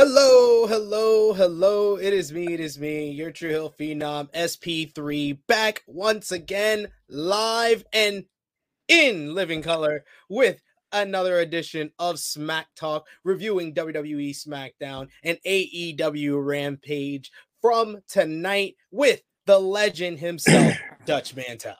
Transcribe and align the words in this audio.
Hello, 0.00 0.64
hello, 0.68 1.32
hello. 1.32 1.96
It 1.96 2.12
is 2.12 2.32
me, 2.32 2.54
it 2.54 2.60
is 2.60 2.78
me, 2.78 3.10
your 3.10 3.32
True 3.32 3.48
Hill 3.48 3.74
Phenom 3.76 4.30
SP3 4.32 5.40
back 5.48 5.82
once 5.88 6.30
again, 6.30 6.86
live 7.08 7.84
and 7.92 8.24
in 8.86 9.34
living 9.34 9.60
color 9.60 10.04
with 10.28 10.62
another 10.92 11.40
edition 11.40 11.90
of 11.98 12.20
Smack 12.20 12.68
Talk, 12.76 13.08
reviewing 13.24 13.74
WWE 13.74 14.30
SmackDown 14.30 15.08
and 15.24 15.36
AEW 15.44 16.46
Rampage 16.46 17.32
from 17.60 17.98
tonight 18.06 18.76
with 18.92 19.22
the 19.46 19.58
legend 19.58 20.20
himself, 20.20 20.74
Dutch 21.06 21.34
Mantell. 21.34 21.74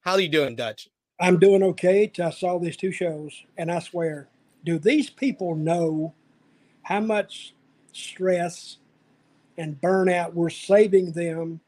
How 0.00 0.14
are 0.14 0.20
you 0.20 0.28
doing, 0.28 0.56
Dutch? 0.56 0.88
I'm 1.20 1.38
doing 1.38 1.62
okay. 1.62 2.10
I 2.20 2.30
saw 2.30 2.58
these 2.58 2.76
two 2.76 2.90
shows, 2.90 3.44
and 3.56 3.70
I 3.70 3.78
swear, 3.78 4.30
do 4.64 4.80
these 4.80 5.10
people 5.10 5.54
know 5.54 6.12
how 6.86 7.00
much 7.00 7.52
stress 7.92 8.76
and 9.58 9.80
burnout 9.80 10.32
we're 10.34 10.48
saving 10.48 11.10
them 11.10 11.58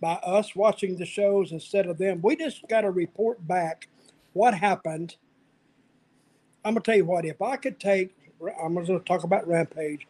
by 0.00 0.14
us 0.14 0.56
watching 0.56 0.96
the 0.96 1.04
shows 1.04 1.52
instead 1.52 1.86
of 1.86 1.98
them? 1.98 2.20
We 2.22 2.36
just 2.36 2.66
got 2.66 2.80
to 2.80 2.90
report 2.90 3.46
back 3.46 3.88
what 4.32 4.54
happened. 4.54 5.16
I'm 6.64 6.72
gonna 6.72 6.80
tell 6.80 6.96
you 6.96 7.04
what. 7.04 7.26
If 7.26 7.42
I 7.42 7.56
could 7.56 7.78
take, 7.78 8.16
I'm 8.62 8.74
gonna 8.74 8.98
talk 9.00 9.24
about 9.24 9.46
Rampage. 9.46 10.06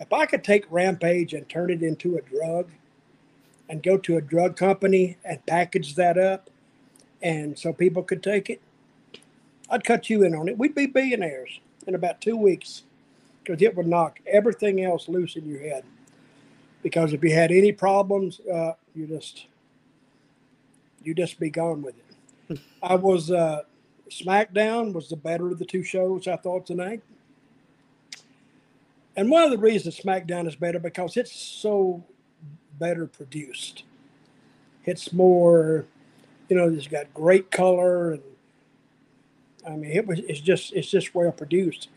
If 0.00 0.12
I 0.12 0.26
could 0.26 0.42
take 0.42 0.64
Rampage 0.72 1.32
and 1.32 1.48
turn 1.48 1.70
it 1.70 1.80
into 1.84 2.16
a 2.16 2.22
drug, 2.22 2.70
and 3.68 3.80
go 3.80 3.96
to 3.96 4.16
a 4.16 4.20
drug 4.20 4.56
company 4.56 5.18
and 5.24 5.44
package 5.46 5.94
that 5.94 6.18
up, 6.18 6.50
and 7.22 7.56
so 7.56 7.72
people 7.72 8.02
could 8.02 8.24
take 8.24 8.50
it, 8.50 8.60
I'd 9.70 9.84
cut 9.84 10.10
you 10.10 10.24
in 10.24 10.34
on 10.34 10.48
it. 10.48 10.58
We'd 10.58 10.74
be 10.74 10.86
billionaires 10.86 11.60
in 11.86 11.94
about 11.94 12.20
two 12.20 12.36
weeks 12.36 12.82
because 13.48 13.62
it 13.62 13.74
would 13.74 13.86
knock 13.86 14.20
everything 14.26 14.84
else 14.84 15.08
loose 15.08 15.36
in 15.36 15.48
your 15.48 15.60
head. 15.60 15.82
Because 16.82 17.14
if 17.14 17.24
you 17.24 17.32
had 17.32 17.50
any 17.50 17.72
problems, 17.72 18.40
uh, 18.40 18.72
you 18.94 19.06
just 19.06 19.46
you 21.02 21.14
just 21.14 21.40
be 21.40 21.48
gone 21.48 21.82
with 21.82 21.94
it. 22.50 22.60
I 22.82 22.94
was 22.94 23.30
uh, 23.30 23.62
SmackDown 24.10 24.92
was 24.92 25.08
the 25.08 25.16
better 25.16 25.48
of 25.48 25.58
the 25.58 25.64
two 25.64 25.82
shows 25.82 26.28
I 26.28 26.36
thought 26.36 26.66
tonight, 26.66 27.02
and 29.16 29.30
one 29.30 29.44
of 29.44 29.50
the 29.50 29.58
reasons 29.58 29.98
SmackDown 29.98 30.46
is 30.46 30.54
better 30.54 30.78
because 30.78 31.16
it's 31.16 31.32
so 31.32 32.04
better 32.78 33.06
produced. 33.06 33.84
It's 34.84 35.12
more, 35.12 35.86
you 36.48 36.56
know, 36.56 36.68
it's 36.68 36.86
got 36.86 37.12
great 37.14 37.50
color 37.50 38.12
and 38.12 38.22
I 39.66 39.70
mean, 39.76 39.90
it 39.90 40.06
was 40.06 40.20
it's 40.20 40.40
just 40.40 40.72
it's 40.72 40.88
just 40.88 41.14
well 41.14 41.32
produced. 41.32 41.88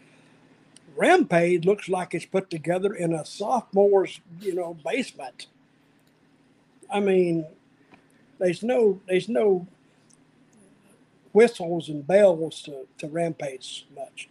Rampage 0.96 1.66
looks 1.66 1.90
like 1.90 2.14
it's 2.14 2.26
put 2.26 2.50
together 2.50 2.94
in 2.94 3.14
a 3.14 3.24
sophomore's, 3.24 4.20
you 4.40 4.56
know, 4.56 4.78
basement. 4.86 5.48
I 6.94 7.00
mean, 7.00 7.46
there's 8.40 8.64
no 8.64 9.00
there's 9.08 9.30
no 9.30 9.68
whistles 11.34 11.90
and 11.90 12.06
bells 12.06 12.62
to, 12.64 12.88
to 12.98 13.08
Rampage 13.08 13.88
much. 13.96 14.30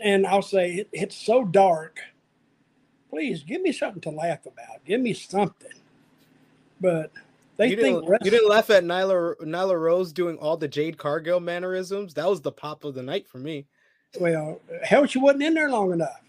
And 0.00 0.26
I'll 0.26 0.42
say 0.42 0.74
it, 0.74 0.88
it's 0.92 1.16
so 1.16 1.44
dark. 1.44 2.00
Please 3.10 3.42
give 3.42 3.62
me 3.62 3.72
something 3.72 4.02
to 4.02 4.10
laugh 4.10 4.44
about. 4.44 4.84
Give 4.84 5.00
me 5.00 5.14
something. 5.14 5.72
But 6.80 7.10
they 7.56 7.70
you 7.70 7.76
think 7.76 8.04
didn't, 8.04 8.24
you 8.24 8.30
didn't 8.30 8.48
laugh 8.48 8.70
at 8.70 8.84
Nyla 8.84 9.36
Nyla 9.40 9.80
Rose 9.80 10.12
doing 10.12 10.36
all 10.38 10.56
the 10.56 10.68
Jade 10.68 10.98
Cargill 10.98 11.40
mannerisms. 11.40 12.14
That 12.14 12.28
was 12.28 12.40
the 12.40 12.52
pop 12.52 12.84
of 12.84 12.94
the 12.94 13.02
night 13.02 13.26
for 13.26 13.38
me. 13.38 13.66
Well, 14.18 14.60
hell, 14.82 15.06
she 15.06 15.18
wasn't 15.18 15.42
in 15.42 15.54
there 15.54 15.70
long 15.70 15.92
enough. 15.92 16.22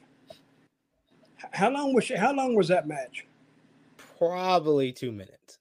How 1.51 1.69
long 1.69 1.93
was 1.93 2.03
she? 2.03 2.15
How 2.15 2.33
long 2.33 2.55
was 2.55 2.67
that 2.67 2.87
match? 2.87 3.25
Probably 4.17 4.91
two 4.91 5.11
minutes. 5.11 5.59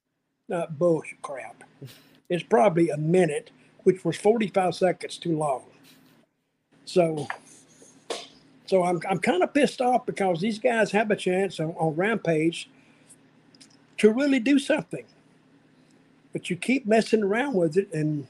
Not 0.48 0.78
bullshit 0.78 1.22
crap. 1.22 1.64
It's 2.30 2.42
probably 2.42 2.90
a 2.90 2.96
minute, 2.98 3.50
which 3.84 4.04
was 4.04 4.18
forty-five 4.18 4.74
seconds 4.74 5.16
too 5.16 5.38
long. 5.38 5.64
So, 6.84 7.26
so 8.66 8.84
I'm 8.84 9.00
I'm 9.08 9.18
kind 9.18 9.42
of 9.42 9.54
pissed 9.54 9.80
off 9.80 10.04
because 10.04 10.38
these 10.38 10.58
guys 10.58 10.92
have 10.92 11.10
a 11.10 11.16
chance 11.16 11.58
on, 11.58 11.70
on 11.78 11.96
Rampage 11.96 12.68
to 13.96 14.12
really 14.12 14.40
do 14.40 14.58
something, 14.58 15.06
but 16.34 16.50
you 16.50 16.56
keep 16.56 16.86
messing 16.86 17.22
around 17.22 17.54
with 17.54 17.78
it. 17.78 17.90
And 17.94 18.26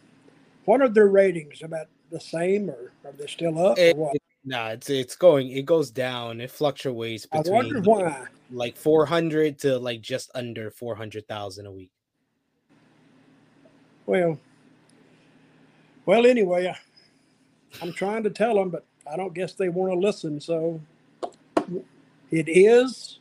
what 0.65 0.81
are 0.81 0.89
their 0.89 1.09
ratings? 1.09 1.61
About 1.63 1.89
the 2.11 2.21
same, 2.21 2.71
or 2.71 2.93
are 3.05 3.13
they 3.13 3.27
still 3.27 3.59
up? 3.67 3.79
It, 3.79 3.97
or 3.97 4.01
what? 4.07 4.15
it- 4.17 4.23
nah, 4.45 4.69
it's 4.69 4.89
it's 4.91 5.17
going. 5.17 5.51
It 5.51 5.67
goes 5.67 5.91
down. 5.91 6.41
It 6.41 6.51
fluctuates 6.51 7.27
I 7.33 7.39
between 7.39 7.55
wonder 7.55 7.81
why. 7.83 8.27
like 8.51 8.77
four 8.77 9.05
hundred 9.07 9.59
to 9.61 9.79
like 9.79 10.01
just 10.01 10.31
under 10.35 10.71
four 10.71 10.95
hundred 10.95 11.27
thousand 11.29 11.67
a 11.67 11.73
week. 11.73 11.91
Well, 14.07 14.39
well, 16.07 16.27
anyway, 16.27 16.69
I- 16.69 16.79
I'm 17.83 17.93
trying 17.93 18.23
to 18.23 18.31
tell 18.31 18.55
them, 18.55 18.71
but 18.71 18.85
I 19.11 19.17
don't 19.17 19.35
guess 19.35 19.53
they 19.53 19.69
want 19.69 19.93
to 19.93 19.99
listen. 19.99 20.41
So 20.41 20.81
it 22.31 22.49
is 22.49 23.19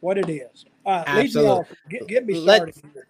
what 0.00 0.18
it 0.18 0.28
is. 0.28 0.64
All 0.84 0.98
right, 0.98 1.06
lead 1.08 1.14
me 1.16 1.22
Absolutely. 1.24 1.50
off. 1.50 1.68
Get, 1.88 2.06
get 2.08 2.26
me 2.26 2.34
Let- 2.34 2.56
started. 2.74 2.74
here. 2.92 3.06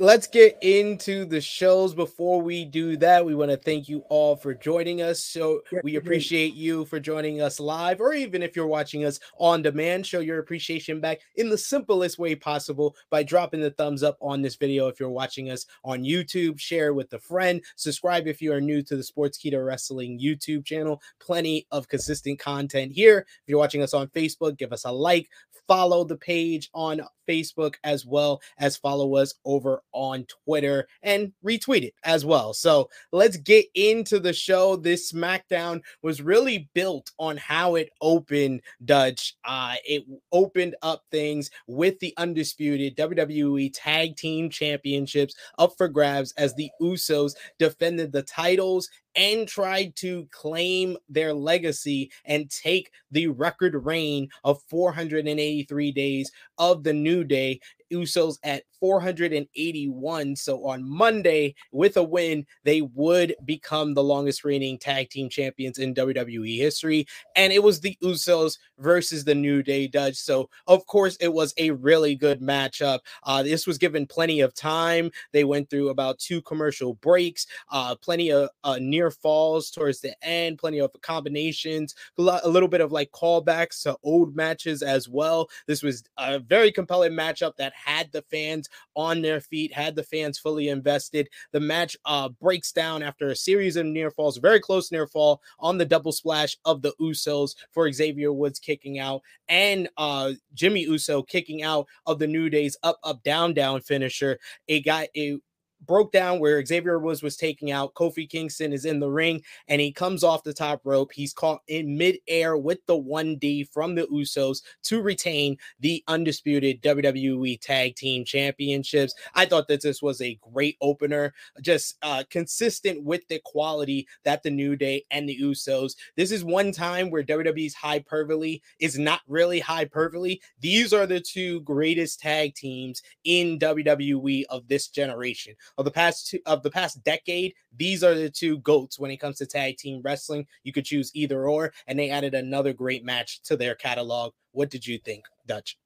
Let's 0.00 0.28
get 0.28 0.56
into 0.62 1.24
the 1.24 1.40
shows. 1.40 1.92
Before 1.92 2.40
we 2.40 2.64
do 2.64 2.96
that, 2.98 3.24
we 3.26 3.34
want 3.34 3.50
to 3.50 3.56
thank 3.56 3.88
you 3.88 4.04
all 4.08 4.36
for 4.36 4.54
joining 4.54 5.02
us. 5.02 5.24
So 5.24 5.62
we 5.82 5.96
appreciate 5.96 6.54
you 6.54 6.84
for 6.84 7.00
joining 7.00 7.42
us 7.42 7.58
live, 7.58 8.00
or 8.00 8.12
even 8.12 8.42
if 8.42 8.54
you're 8.54 8.68
watching 8.68 9.04
us 9.04 9.18
on 9.38 9.62
demand, 9.62 10.06
show 10.06 10.20
your 10.20 10.38
appreciation 10.38 11.00
back 11.00 11.18
in 11.34 11.48
the 11.48 11.58
simplest 11.58 12.16
way 12.16 12.36
possible 12.36 12.94
by 13.10 13.24
dropping 13.24 13.60
the 13.60 13.72
thumbs 13.72 14.04
up 14.04 14.16
on 14.20 14.40
this 14.40 14.54
video. 14.54 14.86
If 14.86 15.00
you're 15.00 15.10
watching 15.10 15.50
us 15.50 15.66
on 15.84 16.04
YouTube, 16.04 16.60
share 16.60 16.94
with 16.94 17.12
a 17.12 17.18
friend, 17.18 17.60
subscribe 17.74 18.28
if 18.28 18.40
you 18.40 18.52
are 18.52 18.60
new 18.60 18.82
to 18.82 18.96
the 18.96 19.02
Sportskeeda 19.02 19.64
Wrestling 19.64 20.20
YouTube 20.20 20.64
channel. 20.64 21.02
Plenty 21.18 21.66
of 21.72 21.88
consistent 21.88 22.38
content 22.38 22.92
here. 22.92 23.26
If 23.42 23.48
you're 23.48 23.58
watching 23.58 23.82
us 23.82 23.94
on 23.94 24.06
Facebook, 24.08 24.58
give 24.58 24.72
us 24.72 24.84
a 24.84 24.92
like, 24.92 25.28
follow 25.68 26.02
the 26.02 26.16
page 26.16 26.70
on 26.74 27.02
Facebook 27.28 27.74
as 27.84 28.06
well 28.06 28.40
as 28.58 28.76
follow 28.76 29.14
us 29.16 29.34
over 29.44 29.82
on 29.92 30.26
Twitter 30.44 30.88
and 31.02 31.32
retweet 31.44 31.82
it 31.82 31.94
as 32.04 32.24
well. 32.24 32.54
So 32.54 32.88
let's 33.12 33.36
get 33.36 33.66
into 33.74 34.18
the 34.18 34.32
show. 34.32 34.76
This 34.76 35.12
SmackDown 35.12 35.82
was 36.02 36.22
really 36.22 36.68
built 36.74 37.10
on 37.18 37.36
how 37.36 37.74
it 37.74 37.90
opened, 38.00 38.62
Dutch. 38.84 39.36
Uh, 39.44 39.74
it 39.86 40.04
opened 40.32 40.74
up 40.82 41.04
things 41.10 41.50
with 41.66 41.98
the 42.00 42.14
undisputed 42.16 42.96
WWE 42.96 43.70
Tag 43.74 44.16
Team 44.16 44.48
Championships 44.48 45.34
up 45.58 45.74
for 45.76 45.88
grabs 45.88 46.32
as 46.38 46.54
the 46.54 46.70
Usos 46.80 47.34
defended 47.58 48.10
the 48.10 48.22
titles 48.22 48.88
and 49.18 49.48
tried 49.48 49.96
to 49.96 50.26
claim 50.30 50.96
their 51.08 51.34
legacy 51.34 52.10
and 52.24 52.48
take 52.50 52.92
the 53.10 53.26
record 53.26 53.74
reign 53.84 54.28
of 54.44 54.62
483 54.70 55.92
days 55.92 56.30
of 56.56 56.84
the 56.84 56.92
New 56.92 57.24
Day 57.24 57.60
Usos 57.92 58.38
at 58.44 58.62
481. 58.80 60.36
So 60.36 60.66
on 60.66 60.88
Monday, 60.88 61.54
with 61.72 61.96
a 61.96 62.02
win, 62.02 62.46
they 62.64 62.82
would 62.82 63.34
become 63.44 63.94
the 63.94 64.02
longest 64.02 64.44
reigning 64.44 64.78
tag 64.78 65.10
team 65.10 65.28
champions 65.28 65.78
in 65.78 65.94
WWE 65.94 66.56
history. 66.56 67.06
And 67.36 67.52
it 67.52 67.62
was 67.62 67.80
the 67.80 67.96
Usos 68.02 68.58
versus 68.78 69.24
the 69.24 69.34
New 69.34 69.62
Day 69.62 69.86
Dutch. 69.86 70.16
So, 70.16 70.48
of 70.66 70.86
course, 70.86 71.16
it 71.16 71.32
was 71.32 71.52
a 71.58 71.70
really 71.70 72.14
good 72.14 72.40
matchup. 72.40 73.00
Uh, 73.24 73.42
this 73.42 73.66
was 73.66 73.78
given 73.78 74.06
plenty 74.06 74.40
of 74.40 74.54
time. 74.54 75.10
They 75.32 75.44
went 75.44 75.70
through 75.70 75.88
about 75.88 76.18
two 76.18 76.42
commercial 76.42 76.94
breaks, 76.94 77.46
uh, 77.70 77.96
plenty 77.96 78.30
of 78.30 78.48
uh, 78.64 78.78
near 78.80 79.10
falls 79.10 79.70
towards 79.70 80.00
the 80.00 80.14
end, 80.24 80.58
plenty 80.58 80.78
of 80.78 80.90
combinations, 81.02 81.94
a 82.18 82.48
little 82.48 82.68
bit 82.68 82.80
of 82.80 82.92
like 82.92 83.10
callbacks 83.12 83.82
to 83.82 83.96
old 84.02 84.36
matches 84.36 84.82
as 84.82 85.08
well. 85.08 85.48
This 85.66 85.82
was 85.82 86.04
a 86.16 86.38
very 86.38 86.70
compelling 86.72 87.12
matchup 87.12 87.56
that 87.56 87.72
had 87.84 88.10
the 88.12 88.22
fans 88.22 88.68
on 88.94 89.22
their 89.22 89.40
feet, 89.40 89.72
had 89.72 89.94
the 89.94 90.02
fans 90.02 90.38
fully 90.38 90.68
invested. 90.68 91.28
The 91.52 91.60
match 91.60 91.96
uh, 92.04 92.28
breaks 92.28 92.72
down 92.72 93.02
after 93.02 93.28
a 93.28 93.36
series 93.36 93.76
of 93.76 93.86
near 93.86 94.10
falls, 94.10 94.38
very 94.38 94.60
close 94.60 94.90
near 94.92 95.06
fall 95.06 95.40
on 95.58 95.78
the 95.78 95.84
double 95.84 96.12
splash 96.12 96.56
of 96.64 96.82
the 96.82 96.92
Usos 97.00 97.54
for 97.70 97.90
Xavier 97.90 98.32
Woods 98.32 98.58
kicking 98.58 98.98
out 98.98 99.22
and 99.48 99.88
uh, 99.96 100.32
Jimmy 100.54 100.82
Uso 100.82 101.22
kicking 101.22 101.62
out 101.62 101.86
of 102.06 102.18
the 102.18 102.26
New 102.26 102.50
Day's 102.50 102.76
up, 102.82 102.98
up, 103.02 103.22
down, 103.22 103.54
down 103.54 103.80
finisher. 103.80 104.38
It 104.66 104.80
got 104.80 105.08
a 105.16 105.38
broke 105.86 106.12
down 106.12 106.38
where 106.38 106.64
Xavier 106.64 106.98
Woods 106.98 107.22
was 107.22 107.36
taking 107.36 107.70
out. 107.70 107.94
Kofi 107.94 108.28
Kingston 108.28 108.72
is 108.72 108.84
in 108.84 109.00
the 109.00 109.10
ring 109.10 109.42
and 109.68 109.80
he 109.80 109.92
comes 109.92 110.24
off 110.24 110.42
the 110.42 110.52
top 110.52 110.80
rope. 110.84 111.12
He's 111.12 111.32
caught 111.32 111.62
in 111.68 111.96
midair 111.96 112.56
with 112.56 112.84
the 112.86 112.98
1D 112.98 113.68
from 113.72 113.94
the 113.94 114.06
Usos 114.06 114.62
to 114.84 115.00
retain 115.00 115.56
the 115.80 116.02
undisputed 116.08 116.82
WWE 116.82 117.60
Tag 117.60 117.96
Team 117.96 118.24
Championships. 118.24 119.14
I 119.34 119.46
thought 119.46 119.68
that 119.68 119.82
this 119.82 120.02
was 120.02 120.20
a 120.20 120.38
great 120.52 120.76
opener, 120.80 121.32
just 121.60 121.96
uh, 122.02 122.24
consistent 122.30 123.02
with 123.02 123.26
the 123.28 123.40
quality 123.44 124.06
that 124.24 124.42
the 124.42 124.50
New 124.50 124.76
Day 124.76 125.04
and 125.10 125.28
the 125.28 125.38
Usos. 125.40 125.94
This 126.16 126.32
is 126.32 126.44
one 126.44 126.72
time 126.72 127.10
where 127.10 127.22
WWE's 127.22 127.74
hyperbole 127.74 128.60
is 128.80 128.98
not 128.98 129.20
really 129.28 129.60
hyperbole. 129.60 130.38
These 130.60 130.92
are 130.92 131.06
the 131.06 131.20
two 131.20 131.60
greatest 131.60 132.20
tag 132.20 132.54
teams 132.54 133.02
in 133.24 133.58
WWE 133.58 134.44
of 134.50 134.66
this 134.68 134.88
generation 134.88 135.54
of 135.76 135.84
the 135.84 135.90
past 135.90 136.28
two 136.28 136.38
of 136.46 136.62
the 136.62 136.70
past 136.70 137.02
decade, 137.04 137.54
these 137.76 138.02
are 138.02 138.14
the 138.14 138.30
two 138.30 138.58
goats 138.58 138.98
when 138.98 139.10
it 139.10 139.18
comes 139.18 139.38
to 139.38 139.46
tag 139.46 139.76
team 139.76 140.00
wrestling. 140.02 140.46
You 140.64 140.72
could 140.72 140.84
choose 140.84 141.10
either 141.14 141.48
or, 141.48 141.72
and 141.86 141.98
they 141.98 142.10
added 142.10 142.34
another 142.34 142.72
great 142.72 143.04
match 143.04 143.42
to 143.42 143.56
their 143.56 143.74
catalog. 143.74 144.32
What 144.52 144.70
did 144.70 144.86
you 144.86 144.98
think, 144.98 145.24
Dutch? 145.46 145.76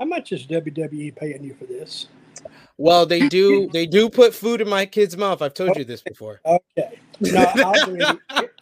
How 0.00 0.06
much 0.06 0.32
is 0.32 0.46
WWE 0.46 1.14
paying 1.16 1.44
you 1.44 1.54
for 1.54 1.66
this? 1.66 2.06
Well, 2.76 3.06
they 3.06 3.28
do 3.28 3.68
they 3.72 3.86
do 3.86 4.10
put 4.10 4.34
food 4.34 4.60
in 4.60 4.68
my 4.68 4.86
kid's 4.86 5.16
mouth. 5.16 5.40
I've 5.40 5.54
told 5.54 5.76
you 5.76 5.84
this 5.84 6.02
before. 6.02 6.40
Okay. 6.44 6.98
No, 7.20 7.52
it, 7.56 8.18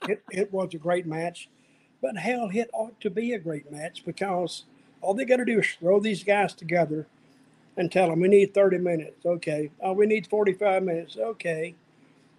it, 0.09 0.23
it 0.31 0.53
was 0.53 0.75
a 0.75 0.79
great 0.79 1.07
match, 1.07 1.49
but 2.03 2.17
hell, 2.17 2.51
it 2.53 2.69
ought 2.75 3.01
to 3.01 3.11
be 3.11 3.33
a 3.33 3.39
great 3.39 3.73
match 3.73 4.05
because 4.05 4.65
all 5.01 5.15
they 5.15 5.25
got 5.25 5.39
to 5.39 5.45
do 5.45 5.61
is 5.61 5.67
throw 5.81 6.01
these 6.01 6.23
guys 6.23 6.55
together 6.55 7.07
and 7.77 7.91
tell 7.91 8.09
them 8.09 8.21
we 8.21 8.29
need 8.29 8.55
30 8.55 8.79
minutes. 8.79 9.25
Okay. 9.25 9.71
Oh, 9.81 9.93
we 9.93 10.07
need 10.07 10.27
45 10.27 10.83
minutes. 10.83 11.17
Okay. 11.17 11.75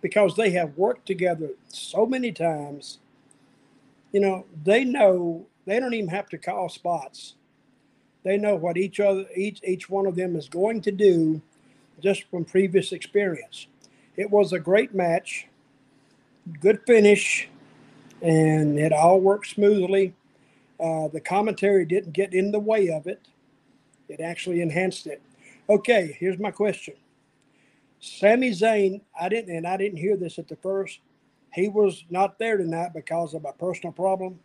Because 0.02 0.36
they 0.36 0.52
have 0.52 0.78
worked 0.78 1.06
together 1.06 1.50
so 1.70 2.06
many 2.06 2.32
times. 2.32 3.00
You 4.12 4.20
know, 4.20 4.46
they 4.64 4.84
know 4.84 5.46
they 5.66 5.80
don't 5.80 5.94
even 5.94 6.10
have 6.10 6.30
to 6.30 6.38
call 6.38 6.70
spots. 6.70 7.36
They 8.24 8.38
know 8.38 8.56
what 8.56 8.78
each 8.78 9.00
other 9.00 9.26
each 9.36 9.60
each 9.64 9.90
one 9.90 10.06
of 10.06 10.16
them 10.16 10.36
is 10.36 10.48
going 10.48 10.82
to 10.82 10.92
do 10.92 11.42
just 12.02 12.24
from 12.30 12.46
previous 12.46 12.92
experience. 12.92 13.68
It 14.16 14.30
was 14.30 14.54
a 14.54 14.60
great 14.60 14.94
match, 14.94 15.48
good 16.62 16.82
finish, 16.86 17.50
and 18.22 18.78
it 18.78 18.94
all 18.94 19.20
worked 19.20 19.48
smoothly. 19.48 20.14
Uh, 20.80 21.08
the 21.08 21.22
commentary 21.22 21.86
didn't 21.86 22.14
get 22.14 22.34
in 22.34 22.52
the 22.52 22.60
way 22.60 22.90
of 22.90 23.08
it. 23.08 23.22
It 24.14 24.22
actually 24.22 24.62
enhanced 24.62 25.08
it. 25.08 25.24
Okay, 25.68 26.16
here's 26.20 26.38
my 26.38 26.52
question. 26.52 26.94
Sami 28.00 28.52
Zayn, 28.52 29.02
I 29.20 29.28
didn't, 29.28 29.56
and 29.56 29.66
I 29.66 29.76
didn't 29.76 29.98
hear 29.98 30.16
this 30.16 30.38
at 30.38 30.48
the 30.48 30.56
first. 30.58 31.00
He 31.52 31.68
was 31.68 32.06
not 32.12 32.38
there 32.38 32.58
tonight 32.58 32.92
because 32.94 33.34
of 33.34 33.44
a 33.46 33.54
personal 33.54 33.92
problem. 33.92 34.40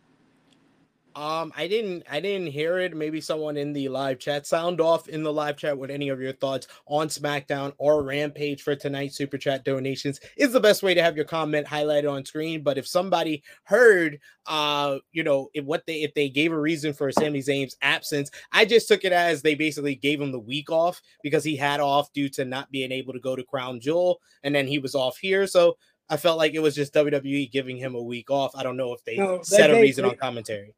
Um, 1.19 1.51
I 1.57 1.67
didn't 1.67 2.03
I 2.09 2.21
didn't 2.21 2.47
hear 2.47 2.79
it. 2.79 2.95
Maybe 2.95 3.19
someone 3.19 3.57
in 3.57 3.73
the 3.73 3.89
live 3.89 4.19
chat. 4.19 4.47
Sound 4.47 4.79
off 4.79 5.09
in 5.09 5.21
the 5.21 5.33
live 5.33 5.57
chat 5.57 5.77
with 5.77 5.91
any 5.91 6.07
of 6.07 6.21
your 6.21 6.31
thoughts 6.31 6.67
on 6.85 7.09
SmackDown 7.09 7.73
or 7.77 8.03
Rampage 8.03 8.61
for 8.61 8.73
tonight's 8.73 9.17
super 9.17 9.37
chat 9.37 9.65
donations 9.65 10.21
is 10.37 10.53
the 10.53 10.61
best 10.61 10.81
way 10.81 10.93
to 10.93 11.03
have 11.03 11.17
your 11.17 11.25
comment 11.25 11.67
highlighted 11.67 12.09
on 12.09 12.23
screen. 12.23 12.63
But 12.63 12.77
if 12.77 12.87
somebody 12.87 13.43
heard 13.63 14.17
uh, 14.47 14.99
you 15.11 15.23
know, 15.23 15.49
if 15.53 15.65
what 15.65 15.85
they 15.85 16.03
if 16.03 16.13
they 16.13 16.29
gave 16.29 16.53
a 16.53 16.59
reason 16.59 16.93
for 16.93 17.11
Sami 17.11 17.39
Zayn's 17.39 17.75
absence, 17.81 18.31
I 18.53 18.63
just 18.63 18.87
took 18.87 19.03
it 19.03 19.11
as 19.11 19.41
they 19.41 19.55
basically 19.55 19.95
gave 19.95 20.21
him 20.21 20.31
the 20.31 20.39
week 20.39 20.71
off 20.71 21.01
because 21.21 21.43
he 21.43 21.57
had 21.57 21.81
off 21.81 22.13
due 22.13 22.29
to 22.29 22.45
not 22.45 22.71
being 22.71 22.93
able 22.93 23.11
to 23.11 23.19
go 23.19 23.35
to 23.35 23.43
Crown 23.43 23.81
Jewel, 23.81 24.21
and 24.43 24.55
then 24.55 24.67
he 24.67 24.79
was 24.79 24.95
off 24.95 25.17
here. 25.17 25.47
So 25.47 25.75
I 26.09 26.15
felt 26.15 26.37
like 26.37 26.53
it 26.53 26.61
was 26.61 26.75
just 26.75 26.93
WWE 26.93 27.51
giving 27.51 27.75
him 27.75 27.95
a 27.95 28.01
week 28.01 28.31
off. 28.31 28.55
I 28.55 28.63
don't 28.63 28.77
know 28.77 28.93
if 28.93 29.03
they, 29.03 29.17
no, 29.17 29.43
they 29.51 29.69
a 29.69 29.81
reason 29.81 30.05
on 30.05 30.15
commentary 30.15 30.75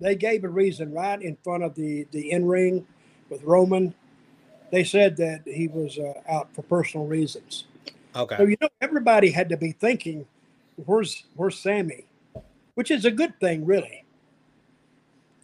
they 0.00 0.14
gave 0.14 0.44
a 0.44 0.48
reason 0.48 0.92
right 0.92 1.20
in 1.20 1.36
front 1.42 1.62
of 1.62 1.74
the 1.74 2.06
the 2.10 2.30
in 2.30 2.46
ring 2.46 2.86
with 3.30 3.42
Roman. 3.42 3.94
They 4.70 4.84
said 4.84 5.16
that 5.18 5.42
he 5.46 5.68
was 5.68 5.98
uh, 5.98 6.14
out 6.28 6.48
for 6.54 6.62
personal 6.62 7.06
reasons. 7.06 7.64
Okay. 8.16 8.36
So 8.36 8.44
you 8.44 8.56
know 8.60 8.68
everybody 8.80 9.30
had 9.30 9.48
to 9.50 9.56
be 9.56 9.72
thinking, 9.72 10.26
"Where's 10.84 11.24
where's 11.36 11.58
Sami?" 11.58 12.06
Which 12.74 12.90
is 12.90 13.04
a 13.04 13.10
good 13.10 13.38
thing, 13.38 13.64
really. 13.64 14.04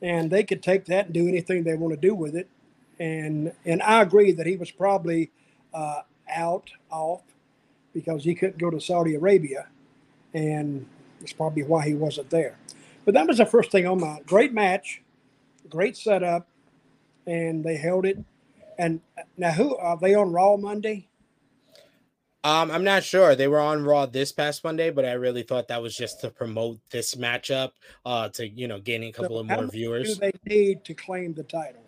And 0.03 0.31
they 0.31 0.43
could 0.43 0.63
take 0.63 0.87
that 0.87 1.07
and 1.07 1.15
do 1.15 1.29
anything 1.29 1.63
they 1.63 1.77
want 1.77 1.95
to 1.95 2.01
do 2.01 2.15
with 2.15 2.35
it. 2.35 2.49
And 2.99 3.53
and 3.65 3.83
I 3.83 4.03
agree 4.03 4.33
that 4.33 4.47
he 4.47 4.57
was 4.57 4.71
probably 4.71 5.31
uh, 5.73 6.03
out 6.29 6.71
off 6.91 7.23
because 7.93 8.25
he 8.25 8.35
couldn't 8.35 8.59
go 8.59 8.71
to 8.71 8.81
Saudi 8.81 9.15
Arabia, 9.15 9.67
and 10.35 10.87
it's 11.21 11.33
probably 11.33 11.63
why 11.63 11.87
he 11.87 11.95
wasn't 11.95 12.31
there. 12.31 12.57
But 13.05 13.15
that 13.15 13.27
was 13.27 13.39
the 13.39 13.47
first 13.47 13.71
thing 13.71 13.87
on 13.87 14.01
my 14.01 14.21
great 14.27 14.53
match, 14.53 15.03
great 15.69 15.97
setup, 15.97 16.49
and 17.27 17.65
they 17.65 17.77
held 17.77 18.07
it. 18.07 18.19
And 18.79 19.01
now, 19.37 19.53
who 19.53 19.77
are 19.77 19.99
they 19.99 20.15
on 20.15 20.33
Raw 20.33 20.57
Monday? 20.57 21.09
Um, 22.43 22.71
I'm 22.71 22.85
not 22.85 23.05
sure. 23.05 23.35
They 23.35 23.49
were 23.49 23.61
on 23.61 23.85
Raw 23.85 24.07
this 24.07 24.33
past 24.33 24.65
Monday, 24.65 24.91
but 24.91 25.05
I 25.05 25.13
really 25.13 25.43
thought 25.43 25.69
that 25.69 25.83
was 25.83 25.95
just 25.95 26.21
to 26.23 26.31
promote 26.31 26.79
this 26.91 27.15
matchup, 27.15 27.73
uh, 28.07 28.31
to 28.31 28.49
you 28.49 28.67
know, 28.67 28.81
gaining 28.81 29.11
a 29.11 29.13
couple 29.13 29.37
so 29.37 29.41
of 29.41 29.47
more 29.47 29.67
viewers. 29.67 30.15
Do 30.19 30.21
they 30.21 30.33
need 30.47 30.85
to 30.85 30.95
claim 30.95 31.35
the 31.35 31.43
title? 31.43 31.83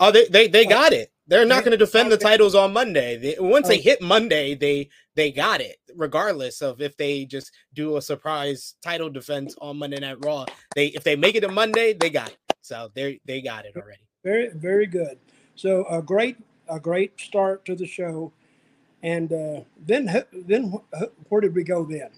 Oh, 0.00 0.10
they 0.10 0.26
they, 0.28 0.48
they 0.48 0.64
got 0.64 0.92
it. 0.92 1.12
They're 1.28 1.44
not 1.44 1.62
going 1.62 1.72
to 1.72 1.76
defend 1.76 2.10
the 2.10 2.16
titles 2.16 2.54
on 2.54 2.72
Monday. 2.72 3.18
They, 3.18 3.36
once 3.38 3.68
they 3.68 3.78
hit 3.78 4.00
Monday, 4.00 4.54
they 4.54 4.88
they 5.14 5.30
got 5.30 5.60
it, 5.60 5.76
regardless 5.94 6.62
of 6.62 6.80
if 6.80 6.96
they 6.96 7.26
just 7.26 7.52
do 7.74 7.98
a 7.98 8.02
surprise 8.02 8.74
title 8.82 9.10
defense 9.10 9.54
on 9.60 9.78
Monday 9.78 10.00
Night 10.00 10.24
Raw. 10.24 10.46
They 10.74 10.86
if 10.86 11.04
they 11.04 11.16
make 11.16 11.34
it 11.34 11.44
a 11.44 11.48
Monday, 11.48 11.92
they 11.92 12.08
got 12.08 12.30
it. 12.30 12.38
So 12.62 12.90
they 12.94 13.20
they 13.26 13.42
got 13.42 13.66
it 13.66 13.76
already. 13.76 14.00
Very 14.24 14.48
very 14.54 14.86
good. 14.86 15.18
So 15.54 15.84
a 15.90 16.00
great 16.00 16.38
a 16.68 16.80
great 16.80 17.20
start 17.20 17.64
to 17.66 17.74
the 17.74 17.86
show, 17.86 18.32
and 19.02 19.30
uh, 19.30 19.60
then 19.86 20.24
then 20.32 20.72
where 21.28 21.42
did 21.42 21.54
we 21.54 21.62
go 21.62 21.84
then? 21.84 22.08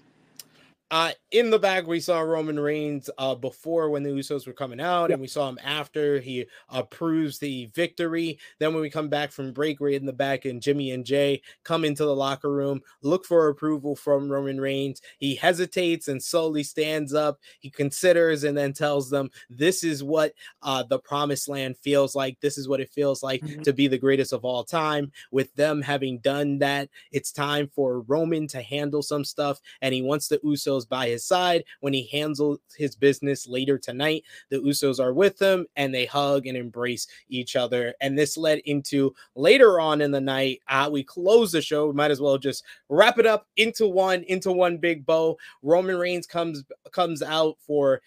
Uh, 0.91 1.11
in 1.31 1.49
the 1.49 1.57
back, 1.57 1.87
we 1.87 2.01
saw 2.01 2.19
Roman 2.19 2.59
Reigns 2.59 3.09
uh, 3.17 3.33
before 3.33 3.89
when 3.89 4.03
the 4.03 4.09
Usos 4.09 4.45
were 4.45 4.51
coming 4.51 4.81
out, 4.81 5.09
yep. 5.09 5.11
and 5.11 5.21
we 5.21 5.27
saw 5.27 5.47
him 5.47 5.57
after 5.63 6.19
he 6.19 6.45
approves 6.67 7.39
the 7.39 7.67
victory. 7.67 8.37
Then, 8.59 8.73
when 8.73 8.81
we 8.81 8.89
come 8.89 9.07
back 9.07 9.31
from 9.31 9.53
break, 9.53 9.79
we're 9.79 9.95
in 9.95 10.05
the 10.05 10.11
back, 10.11 10.43
and 10.43 10.61
Jimmy 10.61 10.91
and 10.91 11.05
Jey 11.05 11.41
come 11.63 11.85
into 11.85 12.03
the 12.03 12.13
locker 12.13 12.51
room, 12.51 12.81
look 13.01 13.25
for 13.25 13.47
approval 13.47 13.95
from 13.95 14.29
Roman 14.29 14.59
Reigns. 14.59 15.01
He 15.17 15.33
hesitates 15.33 16.09
and 16.09 16.21
slowly 16.21 16.63
stands 16.63 17.13
up. 17.13 17.39
He 17.61 17.69
considers 17.69 18.43
and 18.43 18.57
then 18.57 18.73
tells 18.73 19.09
them, 19.09 19.31
This 19.49 19.85
is 19.85 20.03
what 20.03 20.33
uh, 20.61 20.83
the 20.83 20.99
promised 20.99 21.47
land 21.47 21.77
feels 21.77 22.15
like. 22.15 22.37
This 22.41 22.57
is 22.57 22.67
what 22.67 22.81
it 22.81 22.89
feels 22.89 23.23
like 23.23 23.41
mm-hmm. 23.41 23.61
to 23.61 23.71
be 23.71 23.87
the 23.87 23.97
greatest 23.97 24.33
of 24.33 24.43
all 24.43 24.65
time. 24.65 25.13
With 25.31 25.55
them 25.55 25.81
having 25.81 26.17
done 26.17 26.59
that, 26.59 26.89
it's 27.13 27.31
time 27.31 27.69
for 27.73 28.01
Roman 28.01 28.45
to 28.47 28.61
handle 28.61 29.01
some 29.01 29.23
stuff, 29.23 29.61
and 29.81 29.93
he 29.93 30.01
wants 30.01 30.27
the 30.27 30.39
Usos 30.39 30.80
by 30.85 31.07
his 31.07 31.25
side 31.25 31.63
when 31.79 31.93
he 31.93 32.07
handles 32.07 32.59
his 32.77 32.95
business 32.95 33.47
later 33.47 33.77
tonight. 33.77 34.23
The 34.49 34.57
Usos 34.57 34.99
are 34.99 35.13
with 35.13 35.41
him 35.41 35.65
and 35.75 35.93
they 35.93 36.05
hug 36.05 36.47
and 36.47 36.57
embrace 36.57 37.07
each 37.29 37.55
other. 37.55 37.93
And 38.01 38.17
this 38.17 38.37
led 38.37 38.59
into 38.59 39.13
later 39.35 39.79
on 39.79 40.01
in 40.01 40.11
the 40.11 40.21
night. 40.21 40.61
Uh, 40.67 40.89
we 40.91 41.03
close 41.03 41.51
the 41.51 41.61
show. 41.61 41.87
We 41.87 41.93
might 41.93 42.11
as 42.11 42.21
well 42.21 42.37
just 42.37 42.63
wrap 42.89 43.17
it 43.19 43.25
up 43.25 43.47
into 43.57 43.87
one 43.87 44.23
into 44.23 44.51
one 44.51 44.77
big 44.77 45.05
bow. 45.05 45.37
Roman 45.61 45.97
Reigns 45.97 46.27
comes 46.27 46.63
comes 46.91 47.21
out 47.21 47.57
for 47.59 48.01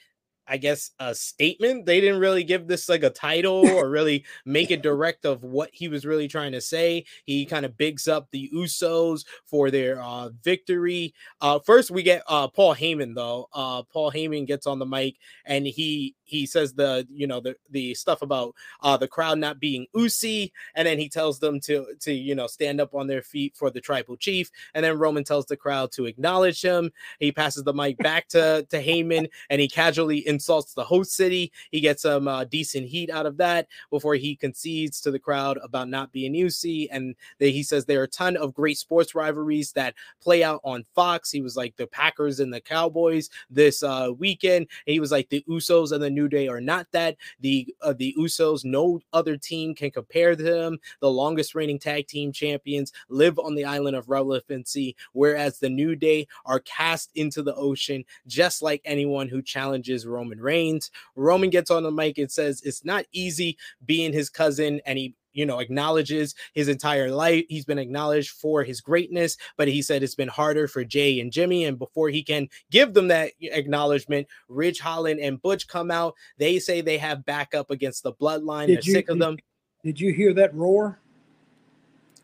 I 0.47 0.57
guess 0.57 0.91
a 0.99 1.15
statement. 1.15 1.87
They 1.87 2.01
didn't 2.01 2.21
really 2.21 2.45
give 2.45 2.67
this 2.67 2.89
like 2.89 3.03
a 3.03 3.11
title 3.11 3.67
or 3.69 3.89
really 3.89 4.25
make 4.45 4.71
it 4.71 4.83
direct 4.83 5.25
of 5.25 5.43
what 5.43 5.71
he 5.73 5.89
was 5.89 6.05
really 6.05 6.29
trying 6.29 6.53
to 6.53 6.61
say. 6.61 7.05
He 7.25 7.47
kind 7.47 7.65
of 7.65 7.77
bigs 7.77 8.09
up 8.09 8.29
the 8.31 8.51
Usos 8.55 9.25
for 9.47 9.71
their 9.71 10.03
uh, 10.03 10.31
victory. 10.43 11.15
Uh, 11.41 11.59
first, 11.59 11.91
we 11.91 12.03
get 12.03 12.23
uh, 12.29 12.49
Paul 12.49 12.75
Heyman 12.75 13.15
though. 13.15 13.49
Uh, 13.53 13.83
Paul 13.83 14.11
Heyman 14.11 14.47
gets 14.47 14.67
on 14.67 14.79
the 14.79 14.87
mic 14.87 15.17
and 15.47 15.67
he 15.67 16.15
he 16.25 16.47
says 16.47 16.73
the 16.75 17.07
you 17.11 17.27
know 17.27 17.41
the 17.41 17.55
the 17.71 17.95
stuff 17.95 18.23
about 18.23 18.55
uh, 18.83 18.97
the 18.97 19.09
crowd 19.09 19.39
not 19.39 19.61
being 19.61 19.87
Usi, 19.95 20.53
and 20.75 20.87
then 20.87 20.99
he 20.99 21.09
tells 21.09 21.39
them 21.39 21.61
to 21.61 21.87
to 22.01 22.13
you 22.13 22.35
know 22.35 22.47
stand 22.47 22.81
up 22.81 22.95
on 22.95 23.07
their 23.07 23.23
feet 23.23 23.55
for 23.57 23.71
the 23.71 23.81
tribal 23.81 24.17
chief, 24.17 24.51
and 24.75 24.85
then 24.85 24.99
Roman 24.99 25.25
tells 25.25 25.47
the 25.47 25.57
crowd 25.57 25.93
to 25.93 26.07
acknowledge 26.07 26.63
him. 26.63 26.91
He 27.21 27.31
passes 27.31 27.63
the 27.63 27.75
mic 27.75 27.99
back 27.99 28.29
to 28.29 28.67
to 28.71 28.83
Heyman, 28.83 29.29
and 29.51 29.61
he 29.61 29.69
casually 29.69 30.27
insults 30.35 30.75
the 30.75 30.85
host 30.85 31.13
city. 31.13 31.53
He 31.71 31.81
gets 31.81 32.03
some 32.03 32.29
uh, 32.29 32.45
decent 32.45 32.87
heat 32.89 33.11
out 33.11 33.27
of 33.27 33.37
that 33.39 33.69
before 33.91 34.15
he 34.15 34.37
concedes 34.37 35.01
to 35.01 35.11
the 35.11 35.19
crowd 35.19 35.59
about 35.63 35.89
not 35.89 36.13
being 36.13 36.35
Usi, 36.35 36.91
and 36.91 37.15
they, 37.39 37.51
he 37.51 37.63
says 37.63 37.85
there 37.85 38.01
are 38.01 38.05
a 38.05 38.09
ton 38.09 38.37
of 38.37 38.55
great 38.55 38.79
sports 38.79 39.15
rivalries 39.15 39.73
that 39.73 39.95
play 40.21 40.43
out 40.43 40.61
on 40.65 40.85
Fox. 40.95 41.31
He 41.31 41.41
was 41.41 41.57
like 41.57 41.77
the 41.77 41.87
Packers 41.87 42.41
and 42.41 42.53
the 42.53 42.61
Cowboys 42.61 43.31
this 43.51 43.83
uh, 43.83 44.11
weekend. 44.19 44.67
And 44.87 44.93
he 44.93 45.01
was 45.01 45.13
like 45.13 45.29
the 45.29 45.45
Usos 45.49 45.93
and 45.93 46.03
the 46.03 46.11
New 46.11 46.29
Day 46.29 46.49
are 46.49 46.61
not 46.61 46.87
that. 46.93 47.17
The 47.41 47.75
uh, 47.83 47.93
the 47.93 48.15
Usos, 48.19 48.65
no 48.65 49.01
other 49.13 49.37
team 49.37 49.75
can 49.75 49.91
compare 49.91 50.35
to 50.35 50.43
them. 50.43 50.79
The 51.01 51.11
longest 51.11 51.55
reigning 51.55 51.79
tag 51.79 52.07
team 52.09 52.33
champions 52.33 52.93
live 53.09 53.39
on 53.39 53.55
the 53.55 53.65
island 53.65 53.97
of 53.97 54.09
relevancy, 54.09 54.97
whereas 55.13 55.59
the 55.59 55.71
New 55.71 55.95
Day 55.95 56.27
are 56.45 56.61
cast 56.61 57.11
into 57.15 57.43
the 57.43 57.55
ocean, 57.55 58.05
just 58.27 58.63
like 58.63 58.81
anyone 58.85 59.29
who 59.29 59.43
challenges 59.43 60.07
Roman 60.07 60.24
Reigns. 60.29 60.91
Roman 61.17 61.51
gets 61.51 61.71
on 61.71 61.83
the 61.83 61.91
mic 61.91 62.19
and 62.19 62.31
says 62.31 62.63
it's 62.63 62.85
not 62.85 63.05
easy 63.13 63.57
being 63.85 64.13
his 64.13 64.29
cousin, 64.29 64.81
and 64.87 64.99
he 64.99 65.15
you 65.35 65.45
know, 65.45 65.59
acknowledges 65.59 66.35
his 66.55 66.69
entire 66.69 67.11
life. 67.11 67.45
He's 67.49 67.65
been 67.65 67.79
acknowledged 67.79 68.31
for 68.31 68.63
his 68.63 68.81
greatness, 68.81 69.37
but 69.57 69.69
he 69.69 69.83
said 69.83 70.03
it's 70.03 70.15
been 70.15 70.29
harder 70.29 70.67
for 70.67 70.85
Jey 70.85 71.21
and 71.21 71.31
Jimmy. 71.31 71.65
And 71.65 71.79
before 71.79 72.09
he 72.09 72.23
can 72.23 72.49
give 72.71 72.95
them 72.95 73.09
that 73.09 73.33
acknowledgement, 73.41 74.27
Ridge 74.49 74.81
Holland 74.81 75.21
and 75.21 75.43
Butch 75.43 75.69
come 75.69 75.91
out. 75.91 76.15
They 76.39 76.59
say 76.59 76.81
they 76.81 76.99
have 76.99 77.27
backup 77.27 77.71
against 77.71 78.03
the 78.03 78.13
bloodline. 78.13 78.69
Did 78.69 78.79
They're 78.79 78.85
you, 78.85 78.93
sick 78.93 79.09
of 79.11 79.19
them. 79.19 79.37
Did 79.83 80.01
you 80.01 80.13
hear 80.13 80.33
that 80.35 80.55
roar? 80.55 80.99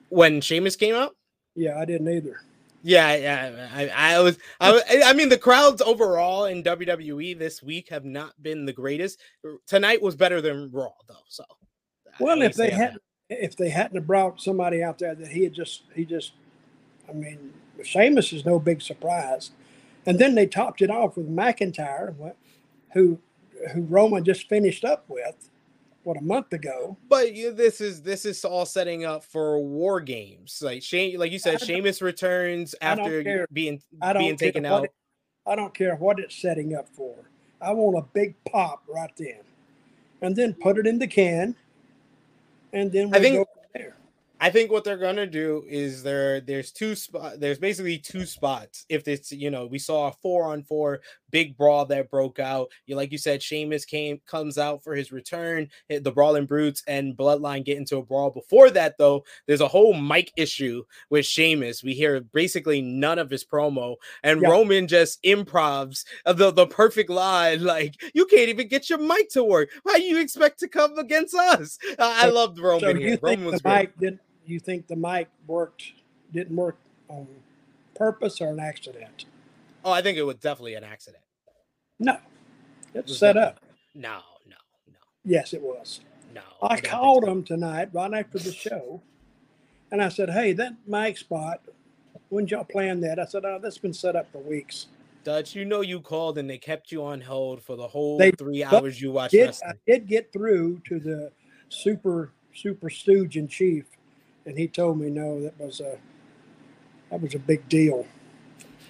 When 0.09 0.41
Sheamus 0.41 0.77
came 0.77 0.95
out? 0.95 1.15
Yeah, 1.55 1.79
I 1.79 1.85
didn't 1.85 2.09
either. 2.09 2.41
Yeah, 2.83 3.15
yeah. 3.15 3.69
I, 3.75 4.15
I 4.15 4.21
was, 4.21 4.39
I, 4.61 5.03
I 5.07 5.13
mean, 5.13 5.29
the 5.29 5.37
crowds 5.37 5.83
overall 5.83 6.47
in 6.47 6.63
WWE 6.63 7.39
this 7.39 7.63
week 7.63 7.89
have 7.91 8.05
not 8.05 8.33
been 8.43 8.65
the 8.65 8.73
greatest. 8.73 9.21
Tonight 9.67 10.01
was 10.01 10.17
better 10.17 10.41
than 10.41 10.71
Raw, 10.71 10.93
though. 11.07 11.15
So 11.29 11.45
well, 12.19 12.41
if 12.43 12.55
they 12.55 12.71
had, 12.71 12.97
if 13.29 13.57
they 13.57 13.69
hadn't 13.69 13.97
have 13.97 14.07
brought 14.07 14.41
somebody 14.41 14.83
out 14.83 14.99
there 14.99 15.15
that 15.15 15.29
he 15.29 15.45
had 15.45 15.53
just, 15.53 15.83
he 15.95 16.05
just, 16.05 16.33
I 17.09 17.13
mean, 17.13 17.53
Sheamus 17.83 18.33
is 18.33 18.47
no 18.47 18.59
big 18.59 18.81
surprise, 18.81 19.51
and 20.07 20.19
then 20.19 20.35
they 20.35 20.47
topped 20.47 20.81
it 20.81 20.91
off 20.91 21.17
with 21.17 21.31
McIntyre, 21.31 22.15
who, 22.95 23.19
who 23.73 23.83
Roman 23.83 24.25
just 24.25 24.49
finished 24.49 24.85
up 24.85 25.05
with, 25.09 25.50
what 26.05 26.17
a 26.17 26.23
month 26.23 26.53
ago. 26.53 26.97
But 27.09 27.35
you, 27.35 27.53
this 27.53 27.81
is 27.81 28.03
this 28.03 28.25
is 28.25 28.45
all 28.45 28.67
setting 28.67 29.05
up 29.05 29.25
for 29.25 29.59
war 29.61 30.01
games. 30.01 30.61
Like 30.63 30.83
Shane, 30.83 31.19
like 31.19 31.33
you 31.33 31.39
said, 31.39 31.61
Sheamus 31.61 32.03
returns 32.03 32.75
after 32.81 33.47
being 33.53 33.83
being 34.19 34.37
taken 34.37 34.67
out. 34.67 34.85
It, 34.85 34.95
I 35.47 35.57
don't 35.57 35.75
care 35.75 35.97
what 35.97 36.19
it's 36.19 36.35
setting 36.35 36.75
up 36.75 36.89
for. 36.89 37.17
I 37.61 37.73
want 37.73 37.99
a 37.99 38.09
big 38.15 38.35
pop 38.45 38.83
right 38.89 39.13
then, 39.17 39.41
and 40.23 40.35
then 40.35 40.55
put 40.55 40.79
it 40.79 40.87
in 40.87 40.99
the 40.99 41.07
can 41.07 41.55
and 42.73 42.93
then 42.93 43.11
we 43.11 43.17
I 43.17 43.21
think, 43.21 43.37
go 43.37 43.47
there. 43.75 43.97
I 44.41 44.51
think 44.51 44.71
what 44.71 44.85
they're 44.85 44.97
gonna 44.97 45.27
do 45.27 45.65
is 45.69 46.03
there. 46.03 46.41
There's 46.41 46.73
two 46.73 46.95
spot. 46.95 47.41
There's 47.41 47.59
basically 47.59 47.99
two 47.99 48.27
spots. 48.27 48.87
If 48.89 49.09
it's 49.09 49.33
you 49.33 49.51
know 49.51 49.67
we 49.67 49.79
saw 49.79 50.09
a 50.09 50.13
four 50.13 50.45
on 50.45 50.63
four 50.63 51.01
big 51.31 51.57
brawl 51.57 51.87
that 51.87 52.11
broke 52.11 52.39
out. 52.39 52.71
You 52.87 52.97
like 52.97 53.13
you 53.13 53.19
said, 53.19 53.43
Sheamus 53.43 53.85
came 53.85 54.21
comes 54.27 54.59
out 54.59 54.83
for 54.83 54.95
his 54.95 55.13
return. 55.13 55.69
Eh, 55.89 56.01
the 56.01 56.13
Brawling 56.13 56.47
Brutes 56.47 56.83
and 56.87 57.17
Bloodline 57.17 57.65
get 57.65 57.79
into 57.79 57.97
a 57.97 58.03
brawl. 58.03 58.31
Before 58.31 58.71
that, 58.71 58.99
though, 58.99 59.25
there's 59.47 59.61
a 59.61 59.69
whole 59.69 59.95
mic 59.95 60.33
issue 60.37 60.85
with 61.09 61.27
Sheamus. 61.27 61.83
We 61.83 61.95
hear 61.95 62.21
basically 62.21 62.81
none 62.81 63.19
of 63.19 63.31
his 63.31 63.45
promo, 63.45 63.97
and 64.23 64.41
yeah. 64.41 64.49
Roman 64.49 64.89
just 64.89 65.23
improvs 65.23 66.05
uh, 66.27 66.33
the 66.33 66.51
the 66.51 66.67
perfect 66.67 67.11
line. 67.11 67.65
Like 67.65 68.03
you 68.15 68.27
can't 68.27 68.49
even 68.49 68.69
get 68.69 68.91
your 68.91 68.99
mic 68.99 69.31
to 69.31 69.45
work. 69.45 69.71
How 69.87 69.97
you 69.97 70.21
expect 70.21 70.59
to 70.61 70.69
come 70.69 70.99
against 70.99 71.35
us? 71.35 71.79
I, 71.99 72.29
loved 72.29 72.59
Roman 72.59 72.81
so 72.81 72.95
here. 72.95 73.19
Roman 73.23 73.45
was 73.47 73.65
mic 73.65 73.97
didn't? 73.99 74.21
you 74.51 74.59
think 74.59 74.87
the 74.89 74.97
mic 74.97 75.29
worked 75.47 75.93
didn't 76.33 76.57
work 76.57 76.77
on 77.09 77.27
purpose 77.95 78.41
or 78.41 78.49
an 78.49 78.61
accident? 78.61 79.27
Oh, 79.85 79.93
I 79.93 80.03
think 80.03 80.19
it 80.19 80.23
was 80.23 80.37
definitely 80.37 80.75
an 80.75 80.85
accident. 80.85 81.23
No, 81.99 82.17
it's 82.95 83.13
it 83.13 83.15
set 83.15 83.37
up. 83.37 83.61
No, 83.95 84.21
no, 84.47 84.57
no. 84.89 84.99
Yes, 85.25 85.53
it 85.53 85.63
was. 85.63 86.01
No, 86.35 86.43
I, 86.63 86.75
I 86.75 86.81
called 86.81 87.25
so. 87.25 87.31
him 87.31 87.43
tonight 87.43 87.91
right 87.93 88.13
after 88.13 88.39
the 88.39 88.53
show, 88.53 89.03
and 89.91 90.03
I 90.03 90.09
said, 90.09 90.31
"Hey, 90.31 90.53
that 90.55 90.75
mic 90.87 91.19
spot. 91.19 91.63
When 92.29 92.47
y'all 92.47 92.65
plan 92.65 93.01
that?" 93.01 93.19
I 93.19 93.25
said, 93.25 93.45
"Oh, 93.45 93.59
that's 93.63 93.79
been 93.79 93.95
set 93.95 94.17
up 94.17 94.31
for 94.31 94.39
weeks." 94.39 94.87
Dutch, 95.23 95.55
you 95.55 95.65
know 95.65 95.83
you 95.83 96.01
called 96.01 96.39
and 96.39 96.49
they 96.49 96.57
kept 96.57 96.91
you 96.91 97.05
on 97.05 97.21
hold 97.21 97.63
for 97.63 97.77
the 97.77 97.87
whole 97.87 98.17
they, 98.17 98.31
three 98.31 98.65
hours 98.65 99.01
you 99.01 99.13
watched 99.13 99.33
did, 99.33 99.47
wrestling. 99.47 99.73
I 99.73 99.91
did 99.91 100.07
get 100.07 100.33
through 100.33 100.81
to 100.89 100.99
the 100.99 101.31
super 101.69 102.33
super 102.55 102.89
stooge 102.91 103.37
in 103.37 103.49
chief, 103.49 103.85
and 104.47 104.57
he 104.57 104.67
told 104.67 104.99
me 104.99 105.11
no, 105.11 105.43
that 105.43 105.59
was 105.59 105.81
a 105.81 105.99
that 107.11 107.21
was 107.21 107.35
a 107.35 107.39
big 107.39 107.69
deal. 107.69 108.07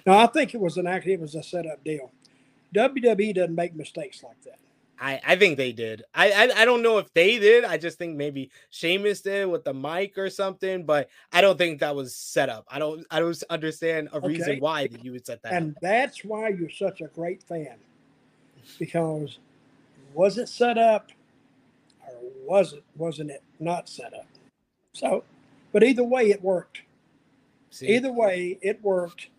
No, 0.05 0.17
I 0.17 0.27
think 0.27 0.53
it 0.53 0.59
was 0.59 0.77
an 0.77 0.87
act. 0.87 1.07
It 1.07 1.19
was 1.19 1.35
a 1.35 1.43
setup 1.43 1.83
deal. 1.83 2.11
WWE 2.75 3.35
doesn't 3.35 3.55
make 3.55 3.75
mistakes 3.75 4.23
like 4.23 4.41
that. 4.43 4.59
I, 5.01 5.19
I 5.25 5.35
think 5.35 5.57
they 5.57 5.71
did. 5.71 6.03
I, 6.13 6.31
I, 6.31 6.61
I 6.61 6.65
don't 6.65 6.83
know 6.83 6.99
if 6.99 7.11
they 7.15 7.39
did. 7.39 7.65
I 7.65 7.77
just 7.77 7.97
think 7.97 8.15
maybe 8.15 8.51
Sheamus 8.69 9.21
did 9.21 9.47
with 9.47 9.63
the 9.63 9.73
mic 9.73 10.15
or 10.15 10.29
something, 10.29 10.85
but 10.85 11.09
I 11.33 11.41
don't 11.41 11.57
think 11.57 11.79
that 11.79 11.95
was 11.95 12.15
set 12.15 12.49
up. 12.49 12.65
I 12.69 12.77
don't 12.77 13.03
I 13.09 13.19
don't 13.19 13.43
understand 13.49 14.09
a 14.13 14.17
okay. 14.17 14.27
reason 14.27 14.59
why 14.59 14.85
that 14.85 15.03
you 15.03 15.13
would 15.13 15.25
set 15.25 15.41
that. 15.41 15.53
And 15.53 15.71
up. 15.75 15.81
that's 15.81 16.23
why 16.23 16.49
you're 16.49 16.69
such 16.69 17.01
a 17.01 17.07
great 17.07 17.41
fan, 17.41 17.77
because 18.77 19.39
was 20.13 20.37
it 20.37 20.49
set 20.49 20.77
up, 20.77 21.09
or 22.07 22.13
was 22.45 22.73
it 22.73 22.83
wasn't 22.95 23.31
it 23.31 23.41
not 23.59 23.89
set 23.89 24.13
up? 24.13 24.27
So, 24.93 25.23
but 25.71 25.83
either 25.83 26.03
way, 26.03 26.29
it 26.29 26.43
worked. 26.43 26.83
See? 27.71 27.87
Either 27.87 28.11
way, 28.11 28.59
it 28.61 28.83
worked. 28.83 29.29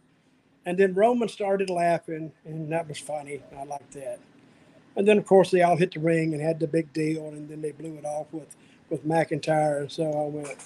And 0.65 0.79
then 0.79 0.95
Roman 0.95 1.29
started 1.29 1.71
laughing, 1.71 2.33
and 2.45 2.71
that 2.73 2.89
was 2.89 2.99
funny. 2.99 3.43
I 3.59 3.65
liked 3.65 3.93
that. 3.93 4.21
And 4.95 5.09
then, 5.09 5.19
of 5.19 5.27
course, 5.27 5.51
they 5.51 5.63
all 5.63 5.77
hit 5.77 5.95
the 5.95 6.01
ring 6.01 6.35
and 6.35 6.43
had 6.43 6.61
the 6.61 6.67
big 6.67 6.93
deal, 6.93 7.29
and 7.29 7.49
then 7.49 7.63
they 7.63 7.73
blew 7.73 7.97
it 7.97 8.05
off 8.05 8.27
with, 8.31 8.55
with 8.91 9.07
McIntyre. 9.07 9.81
And 9.81 9.91
so 9.91 10.05
I 10.05 10.29
went, 10.29 10.59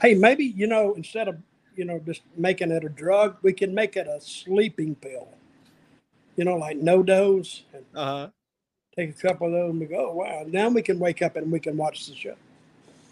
hey, 0.00 0.14
maybe, 0.14 0.44
you 0.44 0.66
know, 0.66 0.94
instead 0.94 1.28
of, 1.28 1.36
you 1.76 1.84
know, 1.84 2.00
just 2.00 2.22
making 2.36 2.72
it 2.72 2.84
a 2.84 2.88
drug, 2.88 3.36
we 3.42 3.52
can 3.52 3.74
make 3.74 3.96
it 3.96 4.06
a 4.08 4.20
sleeping 4.20 4.96
pill. 4.96 5.28
You 6.36 6.44
know, 6.44 6.56
like 6.56 6.78
NoDoz. 6.78 7.62
Uh-huh. 7.94 8.28
Take 8.96 9.10
a 9.10 9.28
couple 9.28 9.46
of 9.46 9.52
those 9.52 9.70
and 9.70 9.80
we 9.80 9.86
go, 9.86 10.10
oh, 10.10 10.14
wow. 10.14 10.44
Now 10.46 10.68
we 10.70 10.82
can 10.82 10.98
wake 10.98 11.22
up 11.22 11.36
and 11.36 11.52
we 11.52 11.60
can 11.60 11.76
watch 11.76 12.06
the 12.06 12.16
show. 12.16 12.34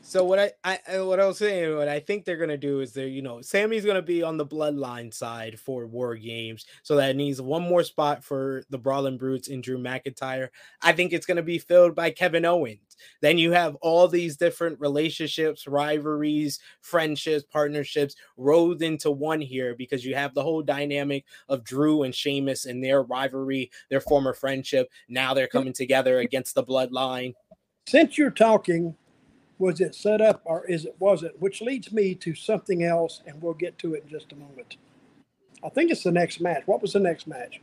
So 0.08 0.22
what 0.22 0.38
I, 0.38 0.78
I 0.86 1.00
what 1.00 1.18
I 1.18 1.26
was 1.26 1.38
saying, 1.38 1.74
what 1.74 1.88
I 1.88 1.98
think 1.98 2.24
they're 2.24 2.36
gonna 2.36 2.56
do 2.56 2.78
is 2.78 2.92
they're 2.92 3.08
you 3.08 3.22
know 3.22 3.40
Sami's 3.40 3.84
gonna 3.84 4.00
be 4.00 4.22
on 4.22 4.36
the 4.36 4.46
bloodline 4.46 5.12
side 5.12 5.58
for 5.58 5.84
War 5.84 6.14
Games, 6.14 6.64
so 6.84 6.94
that 6.94 7.16
needs 7.16 7.42
one 7.42 7.62
more 7.62 7.82
spot 7.82 8.22
for 8.22 8.62
the 8.70 8.78
Brawling 8.78 9.18
Brutes 9.18 9.48
and 9.48 9.64
Drew 9.64 9.78
McIntyre. 9.78 10.50
I 10.80 10.92
think 10.92 11.12
it's 11.12 11.26
gonna 11.26 11.42
be 11.42 11.58
filled 11.58 11.96
by 11.96 12.12
Kevin 12.12 12.44
Owens. 12.44 12.96
Then 13.20 13.36
you 13.36 13.50
have 13.50 13.74
all 13.82 14.06
these 14.06 14.36
different 14.36 14.78
relationships, 14.78 15.66
rivalries, 15.66 16.60
friendships, 16.82 17.44
partnerships 17.44 18.14
rolled 18.36 18.82
into 18.82 19.10
one 19.10 19.40
here 19.40 19.74
because 19.74 20.04
you 20.04 20.14
have 20.14 20.34
the 20.34 20.42
whole 20.42 20.62
dynamic 20.62 21.24
of 21.48 21.64
Drew 21.64 22.04
and 22.04 22.14
Sheamus 22.14 22.64
and 22.64 22.82
their 22.82 23.02
rivalry, 23.02 23.72
their 23.90 24.00
former 24.00 24.34
friendship. 24.34 24.88
Now 25.08 25.34
they're 25.34 25.48
coming 25.48 25.72
together 25.72 26.20
against 26.20 26.54
the 26.54 26.62
bloodline. 26.62 27.34
Since 27.88 28.16
you're 28.16 28.30
talking 28.30 28.94
was 29.58 29.80
it 29.80 29.94
set 29.94 30.20
up 30.20 30.42
or 30.44 30.66
is 30.66 30.84
it 30.84 30.96
wasn't? 30.98 31.40
Which 31.40 31.60
leads 31.62 31.92
me 31.92 32.14
to 32.16 32.34
something 32.34 32.82
else, 32.82 33.22
and 33.26 33.42
we'll 33.42 33.54
get 33.54 33.78
to 33.78 33.94
it 33.94 34.04
in 34.04 34.10
just 34.10 34.32
a 34.32 34.36
moment. 34.36 34.76
I 35.64 35.68
think 35.70 35.90
it's 35.90 36.02
the 36.02 36.12
next 36.12 36.40
match. 36.40 36.62
What 36.66 36.82
was 36.82 36.92
the 36.92 37.00
next 37.00 37.26
match? 37.26 37.60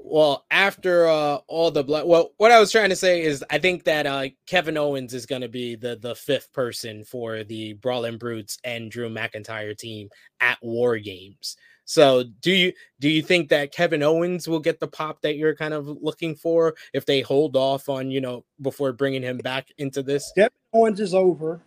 Well, 0.00 0.46
after 0.50 1.06
uh, 1.06 1.38
all 1.48 1.70
the 1.70 1.82
blood, 1.82 2.06
well, 2.06 2.30
what 2.36 2.52
I 2.52 2.60
was 2.60 2.70
trying 2.70 2.90
to 2.90 2.96
say 2.96 3.22
is, 3.22 3.44
I 3.50 3.58
think 3.58 3.84
that 3.84 4.06
uh, 4.06 4.28
Kevin 4.46 4.78
Owens 4.78 5.12
is 5.12 5.26
going 5.26 5.42
to 5.42 5.48
be 5.48 5.74
the 5.74 5.96
the 5.96 6.14
fifth 6.14 6.52
person 6.52 7.04
for 7.04 7.44
the 7.44 7.74
Brawling 7.74 8.16
Brutes 8.16 8.58
and 8.64 8.90
Drew 8.90 9.10
McIntyre 9.10 9.76
team 9.76 10.08
at 10.40 10.58
War 10.62 10.98
Games. 10.98 11.56
So, 11.84 12.22
do 12.42 12.52
you 12.52 12.72
do 13.00 13.08
you 13.08 13.22
think 13.22 13.48
that 13.48 13.72
Kevin 13.72 14.02
Owens 14.02 14.46
will 14.46 14.60
get 14.60 14.78
the 14.78 14.86
pop 14.86 15.22
that 15.22 15.36
you're 15.36 15.56
kind 15.56 15.74
of 15.74 15.88
looking 15.88 16.34
for 16.34 16.74
if 16.92 17.04
they 17.04 17.20
hold 17.20 17.56
off 17.56 17.88
on 17.88 18.10
you 18.10 18.20
know 18.20 18.44
before 18.62 18.92
bringing 18.92 19.22
him 19.22 19.38
back 19.38 19.72
into 19.78 20.02
this? 20.02 20.30
Kevin 20.34 20.50
Owens 20.72 21.00
is 21.00 21.14
over, 21.14 21.60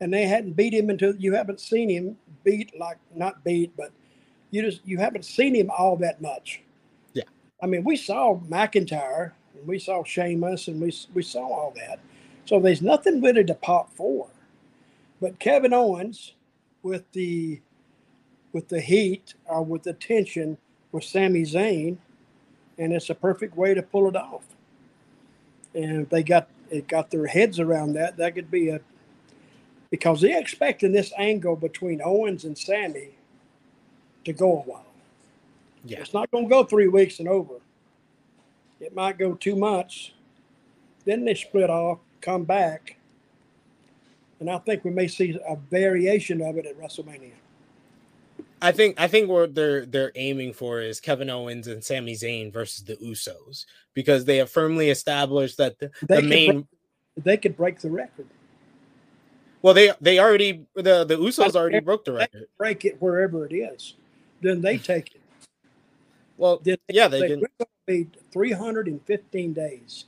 and 0.00 0.12
they 0.12 0.26
hadn't 0.26 0.52
beat 0.52 0.72
him 0.72 0.90
until 0.90 1.14
you 1.16 1.34
haven't 1.34 1.60
seen 1.60 1.90
him 1.90 2.16
beat 2.44 2.78
like 2.78 2.98
not 3.14 3.44
beat, 3.44 3.76
but 3.76 3.90
you 4.50 4.62
just 4.62 4.80
you 4.86 4.98
haven't 4.98 5.24
seen 5.24 5.54
him 5.54 5.70
all 5.76 5.96
that 5.96 6.22
much. 6.22 6.62
I 7.62 7.66
mean 7.66 7.84
we 7.84 7.96
saw 7.96 8.38
McIntyre, 8.40 9.32
and 9.54 9.66
we 9.66 9.78
saw 9.78 10.02
Sheamus, 10.04 10.68
and 10.68 10.80
we 10.80 10.92
we 11.14 11.22
saw 11.22 11.46
all 11.46 11.72
that. 11.76 12.00
So 12.44 12.58
there's 12.58 12.82
nothing 12.82 13.22
really 13.22 13.44
to 13.44 13.54
pop 13.54 13.94
for. 13.94 14.28
But 15.20 15.38
Kevin 15.38 15.72
Owens, 15.72 16.34
with 16.82 17.10
the 17.12 17.60
with 18.52 18.68
the 18.68 18.80
heat 18.80 19.34
or 19.46 19.64
with 19.64 19.84
the 19.84 19.92
tension 19.94 20.58
with 20.90 21.04
Sami 21.04 21.42
Zayn, 21.42 21.96
and 22.78 22.92
it's 22.92 23.08
a 23.08 23.14
perfect 23.14 23.56
way 23.56 23.74
to 23.74 23.82
pull 23.82 24.08
it 24.08 24.16
off. 24.16 24.44
And 25.74 26.02
if 26.02 26.08
they 26.10 26.22
got 26.22 26.48
it 26.70 26.88
got 26.88 27.10
their 27.10 27.26
heads 27.26 27.60
around 27.60 27.94
that, 27.94 28.16
that 28.16 28.34
could 28.34 28.50
be 28.50 28.68
a 28.68 28.80
because 29.90 30.20
they're 30.20 30.40
expecting 30.40 30.92
this 30.92 31.12
angle 31.18 31.54
between 31.54 32.00
Owens 32.02 32.44
and 32.44 32.56
Sami 32.56 33.10
to 34.24 34.32
go 34.32 34.52
a 34.52 34.62
while. 34.62 34.91
Yeah. 35.84 36.00
It's 36.00 36.14
not 36.14 36.30
going 36.30 36.44
to 36.44 36.50
go 36.50 36.64
three 36.64 36.88
weeks 36.88 37.18
and 37.18 37.28
over. 37.28 37.54
It 38.80 38.94
might 38.94 39.18
go 39.18 39.34
two 39.34 39.56
months. 39.56 40.12
Then 41.04 41.24
they 41.24 41.34
split 41.34 41.70
off, 41.70 41.98
come 42.20 42.44
back. 42.44 42.96
And 44.40 44.50
I 44.50 44.58
think 44.58 44.84
we 44.84 44.90
may 44.90 45.08
see 45.08 45.38
a 45.48 45.56
variation 45.70 46.42
of 46.42 46.56
it 46.56 46.66
at 46.66 46.78
WrestleMania. 46.78 47.32
I 48.60 48.70
think 48.70 49.00
I 49.00 49.08
think 49.08 49.28
what 49.28 49.56
they're 49.56 49.86
they're 49.86 50.12
aiming 50.14 50.52
for 50.52 50.80
is 50.80 51.00
Kevin 51.00 51.30
Owens 51.30 51.66
and 51.66 51.82
Sami 51.82 52.14
Zayn 52.14 52.52
versus 52.52 52.84
the 52.84 52.94
Usos 52.96 53.66
because 53.92 54.24
they 54.24 54.36
have 54.36 54.50
firmly 54.50 54.90
established 54.90 55.56
that 55.58 55.78
the, 55.80 55.90
the 56.06 56.22
main 56.22 56.52
break, 56.52 56.66
they 57.24 57.36
could 57.36 57.56
break 57.56 57.80
the 57.80 57.90
record. 57.90 58.26
Well, 59.62 59.74
they 59.74 59.92
they 60.00 60.20
already 60.20 60.64
the 60.74 61.04
the 61.04 61.16
Usos 61.16 61.56
already 61.56 61.80
broke 61.80 62.04
the 62.04 62.12
record. 62.12 62.46
Break 62.56 62.84
it 62.84 63.02
wherever 63.02 63.44
it 63.46 63.52
is, 63.52 63.94
then 64.40 64.60
they 64.60 64.78
take 64.78 65.14
it. 65.14 65.21
Well, 66.42 66.60
then 66.60 66.76
yeah, 66.88 67.06
they, 67.06 67.20
they 67.20 67.28
can 67.28 67.44
be 67.86 68.08
315 68.32 69.52
days, 69.52 70.06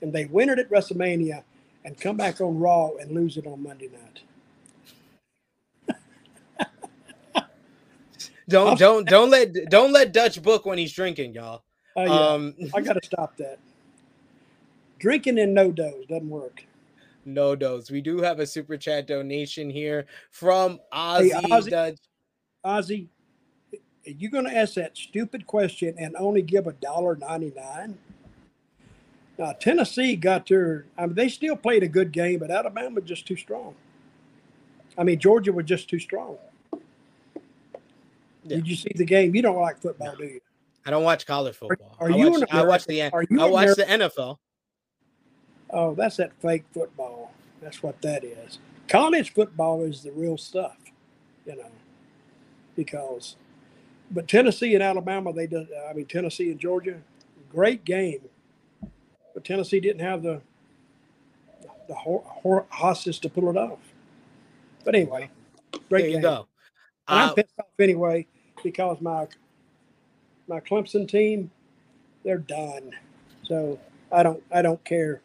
and 0.00 0.10
they 0.10 0.24
win 0.24 0.48
it 0.48 0.58
at 0.58 0.70
WrestleMania 0.70 1.42
and 1.84 2.00
come 2.00 2.16
back 2.16 2.40
on 2.40 2.58
Raw 2.58 2.92
and 2.98 3.10
lose 3.10 3.36
it 3.36 3.46
on 3.46 3.62
Monday 3.62 3.90
night. 3.90 4.22
don't 8.48 8.78
don't 8.78 9.06
don't 9.06 9.28
let 9.28 9.52
don't 9.68 9.92
let 9.92 10.14
Dutch 10.14 10.42
book 10.42 10.64
when 10.64 10.78
he's 10.78 10.94
drinking, 10.94 11.34
y'all. 11.34 11.62
Uh, 11.94 12.04
yeah. 12.04 12.10
um, 12.10 12.54
I 12.74 12.80
got 12.80 12.94
to 12.94 13.00
stop 13.04 13.36
that. 13.36 13.58
Drinking 14.98 15.36
in 15.36 15.54
NoDoz 15.54 16.08
doesn't 16.08 16.30
work 16.30 16.64
NoDoz. 17.26 17.90
We 17.90 18.00
do 18.00 18.22
have 18.22 18.40
a 18.40 18.46
super 18.46 18.78
chat 18.78 19.06
donation 19.06 19.68
here 19.68 20.06
from 20.30 20.80
Ozzy. 20.90 21.32
Hey, 21.32 21.50
Ozzy, 21.50 21.70
Dutch. 21.70 21.98
Ozzy, 22.64 23.08
are 24.06 24.10
you 24.10 24.28
going 24.28 24.44
to 24.44 24.56
ask 24.56 24.74
that 24.74 24.96
stupid 24.96 25.46
question 25.46 25.94
and 25.98 26.14
only 26.16 26.42
give 26.42 26.66
a 26.66 26.72
dollar 26.72 27.16
ninety 27.16 27.52
nine? 27.56 27.98
Now 29.38 29.52
Tennessee 29.52 30.16
got 30.16 30.46
their. 30.46 30.86
I 30.96 31.06
mean, 31.06 31.14
they 31.14 31.28
still 31.28 31.56
played 31.56 31.82
a 31.82 31.88
good 31.88 32.12
game, 32.12 32.38
but 32.38 32.50
Alabama 32.50 33.00
just 33.00 33.26
too 33.26 33.36
strong. 33.36 33.74
I 34.98 35.04
mean, 35.04 35.18
Georgia 35.18 35.52
was 35.52 35.66
just 35.66 35.88
too 35.90 35.98
strong. 35.98 36.38
Yeah. 36.72 38.56
Did 38.56 38.68
you 38.68 38.76
see 38.76 38.92
the 38.94 39.04
game? 39.04 39.34
You 39.34 39.42
don't 39.42 39.60
like 39.60 39.80
football, 39.80 40.14
do 40.16 40.24
you? 40.24 40.40
I 40.86 40.90
don't 40.90 41.02
watch 41.02 41.26
college 41.26 41.56
football. 41.56 41.96
Are, 41.98 42.06
are 42.06 42.10
you? 42.10 42.30
Watch, 42.30 42.44
I 42.50 42.64
watch 42.64 42.86
the. 42.86 43.02
are 43.02 43.24
I 43.38 43.46
watch 43.46 43.76
the 43.76 43.84
NFL. 43.84 44.38
Oh, 45.70 45.94
that's 45.94 46.16
that 46.16 46.32
fake 46.40 46.64
football. 46.72 47.32
That's 47.60 47.82
what 47.82 48.00
that 48.02 48.24
is. 48.24 48.58
College 48.88 49.34
football 49.34 49.82
is 49.82 50.02
the 50.02 50.12
real 50.12 50.38
stuff, 50.38 50.76
you 51.44 51.56
know, 51.56 51.70
because, 52.76 53.34
but 54.10 54.28
Tennessee 54.28 54.74
and 54.74 54.82
Alabama, 54.82 55.32
they 55.32 55.46
did, 55.46 55.68
I 55.88 55.92
mean, 55.92 56.06
Tennessee 56.06 56.50
and 56.50 56.60
Georgia, 56.60 57.00
great 57.50 57.84
game. 57.84 58.20
But 59.34 59.44
Tennessee 59.44 59.80
didn't 59.80 60.00
have 60.00 60.22
the, 60.22 60.40
the 61.88 61.94
horses 61.94 63.18
to 63.20 63.28
pull 63.28 63.50
it 63.50 63.56
off. 63.56 63.78
But 64.84 64.94
anyway, 64.94 65.30
great 65.88 66.02
there 66.02 66.06
you 66.06 66.12
game. 66.14 66.22
go. 66.22 66.48
And 67.08 67.20
I'm 67.20 67.28
uh, 67.30 67.34
pissed 67.34 67.54
off 67.58 67.66
anyway 67.78 68.26
because 68.62 69.00
my 69.00 69.26
my 70.48 70.60
Clemson 70.60 71.08
team, 71.08 71.50
they're 72.24 72.38
done. 72.38 72.92
So 73.44 73.78
I 74.12 74.22
don't 74.22 74.42
I 74.52 74.62
don't 74.62 74.82
care 74.84 75.20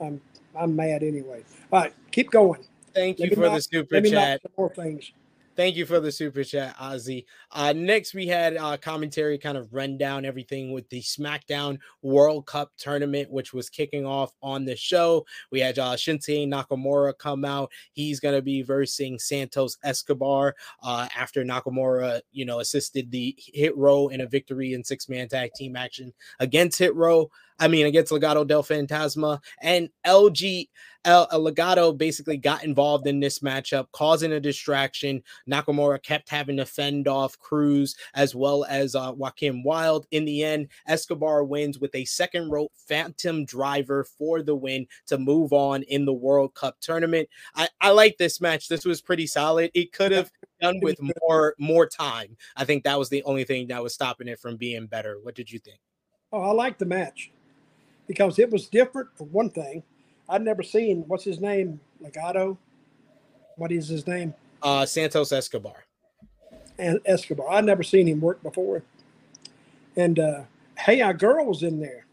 I'm 0.00 0.20
I'm 0.58 0.74
mad 0.74 1.02
anyway. 1.02 1.44
All 1.72 1.80
right, 1.80 1.94
keep 2.10 2.30
going. 2.30 2.64
Thank 2.94 3.20
you 3.20 3.30
for 3.30 3.48
the 3.48 3.60
super 3.60 4.00
chat. 4.00 4.40
more 4.56 4.72
things. 4.74 5.12
Thank 5.60 5.76
you 5.76 5.84
for 5.84 6.00
the 6.00 6.10
super 6.10 6.42
chat, 6.42 6.74
Ozzy. 6.78 7.26
Uh, 7.50 7.74
next, 7.76 8.14
we 8.14 8.26
had 8.26 8.56
uh, 8.56 8.78
commentary 8.78 9.36
kind 9.36 9.58
of 9.58 9.74
run 9.74 9.98
down 9.98 10.24
everything 10.24 10.72
with 10.72 10.88
the 10.88 11.02
SmackDown 11.02 11.78
World 12.00 12.46
Cup 12.46 12.72
tournament, 12.78 13.30
which 13.30 13.52
was 13.52 13.68
kicking 13.68 14.06
off 14.06 14.32
on 14.42 14.64
the 14.64 14.74
show. 14.74 15.26
We 15.50 15.60
had 15.60 15.78
uh, 15.78 15.96
Shinsuke 15.96 16.48
Nakamura 16.48 17.12
come 17.18 17.44
out. 17.44 17.70
He's 17.92 18.20
going 18.20 18.36
to 18.36 18.40
be 18.40 18.62
versing 18.62 19.18
Santos 19.18 19.76
Escobar 19.84 20.56
uh, 20.82 21.08
after 21.14 21.44
Nakamura, 21.44 22.22
you 22.32 22.46
know, 22.46 22.60
assisted 22.60 23.10
the 23.10 23.36
Hit 23.36 23.76
Row 23.76 24.08
in 24.08 24.22
a 24.22 24.26
victory 24.26 24.72
in 24.72 24.82
six 24.82 25.10
man 25.10 25.28
tag 25.28 25.52
team 25.52 25.76
action 25.76 26.14
against 26.38 26.78
Hit 26.78 26.94
Row. 26.94 27.30
I 27.60 27.68
mean, 27.68 27.86
against 27.86 28.10
Legado 28.10 28.46
del 28.46 28.62
Fantasma 28.62 29.40
and 29.60 29.90
LG. 30.06 30.68
El 31.06 31.26
Legado 31.28 31.96
basically 31.96 32.36
got 32.36 32.62
involved 32.62 33.06
in 33.06 33.20
this 33.20 33.38
matchup, 33.38 33.86
causing 33.92 34.32
a 34.32 34.40
distraction. 34.40 35.22
Nakamura 35.48 36.02
kept 36.02 36.28
having 36.28 36.58
to 36.58 36.66
fend 36.66 37.08
off 37.08 37.38
Cruz 37.38 37.96
as 38.14 38.34
well 38.34 38.64
as 38.68 38.94
uh, 38.94 39.12
Joaquin 39.16 39.62
Wilde. 39.62 40.06
In 40.10 40.26
the 40.26 40.44
end, 40.44 40.68
Escobar 40.86 41.44
wins 41.44 41.78
with 41.78 41.94
a 41.94 42.04
second 42.04 42.50
rope 42.50 42.72
Phantom 42.74 43.46
driver 43.46 44.04
for 44.04 44.42
the 44.42 44.54
win 44.54 44.86
to 45.06 45.16
move 45.16 45.54
on 45.54 45.84
in 45.84 46.04
the 46.04 46.12
World 46.12 46.54
Cup 46.54 46.76
tournament. 46.80 47.30
I, 47.54 47.68
I 47.80 47.90
like 47.90 48.18
this 48.18 48.38
match. 48.40 48.68
This 48.68 48.84
was 48.84 49.00
pretty 49.00 49.26
solid. 49.26 49.70
It 49.72 49.92
could 49.92 50.12
have 50.12 50.30
done 50.60 50.80
with 50.82 50.98
more 51.26 51.54
more 51.58 51.86
time. 51.86 52.36
I 52.56 52.66
think 52.66 52.84
that 52.84 52.98
was 52.98 53.08
the 53.08 53.22
only 53.22 53.44
thing 53.44 53.68
that 53.68 53.82
was 53.82 53.94
stopping 53.94 54.28
it 54.28 54.38
from 54.38 54.56
being 54.56 54.86
better. 54.86 55.18
What 55.22 55.34
did 55.34 55.50
you 55.50 55.58
think? 55.58 55.80
Oh, 56.30 56.42
I 56.42 56.52
like 56.52 56.76
the 56.76 56.86
match 56.86 57.32
because 58.10 58.40
it 58.40 58.50
was 58.50 58.66
different 58.66 59.08
for 59.14 59.22
one 59.26 59.48
thing. 59.48 59.84
I'd 60.28 60.42
never 60.42 60.64
seen 60.64 61.04
what's 61.06 61.22
his 61.22 61.40
name, 61.40 61.78
Legado. 62.02 62.58
What 63.54 63.70
is 63.70 63.86
his 63.86 64.04
name? 64.04 64.34
Uh, 64.60 64.84
Santos 64.84 65.30
Escobar. 65.30 65.84
And 66.76 66.98
Escobar. 67.06 67.48
I'd 67.52 67.64
never 67.64 67.84
seen 67.84 68.08
him 68.08 68.20
work 68.20 68.42
before. 68.42 68.82
And 69.94 70.18
uh, 70.18 70.42
hey, 70.76 71.02
our 71.02 71.14
girl 71.14 71.46
was 71.46 71.62
in 71.62 71.78
there. 71.78 72.04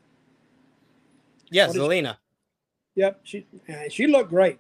Yes, 1.50 1.76
Zelina. 1.76 2.18
Yep, 2.94 3.22
she 3.24 3.48
she 3.90 4.06
looked 4.06 4.30
great. 4.30 4.60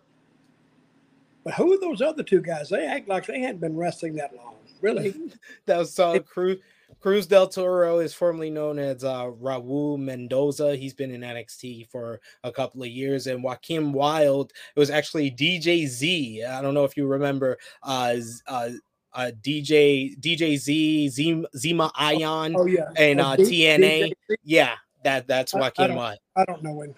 But 1.43 1.53
who 1.53 1.71
are 1.71 1.79
those 1.79 2.01
other 2.01 2.23
two 2.23 2.41
guys? 2.41 2.69
They 2.69 2.87
act 2.87 3.07
like 3.07 3.27
they 3.27 3.41
hadn't 3.41 3.61
been 3.61 3.77
wrestling 3.77 4.15
that 4.15 4.35
long. 4.35 4.55
Really? 4.81 5.13
that 5.67 5.77
was 5.77 5.99
uh, 5.99 6.17
Cruz. 6.19 6.57
Cruz 6.99 7.27
del 7.27 7.47
Toro 7.47 7.99
is 7.99 8.13
formerly 8.13 8.49
known 8.49 8.79
as 8.79 9.03
uh, 9.03 9.25
Raul 9.25 9.99
Mendoza. 9.99 10.75
He's 10.75 10.93
been 10.93 11.11
in 11.11 11.21
NXT 11.21 11.89
for 11.89 12.19
a 12.43 12.51
couple 12.51 12.81
of 12.81 12.89
years, 12.89 13.27
and 13.27 13.43
Joaquin 13.43 13.91
Wilde. 13.91 14.51
It 14.75 14.79
was 14.79 14.89
actually 14.89 15.31
DJ 15.31 15.85
Z. 15.87 16.43
I 16.43 16.61
don't 16.61 16.73
know 16.73 16.85
if 16.85 16.97
you 16.97 17.05
remember. 17.07 17.57
Uh, 17.83 18.15
uh, 18.47 18.69
uh, 19.13 19.31
DJ 19.41 20.19
DJ 20.19 20.57
Z 20.57 21.09
Zima, 21.09 21.47
Zema 21.55 21.91
Ion 21.95 22.55
oh, 22.55 22.65
yeah. 22.65 22.89
and 22.95 23.21
uh, 23.21 23.35
TNA. 23.35 24.13
Yeah, 24.43 24.73
that 25.03 25.27
that's 25.27 25.53
Joaquin 25.53 25.95
Wilde. 25.95 26.19
I 26.35 26.45
don't 26.45 26.63
know 26.63 26.81
him. 26.81 26.95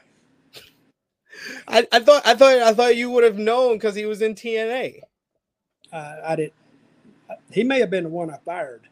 I, 1.67 1.87
I 1.91 1.99
thought 1.99 2.25
I 2.25 2.35
thought 2.35 2.57
I 2.57 2.73
thought 2.73 2.95
you 2.95 3.09
would 3.11 3.23
have 3.23 3.37
known 3.37 3.75
because 3.75 3.95
he 3.95 4.05
was 4.05 4.21
in 4.21 4.35
TNA. 4.35 5.01
Uh, 5.91 6.15
I 6.25 6.35
did. 6.35 6.53
He 7.51 7.63
may 7.63 7.79
have 7.79 7.89
been 7.89 8.05
the 8.05 8.09
one 8.09 8.31
I 8.31 8.37
fired. 8.37 8.87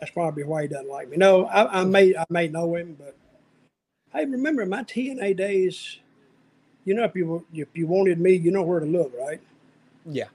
That's 0.00 0.12
probably 0.12 0.44
why 0.44 0.62
he 0.62 0.68
doesn't 0.68 0.88
like 0.88 1.08
me. 1.10 1.16
No, 1.16 1.46
I, 1.46 1.80
I 1.80 1.84
may 1.84 2.16
I 2.16 2.24
may 2.30 2.48
know 2.48 2.74
him, 2.74 2.96
but 2.98 3.14
hey, 4.12 4.24
remember 4.24 4.64
my 4.66 4.82
TNA 4.82 5.36
days. 5.36 5.98
You 6.84 6.94
know, 6.94 7.04
if 7.04 7.14
you 7.14 7.44
if 7.52 7.68
you 7.74 7.86
wanted 7.86 8.18
me, 8.18 8.32
you 8.32 8.50
know 8.50 8.62
where 8.62 8.80
to 8.80 8.86
look, 8.86 9.12
right? 9.18 9.40
Yeah. 10.06 10.28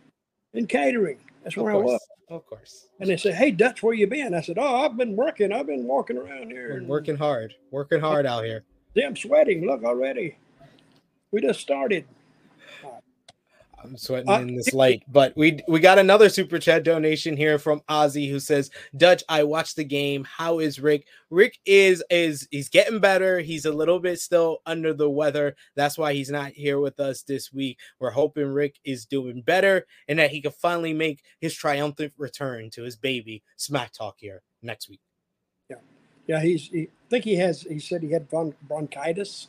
In 0.54 0.68
catering, 0.68 1.18
that's 1.44 1.58
where 1.58 1.72
I 1.74 1.76
was. 1.76 2.00
of 2.30 2.46
course. 2.46 2.88
And 3.00 3.10
they 3.10 3.18
say, 3.18 3.32
"Hey, 3.32 3.52
Dutch, 3.52 3.82
where 3.82 3.94
you 3.94 4.08
been?" 4.08 4.34
I 4.36 4.42
said, 4.42 4.58
"Oh, 4.60 4.86
I've 4.86 4.96
been 4.96 5.16
working. 5.16 5.52
I've 5.52 5.68
been 5.68 5.86
walking 5.86 6.18
around 6.18 6.52
here, 6.52 6.80
We're 6.80 6.88
working 6.88 7.18
hard, 7.18 7.56
working 7.72 8.00
hard 8.00 8.26
out 8.26 8.46
here. 8.46 8.64
See, 8.94 9.02
I'm 9.02 9.16
sweating. 9.16 9.66
Look 9.66 9.84
already. 9.84 10.38
We 11.32 11.42
just 11.42 11.60
started. 11.60 12.06
I'm 13.86 13.98
sweating 13.98 14.30
Uh, 14.30 14.40
in 14.40 14.56
this 14.56 14.74
light, 14.74 15.04
but 15.08 15.36
we 15.38 15.60
we 15.68 15.80
got 15.80 16.00
another 16.00 16.30
super 16.30 16.58
chat 16.60 16.84
donation 16.84 17.38
here 17.38 17.60
from 17.60 17.82
Ozzy 17.90 18.30
who 18.30 18.40
says, 18.40 18.72
"Dutch, 18.98 19.24
I 19.30 19.44
watched 19.44 19.76
the 19.76 19.84
game. 19.84 20.24
How 20.24 20.60
is 20.60 20.80
Rick? 20.80 21.06
Rick 21.30 21.60
is 21.66 22.04
is 22.10 22.48
he's 22.52 22.70
getting 22.70 23.00
better. 23.00 23.40
He's 23.40 23.66
a 23.66 23.72
little 23.72 24.00
bit 24.00 24.20
still 24.20 24.60
under 24.66 24.94
the 24.94 25.10
weather. 25.10 25.56
That's 25.76 25.98
why 25.98 26.14
he's 26.14 26.30
not 26.32 26.52
here 26.52 26.80
with 26.80 27.00
us 27.00 27.22
this 27.22 27.54
week. 27.54 27.78
We're 28.00 28.10
hoping 28.12 28.48
Rick 28.48 28.80
is 28.84 29.06
doing 29.06 29.42
better 29.42 29.86
and 30.08 30.20
that 30.20 30.32
he 30.32 30.42
can 30.42 30.52
finally 30.52 30.94
make 30.94 31.24
his 31.40 31.54
triumphant 31.54 32.14
return 32.18 32.70
to 32.72 32.84
his 32.84 32.96
baby 32.96 33.44
Smack 33.58 33.92
Talk 33.92 34.16
here 34.20 34.42
next 34.62 34.90
week. 34.90 35.02
Yeah, 35.70 35.78
yeah. 36.28 36.42
he's. 36.42 36.68
He, 36.70 36.84
I 36.84 37.10
think 37.10 37.24
he 37.24 37.36
has. 37.36 37.62
He 37.62 37.80
said 37.80 38.02
he 38.02 38.12
had 38.12 38.28
bron- 38.30 38.56
bronchitis, 38.64 39.48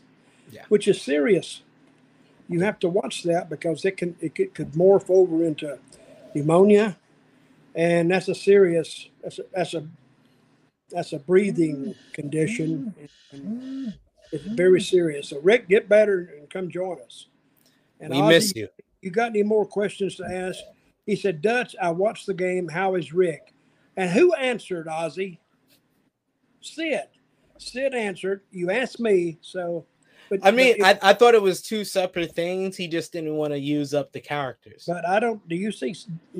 Yeah. 0.52 0.64
which 0.68 0.86
is 0.88 1.00
serious. 1.00 1.62
You 2.48 2.60
have 2.60 2.78
to 2.80 2.88
watch 2.88 3.24
that 3.24 3.48
because 3.50 3.84
it 3.84 3.96
can 3.96 4.16
it 4.20 4.34
could, 4.34 4.54
could 4.54 4.72
morph 4.72 5.10
over 5.10 5.44
into 5.44 5.78
pneumonia, 6.34 6.96
and 7.74 8.10
that's 8.10 8.28
a 8.28 8.34
serious. 8.34 9.08
That's 9.22 9.38
a 9.38 9.42
that's 9.52 9.74
a, 9.74 9.88
that's 10.90 11.12
a 11.12 11.18
breathing 11.18 11.94
condition. 12.12 12.94
and 13.32 13.94
It's 14.32 14.44
very 14.44 14.80
serious. 14.80 15.30
So 15.30 15.40
Rick, 15.40 15.68
get 15.68 15.88
better 15.88 16.34
and 16.38 16.48
come 16.48 16.70
join 16.70 16.98
us. 17.00 17.26
And 18.00 18.10
we 18.10 18.18
Ozzy, 18.18 18.28
miss 18.28 18.52
you. 18.54 18.68
you 19.02 19.10
got 19.10 19.30
any 19.30 19.42
more 19.42 19.66
questions 19.66 20.16
to 20.16 20.24
ask? 20.24 20.60
He 21.04 21.16
said, 21.16 21.40
Dutch, 21.40 21.74
I 21.80 21.90
watched 21.90 22.26
the 22.26 22.34
game. 22.34 22.68
How 22.68 22.94
is 22.96 23.12
Rick? 23.12 23.54
And 23.96 24.10
who 24.10 24.34
answered, 24.34 24.86
Ozzy? 24.86 25.38
Sid. 26.60 27.08
Sid 27.58 27.94
answered. 27.94 28.42
You 28.50 28.70
asked 28.70 29.00
me, 29.00 29.38
so. 29.40 29.86
But 30.28 30.40
I 30.42 30.50
mean, 30.50 30.76
but, 30.78 30.98
I, 31.04 31.10
I 31.10 31.14
thought 31.14 31.34
it 31.34 31.42
was 31.42 31.62
two 31.62 31.84
separate 31.84 32.34
things. 32.34 32.76
He 32.76 32.88
just 32.88 33.12
didn't 33.12 33.34
want 33.36 33.52
to 33.52 33.58
use 33.58 33.94
up 33.94 34.12
the 34.12 34.20
characters. 34.20 34.84
but 34.86 35.06
I 35.06 35.20
don't. 35.20 35.46
Do 35.48 35.54
you 35.56 35.70
see? 35.72 35.94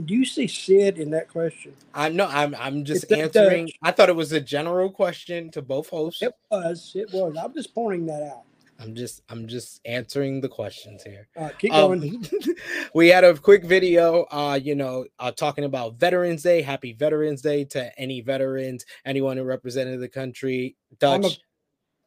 Do 0.04 0.14
you 0.14 0.24
see 0.24 0.46
Sid 0.46 0.98
in 0.98 1.10
that 1.10 1.28
question? 1.28 1.72
I'm 1.94 2.16
no, 2.16 2.26
I'm 2.26 2.54
I'm 2.56 2.84
just 2.84 3.04
It's 3.04 3.12
answering. 3.12 3.70
I 3.82 3.92
thought 3.92 4.08
it 4.08 4.16
was 4.16 4.32
a 4.32 4.40
general 4.40 4.90
question 4.90 5.50
to 5.52 5.62
both 5.62 5.88
hosts. 5.90 6.22
It 6.22 6.32
was. 6.50 6.92
It 6.94 7.12
was. 7.12 7.36
I'm 7.36 7.54
just 7.54 7.74
pointing 7.74 8.06
that 8.06 8.22
out. 8.22 8.42
I'm 8.78 8.94
just 8.94 9.22
I'm 9.30 9.46
just 9.48 9.80
answering 9.86 10.40
the 10.42 10.48
questions 10.50 11.02
here. 11.02 11.28
Uh, 11.36 11.48
keep 11.58 11.72
Um, 11.72 11.98
going. 12.00 12.26
we 12.94 13.08
had 13.08 13.24
a 13.24 13.34
quick 13.34 13.64
video, 13.64 14.26
uh, 14.30 14.58
you 14.62 14.74
know, 14.74 15.06
uh, 15.18 15.30
talking 15.32 15.64
about 15.64 15.94
Veterans 15.98 16.42
Day. 16.42 16.60
Happy 16.60 16.92
Veterans 16.92 17.40
Day 17.40 17.64
to 17.64 17.98
any 17.98 18.20
veterans, 18.20 18.84
anyone 19.06 19.38
who 19.38 19.44
represented 19.44 20.00
the 20.00 20.08
country. 20.08 20.76
I'm 21.02 21.20
a- 21.20 21.22
Dutch, 21.28 21.40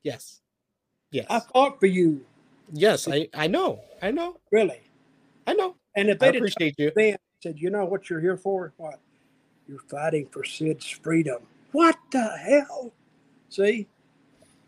yes, 0.03 0.41
yes, 1.11 1.25
I 1.29 1.39
fought 1.39 1.79
for 1.79 1.87
you, 1.87 2.25
yes. 2.71 3.07
I 3.07 3.27
I 3.33 3.47
know, 3.47 3.81
I 4.01 4.11
know, 4.11 4.37
really. 4.51 4.81
I 5.47 5.53
know. 5.53 5.75
And 5.95 6.09
if 6.09 6.19
they 6.19 6.27
didn't 6.27 6.49
appreciate 6.49 6.75
you. 6.77 6.91
then 6.95 7.17
said, 7.41 7.59
you 7.59 7.69
know 7.69 7.85
what 7.85 8.09
you're 8.09 8.19
here 8.19 8.37
for? 8.37 8.73
What? 8.77 8.99
You're 9.67 9.79
fighting 9.89 10.27
for 10.31 10.43
Sid's 10.43 10.89
freedom. 10.89 11.41
What 11.71 11.97
the 12.11 12.27
hell? 12.37 12.91
See? 13.49 13.87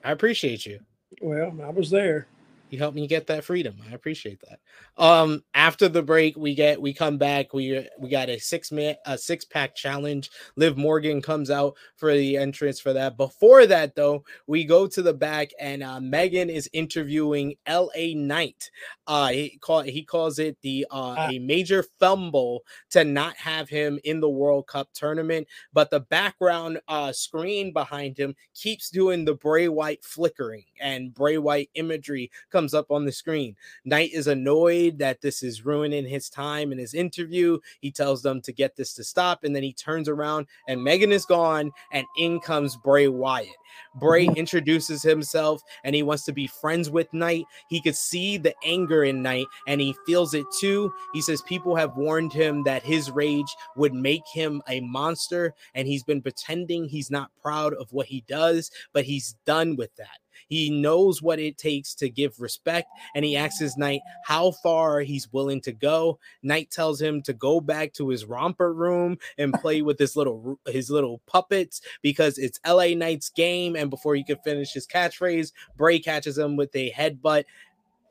I 0.03 0.11
appreciate 0.11 0.65
you. 0.65 0.79
Well, 1.21 1.55
I 1.63 1.69
was 1.69 1.89
there. 1.89 2.27
You 2.71 2.79
helped 2.79 2.95
me 2.95 3.05
get 3.05 3.27
that 3.27 3.43
freedom. 3.43 3.75
I 3.89 3.93
appreciate 3.93 4.39
that. 4.47 4.59
Um, 4.97 5.43
after 5.53 5.89
the 5.89 6.01
break, 6.01 6.37
we 6.37 6.55
get 6.55 6.81
we 6.81 6.93
come 6.93 7.17
back. 7.17 7.53
We 7.53 7.85
we 7.99 8.09
got 8.09 8.29
a 8.29 8.39
six 8.39 8.71
man 8.71 8.95
a 9.05 9.17
six 9.17 9.43
pack 9.43 9.75
challenge. 9.75 10.31
Liv 10.55 10.77
Morgan 10.77 11.21
comes 11.21 11.51
out 11.51 11.75
for 11.97 12.13
the 12.13 12.37
entrance 12.37 12.79
for 12.79 12.93
that. 12.93 13.17
Before 13.17 13.65
that, 13.65 13.95
though, 13.95 14.23
we 14.47 14.63
go 14.63 14.87
to 14.87 15.01
the 15.01 15.13
back 15.13 15.51
and 15.59 15.83
uh, 15.83 15.99
Megan 15.99 16.49
is 16.49 16.69
interviewing 16.71 17.55
L.A. 17.65 18.13
Knight. 18.13 18.71
Uh, 19.05 19.27
he 19.29 19.57
call 19.59 19.81
he 19.81 20.03
calls 20.05 20.39
it 20.39 20.57
the 20.61 20.87
uh, 20.89 21.15
Ah. 21.17 21.29
a 21.29 21.39
major 21.39 21.83
fumble 21.99 22.63
to 22.91 23.03
not 23.03 23.35
have 23.35 23.67
him 23.67 23.99
in 24.05 24.21
the 24.21 24.29
World 24.29 24.67
Cup 24.67 24.87
tournament. 24.93 25.45
But 25.73 25.89
the 25.89 25.99
background 25.99 26.79
uh, 26.87 27.11
screen 27.11 27.73
behind 27.73 28.17
him 28.17 28.33
keeps 28.55 28.89
doing 28.89 29.25
the 29.25 29.33
Bray 29.33 29.67
Wyatt 29.67 30.05
flickering 30.05 30.63
and 30.79 31.13
Bray 31.13 31.37
Wyatt 31.37 31.67
imagery 31.73 32.31
comes 32.49 32.60
up 32.73 32.91
on 32.91 33.05
the 33.05 33.11
screen. 33.11 33.55
Knight 33.85 34.11
is 34.13 34.27
annoyed 34.27 34.99
that 34.99 35.21
this 35.21 35.43
is 35.43 35.65
ruining 35.65 36.05
his 36.05 36.29
time 36.29 36.71
in 36.71 36.77
his 36.77 36.93
interview. 36.93 37.59
He 37.81 37.91
tells 37.91 38.21
them 38.21 38.41
to 38.41 38.51
get 38.51 38.75
this 38.75 38.93
to 38.95 39.03
stop, 39.03 39.43
and 39.43 39.55
then 39.55 39.63
he 39.63 39.73
turns 39.73 40.07
around 40.07 40.47
and 40.67 40.83
Megan 40.83 41.11
is 41.11 41.25
gone, 41.25 41.71
and 41.91 42.05
in 42.17 42.39
comes 42.39 42.77
Bray 42.77 43.07
Wyatt. 43.07 43.49
Bray 43.95 44.25
mm-hmm. 44.25 44.35
introduces 44.35 45.01
himself 45.01 45.61
and 45.83 45.95
he 45.95 46.03
wants 46.03 46.23
to 46.25 46.33
be 46.33 46.47
friends 46.47 46.89
with 46.89 47.11
Knight. 47.13 47.45
He 47.69 47.81
could 47.81 47.95
see 47.95 48.37
the 48.37 48.55
anger 48.63 49.03
in 49.03 49.21
Knight 49.21 49.47
and 49.67 49.81
he 49.81 49.95
feels 50.05 50.33
it 50.33 50.45
too. 50.59 50.93
He 51.13 51.21
says 51.21 51.41
people 51.43 51.75
have 51.75 51.95
warned 51.95 52.33
him 52.33 52.63
that 52.63 52.83
his 52.83 53.11
rage 53.11 53.55
would 53.75 53.93
make 53.93 54.27
him 54.27 54.61
a 54.67 54.81
monster, 54.81 55.53
and 55.73 55.87
he's 55.87 56.03
been 56.03 56.21
pretending 56.21 56.85
he's 56.85 57.11
not 57.11 57.31
proud 57.41 57.73
of 57.75 57.91
what 57.91 58.07
he 58.07 58.23
does, 58.27 58.71
but 58.93 59.05
he's 59.05 59.35
done 59.45 59.75
with 59.75 59.93
that. 59.95 60.20
He 60.47 60.69
knows 60.69 61.21
what 61.21 61.39
it 61.39 61.57
takes 61.57 61.93
to 61.95 62.09
give 62.09 62.39
respect, 62.39 62.89
and 63.15 63.25
he 63.25 63.37
asks 63.37 63.59
his 63.59 63.77
Knight 63.77 64.01
how 64.23 64.51
far 64.51 65.01
he's 65.01 65.31
willing 65.31 65.61
to 65.61 65.71
go. 65.71 66.19
Knight 66.43 66.71
tells 66.71 67.01
him 67.01 67.21
to 67.23 67.33
go 67.33 67.61
back 67.61 67.93
to 67.93 68.09
his 68.09 68.25
romper 68.25 68.73
room 68.73 69.17
and 69.37 69.53
play 69.53 69.81
with 69.81 69.99
his 69.99 70.15
little 70.15 70.59
his 70.67 70.89
little 70.89 71.21
puppets 71.27 71.81
because 72.01 72.37
it's 72.37 72.59
LA 72.67 72.93
Knight's 72.95 73.29
game. 73.29 73.75
And 73.75 73.89
before 73.89 74.15
he 74.15 74.23
could 74.23 74.41
finish 74.43 74.73
his 74.73 74.87
catchphrase, 74.87 75.51
Bray 75.77 75.99
catches 75.99 76.37
him 76.37 76.55
with 76.55 76.75
a 76.75 76.91
headbutt. 76.91 77.45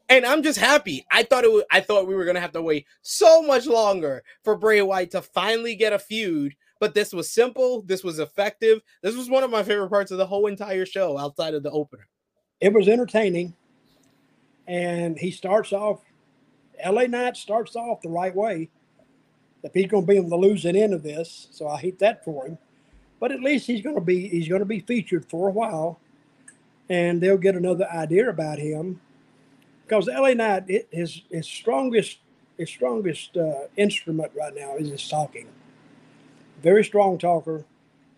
And 0.08 0.26
I'm 0.26 0.42
just 0.42 0.58
happy. 0.58 1.06
I 1.12 1.22
thought 1.22 1.44
it. 1.44 1.52
Was, 1.52 1.64
I 1.70 1.80
thought 1.80 2.08
we 2.08 2.14
were 2.14 2.24
gonna 2.24 2.40
have 2.40 2.52
to 2.52 2.62
wait 2.62 2.86
so 3.02 3.42
much 3.42 3.66
longer 3.66 4.22
for 4.42 4.56
Bray 4.56 4.82
Wyatt 4.82 5.12
to 5.12 5.22
finally 5.22 5.74
get 5.74 5.92
a 5.92 5.98
feud. 5.98 6.54
But 6.80 6.94
this 6.94 7.12
was 7.12 7.30
simple. 7.30 7.82
This 7.82 8.02
was 8.02 8.18
effective. 8.18 8.80
This 9.02 9.14
was 9.14 9.28
one 9.28 9.44
of 9.44 9.50
my 9.50 9.62
favorite 9.62 9.90
parts 9.90 10.10
of 10.10 10.18
the 10.18 10.26
whole 10.26 10.46
entire 10.46 10.86
show, 10.86 11.18
outside 11.18 11.54
of 11.54 11.62
the 11.62 11.70
opener. 11.70 12.08
It 12.60 12.72
was 12.72 12.88
entertaining. 12.88 13.54
And 14.66 15.18
he 15.18 15.30
starts 15.30 15.72
off, 15.72 16.00
LA 16.84 17.04
Knight 17.06 17.36
starts 17.36 17.74
off 17.74 18.02
the 18.02 18.08
right 18.08 18.34
way. 18.34 18.68
If 19.62 19.74
he's 19.74 19.88
going 19.88 20.06
to 20.06 20.12
be 20.12 20.18
on 20.18 20.28
the 20.28 20.36
losing 20.36 20.76
end 20.76 20.94
of 20.94 21.02
this, 21.02 21.48
so 21.50 21.68
I 21.68 21.78
hate 21.78 21.98
that 21.98 22.24
for 22.24 22.46
him. 22.46 22.58
But 23.18 23.32
at 23.32 23.42
least 23.42 23.66
he's 23.66 23.82
going 23.82 23.96
to 23.96 24.00
be 24.00 24.28
he's 24.28 24.48
going 24.48 24.60
to 24.60 24.66
be 24.66 24.80
featured 24.80 25.26
for 25.26 25.48
a 25.48 25.52
while, 25.52 26.00
and 26.88 27.20
they'll 27.20 27.36
get 27.36 27.54
another 27.54 27.86
idea 27.90 28.30
about 28.30 28.58
him. 28.58 29.00
Because 29.84 30.06
LA 30.06 30.32
Knight, 30.32 30.64
it, 30.68 30.88
his 30.90 31.22
his 31.30 31.46
strongest 31.46 32.18
his 32.56 32.70
strongest 32.70 33.36
uh, 33.36 33.66
instrument 33.76 34.32
right 34.34 34.54
now 34.54 34.76
is 34.76 34.88
his 34.88 35.06
talking. 35.06 35.48
Very 36.62 36.84
strong 36.84 37.18
talker. 37.18 37.64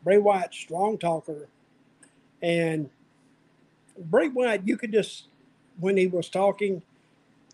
Bray 0.05 0.19
Wyatt, 0.19 0.55
strong 0.55 0.99
talker, 0.99 1.49
and 2.41 2.89
Bray 3.99 4.29
Wyatt, 4.29 4.67
you 4.67 4.77
could 4.77 4.93
just 4.93 5.27
when 5.79 5.97
he 5.97 6.07
was 6.07 6.29
talking, 6.29 6.83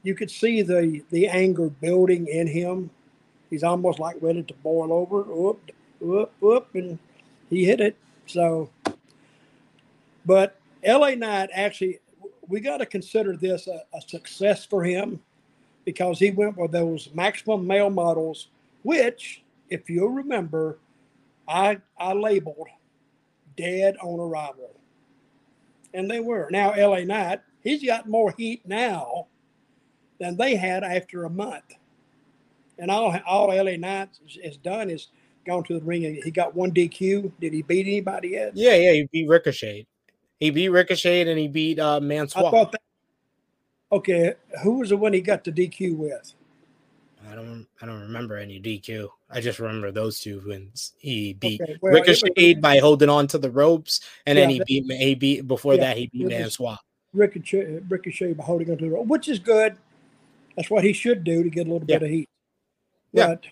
you 0.02 0.14
could 0.14 0.30
see 0.30 0.62
the 0.62 1.02
the 1.10 1.28
anger 1.28 1.68
building 1.68 2.26
in 2.26 2.46
him. 2.46 2.90
He's 3.50 3.64
almost 3.64 3.98
like 3.98 4.16
ready 4.20 4.42
to 4.42 4.54
boil 4.54 4.92
over. 4.92 5.22
Whoop, 5.22 5.70
whoop, 6.00 6.32
whoop, 6.40 6.68
and 6.74 6.98
he 7.48 7.64
hit 7.64 7.80
it. 7.80 7.96
So, 8.26 8.70
but 10.26 10.60
LA 10.86 11.14
Knight 11.14 11.50
actually, 11.52 12.00
we 12.46 12.60
got 12.60 12.78
to 12.78 12.86
consider 12.86 13.36
this 13.36 13.66
a, 13.66 13.82
a 13.94 14.00
success 14.02 14.64
for 14.64 14.84
him 14.84 15.20
because 15.84 16.18
he 16.18 16.30
went 16.30 16.58
with 16.58 16.72
those 16.72 17.08
maximum 17.14 17.66
male 17.66 17.90
models, 17.90 18.48
which, 18.82 19.42
if 19.70 19.88
you'll 19.88 20.10
remember, 20.10 20.78
I 21.48 21.78
I 21.98 22.12
labeled 22.12 22.68
dead 23.56 23.96
on 24.02 24.20
arrival 24.20 24.77
and 25.94 26.10
they 26.10 26.20
were. 26.20 26.48
Now 26.50 26.74
LA 26.74 27.00
Knight, 27.00 27.40
he's 27.62 27.84
got 27.84 28.08
more 28.08 28.34
heat 28.36 28.62
now 28.66 29.26
than 30.20 30.36
they 30.36 30.56
had 30.56 30.84
after 30.84 31.24
a 31.24 31.30
month. 31.30 31.74
And 32.78 32.90
all 32.90 33.16
all 33.26 33.48
LA 33.48 33.76
Knight 33.76 34.10
has 34.44 34.56
done 34.56 34.90
is 34.90 35.08
gone 35.46 35.64
to 35.64 35.78
the 35.78 35.84
ring. 35.84 36.04
and 36.04 36.22
He 36.22 36.30
got 36.30 36.54
one 36.54 36.70
DQ. 36.72 37.32
Did 37.40 37.52
he 37.52 37.62
beat 37.62 37.86
anybody 37.86 38.28
yet? 38.28 38.52
Yeah, 38.54 38.74
yeah, 38.74 38.92
he 38.92 39.08
beat 39.12 39.28
Ricochet. 39.28 39.86
He 40.38 40.50
beat 40.50 40.68
Ricochet 40.68 41.28
and 41.28 41.38
he 41.38 41.48
beat 41.48 41.78
uh 41.78 41.96
I 41.96 42.00
Mansoor. 42.00 42.50
thought 42.50 42.72
that. 42.72 42.80
Okay, 43.90 44.34
who 44.62 44.78
was 44.78 44.90
the 44.90 44.96
one 44.96 45.12
he 45.14 45.20
got 45.20 45.44
the 45.44 45.50
DQ 45.50 45.96
with? 45.96 46.34
I 47.30 47.34
don't 47.34 47.66
I 47.82 47.86
don't 47.86 48.00
remember 48.00 48.36
any 48.36 48.60
DQ. 48.60 49.08
I 49.30 49.40
just 49.40 49.58
remember 49.58 49.90
those 49.90 50.20
two 50.20 50.42
wins. 50.46 50.92
He 50.98 51.34
beat 51.34 51.60
Okay, 51.60 51.76
well, 51.82 51.92
was- 51.92 52.22
Ricochet 52.22 52.54
by 52.54 52.78
holding 52.78 53.08
on 53.08 53.26
to 53.28 53.38
the 53.38 53.50
ropes, 53.50 54.00
and 54.26 54.38
then 54.38 54.48
he 54.50 54.58
that- 54.58 54.66
beat 54.66 54.84
he 54.92 55.14
beat 55.14 55.46
before 55.46 55.74
Yeah, 55.74 55.80
that 55.80 55.96
he 55.98 56.06
beat 56.08 56.26
Mansoor. 56.28 56.78
Ricochet, 57.12 57.80
Ricochet 57.88 58.32
by 58.34 58.44
holding 58.44 58.70
onto 58.70 58.84
the 58.86 58.90
rope, 58.92 59.06
which 59.06 59.28
is 59.28 59.38
good. 59.38 59.76
That's 60.56 60.70
what 60.70 60.84
he 60.84 60.92
should 60.92 61.24
do 61.24 61.42
to 61.42 61.50
get 61.50 61.66
a 61.66 61.70
little 61.70 61.86
Yeah. 61.88 61.98
bit 61.98 62.02
of 62.06 62.10
heat. 62.10 62.28
Yeah. 63.12 63.26
But 63.28 63.44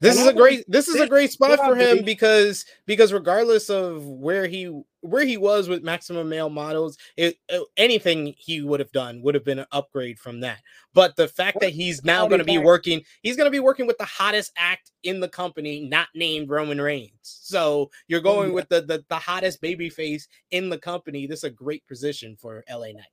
This 0.00 0.16
And 0.18 0.22
is 0.22 0.28
a 0.28 0.34
great 0.34 0.64
this 0.68 0.88
is 0.88 1.00
a 1.00 1.06
great 1.06 1.30
spot 1.30 1.58
for 1.58 1.76
him 1.76 2.04
because 2.04 2.64
because 2.86 3.12
regardless 3.12 3.70
of 3.70 4.04
where 4.04 4.46
he 4.46 4.82
where 5.00 5.24
he 5.24 5.36
was 5.36 5.68
with 5.68 5.82
maximum 5.82 6.28
male 6.28 6.50
models, 6.50 6.96
it, 7.16 7.36
it- 7.48 7.66
anything 7.76 8.34
he 8.38 8.62
would 8.62 8.80
have 8.80 8.92
done 8.92 9.20
would 9.22 9.34
have 9.34 9.44
been 9.44 9.58
an 9.58 9.66
upgrade 9.72 10.18
from 10.18 10.40
that. 10.40 10.58
But 10.94 11.16
the 11.16 11.28
fact 11.28 11.58
that 11.60 11.70
he's 11.70 12.04
now 12.04 12.26
going 12.26 12.38
to 12.38 12.44
be 12.44 12.58
working, 12.58 13.02
he's 13.22 13.36
going 13.36 13.46
to 13.46 13.50
be 13.50 13.60
working 13.60 13.86
with 13.86 13.98
the 13.98 14.04
hottest 14.04 14.52
act 14.56 14.92
in 15.02 15.20
the 15.20 15.28
company, 15.28 15.88
not 15.88 16.08
named 16.14 16.48
Roman 16.50 16.80
Reigns. 16.80 17.12
So 17.22 17.90
you're 18.08 18.20
oh, 18.20 18.22
going 18.22 18.52
with 18.52 18.68
the, 18.68 18.80
the 18.82 19.04
the 19.08 19.16
hottest 19.16 19.60
baby 19.60 19.88
face 19.88 20.28
in 20.50 20.68
the 20.68 20.78
company. 20.78 21.26
This 21.26 21.40
is 21.40 21.44
a 21.44 21.50
great 21.50 21.86
position 21.86 22.36
for 22.36 22.64
LA 22.70 22.92
Knight. 22.92 23.06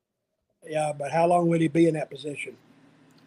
Yeah, 0.68 0.92
but 0.98 1.12
how 1.12 1.26
long 1.28 1.48
will 1.48 1.60
he 1.60 1.68
be 1.68 1.88
in 1.88 1.94
that 1.96 2.10
position? 2.10 2.56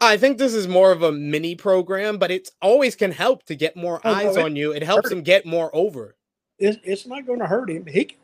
I 0.03 0.17
think 0.17 0.37
this 0.39 0.53
is 0.53 0.67
more 0.67 0.91
of 0.91 1.03
a 1.03 1.13
mini 1.13 1.55
program, 1.55 2.19
but 2.19 2.31
it 2.33 2.51
always 2.61 2.97
can 2.97 3.13
help 3.13 3.45
to 3.45 3.55
get 3.55 3.77
more 3.77 4.01
Oh, 4.05 4.13
eyes 4.13 4.37
it 4.37 4.43
on 4.45 4.57
you. 4.57 4.73
It 4.73 4.83
helps 4.83 5.11
him 5.11 5.23
get 5.23 5.47
more 5.47 5.71
over. 5.73 6.17
It's, 6.59 6.77
it's 6.83 7.07
not 7.07 7.25
going 7.25 7.39
to 7.39 7.47
hurt 7.47 7.71
him. 7.71 7.87
He 7.87 8.17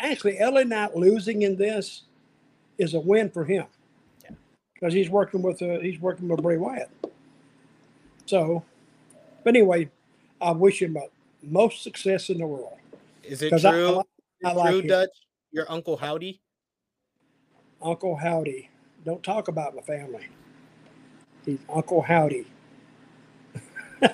actually 0.00 0.38
LA 0.40 0.64
not 0.64 0.96
losing 0.96 1.42
in 1.42 1.56
this 1.56 2.02
is 2.78 2.94
a 2.94 3.00
win 3.00 3.30
for 3.30 3.44
him 3.44 3.66
Yeah. 4.24 4.30
because 4.74 4.92
he's 4.92 5.08
working 5.08 5.40
with 5.40 5.62
uh, 5.62 5.78
he's 5.78 6.00
working 6.00 6.26
with 6.28 6.42
Bray 6.42 6.56
Wyatt. 6.56 6.90
So, 8.26 8.64
but 9.44 9.54
anyway, 9.54 9.88
I 10.40 10.50
wish 10.50 10.82
him 10.82 10.96
most 11.42 11.82
success 11.82 12.28
in 12.30 12.38
the 12.38 12.46
world 12.46 12.76
Is 13.22 13.40
it 13.42 13.46
because 13.46 13.64
I, 13.64 13.70
I, 13.70 13.72
true? 13.72 13.90
like- 13.92 14.06
I 14.44 14.52
like 14.52 14.70
true, 14.70 14.80
him. 14.80 14.86
Dutch? 14.88 15.10
Your 15.52 15.70
uncle 15.70 15.96
Howdy? 15.96 16.40
Uncle 17.82 18.16
Howdy. 18.16 18.68
Don't 19.04 19.22
talk 19.22 19.48
about 19.48 19.74
my 19.76 19.82
family. 19.82 20.26
He's 21.44 21.58
Uncle 21.72 22.02
Howdy. 22.02 22.46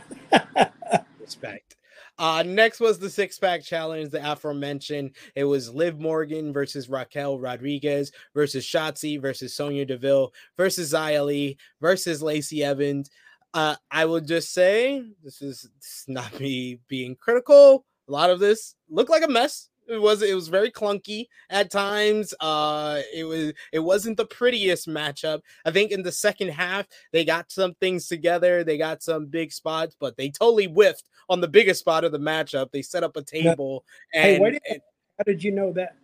Respect. 1.20 1.76
Uh, 2.18 2.42
next 2.46 2.80
was 2.80 2.98
the 2.98 3.10
six 3.10 3.38
pack 3.38 3.62
challenge, 3.62 4.10
the 4.10 4.32
aforementioned. 4.32 5.10
It 5.34 5.44
was 5.44 5.74
Liv 5.74 6.00
Morgan 6.00 6.52
versus 6.52 6.88
Raquel 6.88 7.38
Rodriguez 7.38 8.10
versus 8.34 8.64
Shotzi 8.64 9.20
versus 9.20 9.54
Sonya 9.54 9.84
Deville 9.84 10.32
versus 10.56 10.94
Lee 10.94 11.58
versus 11.80 12.22
Lacey 12.22 12.64
Evans. 12.64 13.10
Uh, 13.52 13.76
I 13.90 14.06
will 14.06 14.20
just 14.20 14.52
say 14.52 15.02
this 15.22 15.42
is, 15.42 15.68
this 15.78 15.98
is 16.00 16.04
not 16.08 16.40
me 16.40 16.80
being 16.88 17.16
critical. 17.16 17.84
A 18.08 18.12
lot 18.12 18.30
of 18.30 18.40
this 18.40 18.74
looked 18.88 19.10
like 19.10 19.24
a 19.24 19.28
mess. 19.28 19.68
It 19.88 20.00
was 20.00 20.22
it 20.22 20.34
was 20.34 20.48
very 20.48 20.70
clunky 20.70 21.26
at 21.50 21.70
times. 21.70 22.34
Uh, 22.40 23.02
it 23.14 23.24
was 23.24 23.52
it 23.72 23.78
wasn't 23.78 24.16
the 24.16 24.26
prettiest 24.26 24.88
matchup. 24.88 25.40
I 25.64 25.70
think 25.70 25.92
in 25.92 26.02
the 26.02 26.12
second 26.12 26.48
half 26.48 26.86
they 27.12 27.24
got 27.24 27.50
some 27.52 27.74
things 27.74 28.08
together. 28.08 28.64
They 28.64 28.78
got 28.78 29.02
some 29.02 29.26
big 29.26 29.52
spots, 29.52 29.96
but 29.98 30.16
they 30.16 30.30
totally 30.30 30.66
whiffed 30.66 31.04
on 31.28 31.40
the 31.40 31.48
biggest 31.48 31.80
spot 31.80 32.04
of 32.04 32.12
the 32.12 32.18
matchup. 32.18 32.70
They 32.72 32.82
set 32.82 33.04
up 33.04 33.16
a 33.16 33.22
table 33.22 33.84
and, 34.12 34.24
Hey, 34.24 34.38
wait 34.40 34.54
a 34.54 34.72
and- 34.72 34.80
How 35.18 35.24
did 35.24 35.42
you 35.42 35.52
know 35.52 35.72
that? 35.72 35.96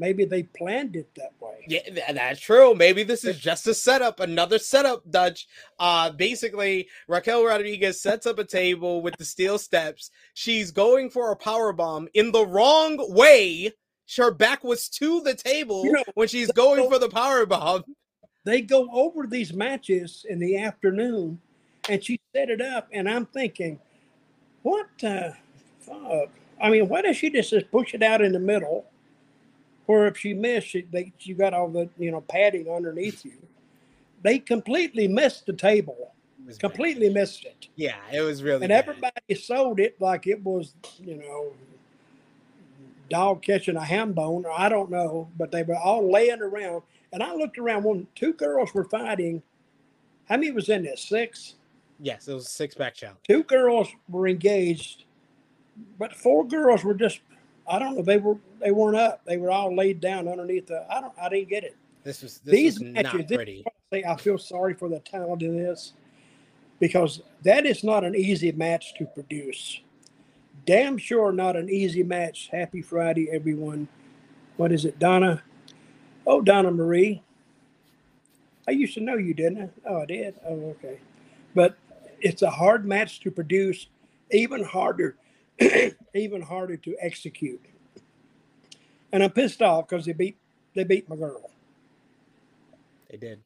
Maybe 0.00 0.24
they 0.24 0.42
planned 0.42 0.96
it 0.96 1.14
that 1.16 1.32
way. 1.40 1.64
yeah, 1.68 2.12
that's 2.12 2.40
true. 2.40 2.74
Maybe 2.74 3.02
this 3.04 3.24
is 3.24 3.38
just 3.38 3.66
a 3.66 3.74
setup, 3.74 4.18
another 4.18 4.58
setup, 4.58 5.08
Dutch. 5.10 5.46
Uh, 5.78 6.10
basically, 6.10 6.88
Raquel 7.06 7.44
Rodriguez 7.44 8.00
sets 8.00 8.26
up 8.26 8.38
a 8.38 8.44
table 8.44 9.02
with 9.02 9.16
the 9.18 9.24
steel 9.26 9.58
steps. 9.58 10.10
She's 10.34 10.70
going 10.72 11.10
for 11.10 11.30
a 11.30 11.36
power 11.36 11.72
bomb 11.72 12.08
in 12.14 12.32
the 12.32 12.46
wrong 12.46 12.96
way. 13.14 13.72
Her 14.16 14.32
back 14.32 14.64
was 14.64 14.88
to 14.88 15.20
the 15.20 15.34
table 15.34 15.84
You 15.84 15.92
know, 15.92 16.04
when 16.14 16.26
she's 16.26 16.50
going 16.50 16.90
for 16.90 16.98
the 16.98 17.08
power 17.10 17.46
bomb. 17.46 17.84
they 18.44 18.60
go 18.60 18.88
over 18.92 19.26
these 19.26 19.52
matches 19.52 20.26
in 20.28 20.40
the 20.40 20.56
afternoon 20.56 21.38
and 21.88 22.02
she 22.02 22.18
set 22.34 22.50
it 22.50 22.60
up 22.60 22.88
and 22.92 23.08
i'm 23.08 23.24
thinking 23.26 23.78
what 24.62 24.86
fuck 25.00 26.28
i 26.60 26.68
mean 26.68 26.88
why 26.88 27.00
does 27.02 27.16
she 27.16 27.30
just, 27.30 27.50
just 27.50 27.70
push 27.70 27.94
it 27.94 28.02
out 28.02 28.20
in 28.20 28.32
the 28.32 28.38
middle 28.38 28.84
where 29.90 30.06
if 30.06 30.16
she 30.18 30.34
missed 30.34 30.68
she, 30.68 30.86
they, 30.92 31.12
you 31.20 31.34
got 31.34 31.54
all 31.54 31.68
the 31.68 31.88
you 31.98 32.10
know 32.12 32.20
padding 32.22 32.68
underneath 32.70 33.24
you 33.24 33.34
they 34.22 34.38
completely 34.38 35.08
missed 35.08 35.46
the 35.46 35.52
table 35.52 36.12
It 36.40 36.46
was 36.48 36.58
bad. 36.58 36.70
completely 36.70 37.10
missed 37.10 37.44
it 37.44 37.68
Yeah, 37.76 37.96
it 38.12 38.20
was 38.22 38.42
really 38.42 38.62
and 38.64 38.72
bad. 38.72 38.80
everybody 38.80 39.34
sold 39.34 39.80
it 39.80 40.00
like 40.00 40.26
it 40.26 40.42
was 40.44 40.74
you 41.02 41.16
know 41.16 41.52
dog 43.10 43.42
catching 43.42 43.76
a 43.76 43.84
ham 43.84 44.12
bone 44.12 44.44
or 44.46 44.52
i 44.52 44.68
don't 44.68 44.90
know 44.90 45.28
but 45.38 45.50
they 45.50 45.62
were 45.64 45.76
all 45.76 46.10
laying 46.10 46.40
around 46.42 46.82
and 47.12 47.22
i 47.22 47.34
looked 47.34 47.58
around 47.58 47.82
one 47.84 48.06
two 48.14 48.32
girls 48.34 48.72
were 48.74 48.84
fighting 48.84 49.42
how 50.28 50.36
many 50.36 50.52
was 50.52 50.68
in 50.68 50.84
this 50.84 51.02
six 51.02 51.56
Yes, 52.02 52.28
it 52.28 52.34
was 52.34 52.46
a 52.46 52.50
six 52.50 52.74
pack 52.74 52.94
challenge. 52.94 53.18
two 53.28 53.42
girls 53.44 53.88
were 54.08 54.28
engaged 54.28 55.04
but 55.98 56.14
four 56.14 56.46
girls 56.46 56.84
were 56.84 56.94
just 56.94 57.20
i 57.70 57.78
don't 57.78 57.96
know 57.96 58.02
they 58.02 58.18
were 58.18 58.36
they 58.60 58.70
weren't 58.70 58.96
up 58.96 59.24
they 59.24 59.38
were 59.38 59.50
all 59.50 59.74
laid 59.74 60.00
down 60.00 60.28
underneath 60.28 60.66
the 60.66 60.84
i 60.92 61.00
don't 61.00 61.14
i 61.20 61.28
didn't 61.28 61.48
get 61.48 61.64
it 61.64 61.76
This 62.04 62.22
was 62.22 62.38
this 62.44 62.52
these 62.52 62.80
was 62.80 62.88
matches, 62.90 63.12
not 63.14 63.28
this 63.28 63.36
pretty. 63.36 63.56
is 63.60 63.64
I 63.66 63.96
say 63.96 64.04
I 64.04 64.16
feel 64.16 64.38
sorry 64.38 64.74
for 64.74 64.88
the 64.88 65.00
talent 65.00 65.42
in 65.42 65.56
this 65.56 65.94
because 66.78 67.22
that 67.42 67.64
is 67.66 67.82
not 67.84 68.04
an 68.04 68.14
easy 68.14 68.52
match 68.52 68.94
to 68.98 69.04
produce. 69.06 69.80
Damn 70.64 70.96
sure 70.96 71.32
not 71.32 71.56
an 71.56 71.68
easy 71.68 72.02
match. 72.02 72.48
Happy 72.52 72.80
Friday, 72.82 73.28
everyone. 73.30 73.88
What 74.56 74.72
is 74.72 74.84
it, 74.84 74.98
Donna? 74.98 75.42
Oh, 76.26 76.40
Donna 76.40 76.70
Marie. 76.70 77.22
I 78.68 78.72
used 78.72 78.94
to 78.94 79.00
know 79.00 79.16
you, 79.16 79.34
didn't 79.34 79.62
I? 79.62 79.68
Oh, 79.88 80.02
I 80.02 80.06
did. 80.06 80.34
Oh, 80.46 80.70
okay. 80.78 81.00
But 81.54 81.76
it's 82.20 82.42
a 82.42 82.50
hard 82.50 82.86
match 82.86 83.20
to 83.20 83.30
produce, 83.30 83.88
even 84.30 84.62
harder, 84.64 85.16
even 86.14 86.42
harder 86.42 86.76
to 86.76 86.96
execute. 87.00 87.60
And 89.12 89.22
I'm 89.22 89.30
pissed 89.30 89.62
off 89.62 89.88
because 89.88 90.06
they 90.06 90.12
beat 90.12 90.36
they 90.74 90.84
beat 90.84 91.08
my 91.08 91.16
girl. 91.16 91.50
They 93.10 93.16
did. 93.16 93.40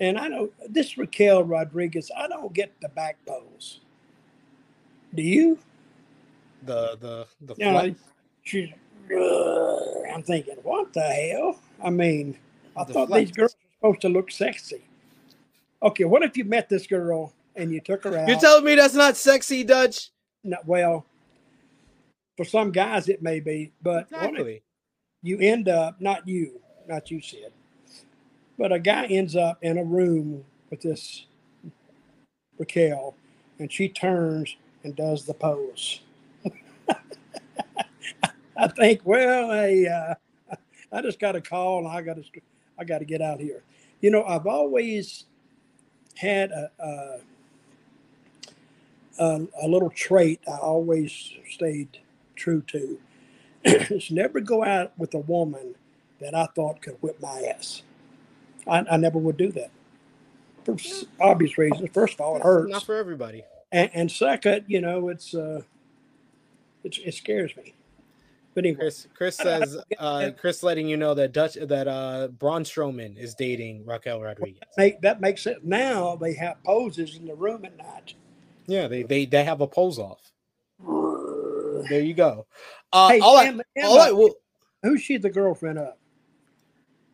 And 0.00 0.18
I 0.18 0.28
know 0.28 0.50
this 0.68 0.96
Raquel 0.96 1.44
Rodriguez, 1.44 2.10
I 2.16 2.26
don't 2.26 2.52
get 2.52 2.72
the 2.80 2.88
back 2.88 3.18
pose. 3.26 3.80
Do 5.14 5.22
you? 5.22 5.58
The 6.64 6.96
the 7.00 7.26
the 7.42 7.54
You 7.58 7.72
know, 7.72 7.94
uh, 9.12 10.12
I'm 10.14 10.22
thinking, 10.22 10.56
what 10.62 10.92
the 10.92 11.00
hell? 11.02 11.58
I 11.82 11.90
mean, 11.90 12.36
I 12.76 12.84
The 12.84 12.92
thought 12.92 13.08
flex. 13.08 13.28
these 13.28 13.36
girls 13.36 13.56
were 13.82 13.88
supposed 13.90 14.00
to 14.02 14.08
look 14.08 14.30
sexy. 14.30 14.82
Okay, 15.82 16.04
what 16.04 16.22
if 16.22 16.36
you 16.36 16.44
met 16.44 16.68
this 16.68 16.86
girl 16.86 17.32
and 17.56 17.72
you 17.72 17.80
took 17.80 18.04
her 18.04 18.16
out? 18.16 18.28
You're 18.28 18.38
telling 18.38 18.64
me 18.64 18.74
that's 18.74 18.94
not 18.94 19.16
sexy, 19.16 19.64
Dutch? 19.64 20.10
No, 20.44 20.58
well, 20.66 21.06
for 22.40 22.46
some 22.46 22.72
guys 22.72 23.10
it 23.10 23.20
may 23.20 23.38
be, 23.38 23.70
but 23.82 24.04
Exactly. 24.04 24.62
you 25.20 25.38
end 25.40 25.68
up, 25.68 26.00
not 26.00 26.26
you, 26.26 26.58
not 26.88 27.10
you, 27.10 27.20
Sid, 27.20 27.52
but 28.56 28.72
a 28.72 28.78
guy 28.78 29.04
ends 29.08 29.36
up 29.36 29.58
in 29.60 29.76
a 29.76 29.84
room 29.84 30.42
with 30.70 30.80
this 30.80 31.26
Raquel, 32.56 33.14
and 33.58 33.70
she 33.70 33.90
turns 33.90 34.56
and 34.84 34.96
does 34.96 35.26
the 35.26 35.34
pose. 35.34 36.00
I 38.56 38.68
think, 38.68 39.02
well, 39.04 39.50
hey, 39.50 39.86
uh, 39.86 40.14
I 40.90 41.02
just 41.02 41.20
got 41.20 41.36
a 41.36 41.42
call, 41.42 41.80
and 41.80 41.88
I 41.88 42.00
got 42.00 42.16
to, 42.16 42.24
I 42.78 42.84
got 42.84 43.00
to 43.00 43.04
get 43.04 43.20
out 43.20 43.38
here. 43.38 43.62
You 44.00 44.10
know, 44.10 44.24
I've 44.24 44.46
always 44.46 45.26
had 46.16 46.52
a, 46.52 46.70
a, 46.78 47.18
a, 49.18 49.46
a 49.64 49.68
little 49.68 49.90
trait 49.90 50.40
I 50.48 50.56
always 50.56 51.34
stayed 51.50 51.98
true 52.40 52.62
to. 52.62 52.98
is 53.64 54.10
never 54.10 54.40
go 54.40 54.64
out 54.64 54.98
with 54.98 55.12
a 55.14 55.18
woman 55.18 55.74
that 56.20 56.34
I 56.34 56.46
thought 56.46 56.80
could 56.80 56.96
whip 57.02 57.20
my 57.20 57.42
ass. 57.42 57.82
I, 58.66 58.84
I 58.90 58.96
never 58.96 59.18
would 59.18 59.36
do 59.36 59.52
that 59.52 59.70
for 60.64 60.76
obvious 61.20 61.58
reasons. 61.58 61.90
First 61.92 62.14
of 62.14 62.20
all, 62.20 62.36
it 62.36 62.42
hurts, 62.42 62.70
Not 62.70 62.82
for 62.84 62.96
everybody. 62.96 63.44
and, 63.72 63.90
and 63.92 64.10
second, 64.10 64.64
you 64.68 64.80
know, 64.80 65.08
it's 65.08 65.34
uh, 65.34 65.62
it's 66.84 66.98
it 66.98 67.14
scares 67.14 67.56
me. 67.56 67.74
But 68.54 68.64
anyway, 68.64 68.80
Chris 68.80 69.06
Chris 69.14 69.36
says 69.36 69.76
uh 69.98 70.30
Chris 70.36 70.62
letting 70.62 70.88
you 70.88 70.96
know 70.96 71.14
that 71.14 71.32
Dutch 71.32 71.54
that 71.54 71.86
uh 71.86 72.28
Braun 72.28 72.64
Strowman 72.64 73.16
is 73.16 73.34
dating 73.34 73.84
Raquel 73.86 74.20
Rodriguez. 74.20 74.62
make, 74.76 75.00
that 75.02 75.20
makes 75.20 75.46
it. 75.46 75.64
Now 75.64 76.16
they 76.16 76.34
have 76.34 76.62
poses 76.64 77.16
in 77.16 77.26
the 77.26 77.34
room 77.34 77.64
at 77.64 77.76
night. 77.76 78.14
Yeah, 78.66 78.88
they 78.88 79.02
they 79.02 79.24
they 79.26 79.44
have 79.44 79.60
a 79.60 79.66
pose 79.66 79.98
off. 79.98 80.32
There 81.88 82.00
you 82.00 82.14
go. 82.14 82.46
Uh 82.92 83.08
Hey, 83.10 83.20
all 83.20 83.36
I, 83.36 83.46
Emma, 83.46 83.62
I 83.76 83.80
Emma, 83.80 84.14
will 84.14 84.34
who's 84.82 85.02
she 85.02 85.16
the 85.16 85.30
girlfriend 85.30 85.78
of? 85.78 85.94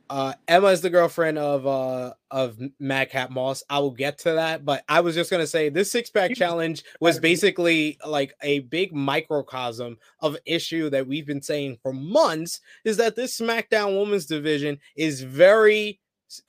uh 0.08 0.32
Emma 0.46 0.68
is 0.68 0.80
the 0.80 0.90
girlfriend 0.90 1.36
of 1.38 1.66
uh 1.66 2.12
of 2.30 2.58
Madcap 2.78 3.30
Moss. 3.30 3.62
I 3.68 3.78
will 3.80 3.90
get 3.90 4.18
to 4.20 4.32
that, 4.32 4.64
but 4.64 4.84
I 4.88 5.00
was 5.00 5.14
just 5.14 5.30
gonna 5.30 5.46
say 5.46 5.68
this 5.68 5.90
six 5.90 6.10
pack 6.10 6.34
challenge 6.34 6.84
was 7.00 7.18
basically 7.18 7.98
like 8.06 8.34
a 8.42 8.60
big 8.60 8.94
microcosm 8.94 9.98
of 10.20 10.36
issue 10.46 10.90
that 10.90 11.06
we've 11.06 11.26
been 11.26 11.42
saying 11.42 11.78
for 11.82 11.92
months 11.92 12.60
is 12.84 12.96
that 12.98 13.16
this 13.16 13.38
SmackDown 13.38 13.98
women's 13.98 14.26
division 14.26 14.78
is 14.94 15.22
very 15.22 16.00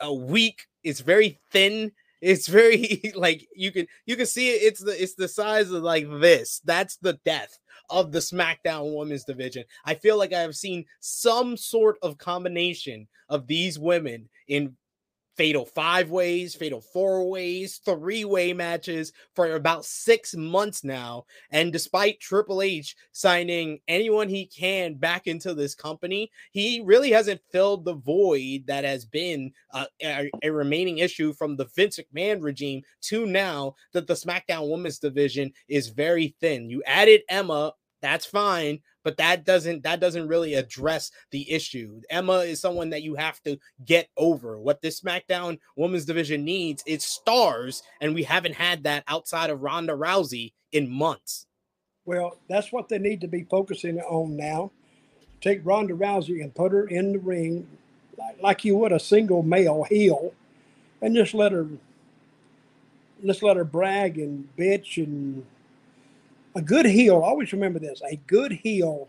uh, 0.05 0.13
weak, 0.13 0.67
it's 0.83 0.99
very 1.01 1.39
thin, 1.51 1.91
It's 2.21 2.47
very 2.47 3.11
like 3.15 3.47
you 3.55 3.71
can 3.71 3.87
you 4.05 4.15
can 4.15 4.25
see 4.25 4.49
it. 4.49 4.61
It's 4.63 4.83
the 4.83 5.01
it's 5.01 5.15
the 5.15 5.27
size 5.27 5.71
of 5.71 5.83
like 5.83 6.07
this. 6.19 6.61
That's 6.65 6.97
the 6.97 7.13
death 7.25 7.57
of 7.89 8.11
the 8.11 8.19
SmackDown 8.19 8.95
Women's 8.95 9.23
Division. 9.23 9.63
I 9.85 9.95
feel 9.95 10.17
like 10.17 10.33
I 10.33 10.39
have 10.39 10.55
seen 10.55 10.85
some 10.99 11.57
sort 11.57 11.97
of 12.01 12.17
combination 12.17 13.07
of 13.29 13.47
these 13.47 13.79
women 13.79 14.29
in 14.47 14.75
fatal 15.37 15.65
five 15.65 16.09
ways, 16.09 16.55
fatal 16.55 16.81
four 16.81 17.29
ways, 17.29 17.79
three 17.85 18.25
way 18.25 18.53
matches 18.53 19.13
for 19.35 19.53
about 19.53 19.85
six 19.85 20.35
months 20.35 20.83
now. 20.83 21.25
And 21.51 21.71
despite 21.71 22.19
Triple 22.19 22.61
H 22.61 22.95
signing 23.11 23.79
anyone 23.87 24.27
he 24.27 24.47
can 24.47 24.95
back 24.95 25.27
into 25.27 25.53
this 25.53 25.75
company, 25.75 26.31
he 26.51 26.81
really 26.83 27.11
hasn't 27.11 27.41
filled 27.51 27.85
the 27.85 27.95
void 27.95 28.63
that 28.65 28.83
has 28.83 29.05
been 29.05 29.51
uh, 29.73 29.85
a, 30.03 30.29
a, 30.43 30.49
remaining 30.49 30.97
issue 30.97 31.33
from 31.33 31.55
the 31.55 31.65
Vince 31.75 31.99
McMahon 31.99 32.41
regime 32.41 32.81
to 33.01 33.25
now 33.25 33.75
that 33.93 34.07
the 34.07 34.15
SmackDown 34.15 34.69
Women's 34.69 34.99
Division 34.99 35.53
is 35.67 35.89
very 35.89 36.35
thin. 36.41 36.69
You 36.69 36.81
added 36.85 37.21
Emma 37.29 37.73
that's 38.01 38.25
fine 38.25 38.79
but 39.07 39.15
that 39.15 39.45
doesn't 39.45 39.83
that 39.83 40.01
doesn't 40.01 40.27
really 40.27 40.55
address 40.55 41.11
the 41.31 41.49
issue. 41.49 42.01
Emma 42.09 42.39
is 42.39 42.59
someone 42.59 42.89
that 42.89 43.03
you 43.03 43.15
have 43.15 43.41
to 43.43 43.57
get 43.85 44.09
over. 44.17 44.59
What 44.59 44.81
this 44.81 44.99
smackdown 44.99 45.59
women's 45.77 46.03
division 46.03 46.43
needs 46.43 46.83
is 46.85 47.05
stars 47.05 47.83
and 48.01 48.13
we 48.13 48.23
haven't 48.23 48.55
had 48.55 48.83
that 48.83 49.05
outside 49.07 49.49
of 49.49 49.61
ronda 49.61 49.93
rousey 49.93 50.51
in 50.73 50.89
months. 50.89 51.45
Well 52.03 52.37
that's 52.49 52.73
what 52.73 52.89
they 52.89 52.97
need 52.97 53.21
to 53.21 53.29
be 53.29 53.43
focusing 53.49 53.97
on 54.01 54.35
now. 54.35 54.71
Take 55.39 55.61
ronda 55.63 55.93
rousey 55.93 56.43
and 56.43 56.53
put 56.53 56.73
her 56.73 56.85
in 56.85 57.13
the 57.13 57.19
ring 57.19 57.65
like, 58.17 58.41
like 58.41 58.65
you 58.65 58.75
would 58.75 58.91
a 58.91 58.99
single 58.99 59.41
male 59.41 59.83
heel 59.83 60.33
and 61.01 61.15
just 61.15 61.33
let 61.33 61.53
her 61.53 61.65
just 63.25 63.41
let 63.41 63.55
her 63.55 63.63
brag 63.63 64.17
and 64.17 64.49
bitch 64.57 65.01
and 65.01 65.45
a 66.57 66.61
good 66.61 66.87
heel, 66.87 67.17
always 67.17 67.53
remember 67.53 67.77
this 67.77 68.01
a 68.09 68.15
good 68.25 68.51
heel 68.51 69.07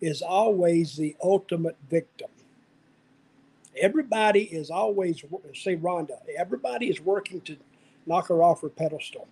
is 0.00 0.20
always 0.20 0.96
the 0.96 1.14
ultimate 1.22 1.76
victim. 1.88 2.28
Everybody 3.80 4.42
is 4.42 4.68
always, 4.68 5.22
say 5.54 5.76
Ronda, 5.76 6.18
everybody 6.36 6.88
is 6.88 7.00
working 7.00 7.40
to 7.42 7.56
knock 8.04 8.28
her 8.28 8.42
off 8.42 8.62
her 8.62 8.68
pedestal 8.68 9.28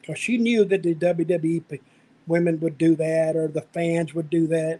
because 0.00 0.16
she 0.16 0.38
knew 0.38 0.64
that 0.64 0.84
the 0.84 0.94
WWE 0.94 1.80
women 2.28 2.60
would 2.60 2.78
do 2.78 2.94
that 2.94 3.34
or 3.34 3.48
the 3.48 3.62
fans 3.62 4.14
would 4.14 4.30
do 4.30 4.46
that. 4.46 4.78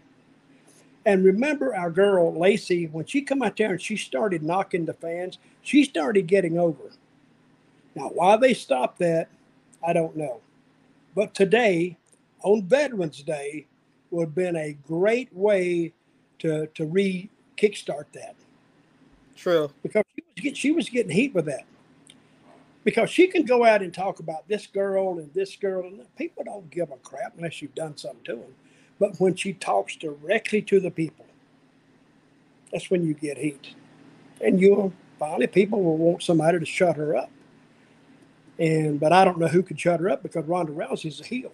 And 1.05 1.25
remember 1.25 1.75
our 1.75 1.91
girl 1.91 2.33
Lacey, 2.33 2.87
when 2.87 3.05
she 3.05 3.21
come 3.21 3.41
out 3.41 3.57
there 3.57 3.71
and 3.71 3.81
she 3.81 3.97
started 3.97 4.43
knocking 4.43 4.85
the 4.85 4.93
fans, 4.93 5.39
she 5.61 5.83
started 5.83 6.25
getting 6.27 6.57
over. 6.57 6.91
Now, 7.95 8.09
why 8.09 8.37
they 8.37 8.53
stopped 8.53 8.99
that, 8.99 9.27
I 9.85 9.91
don't 9.91 10.15
know. 10.15 10.39
But 11.17 11.33
today, 11.33 11.97
on 12.43 12.67
Veterans 12.67 13.23
Day, 13.23 13.65
would 14.11 14.25
have 14.25 14.35
been 14.35 14.55
a 14.55 14.73
great 14.73 15.35
way 15.35 15.91
to 16.37 16.67
to 16.67 16.85
re 16.85 17.27
kickstart 17.57 18.05
that. 18.13 18.35
True. 19.35 19.71
Because 19.81 20.03
she 20.15 20.23
was, 20.23 20.43
get, 20.43 20.57
she 20.57 20.71
was 20.71 20.89
getting 20.89 21.11
heat 21.11 21.33
with 21.33 21.45
that. 21.45 21.65
Because 22.83 23.09
she 23.09 23.25
can 23.25 23.45
go 23.45 23.65
out 23.65 23.81
and 23.81 23.91
talk 23.91 24.19
about 24.19 24.47
this 24.47 24.67
girl 24.67 25.17
and 25.17 25.33
this 25.33 25.55
girl, 25.55 25.87
and 25.87 26.15
people 26.17 26.43
don't 26.43 26.69
give 26.69 26.91
a 26.91 26.97
crap 26.97 27.33
unless 27.35 27.63
you've 27.63 27.73
done 27.73 27.97
something 27.97 28.23
to 28.25 28.35
them. 28.35 28.53
But 28.99 29.19
when 29.19 29.33
she 29.33 29.53
talks 29.53 29.95
directly 29.95 30.61
to 30.61 30.79
the 30.79 30.91
people, 30.91 31.25
that's 32.71 32.91
when 32.91 33.03
you 33.07 33.15
get 33.15 33.39
heat. 33.39 33.73
And 34.39 34.61
you'll 34.61 34.93
finally 35.17 35.47
people 35.47 35.81
will 35.81 35.97
want 35.97 36.21
somebody 36.21 36.59
to 36.59 36.65
shut 36.65 36.95
her 36.95 37.15
up. 37.15 37.31
And 38.59 38.99
but 38.99 39.13
I 39.13 39.23
don't 39.23 39.37
know 39.37 39.47
who 39.47 39.61
could 39.61 39.79
shut 39.79 39.99
her 39.99 40.09
up 40.09 40.23
because 40.23 40.45
Ronda 40.45 40.71
Rousey's 40.71 41.21
a 41.21 41.23
heel. 41.23 41.51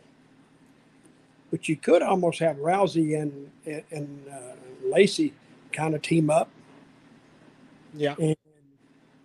But 1.51 1.67
you 1.69 1.75
could 1.75 2.01
almost 2.01 2.39
have 2.39 2.57
Rousey 2.57 3.21
and 3.21 3.51
and 3.91 4.27
uh, 4.31 4.55
Lacey 4.85 5.33
kind 5.71 5.95
of 5.95 6.01
team 6.01 6.29
up. 6.29 6.49
Yeah. 7.93 8.15
And 8.19 8.35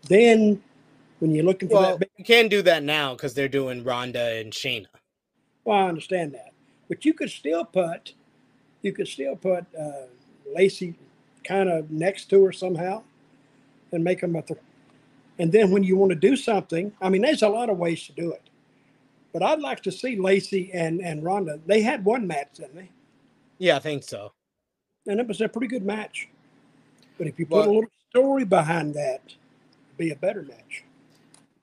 then 0.09 0.63
when 1.21 1.35
you're 1.35 1.45
looking 1.45 1.69
for 1.69 1.77
well, 1.77 1.99
that, 1.99 2.11
you 2.17 2.25
can 2.25 2.49
do 2.49 2.63
that 2.63 2.83
now 2.83 3.15
because 3.15 3.35
they're 3.35 3.49
doing 3.49 3.85
Ronda 3.85 4.41
and 4.41 4.53
Shayna. 4.53 4.87
Well, 5.65 5.79
I 5.79 5.89
understand 5.89 6.33
that, 6.35 6.53
but 6.89 7.05
you 7.05 7.15
could 7.15 7.31
still 7.31 7.65
put 7.65 8.15
you 8.83 8.93
could 8.93 9.09
still 9.09 9.37
put 9.37 9.65
uh, 9.79 10.07
Lacey 10.55 10.95
kind 11.45 11.69
of 11.69 11.91
next 11.91 12.27
to 12.31 12.45
her 12.45 12.53
somehow, 12.53 13.03
and 13.93 14.05
make 14.05 14.21
them 14.21 14.37
a. 14.37 14.43
Th- 14.43 14.61
and 15.39 15.53
then 15.53 15.71
when 15.71 15.85
you 15.85 15.97
want 15.97 16.11
to 16.11 16.17
do 16.17 16.37
something, 16.37 16.93
I 17.01 17.09
mean, 17.09 17.23
there's 17.23 17.43
a 17.43 17.49
lot 17.49 17.71
of 17.71 17.79
ways 17.79 18.05
to 18.07 18.13
do 18.13 18.33
it. 18.33 18.43
But 19.33 19.43
I'd 19.43 19.61
like 19.61 19.83
to 19.83 19.93
see 19.93 20.17
Lacey 20.17 20.71
and, 20.73 21.01
and 21.01 21.23
Ronda. 21.23 21.61
They 21.67 21.81
had 21.83 22.05
one 22.05 22.27
match, 22.27 22.55
didn't 22.55 22.75
they? 22.75 22.91
Yeah, 23.59 23.77
I 23.77 23.79
think 23.79 24.03
so. 24.03 24.33
And 25.07 25.21
it 25.21 25.29
was 25.29 25.41
a 25.41 25.49
pretty 25.49 25.69
good 25.69 25.85
match. 25.85 26.29
But 27.19 27.27
if 27.27 27.39
you 27.39 27.47
put 27.47 27.59
well, 27.59 27.69
a 27.69 27.73
little 27.73 27.91
story 28.11 28.45
behind 28.45 28.95
that, 28.95 29.23
it'd 29.25 29.97
be 29.97 30.11
a 30.11 30.17
better 30.17 30.43
match. 30.43 30.85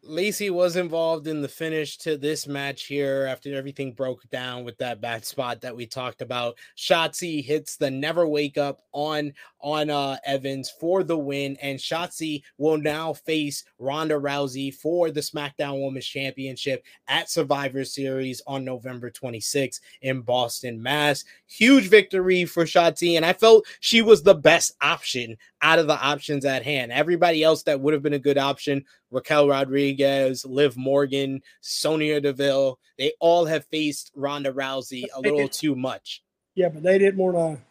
Lacey 0.08 0.52
was 0.52 0.76
involved 0.76 1.26
in 1.26 1.42
the 1.42 1.48
finish 1.48 1.98
to 1.98 2.16
this 2.16 2.46
match 2.46 2.84
here 2.84 3.26
after 3.28 3.56
everything 3.56 3.92
broke 3.92 4.30
down 4.30 4.64
with 4.64 4.78
that 4.78 5.02
bad 5.02 5.26
spot 5.26 5.62
that 5.62 5.76
we 5.76 5.88
talked 5.88 6.22
about. 6.22 6.58
Shotzi 6.78 7.44
hits 7.44 7.76
the 7.76 7.90
never 7.90 8.28
wake 8.28 8.58
up 8.58 8.82
on 8.92 9.34
on 9.62 9.90
uh 9.90 10.18
Evans 10.24 10.70
for 10.70 11.04
the 11.04 11.18
win, 11.18 11.58
and 11.60 11.80
Shotzi 11.80 12.44
will 12.60 12.78
now 12.78 13.14
face 13.14 13.64
Ronda 13.80 14.14
Rousey 14.14 14.72
for 14.72 15.10
the 15.10 15.22
SmackDown 15.22 15.84
Women's 15.84 16.06
Championship 16.06 16.84
at 17.08 17.32
Survivor 17.32 17.84
Series 17.84 18.44
on 18.46 18.64
November 18.64 19.10
26th 19.10 19.80
in 20.04 20.22
Boston, 20.22 20.82
Mass. 20.82 21.26
Huge 21.48 21.90
victory 21.90 22.46
for 22.46 22.66
Shotzi, 22.66 23.16
and 23.16 23.26
I 23.26 23.34
felt 23.34 23.66
she 23.80 24.04
was 24.04 24.22
the 24.22 24.36
best 24.36 24.76
option 24.82 25.36
out 25.64 25.80
of 25.80 25.88
the 25.88 26.00
options 26.00 26.46
at 26.46 26.64
hand. 26.64 26.92
Everybody 26.92 27.42
else 27.44 27.64
that 27.64 27.80
would 27.80 27.96
have 27.96 28.04
been 28.04 28.14
a 28.14 28.20
good 28.20 28.38
option, 28.38 28.86
Raquel 29.16 29.48
Rodriguez, 29.48 30.46
Liv 30.46 30.76
Morgan, 30.76 31.42
Sonya 31.62 32.20
Deville, 32.20 32.78
they 32.98 33.14
all 33.20 33.46
have 33.46 33.66
faced 33.66 34.12
Ronda 34.14 34.52
Rousey 34.52 35.06
a 35.16 35.22
little 35.22 35.48
too 35.48 35.76
much. 35.76 36.22
Yeah, 36.54 36.70
but 36.70 36.84
they 36.84 36.98
didn't 36.98 37.18
want 37.18 37.36
to. 37.36 37.64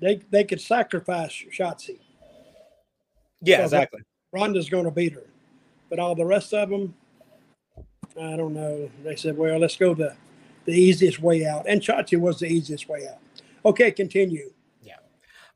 They 0.00 0.20
they 0.30 0.44
could 0.44 0.60
sacrifice 0.60 1.32
Shotzi. 1.56 1.98
Yeah, 3.40 3.62
exactly. 3.62 4.02
Ronda's 4.32 4.68
going 4.68 4.84
to 4.84 4.90
beat 4.90 5.12
her, 5.12 5.26
but 5.88 5.98
all 5.98 6.14
the 6.14 6.24
rest 6.24 6.52
of 6.52 6.68
them, 6.68 6.94
I 8.20 8.36
don't 8.36 8.52
know. 8.52 8.90
They 9.04 9.16
said, 9.16 9.36
"Well, 9.36 9.58
let's 9.58 9.76
go 9.76 9.94
the 9.94 10.16
the 10.64 10.72
easiest 10.72 11.20
way 11.20 11.46
out," 11.46 11.66
and 11.68 11.80
Shotzi 11.80 12.18
was 12.18 12.40
the 12.40 12.46
easiest 12.46 12.88
way 12.88 13.06
out. 13.06 13.18
Okay, 13.64 13.92
continue. 13.92 14.52
Yeah. 14.82 14.96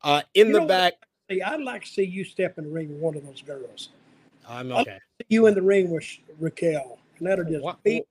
Uh, 0.02 0.22
in 0.34 0.48
you 0.48 0.52
the 0.54 0.60
back. 0.60 0.94
See, 1.30 1.42
I'd 1.42 1.60
like 1.60 1.84
to 1.84 1.88
see 1.88 2.04
you 2.04 2.24
step 2.24 2.56
in 2.56 2.64
the 2.64 2.70
ring 2.70 2.88
with 2.88 3.00
one 3.00 3.16
of 3.16 3.26
those 3.26 3.42
girls. 3.42 3.90
I'm 4.48 4.72
okay. 4.72 4.98
You 5.28 5.46
in 5.46 5.54
the 5.54 5.62
ring 5.62 5.90
with 5.90 6.04
Raquel, 6.38 6.98
and 7.18 7.26
that'll 7.26 7.44
just 7.44 7.62
why, 7.62 7.74
beat. 7.84 8.04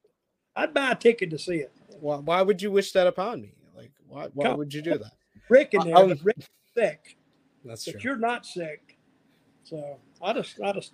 I'd 0.55 0.73
buy 0.73 0.91
a 0.91 0.95
ticket 0.95 1.29
to 1.31 1.39
see 1.39 1.57
it. 1.57 1.71
Why, 1.99 2.17
why 2.17 2.41
would 2.41 2.61
you 2.61 2.71
wish 2.71 2.91
that 2.91 3.07
upon 3.07 3.41
me? 3.41 3.53
Like, 3.75 3.91
why, 4.07 4.27
why 4.33 4.53
would 4.53 4.73
you 4.73 4.81
do 4.81 4.97
that? 4.97 5.13
Rick 5.49 5.69
in 5.73 5.85
there, 5.85 6.05
was 6.05 6.23
Rick's 6.23 6.47
sick. 6.75 7.17
That's 7.65 7.85
but 7.85 7.93
true. 7.93 8.01
you're 8.03 8.17
not 8.17 8.45
sick. 8.45 8.97
So 9.63 9.97
I 10.21 10.33
just, 10.33 10.59
I 10.61 10.73
just 10.73 10.93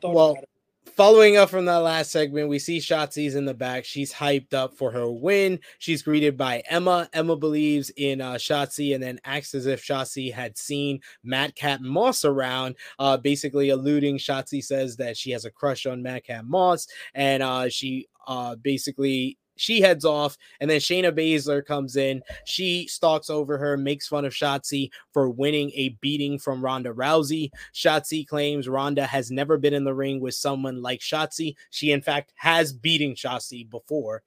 thought 0.00 0.14
well, 0.14 0.30
about 0.32 0.42
it 0.42 0.48
following 0.84 1.36
up 1.36 1.50
from 1.50 1.64
that 1.66 1.76
last 1.76 2.10
segment, 2.10 2.48
we 2.48 2.58
see 2.58 2.78
Shotzi's 2.78 3.34
in 3.34 3.44
the 3.44 3.54
back. 3.54 3.84
She's 3.84 4.12
hyped 4.12 4.54
up 4.54 4.74
for 4.74 4.90
her 4.90 5.10
win. 5.10 5.60
She's 5.78 6.02
greeted 6.02 6.36
by 6.36 6.62
Emma. 6.68 7.08
Emma 7.12 7.36
believes 7.36 7.90
in 7.96 8.20
uh, 8.20 8.34
Shotzi 8.34 8.94
and 8.94 9.02
then 9.02 9.20
acts 9.24 9.54
as 9.54 9.66
if 9.66 9.82
Shotzi 9.84 10.32
had 10.32 10.58
seen 10.58 11.00
Madcap 11.24 11.80
Moss 11.80 12.24
around, 12.24 12.76
uh, 12.98 13.16
basically 13.16 13.70
alluding. 13.70 14.18
Shotzi 14.18 14.62
says 14.62 14.96
that 14.96 15.16
she 15.16 15.30
has 15.30 15.44
a 15.44 15.50
crush 15.50 15.86
on 15.86 16.02
Madcap 16.02 16.44
Moss 16.44 16.86
and 17.14 17.42
uh, 17.42 17.68
she 17.68 18.08
uh, 18.26 18.56
basically 18.56 19.38
she 19.62 19.80
heads 19.80 20.04
off, 20.04 20.36
and 20.60 20.68
then 20.68 20.80
Shayna 20.80 21.12
Baszler 21.12 21.64
comes 21.64 21.94
in. 21.94 22.20
She 22.44 22.88
stalks 22.88 23.30
over 23.30 23.56
her, 23.58 23.76
makes 23.76 24.08
fun 24.08 24.24
of 24.24 24.32
Shotzi 24.32 24.90
for 25.12 25.30
winning 25.30 25.70
a 25.74 25.90
beating 26.00 26.36
from 26.36 26.64
Ronda 26.64 26.92
Rousey. 26.92 27.52
Shotzi 27.72 28.26
claims 28.26 28.68
Ronda 28.68 29.06
has 29.06 29.30
never 29.30 29.58
been 29.58 29.72
in 29.72 29.84
the 29.84 29.94
ring 29.94 30.20
with 30.20 30.34
someone 30.34 30.82
like 30.82 30.98
Shotzi. 30.98 31.54
She, 31.70 31.92
in 31.92 32.02
fact, 32.02 32.32
has 32.34 32.72
beating 32.72 33.14
Shotzi 33.14 33.70
before, 33.70 34.24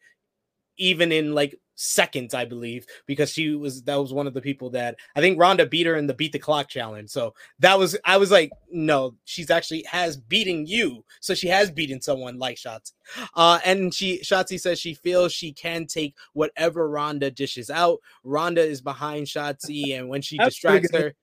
even 0.77 1.11
in 1.11 1.33
like 1.33 1.59
seconds, 1.75 2.33
I 2.33 2.45
believe, 2.45 2.85
because 3.05 3.31
she 3.31 3.53
was 3.55 3.83
that 3.83 3.95
was 3.95 4.13
one 4.13 4.27
of 4.27 4.33
the 4.33 4.41
people 4.41 4.69
that 4.71 4.95
I 5.15 5.21
think 5.21 5.39
Ronda 5.39 5.65
beat 5.65 5.85
her 5.85 5.95
in 5.95 6.07
the 6.07 6.13
beat 6.13 6.31
the 6.31 6.39
clock 6.39 6.69
challenge. 6.69 7.09
So 7.09 7.33
that 7.59 7.77
was 7.77 7.97
I 8.05 8.17
was 8.17 8.31
like, 8.31 8.51
no, 8.71 9.15
she's 9.25 9.51
actually 9.51 9.83
has 9.83 10.17
beating 10.17 10.65
you. 10.65 11.03
So 11.19 11.33
she 11.35 11.47
has 11.47 11.69
beaten 11.69 12.01
someone 12.01 12.39
like 12.39 12.57
Shotzi. 12.57 12.93
Uh, 13.35 13.59
and 13.65 13.93
she 13.93 14.19
Shotzi 14.19 14.59
says 14.59 14.79
she 14.79 14.93
feels 14.93 15.33
she 15.33 15.53
can 15.53 15.85
take 15.85 16.15
whatever 16.33 16.89
Ronda 16.89 17.29
dishes 17.29 17.69
out. 17.69 17.99
Ronda 18.23 18.61
is 18.61 18.81
behind 18.81 19.27
Shotzi, 19.27 19.97
and 19.97 20.09
when 20.09 20.21
she 20.21 20.37
distracts 20.43 20.91
her. 20.95 21.13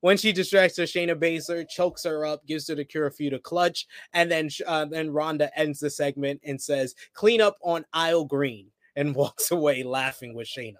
when 0.00 0.16
she 0.16 0.32
distracts 0.32 0.78
her, 0.78 0.84
Shayna 0.84 1.14
Baszler 1.14 1.68
chokes 1.68 2.04
her 2.04 2.24
up, 2.24 2.46
gives 2.46 2.68
her 2.68 2.74
the 2.74 2.84
Kirifuda 2.84 3.42
clutch, 3.42 3.86
and 4.12 4.30
then 4.30 4.48
uh, 4.66 4.86
then 4.86 5.10
Ronda 5.10 5.56
ends 5.58 5.80
the 5.80 5.90
segment 5.90 6.40
and 6.44 6.60
says, 6.60 6.94
"Clean 7.12 7.40
up 7.40 7.58
on 7.62 7.84
aisle 7.92 8.24
green," 8.24 8.70
and 8.98 9.14
walks 9.14 9.50
away 9.50 9.82
laughing 9.82 10.34
with 10.34 10.48
Shayna. 10.48 10.76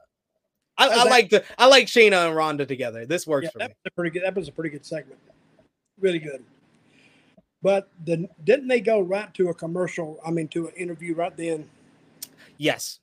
I, 0.77 0.89
I 0.89 1.05
like 1.05 1.31
the 1.31 1.45
I 1.59 1.67
like 1.67 1.87
Shayna 1.87 2.27
and 2.27 2.37
Ronda 2.37 2.65
together. 2.65 3.05
This 3.05 3.27
works 3.27 3.45
yeah, 3.45 3.51
for 3.51 3.59
that 3.59 3.71
me. 3.71 3.75
Was 3.85 3.91
a 3.93 3.95
pretty 3.95 4.11
good. 4.11 4.25
That 4.25 4.37
was 4.37 4.49
a 4.49 4.53
pretty 4.53 4.71
good 4.71 4.87
segment. 4.87 5.19
Really 5.99 6.21
good. 6.21 6.45
But 7.63 7.89
the, 8.05 8.29
didn't 8.45 8.69
they 8.69 8.81
go 8.81 9.01
right 9.01 9.33
to 9.35 9.49
a 9.49 9.55
commercial? 9.55 10.21
I 10.25 10.31
mean, 10.31 10.47
to 10.49 10.69
an 10.69 10.75
interview 10.75 11.15
right 11.15 11.37
then. 11.37 11.69
Yes. 12.57 13.01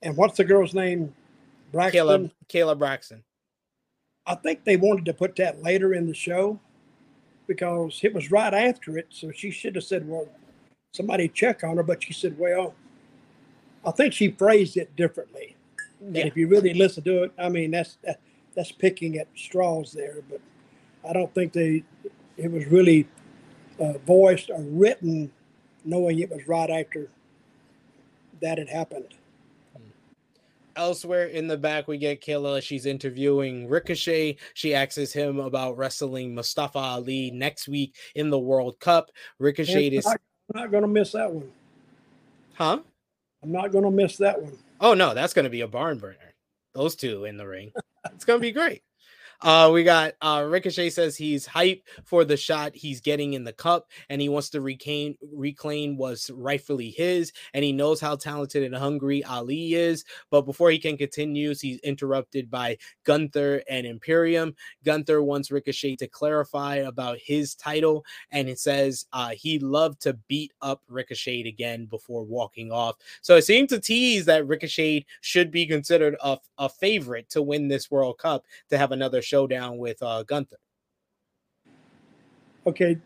And 0.00 0.16
what's 0.16 0.38
the 0.38 0.44
girl's 0.44 0.72
name? 0.72 1.14
Braxton. 1.70 2.06
Kayla, 2.06 2.30
Kayla 2.48 2.78
Braxton. 2.78 3.22
I 4.24 4.36
think 4.36 4.64
they 4.64 4.78
wanted 4.78 5.04
to 5.04 5.12
put 5.12 5.36
that 5.36 5.62
later 5.62 5.92
in 5.92 6.06
the 6.06 6.14
show 6.14 6.58
because 7.46 8.00
it 8.02 8.14
was 8.14 8.30
right 8.30 8.54
after 8.54 8.96
it. 8.96 9.08
So 9.10 9.30
she 9.30 9.50
should 9.50 9.74
have 9.74 9.84
said, 9.84 10.08
"Well, 10.08 10.26
somebody 10.94 11.28
check 11.28 11.62
on 11.64 11.76
her," 11.76 11.82
but 11.82 12.02
she 12.02 12.14
said, 12.14 12.38
"Well." 12.38 12.74
I 13.84 13.90
think 13.92 14.12
she 14.12 14.30
phrased 14.30 14.76
it 14.76 14.94
differently. 14.96 15.56
Yeah. 16.02 16.26
if 16.26 16.36
you 16.36 16.48
really 16.48 16.74
listen 16.74 17.02
to 17.04 17.24
it, 17.24 17.32
I 17.38 17.48
mean 17.48 17.70
that's 17.70 17.98
that, 18.04 18.20
that's 18.54 18.72
picking 18.72 19.18
at 19.18 19.28
straws 19.36 19.92
there, 19.92 20.18
but 20.28 20.40
I 21.08 21.12
don't 21.12 21.32
think 21.34 21.52
they 21.52 21.84
it 22.36 22.50
was 22.50 22.66
really 22.66 23.06
uh, 23.78 23.94
voiced 24.06 24.50
or 24.50 24.60
written 24.60 25.30
knowing 25.84 26.18
it 26.18 26.30
was 26.30 26.46
right 26.46 26.70
after 26.70 27.08
that 28.40 28.58
had 28.58 28.68
happened. 28.68 29.14
Elsewhere 30.76 31.26
in 31.26 31.46
the 31.46 31.56
back, 31.56 31.88
we 31.88 31.98
get 31.98 32.22
Kayla. 32.22 32.62
She's 32.62 32.86
interviewing 32.86 33.68
Ricochet. 33.68 34.36
She 34.54 34.74
asks 34.74 35.12
him 35.12 35.38
about 35.40 35.76
wrestling 35.76 36.34
Mustafa 36.34 36.78
Ali 36.78 37.30
next 37.30 37.68
week 37.68 37.96
in 38.14 38.30
the 38.30 38.38
World 38.38 38.78
Cup. 38.78 39.10
Ricochet 39.38 39.88
is. 39.88 40.06
I'm 40.06 40.16
not 40.54 40.70
going 40.70 40.82
to 40.82 40.88
miss 40.88 41.12
that 41.12 41.30
one. 41.30 41.50
Huh? 42.54 42.80
I'm 43.42 43.52
not 43.52 43.72
going 43.72 43.84
to 43.84 43.90
miss 43.90 44.16
that 44.18 44.40
one. 44.40 44.56
Oh 44.80 44.94
no, 44.94 45.14
that's 45.14 45.34
going 45.34 45.44
to 45.44 45.50
be 45.50 45.62
a 45.62 45.68
barn 45.68 45.98
burner. 45.98 46.16
Those 46.74 46.94
two 46.94 47.24
in 47.24 47.36
the 47.36 47.46
ring. 47.46 47.72
It's 48.14 48.24
going 48.24 48.38
to 48.38 48.42
be 48.42 48.52
great. 48.52 48.82
Uh, 49.42 49.70
we 49.72 49.82
got 49.82 50.12
uh, 50.20 50.44
Ricochet 50.46 50.90
says 50.90 51.16
he's 51.16 51.46
hype 51.46 51.82
for 52.04 52.24
the 52.24 52.36
shot 52.36 52.72
he's 52.74 53.00
getting 53.00 53.32
in 53.32 53.44
the 53.44 53.52
cup, 53.52 53.88
and 54.10 54.20
he 54.20 54.28
wants 54.28 54.50
to 54.50 54.60
reclaim 54.60 55.16
reclaim 55.32 55.96
what's 55.96 56.28
rightfully 56.30 56.90
his, 56.90 57.32
and 57.54 57.64
he 57.64 57.72
knows 57.72 58.00
how 58.00 58.16
talented 58.16 58.62
and 58.64 58.74
hungry 58.74 59.24
Ali 59.24 59.74
is. 59.74 60.04
But 60.30 60.42
before 60.42 60.70
he 60.70 60.78
can 60.78 60.98
continue, 60.98 61.54
he's 61.54 61.80
interrupted 61.80 62.50
by 62.50 62.76
Gunther 63.04 63.62
and 63.68 63.86
Imperium. 63.86 64.54
Gunther 64.84 65.22
wants 65.22 65.50
Ricochet 65.50 65.96
to 65.96 66.06
clarify 66.06 66.76
about 66.76 67.18
his 67.18 67.54
title, 67.54 68.04
and 68.30 68.46
it 68.48 68.58
says 68.58 69.06
uh, 69.14 69.30
he 69.30 69.58
loved 69.58 70.02
to 70.02 70.14
beat 70.28 70.52
up 70.60 70.82
Ricochet 70.86 71.48
again 71.48 71.86
before 71.86 72.24
walking 72.24 72.70
off. 72.70 72.96
So 73.22 73.36
it 73.36 73.42
seemed 73.42 73.70
to 73.70 73.80
tease 73.80 74.26
that 74.26 74.46
Ricochet 74.46 75.06
should 75.22 75.50
be 75.50 75.66
considered 75.66 76.16
a, 76.22 76.38
a 76.58 76.68
favorite 76.68 77.30
to 77.30 77.40
win 77.40 77.68
this 77.68 77.90
World 77.90 78.18
Cup 78.18 78.44
to 78.68 78.76
have 78.76 78.92
another 78.92 79.22
showdown 79.30 79.78
with 79.78 80.02
uh, 80.02 80.22
Gunther. 80.24 80.56
Okay, 82.66 82.98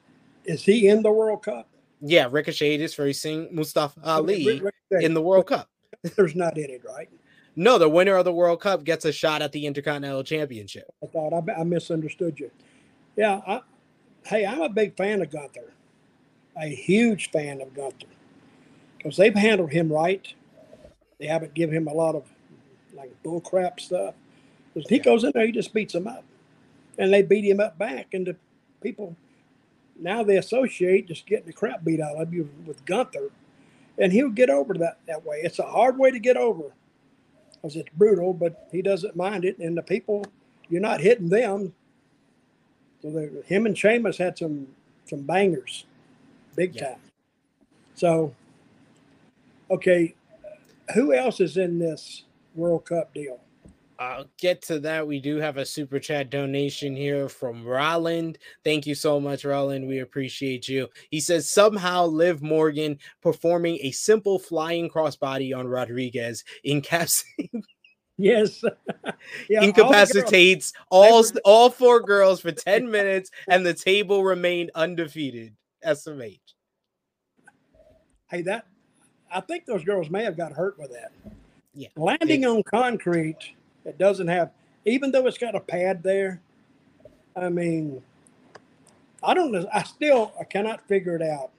is 0.45 0.65
he 0.65 0.89
in 0.89 1.03
the 1.03 1.13
World 1.13 1.43
Cup? 1.43 1.69
Yeah, 2.01 2.29
Ricochet 2.31 2.77
is 2.77 2.95
facing 2.95 3.55
Mustafa 3.55 4.01
Ali 4.05 4.63
in 4.91 5.15
the 5.15 5.23
World 5.23 5.47
Cup. 5.47 5.69
There's 6.17 6.35
not 6.35 6.59
in 6.59 6.71
it, 6.71 6.83
right? 6.85 7.09
No, 7.57 7.79
the 7.79 7.89
winner 7.89 8.17
of 8.17 8.25
the 8.25 8.33
World 8.33 8.61
Cup 8.61 8.85
gets 8.85 9.05
a 9.05 9.13
shot 9.13 9.41
at 9.43 9.53
the 9.53 9.65
Intercontinental 9.67 10.25
Championship. 10.25 10.87
I 11.03 11.07
thought 11.07 11.33
I, 11.33 11.61
I 11.61 11.65
misunderstood 11.65 12.41
you. 12.41 12.51
Yeah, 13.17 13.41
I, 13.47 13.61
hey, 14.27 14.45
I'm 14.45 14.63
a 14.63 14.69
big 14.69 14.97
fan 14.97 15.23
of 15.23 15.31
Gunther, 15.31 15.73
a 16.61 16.67
huge 16.67 17.31
fan 17.31 17.61
of 17.61 17.73
Gunther, 17.75 18.09
because 18.99 19.17
they've 19.17 19.35
handled 19.35 19.71
him 19.71 19.93
right. 19.93 20.35
They 21.21 21.27
haven't 21.27 21.55
given 21.55 21.77
him 21.77 21.87
a 21.87 21.93
lot 21.93 22.17
of 22.17 22.25
like 22.93 23.13
bullcrap 23.23 23.79
stuff. 23.79 24.15
Because 24.75 24.89
he 24.89 24.99
goes 24.99 25.25
in 25.25 25.31
there, 25.35 25.47
he 25.47 25.53
just 25.53 25.73
beats 25.73 25.93
them 25.93 26.07
up. 26.07 26.25
And 26.99 27.13
they 27.13 27.23
beat 27.23 27.45
him 27.45 27.61
up 27.61 27.79
back. 27.79 28.13
And 28.13 28.27
the 28.27 28.37
people 28.83 29.17
now 29.99 30.23
they 30.23 30.37
associate 30.37 31.09
just 31.09 31.27
getting 31.27 31.47
the 31.47 31.53
crap 31.53 31.85
beat 31.85 32.01
out 32.01 32.17
of 32.17 32.33
you 32.33 32.51
with 32.67 32.85
Gunther. 32.85 33.31
And 33.99 34.13
he'll 34.13 34.31
get 34.31 34.51
over 34.51 34.75
that 34.75 34.99
that 35.07 35.25
way. 35.25 35.41
It's 35.43 35.59
a 35.59 35.65
hard 35.65 35.99
way 35.99 36.11
to 36.11 36.19
get 36.19 36.37
over 36.37 36.73
because 37.55 37.77
it's 37.77 37.91
brutal, 37.97 38.33
but 38.33 38.69
he 38.73 38.83
doesn't 38.83 39.17
mind 39.17 39.45
it. 39.45 39.59
And 39.59 39.77
the 39.77 39.83
people, 39.83 40.27
you're 40.69 40.81
not 40.81 41.01
hitting 41.01 41.29
them. 41.29 41.73
So 43.03 43.29
him 43.47 43.67
and 43.67 43.79
Sheamus 43.79 44.19
had 44.19 44.37
some 44.37 44.69
some 45.05 45.23
bangers, 45.23 45.85
big 46.57 46.75
yeah. 46.75 46.89
time. 46.89 46.99
So, 47.95 48.35
okay, 49.71 50.15
who 50.95 51.13
else 51.13 51.41
is 51.41 51.57
in 51.57 51.79
this 51.79 52.25
World 52.55 52.87
Cup 52.87 53.15
deal? 53.15 53.39
I'll 53.99 54.27
get 54.39 54.63
to 54.63 54.81
that. 54.81 55.07
We 55.07 55.21
do 55.21 55.37
have 55.37 55.57
a 55.57 55.67
super 55.67 55.99
chat 55.99 56.31
donation 56.31 56.97
here 56.97 57.29
from 57.29 57.65
Roland. 57.65 58.39
Thank 58.65 58.87
you 58.87 58.95
so 58.95 59.21
much, 59.21 59.45
Roland. 59.45 59.87
We 59.87 60.01
appreciate 60.01 60.69
you. 60.69 60.89
He 61.11 61.21
says 61.21 61.53
somehow 61.53 62.07
Liv 62.07 62.43
Morgan 62.43 62.99
performing 63.23 63.79
a 63.83 63.91
simple 63.93 64.39
flying 64.39 64.89
crossbody 64.89 65.57
on 65.57 65.67
Rodriguez 65.67 66.45
incapsulates. 66.65 67.25
Yes, 68.17 68.63
yeah, 69.51 69.65
incapacitates 69.65 70.73
all 70.89 71.15
all, 71.15 71.25
all 71.45 71.69
four 71.69 72.01
girls 72.01 72.41
for 72.41 72.53
10 72.53 72.89
minutes, 72.89 73.29
and 73.49 73.67
the 73.67 73.75
table 73.75 74.23
remained 74.23 74.71
undefeated. 74.77 75.57
SMH. 75.85 76.39
Hey, 78.31 78.43
that 78.43 78.67
I 79.33 79.41
think 79.41 79.67
those 79.67 79.83
girls 79.83 80.11
may 80.11 80.23
have 80.23 80.37
got 80.37 80.53
hurt 80.53 80.79
with 80.79 80.93
that. 80.93 81.11
Yeah. 81.75 81.89
Landing 81.97 82.47
on 82.47 82.63
concrete 82.63 83.55
it 83.85 83.99
doesn't 83.99 84.29
have, 84.29 84.51
even 84.85 85.13
though 85.13 85.27
it's 85.27 85.39
got 85.39 85.55
a 85.55 85.61
pad 85.61 86.03
there. 86.03 86.41
I 87.37 87.49
mean, 87.49 88.03
I 89.23 89.35
don't 89.35 89.53
know. 89.53 89.67
I 89.73 89.83
still 89.83 90.33
I 90.41 90.45
cannot 90.45 90.87
figure 90.87 91.17
it 91.17 91.23
out. 91.23 91.51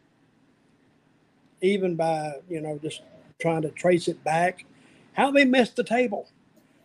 Even 1.61 1.95
by 1.95 2.33
you 2.49 2.61
know 2.61 2.79
just 2.81 3.01
trying 3.39 3.61
to 3.63 3.71
trace 3.71 4.07
it 4.07 4.23
back, 4.23 4.65
how 5.13 5.31
they 5.31 5.45
missed 5.45 5.75
the 5.75 5.83
table. 5.83 6.27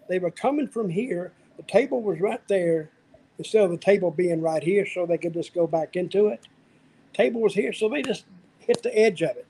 They 0.09 0.19
were 0.19 0.31
coming 0.31 0.67
from 0.67 0.89
here. 0.89 1.33
The 1.57 1.63
table 1.65 2.03
was 2.03 2.21
right 2.21 2.41
there, 2.49 2.91
instead 3.39 3.65
of 3.65 3.71
the 3.71 3.77
table 3.77 4.11
being 4.11 4.41
right 4.41 4.63
here, 4.63 4.87
so 4.87 5.07
they 5.07 5.19
could 5.19 5.35
just 5.35 5.55
go 5.55 5.67
back 5.67 5.95
into 5.95 6.29
it. 6.29 6.41
Table 7.13 7.41
was 7.41 7.55
here, 7.55 7.73
so 7.73 7.89
they 7.89 8.03
just 8.03 8.25
hit 8.59 8.83
the 8.83 8.97
edge 8.99 9.23
of 9.23 9.37
it. 9.37 9.47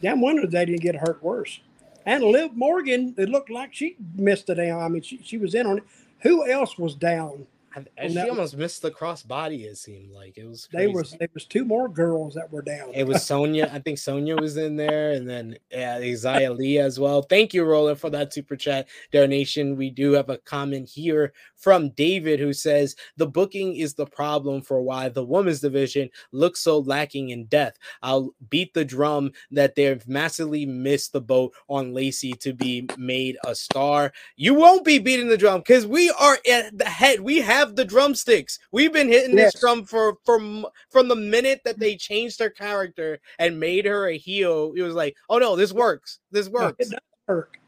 Damn 0.00 0.20
wonder 0.20 0.46
they 0.46 0.64
didn't 0.64 0.80
get 0.80 0.94
hurt 0.94 1.22
worse. 1.22 1.60
And 2.08 2.24
Liv 2.24 2.56
Morgan, 2.56 3.14
it 3.18 3.28
looked 3.28 3.50
like 3.50 3.74
she 3.74 3.96
missed 4.16 4.48
it 4.48 4.54
down. 4.54 4.80
I 4.80 4.88
mean, 4.88 5.02
she, 5.02 5.20
she 5.22 5.36
was 5.36 5.54
in 5.54 5.66
on 5.66 5.76
it. 5.76 5.84
Who 6.20 6.50
else 6.50 6.78
was 6.78 6.94
down? 6.94 7.46
And 7.74 8.12
she 8.12 8.28
almost 8.28 8.56
missed 8.56 8.82
the 8.82 8.90
crossbody. 8.90 9.64
It 9.64 9.76
seemed 9.76 10.12
like 10.12 10.38
it 10.38 10.46
was. 10.46 10.66
Crazy. 10.66 10.86
They 10.86 10.92
was 10.92 11.10
there 11.12 11.28
was 11.34 11.44
two 11.44 11.64
more 11.64 11.88
girls 11.88 12.34
that 12.34 12.50
were 12.50 12.62
down. 12.62 12.92
It 12.94 13.06
was 13.06 13.24
Sonya. 13.24 13.70
I 13.72 13.78
think 13.78 13.98
Sonya 13.98 14.36
was 14.36 14.56
in 14.56 14.76
there, 14.76 15.12
and 15.12 15.28
then 15.28 15.56
yeah, 15.70 15.98
Xia 16.00 16.56
Li 16.56 16.78
as 16.78 16.98
well. 16.98 17.22
Thank 17.22 17.54
you, 17.54 17.64
Roland, 17.64 18.00
for 18.00 18.10
that 18.10 18.32
super 18.32 18.56
chat 18.56 18.88
donation. 19.12 19.76
We 19.76 19.90
do 19.90 20.12
have 20.12 20.30
a 20.30 20.38
comment 20.38 20.88
here 20.88 21.32
from 21.56 21.90
David 21.90 22.38
who 22.40 22.52
says 22.52 22.96
the 23.16 23.26
booking 23.26 23.76
is 23.76 23.94
the 23.94 24.06
problem 24.06 24.62
for 24.62 24.80
why 24.80 25.08
the 25.08 25.24
women's 25.24 25.60
division 25.60 26.08
looks 26.32 26.60
so 26.60 26.78
lacking 26.78 27.30
in 27.30 27.46
depth. 27.46 27.78
I'll 28.02 28.34
beat 28.48 28.74
the 28.74 28.84
drum 28.84 29.32
that 29.50 29.74
they've 29.74 30.06
massively 30.08 30.64
missed 30.64 31.12
the 31.12 31.20
boat 31.20 31.52
on 31.68 31.92
Lacey 31.92 32.32
to 32.34 32.52
be 32.52 32.88
made 32.96 33.36
a 33.44 33.54
star. 33.54 34.12
You 34.36 34.54
won't 34.54 34.84
be 34.84 34.98
beating 34.98 35.28
the 35.28 35.36
drum 35.36 35.60
because 35.60 35.86
we 35.86 36.10
are 36.10 36.38
at 36.50 36.78
the 36.78 36.84
head. 36.84 37.20
We 37.20 37.38
have 37.38 37.57
have 37.58 37.76
the 37.76 37.84
drumsticks. 37.84 38.58
We've 38.72 38.92
been 38.92 39.08
hitting 39.08 39.36
yes. 39.36 39.52
this 39.52 39.60
drum 39.60 39.84
for 39.84 40.16
from 40.24 40.66
from 40.90 41.08
the 41.08 41.16
minute 41.16 41.60
that 41.64 41.78
they 41.78 41.96
changed 41.96 42.38
her 42.40 42.50
character 42.50 43.18
and 43.38 43.58
made 43.60 43.84
her 43.84 44.08
a 44.08 44.16
heel. 44.16 44.72
It 44.76 44.82
was 44.82 44.94
like, 44.94 45.16
oh 45.28 45.38
no, 45.38 45.56
this 45.56 45.72
works. 45.72 46.20
This 46.30 46.48
works. 46.48 46.86
it 46.86 46.90
does 46.90 47.00
work. 47.26 47.58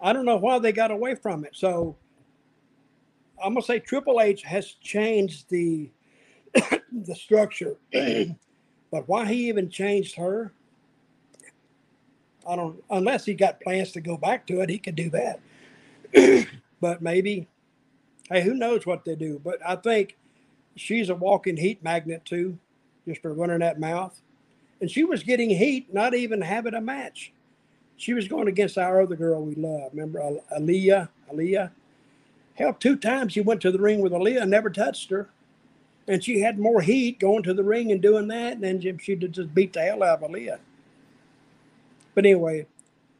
I 0.00 0.12
don't 0.12 0.24
know 0.24 0.36
why 0.36 0.58
they 0.58 0.72
got 0.72 0.90
away 0.90 1.14
from 1.14 1.44
it. 1.44 1.52
So 1.54 1.96
I'm 3.42 3.54
gonna 3.54 3.64
say 3.64 3.78
Triple 3.78 4.20
H 4.20 4.42
has 4.42 4.72
changed 4.72 5.48
the 5.48 5.90
the 6.92 7.14
structure, 7.14 7.76
but 7.92 9.08
why 9.08 9.26
he 9.26 9.48
even 9.48 9.70
changed 9.70 10.16
her, 10.16 10.52
I 12.46 12.56
don't. 12.56 12.82
Unless 12.90 13.24
he 13.24 13.34
got 13.34 13.60
plans 13.60 13.92
to 13.92 14.00
go 14.00 14.16
back 14.16 14.46
to 14.48 14.60
it, 14.60 14.68
he 14.68 14.78
could 14.78 14.96
do 14.96 15.10
that. 15.10 15.40
but 16.80 17.00
maybe 17.00 17.48
hey, 18.32 18.42
who 18.42 18.54
knows 18.54 18.86
what 18.86 19.04
they 19.04 19.14
do? 19.14 19.40
But 19.42 19.58
I 19.66 19.76
think 19.76 20.16
she's 20.76 21.10
a 21.10 21.14
walking 21.14 21.56
heat 21.56 21.82
magnet 21.82 22.24
too, 22.24 22.58
just 23.06 23.22
for 23.22 23.32
running 23.32 23.60
that 23.60 23.80
mouth. 23.80 24.20
And 24.80 24.90
she 24.90 25.04
was 25.04 25.22
getting 25.22 25.50
heat, 25.50 25.92
not 25.94 26.14
even 26.14 26.40
having 26.40 26.74
a 26.74 26.80
match. 26.80 27.32
She 27.96 28.14
was 28.14 28.26
going 28.26 28.48
against 28.48 28.78
our 28.78 29.00
other 29.02 29.14
girl 29.14 29.42
we 29.42 29.54
love. 29.54 29.92
Remember 29.92 30.20
Aliyah? 30.56 31.08
Aliyah? 31.32 31.70
Hell, 32.54 32.74
two 32.74 32.96
times 32.96 33.32
she 33.32 33.40
went 33.40 33.60
to 33.60 33.70
the 33.70 33.78
ring 33.78 34.00
with 34.00 34.12
Aliyah 34.12 34.42
and 34.42 34.50
never 34.50 34.70
touched 34.70 35.10
her. 35.10 35.28
And 36.08 36.22
she 36.22 36.40
had 36.40 36.58
more 36.58 36.80
heat 36.80 37.20
going 37.20 37.44
to 37.44 37.54
the 37.54 37.62
ring 37.62 37.92
and 37.92 38.02
doing 38.02 38.26
that, 38.28 38.54
and 38.54 38.62
then 38.62 38.98
she 38.98 39.14
just 39.14 39.54
beat 39.54 39.72
the 39.72 39.82
hell 39.82 40.02
out 40.02 40.22
of 40.22 40.30
Aliyah. 40.30 40.58
But 42.14 42.26
anyway, 42.26 42.66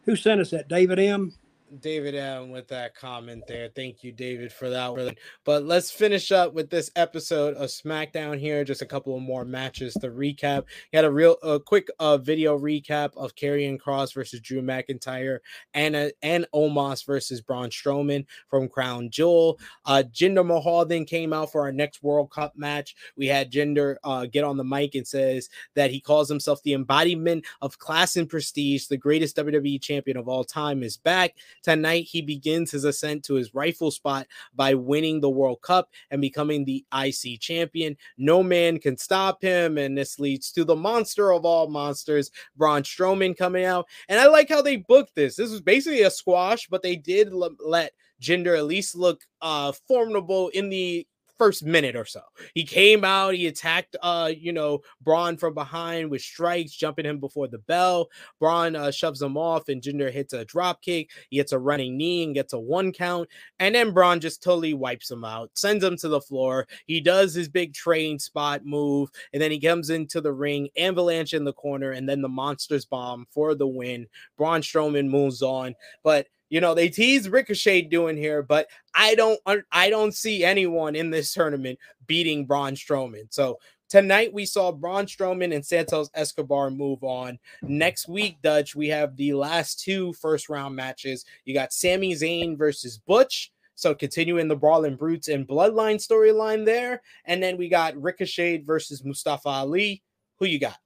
who 0.04 0.16
sent 0.16 0.40
us 0.40 0.50
that? 0.50 0.68
David 0.68 0.98
M. 0.98 1.32
David 1.80 2.14
M 2.14 2.50
with 2.50 2.68
that 2.68 2.94
comment 2.94 3.44
there. 3.46 3.68
Thank 3.74 4.04
you, 4.04 4.12
David, 4.12 4.52
for 4.52 4.68
that. 4.70 5.16
But 5.44 5.64
let's 5.64 5.90
finish 5.90 6.30
up 6.32 6.52
with 6.52 6.70
this 6.70 6.90
episode 6.96 7.54
of 7.54 7.70
SmackDown 7.70 8.38
here. 8.38 8.64
Just 8.64 8.82
a 8.82 8.86
couple 8.86 9.16
of 9.16 9.22
more 9.22 9.44
matches 9.44 9.94
to 9.94 10.08
recap. 10.08 10.64
You 10.92 10.98
had 10.98 11.04
a 11.04 11.10
real 11.10 11.36
a 11.42 11.58
quick 11.58 11.88
uh, 11.98 12.18
video 12.18 12.58
recap 12.58 13.16
of 13.16 13.34
Karrion 13.34 13.78
Cross 13.78 14.12
versus 14.12 14.40
Drew 14.40 14.60
McIntyre 14.60 15.38
and 15.74 15.96
uh, 15.96 16.08
and 16.22 16.46
Omos 16.54 17.06
versus 17.06 17.40
Braun 17.40 17.70
Strowman 17.70 18.26
from 18.48 18.68
Crown 18.68 19.10
Jewel. 19.10 19.58
Uh, 19.86 20.02
Jinder 20.12 20.46
Mahal 20.46 20.84
then 20.84 21.04
came 21.04 21.32
out 21.32 21.52
for 21.52 21.62
our 21.62 21.72
next 21.72 22.02
World 22.02 22.30
Cup 22.30 22.56
match. 22.56 22.94
We 23.16 23.26
had 23.26 23.50
Jinder 23.50 23.96
uh, 24.04 24.26
get 24.26 24.44
on 24.44 24.56
the 24.56 24.64
mic 24.64 24.94
and 24.94 25.06
says 25.06 25.48
that 25.74 25.90
he 25.90 26.00
calls 26.00 26.28
himself 26.28 26.62
the 26.62 26.74
embodiment 26.74 27.44
of 27.60 27.78
class 27.78 28.16
and 28.16 28.28
prestige. 28.28 28.86
The 28.86 28.96
greatest 28.96 29.36
WWE 29.36 29.80
champion 29.80 30.16
of 30.16 30.28
all 30.28 30.44
time 30.44 30.82
is 30.82 30.96
back. 30.96 31.34
Tonight, 31.62 32.08
he 32.10 32.22
begins 32.22 32.70
his 32.70 32.84
ascent 32.84 33.24
to 33.24 33.34
his 33.34 33.54
rightful 33.54 33.90
spot 33.90 34.26
by 34.54 34.74
winning 34.74 35.20
the 35.20 35.30
World 35.30 35.62
Cup 35.62 35.90
and 36.10 36.20
becoming 36.20 36.64
the 36.64 36.84
IC 36.94 37.40
champion. 37.40 37.96
No 38.18 38.42
man 38.42 38.78
can 38.78 38.96
stop 38.96 39.42
him, 39.42 39.78
and 39.78 39.96
this 39.96 40.18
leads 40.18 40.52
to 40.52 40.64
the 40.64 40.76
monster 40.76 41.32
of 41.32 41.44
all 41.44 41.68
monsters, 41.68 42.30
Braun 42.56 42.82
Strowman, 42.82 43.36
coming 43.36 43.64
out. 43.64 43.86
And 44.08 44.20
I 44.20 44.26
like 44.26 44.48
how 44.48 44.62
they 44.62 44.76
booked 44.76 45.14
this. 45.14 45.36
This 45.36 45.50
was 45.50 45.60
basically 45.60 46.02
a 46.02 46.10
squash, 46.10 46.66
but 46.68 46.82
they 46.82 46.96
did 46.96 47.32
let 47.32 47.92
Jinder 48.20 48.56
at 48.56 48.66
least 48.66 48.94
look 48.94 49.22
uh 49.40 49.72
formidable 49.88 50.48
in 50.50 50.68
the 50.68 51.06
first 51.42 51.64
minute 51.64 51.96
or 51.96 52.04
so. 52.04 52.20
He 52.54 52.62
came 52.62 53.02
out, 53.04 53.34
he 53.34 53.48
attacked 53.48 53.96
uh, 54.00 54.30
you 54.38 54.52
know, 54.52 54.82
Braun 55.00 55.36
from 55.36 55.54
behind 55.54 56.08
with 56.08 56.22
strikes, 56.22 56.70
jumping 56.70 57.04
him 57.04 57.18
before 57.18 57.48
the 57.48 57.58
bell. 57.58 58.10
Braun 58.38 58.76
uh, 58.76 58.92
shoves 58.92 59.20
him 59.20 59.36
off, 59.36 59.68
and 59.68 59.82
Jinder 59.82 60.12
hits 60.12 60.34
a 60.34 60.44
drop 60.44 60.82
kick. 60.82 61.10
He 61.30 61.38
hits 61.38 61.50
a 61.50 61.58
running 61.58 61.96
knee 61.96 62.22
and 62.22 62.32
gets 62.32 62.52
a 62.52 62.60
one 62.60 62.92
count. 62.92 63.28
And 63.58 63.74
then 63.74 63.90
Braun 63.90 64.20
just 64.20 64.40
totally 64.40 64.72
wipes 64.72 65.10
him 65.10 65.24
out, 65.24 65.50
sends 65.54 65.82
him 65.82 65.96
to 65.96 66.08
the 66.08 66.20
floor. 66.20 66.68
He 66.86 67.00
does 67.00 67.34
his 67.34 67.48
big 67.48 67.74
train 67.74 68.20
spot 68.20 68.64
move, 68.64 69.10
and 69.32 69.42
then 69.42 69.50
he 69.50 69.58
comes 69.58 69.90
into 69.90 70.20
the 70.20 70.32
ring, 70.32 70.68
avalanche 70.78 71.34
in 71.34 71.42
the 71.42 71.52
corner, 71.52 71.90
and 71.90 72.08
then 72.08 72.22
the 72.22 72.28
monsters 72.28 72.84
bomb 72.84 73.26
for 73.32 73.56
the 73.56 73.66
win. 73.66 74.06
Braun 74.38 74.60
Strowman 74.60 75.08
moves 75.08 75.42
on, 75.42 75.74
but 76.04 76.28
you 76.52 76.60
know 76.60 76.74
they 76.74 76.90
tease 76.90 77.30
ricochet 77.30 77.80
doing 77.80 78.16
here 78.16 78.42
but 78.42 78.68
i 78.94 79.14
don't 79.14 79.40
i 79.72 79.88
don't 79.88 80.14
see 80.14 80.44
anyone 80.44 80.94
in 80.94 81.10
this 81.10 81.32
tournament 81.32 81.78
beating 82.06 82.44
braun 82.44 82.74
strowman 82.74 83.24
so 83.30 83.58
tonight 83.88 84.30
we 84.34 84.44
saw 84.44 84.70
braun 84.70 85.06
strowman 85.06 85.54
and 85.54 85.64
santos 85.64 86.10
escobar 86.14 86.70
move 86.70 87.02
on 87.02 87.38
next 87.62 88.06
week 88.06 88.36
dutch 88.42 88.76
we 88.76 88.86
have 88.86 89.16
the 89.16 89.32
last 89.32 89.80
two 89.80 90.12
first 90.12 90.50
round 90.50 90.76
matches 90.76 91.24
you 91.46 91.54
got 91.54 91.72
Sami 91.72 92.12
Zayn 92.12 92.56
versus 92.56 92.98
butch 92.98 93.50
so 93.74 93.94
continuing 93.94 94.46
the 94.46 94.54
Brawling 94.54 94.94
Brutes 94.94 95.26
and 95.26 95.48
Bloodline 95.48 95.96
storyline 95.96 96.64
there. 96.64 97.02
And 97.24 97.42
then 97.42 97.56
we 97.56 97.68
got 97.68 98.00
Ricochet 98.00 98.58
versus 98.58 99.02
Mustafa 99.02 99.48
Ali. 99.48 100.02
Who 100.36 100.46
you 100.46 100.60
got? 100.60 100.76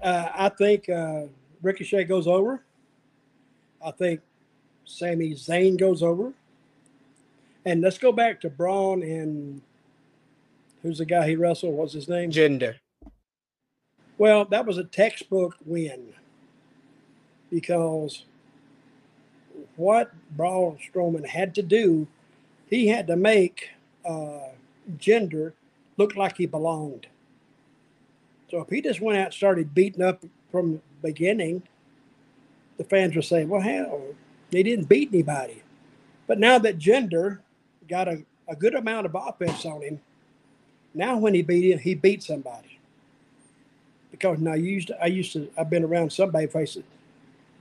Uh, 0.00 0.28
I 0.34 0.48
think 0.48 0.88
uh, 0.88 1.26
Ricochet 1.62 2.04
goes 2.04 2.26
over. 2.26 2.65
I 3.84 3.90
think 3.90 4.20
Sami 4.84 5.32
Zayn 5.32 5.78
goes 5.78 6.02
over. 6.02 6.32
And 7.64 7.80
let's 7.80 7.98
go 7.98 8.12
back 8.12 8.40
to 8.42 8.50
Braun 8.50 9.02
and 9.02 9.60
who's 10.82 10.98
the 10.98 11.04
guy 11.04 11.28
he 11.28 11.36
wrestled? 11.36 11.74
What's 11.74 11.92
his 11.92 12.08
name? 12.08 12.30
Jinder. 12.30 12.76
Well, 14.18 14.44
that 14.46 14.64
was 14.64 14.78
a 14.78 14.84
textbook 14.84 15.56
win 15.64 16.12
because 17.50 18.24
what 19.76 20.12
Braun 20.36 20.78
Strowman 20.78 21.26
had 21.26 21.54
to 21.56 21.62
do, 21.62 22.06
he 22.68 22.86
had 22.86 23.06
to 23.08 23.16
make 23.16 23.70
uh, 24.08 24.50
Jinder 24.98 25.52
look 25.96 26.16
like 26.16 26.36
he 26.36 26.46
belonged. 26.46 27.08
So 28.50 28.60
if 28.60 28.68
he 28.68 28.80
just 28.80 29.00
went 29.00 29.18
out 29.18 29.26
and 29.26 29.34
started 29.34 29.74
beating 29.74 30.02
up 30.02 30.24
from 30.50 30.74
the 30.74 31.08
beginning, 31.08 31.62
the 32.76 32.84
fans 32.84 33.16
were 33.16 33.22
saying, 33.22 33.48
well, 33.48 33.60
hell, 33.60 34.02
they 34.50 34.62
didn't 34.62 34.88
beat 34.88 35.10
anybody. 35.12 35.62
But 36.26 36.38
now 36.38 36.58
that 36.58 36.78
Jinder 36.78 37.38
got 37.88 38.08
a, 38.08 38.24
a 38.48 38.56
good 38.56 38.74
amount 38.74 39.06
of 39.06 39.14
offense 39.14 39.64
on 39.64 39.82
him, 39.82 40.00
now 40.94 41.18
when 41.18 41.34
he 41.34 41.42
beat 41.42 41.72
him, 41.72 41.78
he 41.78 41.94
beat 41.94 42.22
somebody. 42.22 42.78
Because 44.10 44.38
now 44.38 44.52
I 44.52 44.56
used 44.56 44.88
to, 44.88 45.02
I 45.02 45.06
used 45.06 45.32
to 45.34 45.50
I've 45.58 45.70
been 45.70 45.84
around 45.84 46.12
somebody 46.12 46.46
faces. 46.46 46.84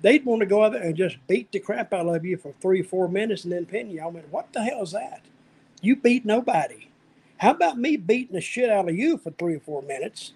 They'd 0.02 0.26
want 0.26 0.42
to 0.42 0.46
go 0.46 0.64
out 0.64 0.74
there 0.74 0.84
and 0.84 0.96
just 0.96 1.18
beat 1.28 1.52
the 1.52 1.60
crap 1.60 1.94
out 1.94 2.08
of 2.08 2.26
you 2.26 2.38
for 2.38 2.54
three, 2.62 2.82
four 2.82 3.08
minutes 3.08 3.44
and 3.44 3.52
then 3.52 3.66
pin 3.66 3.90
you. 3.90 4.02
I 4.02 4.08
went, 4.08 4.32
what 4.32 4.52
the 4.54 4.64
hell 4.64 4.84
is 4.84 4.92
that? 4.92 5.22
You 5.82 5.96
beat 5.96 6.26
nobody. 6.26 6.88
How 7.38 7.52
about 7.52 7.78
me 7.78 7.98
beating 7.98 8.36
the 8.36 8.42
shit 8.42 8.70
out 8.70 8.88
of 8.88 8.96
you 8.96 9.18
for 9.18 9.32
three 9.32 9.56
or 9.56 9.60
four 9.60 9.82
minutes 9.82 10.34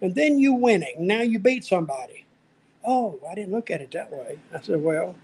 and 0.00 0.14
then 0.14 0.38
you 0.38 0.54
winning? 0.54 0.94
Now 0.98 1.22
you 1.22 1.38
beat 1.38 1.64
somebody. 1.64 2.24
Oh, 2.84 3.20
I 3.30 3.34
didn't 3.34 3.52
look 3.52 3.70
at 3.70 3.80
it 3.80 3.90
that 3.92 4.10
way. 4.10 4.38
I 4.54 4.60
said, 4.60 4.82
well, 4.82 5.14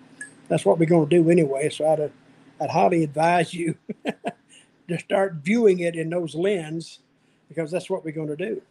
that's 0.49 0.65
what 0.65 0.79
we're 0.79 0.87
going 0.87 1.09
to 1.09 1.23
do 1.23 1.31
anyway. 1.31 1.71
So 1.71 1.89
I'd, 1.89 2.13
I'd 2.61 2.71
highly 2.71 3.05
advise 3.05 3.55
you 3.55 3.77
to 4.89 4.99
start 4.99 5.35
viewing 5.35 5.81
it 5.81 5.97
in 5.97 6.11
those 6.11 6.35
lens 6.35 7.01
because 7.49 7.71
that's 7.71 7.91
what 7.91 8.05
we're 8.05 8.13
going 8.13 8.29
to 8.29 8.37
do. 8.37 8.63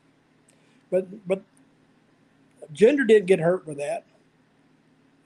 But 0.91 1.27
but 1.27 1.41
Jinder 2.73 3.07
didn't 3.07 3.25
get 3.25 3.39
hurt 3.39 3.65
with 3.65 3.77
that, 3.77 4.03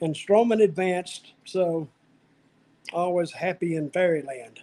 and 0.01 0.15
Strowman 0.15 0.63
advanced. 0.63 1.33
So 1.45 1.87
always 2.93 3.31
happy 3.31 3.75
in 3.75 3.89
fairyland. 3.91 4.61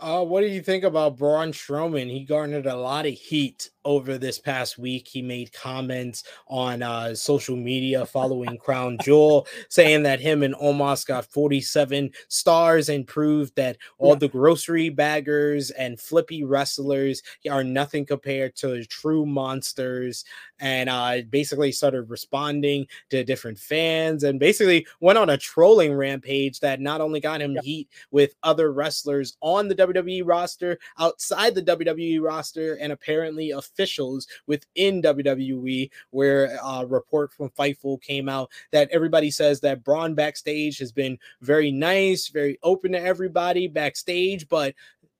Uh, 0.00 0.24
what 0.24 0.40
do 0.40 0.46
you 0.46 0.62
think 0.62 0.84
about 0.84 1.18
Braun 1.18 1.52
Strowman? 1.52 2.10
He 2.10 2.24
garnered 2.24 2.66
a 2.66 2.76
lot 2.76 3.06
of 3.06 3.12
heat 3.12 3.70
over 3.84 4.18
this 4.18 4.38
past 4.38 4.78
week. 4.78 5.08
He 5.08 5.22
made 5.22 5.52
comments 5.52 6.24
on 6.48 6.82
uh, 6.82 7.14
social 7.14 7.56
media 7.56 8.06
following 8.06 8.58
Crown 8.58 8.98
Jewel, 9.02 9.46
saying 9.68 10.02
that 10.04 10.20
him 10.20 10.42
and 10.42 10.54
Omos 10.56 11.06
got 11.06 11.24
47 11.26 12.10
stars 12.28 12.88
and 12.88 13.06
proved 13.06 13.56
that 13.56 13.78
all 13.98 14.10
yeah. 14.10 14.20
the 14.20 14.28
grocery 14.28 14.88
baggers 14.88 15.70
and 15.70 16.00
flippy 16.00 16.44
wrestlers 16.44 17.22
are 17.50 17.64
nothing 17.64 18.04
compared 18.04 18.56
to 18.56 18.84
true 18.84 19.26
monsters. 19.26 20.24
And 20.62 20.90
uh, 20.90 21.22
basically 21.30 21.72
started 21.72 22.10
responding 22.10 22.86
to 23.08 23.24
different 23.24 23.58
fans 23.58 24.24
and 24.24 24.38
basically 24.38 24.86
went 25.00 25.18
on 25.18 25.30
a 25.30 25.38
trolling 25.38 25.94
rampage 25.94 26.60
that 26.60 26.80
not 26.80 27.00
only 27.00 27.18
got 27.18 27.40
him 27.40 27.52
yeah. 27.52 27.62
heat 27.62 27.88
with 28.10 28.34
other 28.42 28.72
wrestlers 28.72 29.36
on 29.40 29.68
the 29.68 29.74
WWE 29.74 30.22
roster, 30.26 30.78
outside 30.98 31.54
the 31.54 31.62
WWE 31.62 32.20
roster, 32.22 32.74
and 32.74 32.92
apparently 32.92 33.50
a 33.50 33.62
officials 33.72 34.26
within 34.46 35.02
WWE, 35.02 35.90
where 36.10 36.58
a 36.64 36.86
report 36.86 37.32
from 37.32 37.50
Fightful 37.50 38.00
came 38.00 38.28
out 38.28 38.50
that 38.72 38.90
everybody 38.90 39.30
says 39.30 39.60
that 39.60 39.84
Braun 39.84 40.14
backstage 40.14 40.78
has 40.78 40.92
been 40.92 41.18
very 41.40 41.70
nice, 41.70 42.28
very 42.28 42.58
open 42.62 42.92
to 42.92 43.00
everybody 43.00 43.68
backstage, 43.68 44.48
but 44.48 44.74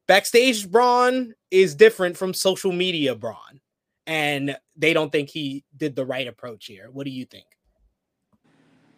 backstage 0.06 0.70
Braun 0.70 1.34
is 1.50 1.74
different 1.74 2.16
from 2.16 2.34
social 2.34 2.72
media 2.72 3.14
Braun. 3.14 3.60
And 4.06 4.56
they 4.74 4.92
don't 4.92 5.12
think 5.12 5.28
he 5.28 5.64
did 5.76 5.94
the 5.94 6.04
right 6.04 6.26
approach 6.26 6.66
here. 6.66 6.88
What 6.90 7.04
do 7.04 7.10
you 7.10 7.24
think? 7.24 7.46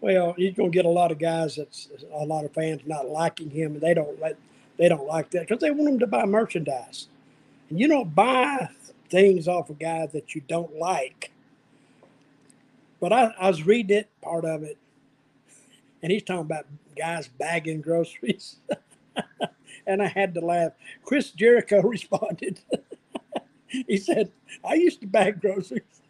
Well, 0.01 0.33
going 0.33 0.55
to 0.57 0.69
get 0.71 0.85
a 0.85 0.89
lot 0.89 1.13
of 1.13 1.19
guys 1.19 1.55
that's 1.55 1.89
a 2.13 2.25
lot 2.25 2.45
of 2.45 2.53
fans 2.53 2.83
not 2.87 3.09
liking 3.09 3.51
him, 3.51 3.75
and 3.75 3.81
they 3.81 3.95
don't 3.95 4.21
let 4.21 4.37
they 4.77 4.89
don't 4.89 5.07
like 5.07 5.31
that 5.31 5.47
because 5.47 5.61
they 5.61 5.71
want 5.71 5.85
them 5.85 5.99
to 6.01 6.09
buy 6.09 6.25
merchandise. 6.25 7.07
And 7.71 7.79
you 7.79 7.87
don't 7.87 8.13
buy 8.13 8.69
things 9.13 9.47
off 9.47 9.71
a 9.71 9.75
guy 9.75 10.07
that 10.09 10.35
you 10.35 10.43
don't 10.49 10.77
like. 10.77 11.31
But 13.01 13.13
I, 13.13 13.35
I 13.39 13.49
was 13.49 13.65
reading 13.65 13.99
it, 13.99 14.11
part 14.23 14.45
of 14.45 14.65
it, 14.65 14.79
and 16.03 16.11
he's 16.11 16.25
talking 16.25 16.43
about 16.43 16.67
guys 16.99 17.29
bagging 17.29 17.81
groceries. 17.83 18.57
and 19.87 20.03
I 20.03 20.09
had 20.09 20.35
to 20.35 20.41
laugh. 20.41 20.73
Chris 21.05 21.31
Jericho 21.31 21.81
responded. 21.83 22.61
he 23.69 23.97
said, 23.99 24.33
I 24.65 24.75
used 24.75 25.01
to 25.03 25.07
bag 25.07 25.41
groceries. 25.41 26.02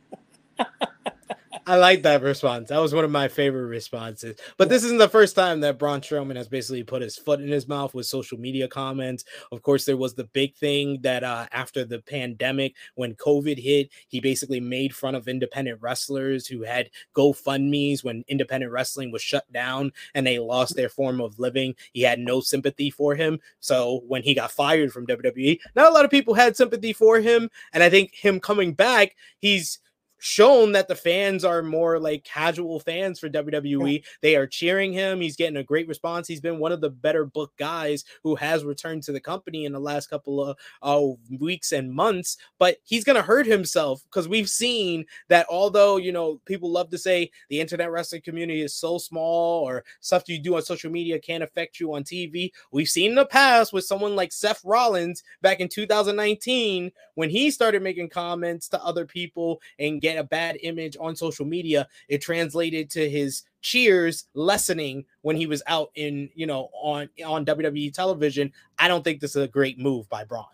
I 1.64 1.76
like 1.76 2.02
that 2.02 2.22
response. 2.22 2.70
That 2.70 2.80
was 2.80 2.92
one 2.92 3.04
of 3.04 3.10
my 3.12 3.28
favorite 3.28 3.66
responses. 3.66 4.36
But 4.56 4.68
this 4.68 4.82
isn't 4.82 4.98
the 4.98 5.08
first 5.08 5.36
time 5.36 5.60
that 5.60 5.78
Braun 5.78 6.00
Strowman 6.00 6.34
has 6.34 6.48
basically 6.48 6.82
put 6.82 7.02
his 7.02 7.16
foot 7.16 7.40
in 7.40 7.48
his 7.48 7.68
mouth 7.68 7.94
with 7.94 8.06
social 8.06 8.36
media 8.36 8.66
comments. 8.66 9.24
Of 9.52 9.62
course, 9.62 9.84
there 9.84 9.96
was 9.96 10.14
the 10.14 10.24
big 10.24 10.56
thing 10.56 11.00
that 11.02 11.22
uh, 11.22 11.46
after 11.52 11.84
the 11.84 12.00
pandemic, 12.00 12.74
when 12.96 13.14
COVID 13.14 13.58
hit, 13.62 13.90
he 14.08 14.18
basically 14.18 14.58
made 14.58 14.94
fun 14.94 15.14
of 15.14 15.28
independent 15.28 15.80
wrestlers 15.80 16.48
who 16.48 16.62
had 16.62 16.90
GoFundMe's 17.14 18.02
when 18.02 18.24
independent 18.26 18.72
wrestling 18.72 19.12
was 19.12 19.22
shut 19.22 19.50
down 19.52 19.92
and 20.14 20.26
they 20.26 20.40
lost 20.40 20.74
their 20.74 20.88
form 20.88 21.20
of 21.20 21.38
living. 21.38 21.76
He 21.92 22.02
had 22.02 22.18
no 22.18 22.40
sympathy 22.40 22.90
for 22.90 23.14
him. 23.14 23.38
So 23.60 24.02
when 24.08 24.24
he 24.24 24.34
got 24.34 24.50
fired 24.50 24.92
from 24.92 25.06
WWE, 25.06 25.60
not 25.76 25.88
a 25.88 25.94
lot 25.94 26.04
of 26.04 26.10
people 26.10 26.34
had 26.34 26.56
sympathy 26.56 26.92
for 26.92 27.20
him. 27.20 27.50
And 27.72 27.84
I 27.84 27.90
think 27.90 28.14
him 28.14 28.40
coming 28.40 28.74
back, 28.74 29.14
he's 29.38 29.78
shown 30.22 30.70
that 30.70 30.86
the 30.86 30.94
fans 30.94 31.44
are 31.44 31.64
more 31.64 31.98
like 31.98 32.22
casual 32.22 32.78
fans 32.78 33.18
for 33.18 33.28
WWE. 33.28 33.94
Yeah. 33.94 33.98
They 34.20 34.36
are 34.36 34.46
cheering 34.46 34.92
him. 34.92 35.20
He's 35.20 35.34
getting 35.34 35.56
a 35.56 35.64
great 35.64 35.88
response. 35.88 36.28
He's 36.28 36.40
been 36.40 36.60
one 36.60 36.70
of 36.70 36.80
the 36.80 36.90
better 36.90 37.24
book 37.24 37.52
guys 37.58 38.04
who 38.22 38.36
has 38.36 38.64
returned 38.64 39.02
to 39.02 39.12
the 39.12 39.18
company 39.18 39.64
in 39.64 39.72
the 39.72 39.80
last 39.80 40.08
couple 40.08 40.44
of 40.44 40.56
uh, 40.80 41.02
weeks 41.40 41.72
and 41.72 41.92
months. 41.92 42.36
But 42.60 42.76
he's 42.84 43.02
going 43.02 43.16
to 43.16 43.22
hurt 43.22 43.46
himself 43.46 44.04
because 44.04 44.28
we've 44.28 44.48
seen 44.48 45.06
that 45.28 45.46
although, 45.50 45.96
you 45.96 46.12
know, 46.12 46.40
people 46.44 46.70
love 46.70 46.90
to 46.90 46.98
say 46.98 47.28
the 47.48 47.60
internet 47.60 47.90
wrestling 47.90 48.22
community 48.22 48.62
is 48.62 48.76
so 48.76 48.98
small 48.98 49.64
or 49.64 49.82
stuff 49.98 50.28
you 50.28 50.38
do 50.38 50.54
on 50.54 50.62
social 50.62 50.90
media 50.90 51.18
can't 51.18 51.42
affect 51.42 51.80
you 51.80 51.94
on 51.94 52.04
TV. 52.04 52.52
We've 52.70 52.88
seen 52.88 53.10
in 53.10 53.16
the 53.16 53.26
past 53.26 53.72
with 53.72 53.84
someone 53.86 54.14
like 54.14 54.30
Seth 54.30 54.64
Rollins 54.64 55.24
back 55.40 55.58
in 55.58 55.68
2019 55.68 56.92
when 57.16 57.28
he 57.28 57.50
started 57.50 57.82
making 57.82 58.08
comments 58.08 58.68
to 58.68 58.84
other 58.84 59.04
people 59.04 59.60
and 59.80 60.00
get 60.12 60.20
a 60.20 60.24
bad 60.24 60.58
image 60.62 60.96
on 61.00 61.16
social 61.16 61.46
media, 61.46 61.88
it 62.08 62.20
translated 62.20 62.90
to 62.90 63.08
his 63.08 63.42
cheers 63.60 64.26
lessening 64.34 65.04
when 65.22 65.36
he 65.36 65.46
was 65.46 65.62
out 65.66 65.90
in, 65.94 66.28
you 66.34 66.46
know, 66.46 66.68
on 66.74 67.08
on 67.24 67.44
WWE 67.44 67.92
television. 67.92 68.52
I 68.78 68.88
don't 68.88 69.02
think 69.02 69.20
this 69.20 69.36
is 69.36 69.42
a 69.42 69.48
great 69.48 69.78
move 69.78 70.08
by 70.08 70.24
Braun. 70.24 70.44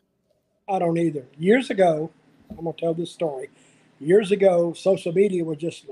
I 0.69 0.79
don't 0.79 0.99
either. 0.99 1.25
Years 1.39 1.71
ago, 1.71 2.11
I'm 2.51 2.57
gonna 2.65 2.73
tell 2.79 2.95
this 2.95 3.11
story. 3.11 3.51
Years 4.01 4.31
ago, 4.31 4.73
social 4.75 5.13
media 5.13 5.45
was 5.45 5.59
just 5.59 5.87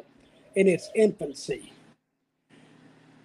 in 0.54 0.68
its 0.68 0.90
infancy. 0.94 1.72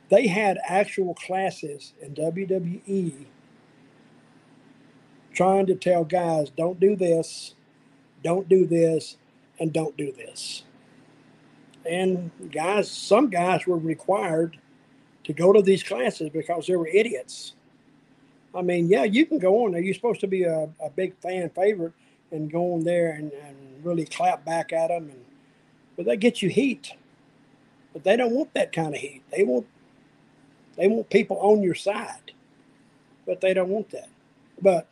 They 0.09 0.27
had 0.27 0.59
actual 0.67 1.13
classes 1.13 1.93
in 2.01 2.13
WWE 2.15 3.25
trying 5.33 5.65
to 5.65 5.75
tell 5.75 6.03
guys, 6.03 6.49
don't 6.49 6.79
do 6.79 6.95
this, 6.95 7.55
don't 8.21 8.49
do 8.49 8.65
this, 8.65 9.17
and 9.61 9.71
don't 9.71 9.95
do 9.95 10.11
this. 10.11 10.63
And 11.85 12.31
guys, 12.51 12.89
some 12.89 13.29
guys 13.29 13.67
were 13.67 13.77
required 13.77 14.57
to 15.23 15.33
go 15.33 15.53
to 15.53 15.61
these 15.61 15.83
classes 15.83 16.29
because 16.29 16.65
they 16.65 16.75
were 16.75 16.87
idiots. 16.87 17.53
I 18.55 18.63
mean, 18.63 18.89
yeah, 18.89 19.03
you 19.03 19.25
can 19.25 19.37
go 19.37 19.63
on 19.63 19.71
there. 19.71 19.81
You're 19.81 19.93
supposed 19.93 20.19
to 20.21 20.27
be 20.27 20.43
a, 20.43 20.67
a 20.83 20.89
big 20.89 21.15
fan 21.21 21.51
favorite 21.51 21.93
and 22.31 22.51
go 22.51 22.73
on 22.73 22.83
there 22.83 23.11
and, 23.11 23.31
and 23.31 23.85
really 23.85 24.03
clap 24.05 24.43
back 24.43 24.73
at 24.73 24.87
them. 24.87 25.09
And, 25.09 25.25
but 25.95 26.07
they 26.07 26.17
get 26.17 26.41
you 26.41 26.49
heat. 26.49 26.93
But 27.93 28.03
they 28.03 28.17
don't 28.17 28.33
want 28.33 28.53
that 28.55 28.73
kind 28.73 28.95
of 28.95 28.99
heat. 28.99 29.21
They 29.29 29.43
want 29.43 29.67
they 30.77 30.87
want 30.87 31.09
people 31.09 31.37
on 31.37 31.61
your 31.61 31.75
side, 31.75 32.31
but 33.27 33.41
they 33.41 33.53
don't 33.53 33.67
want 33.67 33.89
that. 33.91 34.07
But 34.61 34.87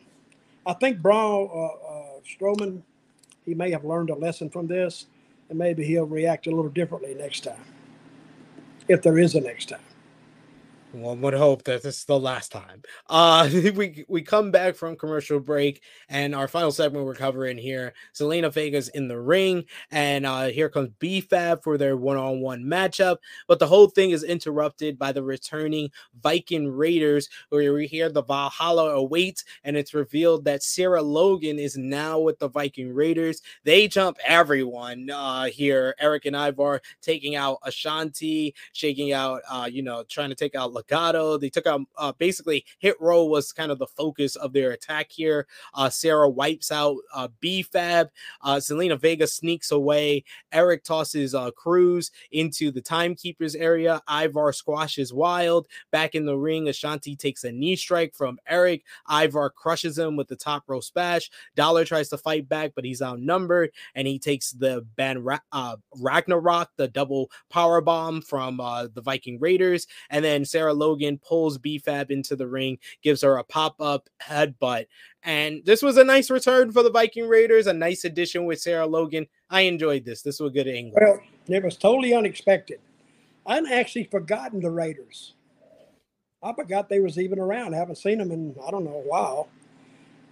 I 0.66 0.74
think 0.74 1.00
Braun 1.00 1.48
uh, 1.50 1.64
uh, 1.64 2.20
Strowman 2.28 2.82
he 3.50 3.54
may 3.56 3.72
have 3.72 3.84
learned 3.84 4.10
a 4.10 4.14
lesson 4.14 4.48
from 4.48 4.68
this, 4.68 5.06
and 5.48 5.58
maybe 5.58 5.84
he'll 5.84 6.06
react 6.06 6.46
a 6.46 6.50
little 6.50 6.70
differently 6.70 7.14
next 7.14 7.40
time, 7.40 7.64
if 8.86 9.02
there 9.02 9.18
is 9.18 9.34
a 9.34 9.40
next 9.40 9.70
time. 9.70 9.80
One 10.92 11.20
would 11.20 11.34
hope 11.34 11.62
that 11.64 11.84
this 11.84 11.98
is 11.98 12.04
the 12.04 12.18
last 12.18 12.50
time. 12.50 12.82
Uh, 13.08 13.48
we 13.76 14.04
we 14.08 14.22
come 14.22 14.50
back 14.50 14.74
from 14.74 14.96
commercial 14.96 15.38
break, 15.38 15.82
and 16.08 16.34
our 16.34 16.48
final 16.48 16.72
segment 16.72 17.04
we're 17.04 17.14
covering 17.14 17.56
here: 17.58 17.92
Zelina 18.12 18.52
Vega's 18.52 18.88
in 18.88 19.06
the 19.06 19.20
ring, 19.20 19.66
and 19.92 20.26
uh, 20.26 20.46
here 20.46 20.68
comes 20.68 20.90
B-Fab 20.98 21.62
for 21.62 21.78
their 21.78 21.96
one-on-one 21.96 22.64
matchup. 22.64 23.18
But 23.46 23.60
the 23.60 23.68
whole 23.68 23.86
thing 23.86 24.10
is 24.10 24.24
interrupted 24.24 24.98
by 24.98 25.12
the 25.12 25.22
returning 25.22 25.90
Viking 26.20 26.66
Raiders, 26.66 27.28
where 27.50 27.72
we 27.72 27.86
hear 27.86 28.08
the 28.08 28.24
Valhalla 28.24 28.90
awaits, 28.96 29.44
and 29.62 29.76
it's 29.76 29.94
revealed 29.94 30.44
that 30.46 30.64
Sarah 30.64 31.02
Logan 31.02 31.60
is 31.60 31.76
now 31.76 32.18
with 32.18 32.40
the 32.40 32.48
Viking 32.48 32.92
Raiders. 32.92 33.42
They 33.62 33.86
jump 33.86 34.18
everyone 34.26 35.08
uh, 35.08 35.44
here. 35.44 35.94
Erik 36.00 36.26
and 36.26 36.34
Ivar 36.34 36.82
taking 37.00 37.36
out 37.36 37.60
Ashante, 37.62 38.54
shaking 38.72 39.12
out, 39.12 39.42
uh, 39.48 39.68
you 39.70 39.82
know, 39.82 40.02
trying 40.08 40.30
to 40.30 40.34
take 40.34 40.56
out. 40.56 40.79
Legado. 40.82 41.40
They 41.40 41.50
took 41.50 41.66
out 41.66 41.82
uh, 41.96 42.12
basically 42.18 42.64
Hit 42.78 42.96
Row 43.00 43.24
was 43.24 43.52
kind 43.52 43.70
of 43.70 43.78
the 43.78 43.86
focus 43.86 44.36
of 44.36 44.52
their 44.52 44.72
attack 44.72 45.10
here. 45.10 45.46
Uh, 45.74 45.90
Sarah 45.90 46.28
wipes 46.28 46.70
out 46.70 46.96
uh, 47.14 47.28
B-Fab. 47.40 48.08
Uh, 48.42 48.56
Zelina 48.56 48.98
Vega 48.98 49.26
sneaks 49.26 49.70
away. 49.70 50.24
Erik 50.52 50.84
tosses 50.84 51.34
uh, 51.34 51.50
Cruz 51.50 52.10
into 52.32 52.70
the 52.70 52.80
timekeepers 52.80 53.54
area. 53.54 54.00
Ivar 54.08 54.52
squashes 54.52 55.12
Wilde 55.12 55.66
back 55.90 56.14
in 56.14 56.26
the 56.26 56.36
ring. 56.36 56.66
Ashante 56.66 57.18
takes 57.18 57.44
a 57.44 57.52
knee 57.52 57.76
strike 57.76 58.14
from 58.14 58.38
Erik. 58.46 58.84
Ivar 59.10 59.50
crushes 59.50 59.98
him 59.98 60.16
with 60.16 60.28
the 60.28 60.36
top 60.36 60.64
row 60.66 60.80
smash. 60.80 61.30
Dolla 61.56 61.84
tries 61.84 62.08
to 62.10 62.18
fight 62.18 62.48
back, 62.48 62.72
but 62.74 62.84
he's 62.84 63.02
outnumbered, 63.02 63.70
and 63.94 64.06
he 64.06 64.18
takes 64.18 64.52
the 64.52 64.84
Ra- 64.98 65.38
uh, 65.52 65.76
Ragnarok, 65.96 66.70
the 66.76 66.88
double 66.88 67.30
power 67.48 67.80
bomb 67.80 68.22
from 68.22 68.60
uh, 68.60 68.88
the 68.92 69.02
Viking 69.02 69.38
Raiders, 69.40 69.86
and 70.10 70.24
then 70.24 70.44
Sarah 70.44 70.69
Sarah 70.70 70.78
Logan 70.78 71.18
pulls 71.18 71.58
B-Fab 71.58 72.10
into 72.12 72.36
the 72.36 72.46
ring, 72.46 72.78
gives 73.02 73.22
her 73.22 73.38
a 73.38 73.44
pop-up 73.44 74.08
headbutt. 74.22 74.86
And 75.24 75.62
this 75.64 75.82
was 75.82 75.96
a 75.96 76.04
nice 76.04 76.30
return 76.30 76.70
for 76.70 76.84
the 76.84 76.90
Viking 76.90 77.28
Raiders, 77.28 77.66
a 77.66 77.72
nice 77.72 78.04
addition 78.04 78.44
with 78.44 78.60
Sarah 78.60 78.86
Logan. 78.86 79.26
I 79.50 79.62
enjoyed 79.62 80.04
this. 80.04 80.22
This 80.22 80.38
was 80.38 80.52
good 80.52 80.68
angle. 80.68 80.98
Well, 81.00 81.20
it 81.48 81.64
was 81.64 81.76
totally 81.76 82.14
unexpected. 82.14 82.78
I'd 83.46 83.66
actually 83.66 84.04
forgotten 84.04 84.60
the 84.60 84.70
Raiders. 84.70 85.34
I 86.42 86.52
forgot 86.54 86.88
they 86.88 87.00
was 87.00 87.18
even 87.18 87.40
around. 87.40 87.74
I 87.74 87.78
haven't 87.78 87.98
seen 87.98 88.18
them 88.18 88.30
in 88.30 88.54
I 88.64 88.70
don't 88.70 88.84
know 88.84 89.02
a 89.04 89.08
while. 89.08 89.48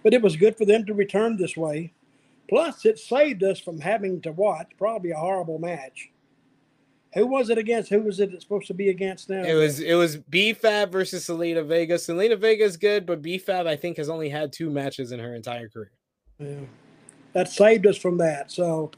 But 0.03 0.13
it 0.13 0.21
was 0.21 0.37
good 0.37 0.57
for 0.57 0.63
them 0.63 0.85
to 0.85 0.93
return 0.93 1.35
this 1.35 1.57
way. 1.57 1.91
Plus, 2.47 2.85
it 2.85 2.97
saved 2.97 3.43
us 3.43 3.59
from 3.59 3.81
having 3.81 4.21
to 4.21 4.31
watch 4.31 4.69
probably 4.77 5.11
a 5.11 5.17
horrible 5.17 5.59
match 5.59 6.09
who 7.13 7.25
was 7.25 7.49
it 7.49 7.57
against? 7.57 7.89
Who 7.89 8.01
was 8.01 8.19
it 8.19 8.39
supposed 8.41 8.67
to 8.67 8.73
be 8.73 8.89
against 8.89 9.29
now? 9.29 9.43
It 9.43 9.55
was 9.55 9.79
it 9.79 9.95
was 9.95 10.17
B-Fab 10.17 10.91
versus 10.91 11.25
Zelina 11.25 11.65
Vega. 11.65 11.95
Zelina 11.95 12.39
Vega 12.39 12.63
is 12.63 12.77
good, 12.77 13.05
but 13.05 13.21
B-Fab 13.21 13.65
I 13.65 13.75
think 13.75 13.97
has 13.97 14.09
only 14.09 14.29
had 14.29 14.53
two 14.53 14.69
matches 14.69 15.11
in 15.11 15.19
her 15.19 15.33
entire 15.33 15.69
career. 15.69 15.91
Yeah, 16.37 16.59
that 17.33 17.49
saved 17.49 17.87
us 17.87 17.97
from 17.97 18.17
that. 18.17 18.51
So 18.51 18.91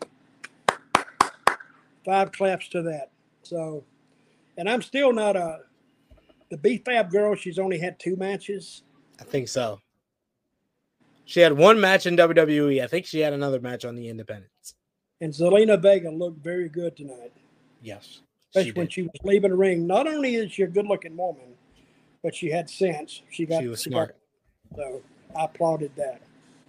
five 2.06 2.32
claps 2.32 2.68
to 2.70 2.82
that. 2.84 3.12
So, 3.44 3.84
and 4.58 4.70
I'm 4.70 4.82
still 4.82 5.14
not 5.14 5.36
a 5.36 5.60
the 6.50 6.58
B-Fab 6.58 7.12
girl. 7.12 7.34
She's 7.36 7.58
only 7.58 7.80
had 7.80 7.98
two 7.98 8.18
matches. 8.18 8.84
I 9.20 9.24
think 9.24 9.48
so. 9.48 9.80
She 11.24 11.40
had 11.40 11.54
one 11.54 11.80
match 11.80 12.06
in 12.06 12.18
WWE. 12.18 12.84
I 12.84 12.88
think 12.88 13.06
she 13.06 13.20
had 13.20 13.32
another 13.32 13.62
match 13.62 13.86
on 13.86 13.96
the 13.96 14.10
Independents. 14.10 14.76
And 15.22 15.32
Zelina 15.32 15.82
Vega 15.82 16.12
looked 16.12 16.44
very 16.44 16.68
good 16.68 16.98
tonight. 16.98 17.32
Yes. 17.82 18.22
Especially 18.50 18.72
she 18.72 18.78
when 18.78 18.88
she 18.90 19.02
was 19.04 19.12
leaving 19.24 19.52
the 19.52 19.58
ring. 19.58 19.88
Not 19.88 20.08
only 20.08 20.36
is 20.36 20.52
she 20.52 20.64
a 20.64 20.68
good 20.68 20.86
looking 20.86 21.16
woman, 21.16 21.56
but 22.24 22.36
she 22.36 22.50
had 22.50 22.70
sense. 22.70 23.22
She 23.30 23.46
got 23.46 23.62
she 23.62 23.68
was 23.68 23.82
smart. 23.82 24.16
Got, 24.76 24.78
so 24.78 25.02
I 25.36 25.46
applauded 25.46 25.92
that. 25.96 26.22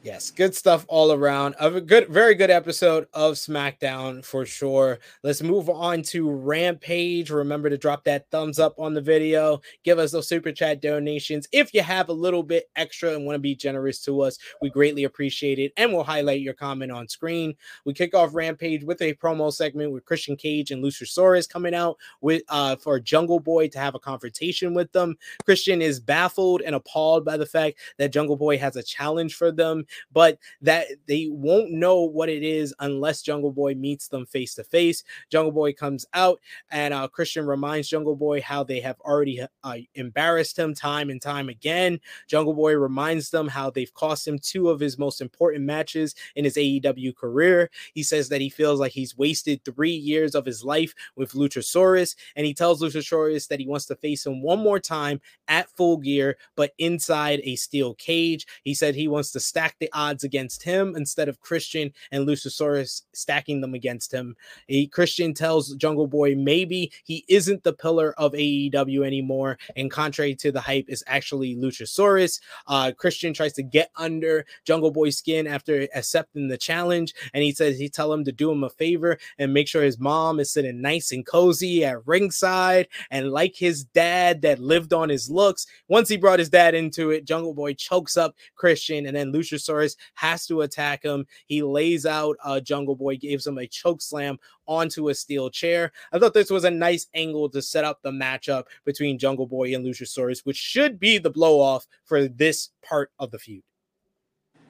Yes, 0.05 0.33
good 0.33 0.53
stuff 0.53 0.85
all 0.89 1.13
around. 1.13 1.55
A 1.61 1.81
good, 1.81 2.09
very 2.09 2.35
good 2.35 2.51
episode 2.51 3.07
of 3.15 3.35
SmackDown 3.35 4.25
for 4.25 4.45
sure. 4.45 4.99
Let's 5.23 5.45
move 5.45 5.71
on 5.71 6.03
to 6.05 6.29
Rampage. 6.29 7.31
Remember 7.31 7.71
to 7.71 7.79
drop 7.79 8.03
that 8.05 8.29
thumbs 8.33 8.59
up 8.59 8.75
on 8.81 8.95
the 8.95 9.01
video. 9.01 9.61
Give 9.85 10.01
us 10.01 10.11
those 10.11 10.27
super 10.27 10.51
chat 10.51 10.83
donations. 10.83 11.47
If 11.53 11.73
you 11.73 11.83
have 11.83 12.09
a 12.09 12.13
little 12.13 12.43
bit 12.43 12.69
extra 12.75 13.15
and 13.15 13.25
want 13.25 13.37
to 13.37 13.41
be 13.41 13.55
generous 13.55 14.01
to 14.01 14.23
us, 14.23 14.39
we 14.61 14.71
greatly 14.71 15.05
appreciate 15.05 15.61
it. 15.61 15.73
And 15.77 15.93
we'll 15.93 16.03
highlight 16.03 16.41
your 16.41 16.55
comment 16.55 16.91
on 16.91 17.07
screen. 17.07 17.55
We 17.85 17.95
kick 17.95 18.13
off 18.13 18.35
Rampage 18.35 18.83
with 18.83 19.01
a 19.03 19.15
promo 19.15 19.53
segment 19.53 19.93
with 19.93 20.05
Christian 20.05 20.35
Cage 20.35 20.73
and 20.73 20.83
Luchasaurus 20.83 21.49
coming 21.49 21.77
out 21.77 21.97
with 22.21 22.43
uh, 22.49 22.75
for 22.75 22.99
Jungle 22.99 23.39
Boy 23.39 23.69
to 23.69 23.79
have 23.79 23.95
a 23.95 24.01
confrontation 24.01 24.75
with 24.75 24.91
them. 24.91 25.15
Christian 25.45 25.81
is 25.81 26.01
baffled 26.01 26.61
and 26.63 26.75
appalled 26.75 27.25
by 27.25 27.37
the 27.37 27.47
fact 27.47 27.79
that 27.99 28.13
Jungle 28.13 28.37
Boy 28.37 28.59
has 28.59 28.75
a 28.75 28.83
challenge 28.83 29.37
for 29.37 29.53
them 29.53 29.85
but 30.13 30.39
that 30.61 30.87
they 31.07 31.29
won't 31.31 31.71
know 31.71 32.01
what 32.01 32.29
it 32.29 32.43
is 32.43 32.75
unless 32.81 33.23
Jungle 33.23 33.53
Boy 33.53 33.75
meets 33.75 34.09
them 34.09 34.27
face 34.27 34.55
to 34.55 34.65
face. 34.65 35.05
Jungle 35.31 35.53
Boy 35.53 35.73
comes 35.73 36.07
out, 36.15 36.41
and 36.71 36.95
uh, 36.95 37.09
Christian 37.09 37.47
reminds 37.47 37.89
Jungle 37.89 38.17
Boy 38.17 38.41
how 38.41 38.65
they 38.65 38.81
have 38.81 39.01
already 39.01 39.45
uh, 39.65 39.77
embarrassed 39.95 40.59
him 40.59 40.75
time 40.75 41.11
and 41.11 41.21
time 41.21 41.49
again. 41.49 42.01
Jungle 42.29 42.55
Boy 42.55 42.75
reminds 42.75 43.31
them 43.31 43.49
how 43.49 43.71
they've 43.71 43.93
cost 43.95 44.27
him 44.27 44.39
two 44.39 44.69
of 44.69 44.81
his 44.81 44.99
most 44.99 45.21
important 45.21 45.65
matches 45.65 46.15
in 46.37 46.45
his 46.45 46.57
AEW 46.57 47.15
career. 47.17 47.71
He 47.95 48.03
says 48.03 48.29
that 48.29 48.41
he 48.41 48.49
feels 48.49 48.81
like 48.81 48.93
he's 48.93 49.17
wasted 49.17 49.65
three 49.65 49.93
years 49.93 50.35
of 50.35 50.45
his 50.45 50.65
life 50.65 50.95
with 51.17 51.33
Luchasaurus, 51.33 52.17
and 52.37 52.47
he 52.47 52.55
tells 52.55 52.83
Luchasaurus 52.83 53.49
that 53.49 53.61
he 53.61 53.67
wants 53.67 53.87
to 53.87 53.97
face 53.97 54.27
him 54.27 54.43
one 54.43 54.59
more 54.59 54.81
time 54.81 55.21
at 55.49 55.69
full 55.71 55.97
gear, 55.99 56.37
but 56.57 56.73
inside 56.79 57.41
a 57.45 57.57
steel 57.57 57.95
cage. 57.95 58.47
He 58.65 58.75
said 58.75 58.95
he 58.95 59.09
wants 59.09 59.33
to 59.33 59.41
stack 59.41 59.77
the 59.83 59.91
odds 59.93 60.23
against 60.23 60.63
him 60.63 60.95
instead 60.97 61.29
of 61.29 61.41
Christian 61.41 61.93
and 62.13 62.25
Luchasaurus 62.25 63.03
stacking 63.13 63.61
them 63.61 63.75
against 63.75 64.13
him. 64.15 64.37
He, 64.69 64.87
Christian 64.87 65.35
tells 65.35 65.75
Jungle 65.75 66.07
Boy 66.07 66.37
maybe 66.37 66.93
he 67.03 67.25
isn't 67.29 67.65
the 67.65 67.73
pillar 67.73 68.15
of 68.17 68.33
AEW 68.33 69.05
anymore, 69.05 69.59
and 69.75 69.91
contrary 69.91 70.37
to 70.37 70.53
the 70.53 70.61
hype, 70.61 70.85
is 70.87 71.03
actually 71.09 71.57
Luchasaurus. 71.57 72.41
Uh, 72.69 72.93
Christian 72.97 73.35
tries 73.35 73.55
to 73.55 73.65
get 73.65 73.91
under 73.97 74.47
Jungle 74.65 74.93
Boy's 74.93 75.19
skin 75.19 75.49
after 75.49 75.89
accepting 75.97 76.47
the 76.47 76.57
challenge, 76.57 77.13
and 77.35 77.43
he 77.43 77.51
says 77.51 77.77
he 77.77 77.89
tell 77.89 78.13
him 78.13 78.25
to 78.25 78.31
do 78.31 78.53
him 78.53 78.63
a 78.63 78.71
favor 78.71 79.19
and 79.37 79.53
make 79.53 79.67
sure 79.67 79.83
his 79.83 79.99
mom 79.99 80.39
is 80.39 80.53
sitting 80.53 80.81
nice 80.81 81.11
and 81.11 81.27
cozy 81.27 81.85
at 81.85 82.07
ringside, 82.07 82.87
and 83.11 83.33
like 83.33 83.57
his 83.57 83.83
dad 83.83 84.43
that 84.43 84.61
lived 84.61 84.93
on 84.93 85.09
his 85.09 85.29
looks. 85.29 85.67
Once 85.89 86.09
he 86.09 86.17
brought 86.17 86.39
his 86.39 86.51
dad 86.51 86.77
into 86.77 87.11
it, 87.11 87.25
Jungle 87.25 87.53
Boy 87.53 87.75
chokes 87.75 88.17
up 88.17 88.37
Christian, 88.55 89.07
and 89.07 89.17
then 89.17 89.33
Luchasaurus 89.33 89.72
has 90.15 90.47
to 90.47 90.63
attack 90.63 91.03
him. 91.03 91.27
He 91.47 91.63
lays 91.63 92.07
out 92.07 92.37
uh, 92.45 92.61
Jungle 92.61 92.97
Boy, 92.97 93.17
gives 93.17 93.47
him 93.47 93.59
a 93.59 93.67
choke 93.67 94.03
slam 94.03 94.39
onto 94.67 95.09
a 95.09 95.15
steel 95.15 95.51
chair. 95.51 95.93
I 96.13 96.19
thought 96.19 96.35
this 96.35 96.51
was 96.51 96.65
a 96.65 96.71
nice 96.71 97.07
angle 97.15 97.49
to 97.51 97.63
set 97.63 97.85
up 97.85 98.01
the 98.03 98.11
matchup 98.11 98.65
between 98.85 99.19
Jungle 99.19 99.47
Boy 99.47 99.75
and 99.75 99.85
Luchasaurus, 99.85 100.45
which 100.45 100.57
should 100.57 100.99
be 101.01 101.19
the 101.19 101.31
blow 101.31 101.61
off 101.61 101.87
for 102.05 102.29
this 102.29 102.71
part 102.83 103.11
of 103.19 103.31
the 103.31 103.39
feud. 103.39 103.63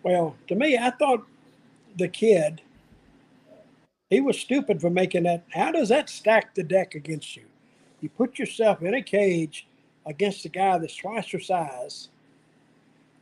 Well, 0.02 0.36
to 0.48 0.54
me, 0.54 0.78
I 0.78 0.90
thought 0.90 1.26
the 1.96 2.08
kid, 2.08 2.60
he 4.10 4.20
was 4.20 4.38
stupid 4.38 4.80
for 4.80 4.90
making 4.90 5.24
that. 5.24 5.44
How 5.50 5.70
does 5.70 5.88
that 5.90 6.10
stack 6.10 6.54
the 6.54 6.62
deck 6.62 6.94
against 6.94 7.36
you? 7.36 7.44
You 8.00 8.08
put 8.08 8.38
yourself 8.38 8.82
in 8.82 8.94
a 8.94 9.02
cage 9.02 9.66
against 10.06 10.44
a 10.44 10.48
guy 10.48 10.76
that's 10.78 10.96
twice 10.96 11.32
your 11.32 11.40
size. 11.40 12.08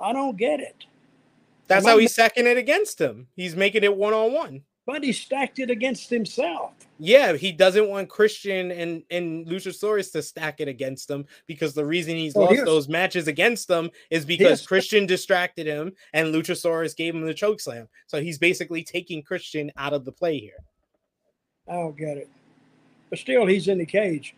I 0.01 0.13
don't 0.13 0.37
get 0.37 0.61
it. 0.61 0.87
That's 1.71 1.87
how 1.87 1.99
he's 1.99 2.13
stacking 2.13 2.47
it 2.47 2.59
against 2.59 3.01
him. 3.01 3.29
He's 3.35 3.57
making 3.57 3.85
it 3.85 3.97
one 3.97 4.13
on 4.13 4.33
one 4.33 4.63
but 4.91 5.05
he 5.05 5.13
stacked 5.13 5.59
it 5.61 5.71
against 5.71 6.11
himself. 6.11 6.73
Yeah, 6.99 7.35
he 7.35 7.53
doesn't 7.53 7.89
want 7.89 8.09
Christian 8.09 8.73
and 8.73 9.03
and 9.11 9.47
Luchasaurus 9.47 10.11
to 10.13 10.23
stack 10.23 10.61
it 10.61 10.69
against 10.69 11.09
him 11.09 11.27
because 11.47 11.75
the 11.75 11.85
reason 11.85 12.17
he's 12.17 12.37
oh, 12.37 12.41
lost 12.41 12.65
those 12.65 12.89
matches 12.89 13.29
against 13.29 13.69
them 13.69 13.91
is 14.11 14.25
because 14.25 14.67
Christian 14.67 15.07
distracted 15.07 15.67
him 15.67 15.93
and 16.13 16.35
Luchasaurus 16.35 16.97
gave 16.97 17.15
him 17.15 17.23
the 17.23 17.33
choke 17.33 17.61
slam. 17.61 17.89
So 18.07 18.21
he's 18.21 18.39
basically 18.39 18.83
taking 18.83 19.23
Christian 19.23 19.71
out 19.77 19.93
of 19.93 20.05
the 20.05 20.13
play 20.13 20.39
here. 20.39 20.65
I 21.69 21.75
don't 21.75 21.97
get 21.97 22.17
it, 22.17 22.29
but 23.11 23.19
still, 23.19 23.47
he's 23.47 23.69
in 23.69 23.79
the 23.79 23.87
cage. 23.87 24.35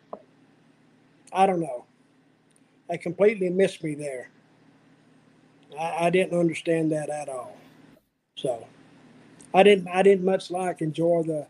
I 1.32 1.46
don't 1.46 1.60
know. 1.60 1.86
I 2.90 2.98
completely 2.98 3.48
missed 3.48 3.82
me 3.82 3.94
there. 3.94 4.28
I, 5.78 6.06
I 6.06 6.10
didn't 6.10 6.38
understand 6.38 6.92
that 6.92 7.10
at 7.10 7.28
all. 7.28 7.56
So. 8.36 8.66
I 9.54 9.62
didn't 9.62 9.88
I 9.88 10.02
didn't 10.02 10.24
much 10.24 10.50
like 10.50 10.80
enjoy 10.80 11.22
the 11.24 11.46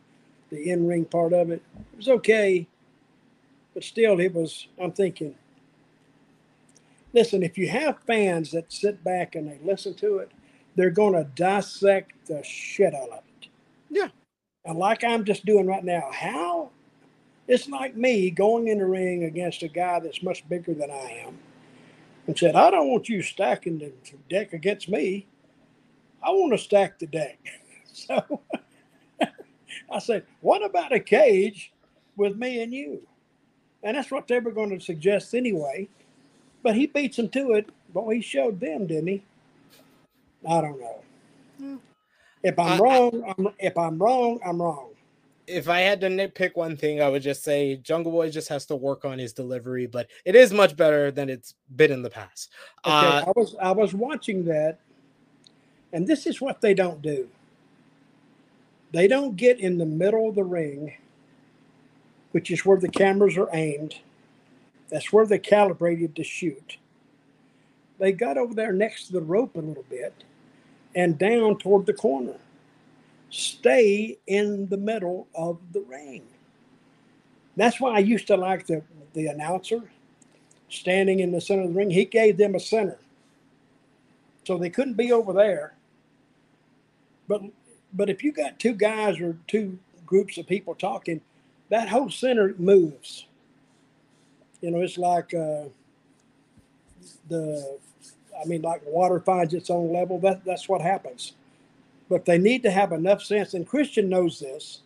the 0.50 0.70
in 0.70 0.86
ring 0.86 1.04
part 1.04 1.32
of 1.32 1.50
it. 1.50 1.62
It 1.92 1.96
was 1.96 2.08
okay, 2.08 2.66
but 3.74 3.84
still, 3.84 4.20
it 4.20 4.34
was. 4.34 4.66
I'm 4.80 4.92
thinking. 4.92 5.34
Listen, 7.14 7.42
if 7.42 7.58
you 7.58 7.68
have 7.68 7.98
fans 8.06 8.50
that 8.52 8.72
sit 8.72 9.04
back 9.04 9.34
and 9.34 9.46
they 9.46 9.58
listen 9.62 9.92
to 9.94 10.18
it, 10.18 10.30
they're 10.76 10.90
going 10.90 11.12
to 11.12 11.24
dissect 11.34 12.12
the 12.26 12.42
shit 12.42 12.94
out 12.94 13.10
of 13.10 13.22
it. 13.40 13.48
Yeah. 13.90 14.08
And 14.64 14.78
like 14.78 15.04
I'm 15.04 15.24
just 15.24 15.44
doing 15.44 15.66
right 15.66 15.84
now, 15.84 16.08
how? 16.10 16.70
It's 17.48 17.68
like 17.68 17.96
me 17.96 18.30
going 18.30 18.68
in 18.68 18.78
the 18.78 18.86
ring 18.86 19.24
against 19.24 19.62
a 19.62 19.68
guy 19.68 20.00
that's 20.00 20.22
much 20.22 20.48
bigger 20.48 20.72
than 20.72 20.90
I 20.90 21.24
am 21.26 21.38
and 22.26 22.38
said, 22.38 22.54
I 22.54 22.70
don't 22.70 22.88
want 22.88 23.08
you 23.08 23.22
stacking 23.22 23.78
the 23.78 23.92
deck 24.30 24.52
against 24.52 24.88
me. 24.88 25.26
I 26.22 26.30
want 26.30 26.52
to 26.52 26.58
stack 26.58 26.98
the 26.98 27.06
deck. 27.06 27.38
So 27.94 28.40
I 29.90 29.98
said, 29.98 30.24
what 30.40 30.64
about 30.64 30.94
a 30.94 30.98
cage 30.98 31.72
with 32.16 32.36
me 32.36 32.62
and 32.62 32.72
you? 32.72 33.02
And 33.82 33.98
that's 33.98 34.10
what 34.10 34.26
they 34.26 34.38
were 34.38 34.50
going 34.50 34.70
to 34.70 34.82
suggest 34.82 35.34
anyway. 35.34 35.90
But 36.62 36.74
he 36.74 36.86
beats 36.86 37.18
them 37.18 37.28
to 37.28 37.52
it. 37.52 37.68
But 37.92 38.08
he 38.08 38.22
showed 38.22 38.60
them, 38.60 38.86
didn't 38.86 39.08
he? 39.08 39.22
I 40.48 40.62
don't 40.62 40.80
know. 40.80 41.02
Hmm. 41.58 41.76
If 42.42 42.58
I'm 42.58 42.80
wrong, 42.80 43.34
I'm, 43.36 43.48
if 43.58 43.76
I'm 43.76 43.98
wrong, 43.98 44.40
I'm 44.42 44.62
wrong. 44.62 44.91
If 45.46 45.68
I 45.68 45.80
had 45.80 46.00
to 46.02 46.08
nitpick 46.08 46.54
one 46.54 46.76
thing, 46.76 47.02
I 47.02 47.08
would 47.08 47.22
just 47.22 47.42
say 47.42 47.76
Jungle 47.76 48.12
Boy 48.12 48.30
just 48.30 48.48
has 48.48 48.64
to 48.66 48.76
work 48.76 49.04
on 49.04 49.18
his 49.18 49.32
delivery, 49.32 49.86
but 49.86 50.08
it 50.24 50.36
is 50.36 50.52
much 50.52 50.76
better 50.76 51.10
than 51.10 51.28
it's 51.28 51.54
been 51.74 51.90
in 51.90 52.02
the 52.02 52.10
past. 52.10 52.52
Okay, 52.84 52.94
uh, 52.94 53.24
I 53.26 53.32
was 53.34 53.56
I 53.60 53.72
was 53.72 53.92
watching 53.92 54.44
that, 54.44 54.78
and 55.92 56.06
this 56.06 56.26
is 56.26 56.40
what 56.40 56.60
they 56.60 56.74
don't 56.74 57.02
do. 57.02 57.28
They 58.92 59.08
don't 59.08 59.36
get 59.36 59.58
in 59.58 59.78
the 59.78 59.86
middle 59.86 60.28
of 60.28 60.34
the 60.34 60.44
ring, 60.44 60.94
which 62.30 62.50
is 62.50 62.64
where 62.64 62.78
the 62.78 62.88
cameras 62.88 63.36
are 63.36 63.48
aimed. 63.52 63.96
That's 64.90 65.12
where 65.12 65.26
they're 65.26 65.38
calibrated 65.38 66.14
to 66.16 66.24
shoot. 66.24 66.76
They 67.98 68.12
got 68.12 68.36
over 68.36 68.52
there 68.52 68.72
next 68.72 69.06
to 69.06 69.12
the 69.12 69.22
rope 69.22 69.56
a 69.56 69.60
little 69.60 69.84
bit 69.88 70.24
and 70.94 71.18
down 71.18 71.56
toward 71.58 71.86
the 71.86 71.94
corner. 71.94 72.36
Stay 73.32 74.18
in 74.26 74.68
the 74.68 74.76
middle 74.76 75.26
of 75.34 75.58
the 75.72 75.80
ring. 75.80 76.22
That's 77.56 77.80
why 77.80 77.96
I 77.96 78.00
used 78.00 78.26
to 78.26 78.36
like 78.36 78.66
the, 78.66 78.82
the 79.14 79.28
announcer 79.28 79.80
standing 80.68 81.20
in 81.20 81.32
the 81.32 81.40
center 81.40 81.62
of 81.62 81.68
the 81.68 81.74
ring. 81.74 81.90
He 81.90 82.04
gave 82.04 82.36
them 82.36 82.54
a 82.54 82.60
center. 82.60 82.98
So 84.44 84.58
they 84.58 84.68
couldn't 84.68 84.98
be 84.98 85.12
over 85.12 85.32
there. 85.32 85.72
But 87.26 87.42
but 87.94 88.10
if 88.10 88.22
you 88.22 88.32
got 88.32 88.58
two 88.58 88.74
guys 88.74 89.18
or 89.18 89.38
two 89.46 89.78
groups 90.04 90.36
of 90.36 90.46
people 90.46 90.74
talking, 90.74 91.22
that 91.70 91.88
whole 91.88 92.10
center 92.10 92.54
moves. 92.58 93.26
You 94.60 94.72
know, 94.72 94.80
it's 94.80 94.98
like 94.98 95.32
uh, 95.32 95.64
the, 97.28 97.78
I 98.38 98.46
mean, 98.46 98.60
like 98.60 98.82
water 98.86 99.20
finds 99.20 99.54
its 99.54 99.70
own 99.70 99.90
level. 99.90 100.18
That 100.18 100.44
that's 100.44 100.68
what 100.68 100.82
happens. 100.82 101.32
But 102.12 102.26
they 102.26 102.36
need 102.36 102.62
to 102.64 102.70
have 102.70 102.92
enough 102.92 103.22
sense, 103.22 103.54
and 103.54 103.66
Christian 103.66 104.10
knows 104.10 104.38
this. 104.38 104.80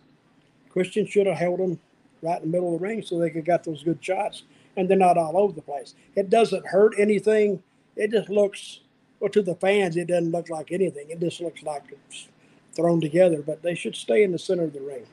Christian 0.71 1.09
should 1.09 1.27
have 1.27 1.39
held 1.39 1.59
them 1.59 1.81
right 2.23 2.41
in 2.41 2.49
the 2.49 2.57
middle 2.57 2.73
of 2.73 2.81
the 2.81 2.87
ring 2.87 3.03
so 3.03 3.19
they 3.19 3.31
could 3.31 3.45
got 3.45 3.65
those 3.65 3.83
good 3.83 3.99
shots, 4.01 4.45
and 4.77 4.89
they're 4.89 4.97
not 4.97 5.19
all 5.19 5.37
over 5.37 5.53
the 5.53 5.61
place. 5.61 5.97
It 6.15 6.31
doesn't 6.31 6.69
hurt 6.69 6.95
anything. 6.97 7.65
It 7.97 8.13
just 8.13 8.31
looks, 8.31 8.79
well, 9.19 9.29
to 9.33 9.43
the 9.43 9.57
fans, 9.57 9.97
it 9.97 10.07
doesn't 10.07 10.31
look 10.31 10.51
like 10.51 10.71
anything. 10.71 11.11
It 11.11 11.19
just 11.19 11.41
looks 11.41 11.65
like 11.65 11.83
it's 11.91 12.29
thrown 12.77 13.01
together, 13.01 13.43
but 13.43 13.61
they 13.61 13.75
should 13.75 13.97
stay 13.97 14.23
in 14.23 14.31
the 14.31 14.39
center 14.39 14.63
of 14.63 14.73
the 14.73 14.81
ring. 14.81 15.07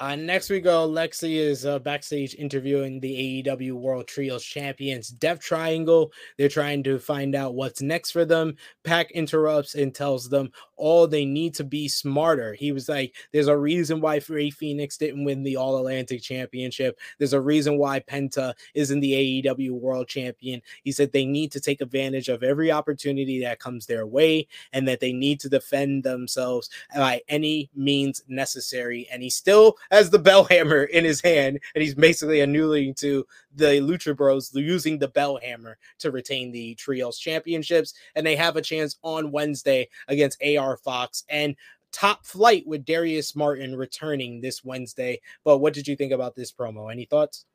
Uh, 0.00 0.14
next 0.14 0.48
we 0.48 0.60
go. 0.60 0.88
Lexi 0.88 1.34
is 1.38 1.66
uh, 1.66 1.76
backstage 1.80 2.36
interviewing 2.36 3.00
the 3.00 3.42
AEW 3.42 3.72
World 3.72 4.06
Trios 4.06 4.44
Champions, 4.44 5.08
Death 5.08 5.40
Triangle. 5.40 6.12
They're 6.36 6.48
trying 6.48 6.84
to 6.84 7.00
find 7.00 7.34
out 7.34 7.56
what's 7.56 7.82
next 7.82 8.12
for 8.12 8.24
them. 8.24 8.54
Pac 8.84 9.10
interrupts 9.10 9.74
and 9.74 9.92
tells 9.92 10.28
them 10.28 10.52
all 10.76 11.08
they 11.08 11.24
need 11.24 11.52
to 11.54 11.64
be 11.64 11.88
smarter. 11.88 12.54
He 12.54 12.70
was 12.70 12.88
like, 12.88 13.16
"There's 13.32 13.48
a 13.48 13.56
reason 13.56 14.00
why 14.00 14.20
Rey 14.28 14.50
Fenix 14.50 14.96
didn't 14.96 15.24
win 15.24 15.42
the 15.42 15.56
All 15.56 15.76
Atlantic 15.78 16.22
Championship. 16.22 17.00
There's 17.18 17.32
a 17.32 17.40
reason 17.40 17.76
why 17.76 17.98
Penta 17.98 18.54
isn't 18.74 19.00
the 19.00 19.42
AEW 19.42 19.72
World 19.72 20.06
Champion." 20.06 20.62
He 20.84 20.92
said 20.92 21.10
they 21.10 21.26
need 21.26 21.50
to 21.50 21.60
take 21.60 21.80
advantage 21.80 22.28
of 22.28 22.44
every 22.44 22.70
opportunity 22.70 23.40
that 23.40 23.58
comes 23.58 23.86
their 23.86 24.06
way, 24.06 24.46
and 24.72 24.86
that 24.86 25.00
they 25.00 25.12
need 25.12 25.40
to 25.40 25.48
defend 25.48 26.04
themselves 26.04 26.70
by 26.94 27.20
any 27.28 27.68
means 27.74 28.22
necessary. 28.28 29.08
And 29.10 29.24
he 29.24 29.30
still 29.30 29.76
has 29.90 30.10
the 30.10 30.18
bell 30.18 30.44
hammer 30.44 30.84
in 30.84 31.04
his 31.04 31.20
hand, 31.20 31.60
and 31.74 31.82
he's 31.82 31.94
basically 31.94 32.40
annulling 32.42 32.94
to 32.94 33.26
the 33.54 33.80
Lucha 33.80 34.16
Bros 34.16 34.54
using 34.54 34.98
the 34.98 35.08
bell 35.08 35.38
hammer 35.42 35.78
to 35.98 36.10
retain 36.10 36.52
the 36.52 36.74
Trios 36.74 37.18
championships. 37.18 37.94
And 38.14 38.26
they 38.26 38.36
have 38.36 38.56
a 38.56 38.62
chance 38.62 38.98
on 39.02 39.32
Wednesday 39.32 39.88
against 40.08 40.42
AR 40.42 40.76
Fox 40.76 41.24
and 41.28 41.56
top 41.92 42.26
flight 42.26 42.66
with 42.66 42.84
Darius 42.84 43.34
Martin 43.34 43.74
returning 43.76 44.40
this 44.40 44.64
Wednesday. 44.64 45.20
But 45.44 45.58
what 45.58 45.72
did 45.74 45.88
you 45.88 45.96
think 45.96 46.12
about 46.12 46.34
this 46.34 46.52
promo? 46.52 46.92
Any 46.92 47.06
thoughts? 47.06 47.46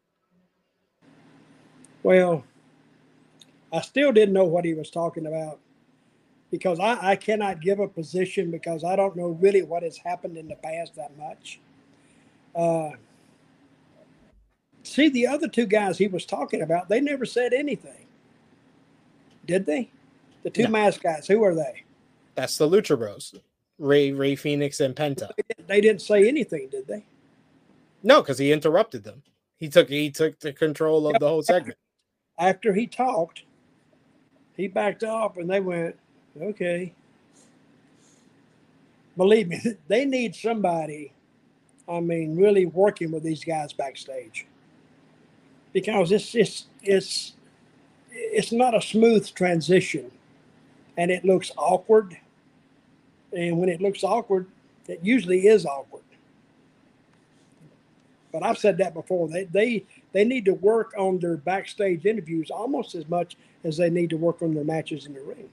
Well, 2.01 2.43
I 3.71 3.81
still 3.81 4.11
didn't 4.11 4.33
know 4.33 4.43
what 4.45 4.65
he 4.65 4.73
was 4.73 4.89
talking 4.89 5.27
about. 5.27 5.59
because 6.51 6.79
I, 6.79 7.11
I 7.11 7.15
cannot 7.15 7.61
give 7.61 7.79
a 7.79 7.87
position 7.87 8.51
because 8.51 8.83
I 8.83 8.95
don't 8.95 9.15
know 9.15 9.29
really 9.41 9.63
what 9.63 9.81
has 9.81 9.97
happened 9.97 10.37
in 10.37 10.47
the 10.47 10.55
past 10.55 10.95
that 10.95 11.17
much. 11.17 11.59
Uh, 12.55 12.91
see, 14.83 15.09
the 15.09 15.27
other 15.27 15.47
two 15.47 15.65
guys 15.65 15.97
he 15.97 16.07
was 16.07 16.25
talking 16.25 16.61
about, 16.61 16.89
they 16.89 17.01
never 17.01 17.25
said 17.25 17.53
anything, 17.53 18.05
did 19.45 19.65
they? 19.65 19.89
The 20.43 20.49
two 20.49 20.63
No. 20.63 20.69
mask 20.69 21.01
guys, 21.01 21.27
who 21.27 21.43
are 21.43 21.55
they? 21.55 21.83
That's 22.35 22.57
the 22.57 22.67
Lucha 22.67 22.97
Bros. 22.97 23.35
Ray 23.79 24.11
Rey 24.11 24.35
Fenix 24.35 24.79
and 24.79 24.95
Penta. 24.95 25.29
They 25.67 25.81
didn't 25.81 26.01
say 26.01 26.27
anything, 26.27 26.69
did 26.69 26.87
they? 26.87 27.03
No, 28.03 28.21
because 28.21 28.37
he 28.37 28.51
interrupted 28.51 29.03
them. 29.03 29.23
He 29.57 29.69
took 29.69 29.89
he 29.89 30.11
took 30.11 30.39
the 30.39 30.53
control 30.53 31.07
of 31.07 31.19
the 31.19 31.27
whole 31.27 31.41
segment. 31.41 31.77
After 32.37 32.73
he 32.73 32.85
talked, 32.85 33.43
he 34.55 34.67
backed 34.67 35.03
off 35.03 35.37
and 35.37 35.49
they 35.49 35.59
went, 35.59 35.95
okay. 36.39 36.93
Believe 39.17 39.47
me, 39.47 39.61
they 39.87 40.05
need 40.05 40.35
somebody, 40.35 41.13
I 41.87 41.99
mean, 41.99 42.37
really 42.37 42.65
working 42.65 43.11
with 43.11 43.23
these 43.23 43.43
guys 43.43 43.73
backstage. 43.73 44.45
Because 45.73 46.11
it's 46.11 46.35
it's 46.35 46.65
it's 46.81 47.33
it's 48.11 48.51
not 48.51 48.75
a 48.75 48.81
smooth 48.81 49.31
transition 49.33 50.11
and 50.97 51.11
it 51.11 51.25
looks 51.25 51.51
awkward. 51.57 52.17
And 53.35 53.57
when 53.57 53.69
it 53.69 53.81
looks 53.81 54.03
awkward, 54.03 54.47
it 54.87 54.99
usually 55.01 55.47
is 55.47 55.65
awkward. 55.65 56.03
But 58.31 58.43
I've 58.43 58.57
said 58.57 58.77
that 58.77 58.93
before. 58.93 59.27
They 59.27 59.45
they 59.45 59.85
they 60.11 60.23
need 60.23 60.45
to 60.45 60.53
work 60.53 60.93
on 60.97 61.19
their 61.19 61.37
backstage 61.37 62.05
interviews 62.05 62.49
almost 62.49 62.95
as 62.95 63.07
much 63.09 63.37
as 63.63 63.77
they 63.77 63.89
need 63.89 64.09
to 64.11 64.17
work 64.17 64.41
on 64.41 64.53
their 64.53 64.63
matches 64.63 65.05
in 65.05 65.13
the 65.13 65.21
ring. 65.21 65.49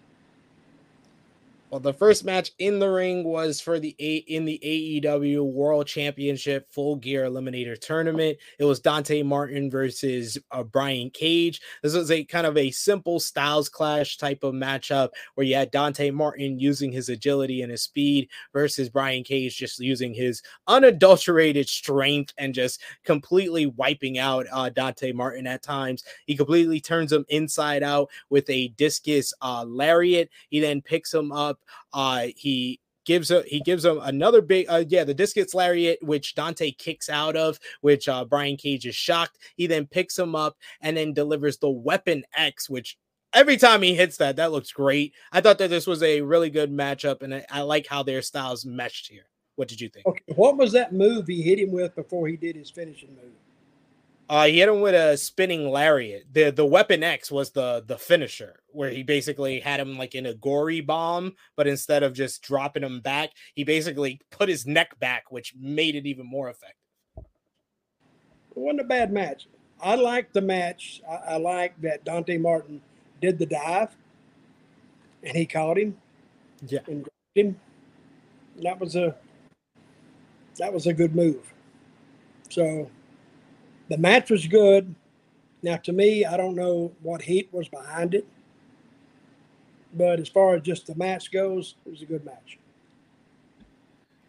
Well, 1.71 1.79
the 1.79 1.95
first 1.95 2.25
match 2.25 2.51
in 2.59 2.81
the 2.81 2.91
ring 2.91 3.23
was 3.23 3.61
for 3.61 3.79
the 3.79 3.95
A 4.01 4.17
in 4.17 4.45
the 4.45 4.59
AEW 5.05 5.45
World 5.45 5.87
Championship 5.87 6.67
Full 6.73 6.97
Gear 6.97 7.27
Eliminator 7.27 7.81
Tournament. 7.81 8.39
It 8.59 8.65
was 8.65 8.81
Dante 8.81 9.23
Martin 9.23 9.71
versus 9.71 10.37
uh, 10.51 10.65
Brian 10.65 11.11
Cage. 11.11 11.61
This 11.85 11.95
was 11.95 12.11
a 12.11 12.25
kind 12.25 12.45
of 12.45 12.57
a 12.57 12.73
simple 12.73 13.21
Styles 13.21 13.69
Clash 13.69 14.17
type 14.17 14.43
of 14.43 14.53
matchup 14.53 15.11
where 15.37 15.47
you 15.47 15.55
had 15.55 15.71
Dante 15.71 16.11
Martin 16.11 16.59
using 16.59 16.91
his 16.91 17.09
agility 17.09 17.63
and 17.63 17.71
his 17.71 17.83
speed 17.83 18.29
versus 18.53 18.89
Brian 18.89 19.23
Cage 19.23 19.57
just 19.57 19.79
using 19.79 20.13
his 20.13 20.43
unadulterated 20.67 21.69
strength 21.69 22.35
and 22.37 22.53
just 22.53 22.83
completely 23.05 23.67
wiping 23.67 24.19
out 24.19 24.45
uh, 24.51 24.71
Dante 24.71 25.13
Martin 25.13 25.47
at 25.47 25.63
times. 25.63 26.03
He 26.27 26.37
completely 26.37 26.81
turns 26.81 27.13
him 27.13 27.25
inside 27.29 27.85
out 27.85 28.11
with 28.29 28.51
a 28.51 28.69
discus 28.71 29.33
uh, 29.41 29.65
lariat. 29.65 30.31
He 30.49 30.59
then 30.59 30.83
picks 30.83 31.15
him 31.15 31.31
up. 31.31 31.60
Uh, 31.93 32.29
he 32.37 32.81
gives 33.05 33.31
a 33.31 33.43
he 33.47 33.61
gives 33.61 33.85
him 33.85 33.99
another 34.03 34.43
big 34.43 34.67
uh 34.69 34.85
yeah 34.89 35.05
the 35.05 35.15
discus 35.15 35.55
lariat 35.55 35.99
which 36.03 36.35
dante 36.35 36.71
kicks 36.71 37.09
out 37.09 37.35
of 37.35 37.59
which 37.81 38.09
uh 38.09 38.25
brian 38.25 38.57
cage 38.57 38.87
is 38.87 38.95
shocked. 38.95 39.39
He 39.57 39.67
then 39.67 39.87
picks 39.87 40.19
him 40.19 40.35
up 40.35 40.57
and 40.81 40.97
then 40.97 41.13
delivers 41.13 41.59
the 41.59 41.71
weapon 41.71 42.25
x 42.37 42.69
which 42.69 42.99
every 43.33 43.57
time 43.57 43.83
he 43.83 43.95
hits 43.95 44.17
that 44.19 44.37
that 44.37 44.53
looks 44.53 44.73
great. 44.73 45.15
I 45.33 45.41
thought 45.41 45.59
that 45.59 45.71
this 45.71 45.87
was 45.87 46.03
a 46.03 46.21
really 46.21 46.51
good 46.51 46.71
matchup 46.71 47.23
and 47.23 47.35
i, 47.35 47.45
I 47.51 47.63
like 47.63 47.87
how 47.87 48.03
their 48.03 48.23
styles 48.23 48.65
meshed 48.65 49.09
here. 49.09 49.25
What 49.57 49.69
did 49.69 49.81
you 49.81 49.89
think? 49.89 50.07
Okay, 50.07 50.23
what 50.37 50.57
was 50.57 50.73
that 50.73 50.93
move 50.93 51.27
he 51.27 51.43
hit 51.43 51.59
him 51.59 51.73
with 51.73 51.95
before 51.95 52.29
he 52.29 52.37
did 52.37 52.57
his 52.57 52.71
finishing 52.71 53.11
move? 53.11 53.35
Uh, 54.31 54.47
he 54.47 54.61
hit 54.61 54.69
him 54.69 54.81
with 54.81 54.95
a 54.95 55.17
spinning 55.17 55.69
lariat. 55.69 56.23
The 56.33 56.51
the 56.51 56.65
weapon 56.65 57.03
X 57.03 57.33
was 57.33 57.51
the 57.51 57.83
the 57.85 57.99
finisher, 57.99 58.61
where 58.69 58.89
he 58.89 59.03
basically 59.03 59.59
had 59.59 59.81
him 59.81 59.99
like 59.99 60.15
in 60.15 60.25
a 60.27 60.35
gory 60.35 60.81
bomb, 60.81 61.35
but 61.57 61.67
instead 61.67 62.05
of 62.05 62.13
just 62.15 62.41
dropping 62.41 62.85
him 62.85 63.01
back, 63.01 63.31
he 63.57 63.65
basically 63.65 64.21
put 64.31 64.49
his 64.49 64.67
neck 64.67 64.97
back, 65.01 65.33
which 65.33 65.53
made 65.59 65.97
it 65.97 66.07
even 66.07 66.27
more 66.27 66.49
effective. 66.49 66.77
It 67.19 67.25
wasn't 68.55 68.83
a 68.83 68.85
bad 68.85 69.13
match. 69.13 69.49
I 69.83 69.97
liked 69.97 70.33
the 70.33 70.43
match. 70.43 71.03
I, 71.11 71.15
I 71.15 71.37
like 71.39 71.81
that 71.81 72.05
Dante 72.05 72.39
Martin 72.39 72.81
did 73.21 73.37
the 73.37 73.47
dive 73.47 73.89
and 75.25 75.37
he 75.37 75.45
caught 75.45 75.77
him 75.77 75.97
Yeah. 76.69 76.81
and 76.87 77.03
grabbed 77.03 77.35
him. 77.35 77.61
That 78.63 78.79
was 78.79 78.95
a 78.95 79.17
that 80.59 80.73
was 80.73 80.87
a 80.87 80.93
good 80.93 81.17
move. 81.17 81.53
So 82.49 82.89
the 83.91 83.99
match 83.99 84.31
was 84.31 84.47
good. 84.47 84.95
Now 85.63 85.77
to 85.77 85.93
me, 85.93 86.25
I 86.25 86.39
don't 86.39 86.55
know 86.55 86.93
what 87.03 87.21
heat 87.21 87.49
was 87.53 87.69
behind 87.69 88.15
it. 88.15 88.27
But 89.93 90.21
as 90.21 90.29
far 90.29 90.55
as 90.55 90.63
just 90.63 90.87
the 90.87 90.95
match 90.95 91.31
goes, 91.33 91.75
it 91.85 91.91
was 91.91 92.01
a 92.01 92.07
good 92.07 92.25
match. 92.25 92.59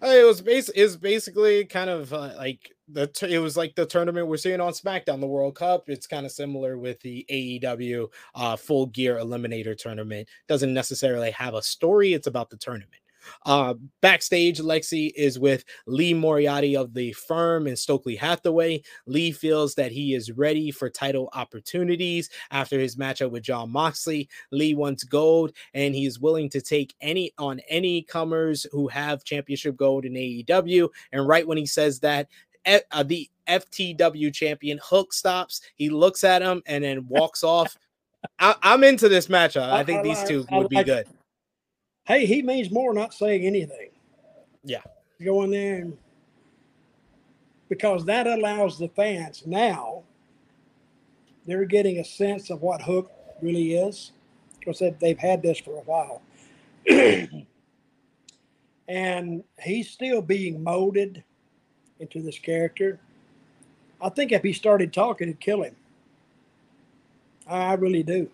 Uh, 0.04 0.08
It 0.08 0.26
was 0.26 0.42
was 0.44 0.98
basically 0.98 1.64
kind 1.66 1.90
of 1.90 2.12
uh, 2.12 2.34
like 2.36 2.74
the 2.90 3.06
t- 3.08 3.34
it 3.34 3.38
was 3.38 3.56
like 3.56 3.76
the 3.76 3.86
tournament 3.86 4.28
we're 4.28 4.38
seeing 4.38 4.60
on 4.60 4.74
SmackDown, 4.74 5.20
the 5.20 5.28
World 5.28 5.56
Cup. 5.56 5.88
It's 5.88 6.08
kind 6.08 6.26
of 6.26 6.32
similar 6.32 6.80
with 6.80 7.00
the 7.02 7.24
AEW 7.30 8.08
uh, 8.34 8.56
Full 8.56 8.88
Gear 8.88 9.18
Eliminator 9.18 9.78
tournament. 9.78 10.28
Doesn't 10.48 10.74
necessarily 10.74 11.30
have 11.32 11.54
a 11.54 11.62
story. 11.62 12.14
It's 12.14 12.28
about 12.28 12.50
the 12.50 12.58
tournament. 12.58 13.01
Uh, 13.46 13.76
backstage, 14.02 14.60
Lexi 14.60 15.12
is 15.16 15.40
with 15.40 15.64
Lee 15.88 16.14
Moriarty 16.14 16.76
of 16.76 16.94
the 16.94 17.14
firm 17.14 17.68
and 17.68 17.78
Stokely 17.78 18.16
Hathaway. 18.16 18.82
Lee 19.06 19.32
feels 19.32 19.76
that 19.76 19.92
he 19.92 20.14
is 20.14 20.32
ready 20.32 20.72
for 20.72 20.90
title 20.90 21.30
opportunities 21.34 22.30
after 22.52 22.80
his 22.80 22.96
matchup 22.96 23.32
with 23.32 23.44
Jon 23.44 23.72
Moxley. 23.72 24.30
Lee 24.52 24.74
wants 24.76 25.04
gold 25.04 25.54
and 25.74 25.96
he 25.96 26.06
is 26.06 26.20
willing 26.20 26.50
to 26.50 26.62
take 26.62 26.94
any 27.02 27.32
on 27.38 27.60
any 27.70 28.02
comers 28.04 28.66
who 28.72 28.88
have 28.88 29.24
championship 29.24 29.76
gold 29.76 30.06
in 30.06 30.14
AEW. 30.14 30.90
And 31.12 31.28
right 31.28 31.48
when 31.48 31.58
he 31.58 31.66
says 31.66 32.00
that, 32.02 32.28
uh, 32.92 33.04
the 33.04 33.30
FTW 33.48 34.34
champion 34.34 34.80
Hook 34.84 35.14
stops. 35.14 35.62
He 35.76 35.90
looks 35.90 36.24
at 36.24 36.42
him 36.42 36.62
and 36.66 36.84
then 36.84 37.08
walks 37.08 37.44
off. 37.44 37.76
I, 38.40 38.56
I'm 38.62 38.84
into 38.84 39.10
this 39.10 39.28
matchup. 39.28 39.70
I 39.70 39.80
I- 39.80 39.84
think 39.84 40.00
I 40.00 40.04
these 40.04 40.24
two 40.24 40.46
I 40.52 40.58
would 40.60 40.70
be 40.70 40.84
good. 40.84 41.08
Hey, 42.06 42.26
he 42.26 42.42
means 42.42 42.72
more 42.72 42.94
not 42.94 43.14
saying 43.14 43.46
anything. 43.46 43.90
Yeah. 44.64 44.82
Go 45.24 45.44
in 45.44 45.52
there 45.52 45.78
and 45.78 45.98
because 47.70 48.04
that 48.06 48.28
allows 48.28 48.78
the 48.78 48.90
fans 48.90 49.44
now 49.46 50.04
they're 51.46 51.66
getting 51.66 52.00
a 52.00 52.04
sense 52.04 52.50
of 52.50 52.62
what 52.62 52.82
Hook 52.82 53.12
really 53.42 53.74
is 53.74 54.12
because 54.60 54.80
they've, 54.80 54.98
they've 55.00 55.18
had 55.18 55.42
this 55.42 55.60
for 55.60 55.78
a 55.78 55.82
while. 55.82 56.22
and 58.88 59.44
he's 59.62 59.90
still 59.90 60.22
being 60.22 60.64
molded 60.64 61.24
into 62.00 62.22
this 62.22 62.38
character. 62.38 63.00
I 64.02 64.10
think 64.10 64.32
if 64.32 64.44
he 64.44 64.54
started 64.54 64.94
talking, 64.94 65.30
it'd 65.30 65.40
kill 65.40 65.64
him. 65.64 65.76
I 67.48 67.72
I 67.72 67.74
really 67.74 68.04
do. 68.04 68.30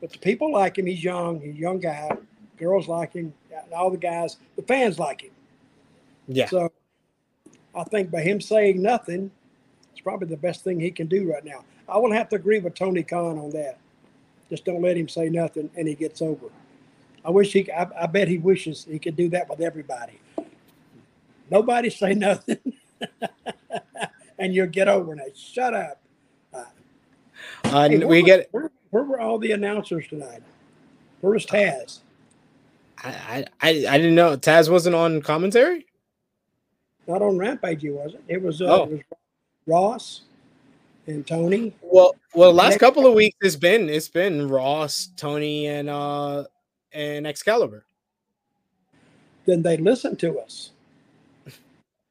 But 0.00 0.12
the 0.12 0.18
people 0.18 0.52
like 0.52 0.78
him. 0.78 0.86
He's 0.86 1.04
young. 1.04 1.40
He's 1.40 1.54
a 1.54 1.58
young 1.58 1.78
guy. 1.78 2.10
Girls 2.62 2.86
like 2.86 3.12
him. 3.12 3.34
All 3.74 3.90
the 3.90 3.96
guys, 3.96 4.36
the 4.54 4.62
fans 4.62 4.96
like 4.98 5.22
him. 5.22 5.32
Yeah. 6.28 6.48
So 6.48 6.70
I 7.74 7.82
think 7.84 8.10
by 8.12 8.22
him 8.22 8.40
saying 8.40 8.80
nothing, 8.80 9.32
it's 9.90 10.00
probably 10.00 10.28
the 10.28 10.36
best 10.36 10.62
thing 10.62 10.78
he 10.78 10.92
can 10.92 11.08
do 11.08 11.32
right 11.32 11.44
now. 11.44 11.64
I 11.88 11.98
will 11.98 12.12
have 12.12 12.28
to 12.28 12.36
agree 12.36 12.60
with 12.60 12.74
Tony 12.76 13.02
Khan 13.02 13.36
on 13.36 13.50
that. 13.50 13.78
Just 14.48 14.64
don't 14.64 14.80
let 14.80 14.96
him 14.96 15.08
say 15.08 15.28
nothing 15.28 15.70
and 15.76 15.88
he 15.88 15.94
gets 15.96 16.22
over. 16.22 16.46
I 17.24 17.30
wish 17.30 17.52
he, 17.52 17.70
I, 17.72 17.88
I 18.04 18.06
bet 18.06 18.28
he 18.28 18.38
wishes 18.38 18.86
he 18.88 19.00
could 19.00 19.16
do 19.16 19.28
that 19.30 19.48
with 19.48 19.60
everybody. 19.60 20.20
Nobody 21.50 21.90
say 21.90 22.14
nothing 22.14 22.58
and 24.38 24.54
you'll 24.54 24.68
get 24.68 24.86
over 24.86 25.14
it. 25.16 25.36
Shut 25.36 25.74
up. 25.74 26.00
Uh, 26.54 26.64
Hey, 27.64 27.98
we 27.98 28.22
were- 28.22 28.26
get. 28.26 28.48
Where, 28.52 28.70
where 28.90 29.02
were 29.02 29.20
all 29.20 29.38
the 29.38 29.50
announcers 29.50 30.06
tonight? 30.06 30.42
Where 31.22 31.32
was 31.32 31.44
Taz? 31.46 32.00
I, 33.04 33.44
I 33.60 33.68
I 33.88 33.98
didn't 33.98 34.14
know 34.14 34.36
Taz 34.36 34.70
wasn't 34.70 34.94
on 34.94 35.22
commentary. 35.22 35.86
Not 37.06 37.20
on 37.22 37.36
Rampage, 37.36 37.82
he 37.82 37.90
wasn't. 37.90 38.22
It 38.28 38.40
was, 38.40 38.62
uh, 38.62 38.66
Oh. 38.66 38.84
it 38.84 38.90
was 38.90 39.00
Ross 39.66 40.20
and 41.06 41.26
Tony. 41.26 41.74
Well, 41.82 42.14
well, 42.34 42.52
last 42.52 42.78
couple 42.78 43.06
of 43.06 43.14
weeks 43.14 43.36
it's 43.40 43.56
been 43.56 43.88
it's 43.88 44.08
been 44.08 44.48
Ross, 44.48 45.08
Tony, 45.16 45.66
and 45.66 45.88
uh 45.90 46.44
and 46.92 47.26
Excalibur. 47.26 47.84
then 49.46 49.62
they 49.62 49.76
listened 49.76 50.18
to 50.20 50.38
us. 50.38 50.70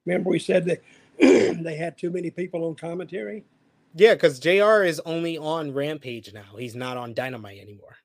Remember, 0.05 0.29
we 0.29 0.39
said 0.39 0.65
that 0.65 0.81
they 1.19 1.75
had 1.75 1.97
too 1.97 2.09
many 2.09 2.29
people 2.31 2.65
on 2.67 2.75
commentary. 2.75 3.43
Yeah, 3.95 4.15
because 4.15 4.39
JR 4.39 4.83
is 4.83 4.99
only 5.05 5.37
on 5.37 5.73
Rampage 5.73 6.33
now. 6.33 6.55
He's 6.57 6.75
not 6.75 6.97
on 6.97 7.13
Dynamite 7.13 7.59
anymore. 7.61 7.95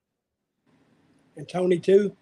And 1.36 1.48
Tony, 1.48 1.78
too. 1.78 2.14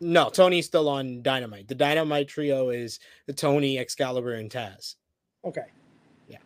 No, 0.00 0.30
Tony's 0.30 0.66
still 0.66 0.88
on 0.88 1.22
Dynamite. 1.22 1.68
The 1.68 1.74
Dynamite 1.74 2.28
trio 2.28 2.70
is 2.70 3.00
the 3.26 3.32
Tony, 3.32 3.78
Excalibur, 3.78 4.34
and 4.34 4.50
Taz. 4.50 4.96
Okay. 5.44 5.66
Yeah. 6.28 6.38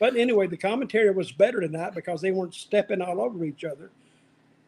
But 0.00 0.16
anyway, 0.16 0.46
the 0.46 0.56
commentary 0.56 1.10
was 1.10 1.32
better 1.32 1.60
tonight 1.60 1.94
because 1.94 2.20
they 2.20 2.30
weren't 2.32 2.54
stepping 2.54 3.00
all 3.02 3.20
over 3.20 3.44
each 3.44 3.64
other. 3.64 3.90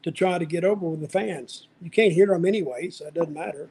to 0.03 0.11
try 0.11 0.39
to 0.39 0.47
get 0.47 0.65
over 0.65 0.89
with 0.89 1.01
the 1.01 1.09
fans. 1.09 1.69
You 1.83 1.91
can't 1.91 2.13
hear 2.13 2.27
them 2.27 2.45
anyway, 2.47 2.91
so 2.91 3.07
it 3.07 3.15
doesn't 3.15 3.35
matter. 3.35 3.69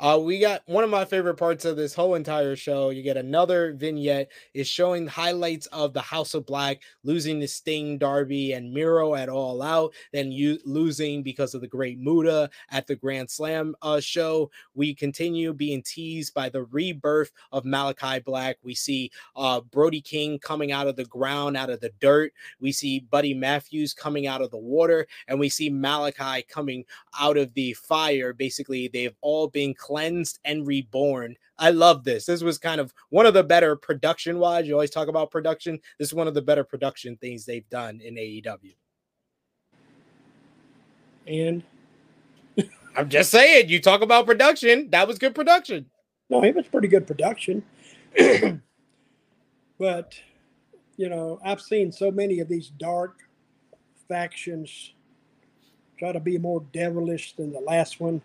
Uh, 0.00 0.18
we 0.18 0.38
got 0.38 0.62
one 0.64 0.82
of 0.82 0.88
my 0.88 1.04
favorite 1.04 1.34
parts 1.34 1.66
of 1.66 1.76
this 1.76 1.92
whole 1.92 2.14
entire 2.14 2.56
show. 2.56 2.88
You 2.88 3.02
get 3.02 3.18
another 3.18 3.74
vignette 3.74 4.32
is 4.54 4.66
showing 4.66 5.06
highlights 5.06 5.66
of 5.66 5.92
the 5.92 6.00
House 6.00 6.32
of 6.32 6.46
Black 6.46 6.80
losing 7.04 7.38
the 7.38 7.46
Sting, 7.46 7.98
Darby, 7.98 8.54
and 8.54 8.72
Miro 8.72 9.14
at 9.14 9.28
All 9.28 9.60
Out, 9.60 9.92
then 10.10 10.32
you 10.32 10.58
losing 10.64 11.22
because 11.22 11.54
of 11.54 11.60
the 11.60 11.68
Great 11.68 11.98
Muta 11.98 12.48
at 12.70 12.86
the 12.86 12.96
Grand 12.96 13.30
Slam 13.30 13.74
uh, 13.82 14.00
show. 14.00 14.50
We 14.74 14.94
continue 14.94 15.52
being 15.52 15.82
teased 15.82 16.32
by 16.32 16.48
the 16.48 16.62
rebirth 16.62 17.32
of 17.52 17.66
Malachi 17.66 18.20
Black. 18.20 18.56
We 18.62 18.74
see 18.74 19.10
uh, 19.36 19.60
Brody 19.60 20.00
King 20.00 20.38
coming 20.38 20.72
out 20.72 20.86
of 20.86 20.96
the 20.96 21.04
ground, 21.04 21.58
out 21.58 21.68
of 21.68 21.80
the 21.80 21.92
dirt. 22.00 22.32
We 22.58 22.72
see 22.72 23.00
Buddy 23.00 23.34
Matthews 23.34 23.92
coming 23.92 24.26
out 24.26 24.40
of 24.40 24.50
the 24.50 24.56
water, 24.56 25.06
and 25.28 25.38
we 25.38 25.50
see 25.50 25.68
Malachi 25.68 26.42
coming 26.48 26.86
out 27.20 27.36
of 27.36 27.52
the 27.52 27.74
fire. 27.74 28.32
Basically, 28.32 28.88
they've 28.88 29.16
all 29.20 29.46
been 29.46 29.74
cleansed 29.90 30.38
and 30.44 30.66
reborn. 30.66 31.34
I 31.58 31.70
love 31.70 32.04
this. 32.04 32.24
This 32.24 32.42
was 32.42 32.58
kind 32.58 32.80
of 32.80 32.94
one 33.08 33.26
of 33.26 33.34
the 33.34 33.42
better 33.42 33.74
production 33.74 34.38
wise. 34.38 34.68
You 34.68 34.74
always 34.74 34.90
talk 34.90 35.08
about 35.08 35.32
production. 35.32 35.80
This 35.98 36.08
is 36.08 36.14
one 36.14 36.28
of 36.28 36.34
the 36.34 36.42
better 36.42 36.62
production 36.62 37.16
things 37.16 37.44
they've 37.44 37.68
done 37.70 38.00
in 38.00 38.14
AEW. 38.14 38.76
And 41.26 41.64
I'm 42.96 43.08
just 43.08 43.32
saying, 43.32 43.68
you 43.68 43.80
talk 43.80 44.00
about 44.00 44.26
production. 44.26 44.88
That 44.90 45.08
was 45.08 45.18
good 45.18 45.34
production. 45.34 45.86
no, 46.28 46.44
it 46.44 46.54
was 46.54 46.68
pretty 46.68 46.88
good 46.88 47.06
production. 47.06 47.64
but 49.78 50.14
you 50.96 51.08
know, 51.08 51.40
I've 51.44 51.60
seen 51.60 51.90
so 51.90 52.12
many 52.12 52.38
of 52.38 52.48
these 52.48 52.68
dark 52.68 53.16
factions 54.08 54.92
try 55.98 56.12
to 56.12 56.20
be 56.20 56.38
more 56.38 56.64
devilish 56.72 57.34
than 57.34 57.52
the 57.52 57.60
last 57.60 58.00
one, 58.00 58.22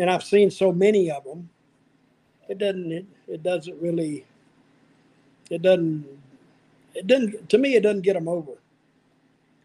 and 0.00 0.10
I've 0.10 0.24
seen 0.24 0.50
so 0.50 0.72
many 0.72 1.10
of 1.10 1.24
them. 1.24 1.48
It 2.48 2.58
doesn't. 2.58 2.90
It, 2.90 3.06
it 3.28 3.42
doesn't 3.42 3.80
really. 3.80 4.26
It 5.50 5.62
doesn't. 5.62 6.06
It 6.94 7.06
doesn't. 7.06 7.48
To 7.50 7.58
me, 7.58 7.76
it 7.76 7.82
doesn't 7.82 8.02
get 8.02 8.14
them 8.14 8.26
over. 8.26 8.52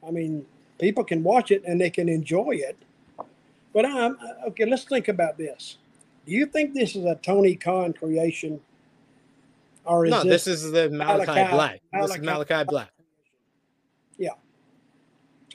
I 0.08 0.12
mean, 0.12 0.46
people 0.78 1.04
can 1.04 1.24
watch 1.24 1.50
it 1.52 1.64
and 1.66 1.82
they 1.82 1.90
can 1.90 2.08
enjoy 2.10 2.52
it, 2.52 2.78
but 3.74 3.86
I'm 3.86 4.18
okay. 4.48 4.66
Let's 4.66 4.84
think 4.84 5.08
about 5.08 5.38
this. 5.38 5.78
Do 6.28 6.34
you 6.34 6.46
think 6.46 6.74
this 6.74 6.96
is 6.96 7.06
a 7.06 7.16
Tony 7.16 7.56
Khan 7.56 7.94
creation, 7.94 8.60
or 9.86 10.06
is 10.06 10.12
No, 10.12 10.24
this, 10.24 10.46
this 10.46 10.64
is 10.64 10.72
the 10.72 10.90
Malachi, 10.90 11.32
Malachi- 11.32 11.52
Black. 11.52 11.82
This 11.94 12.12
is 12.12 12.20
Malachi- 12.20 12.26
Malachi 12.26 12.64
Black. 12.66 12.90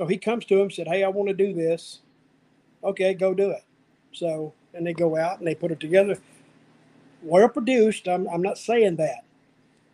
So 0.01 0.07
he 0.07 0.17
comes 0.17 0.47
to 0.47 0.59
him, 0.59 0.71
said, 0.71 0.89
"Hey, 0.89 1.05
I 1.05 1.09
want 1.09 1.29
to 1.29 1.35
do 1.35 1.53
this." 1.53 2.01
Okay, 2.83 3.13
go 3.13 3.35
do 3.35 3.51
it. 3.51 3.63
So, 4.13 4.55
and 4.75 4.87
they 4.87 4.93
go 4.93 5.17
out 5.17 5.39
and 5.39 5.47
they 5.47 5.55
put 5.55 5.73
it 5.73 5.81
together. 5.81 6.19
Well 7.23 7.49
produced. 7.49 8.09
I'm, 8.09 8.29
I'm 8.29 8.43
not 8.43 8.59
saying 8.59 8.97
that, 8.97 9.25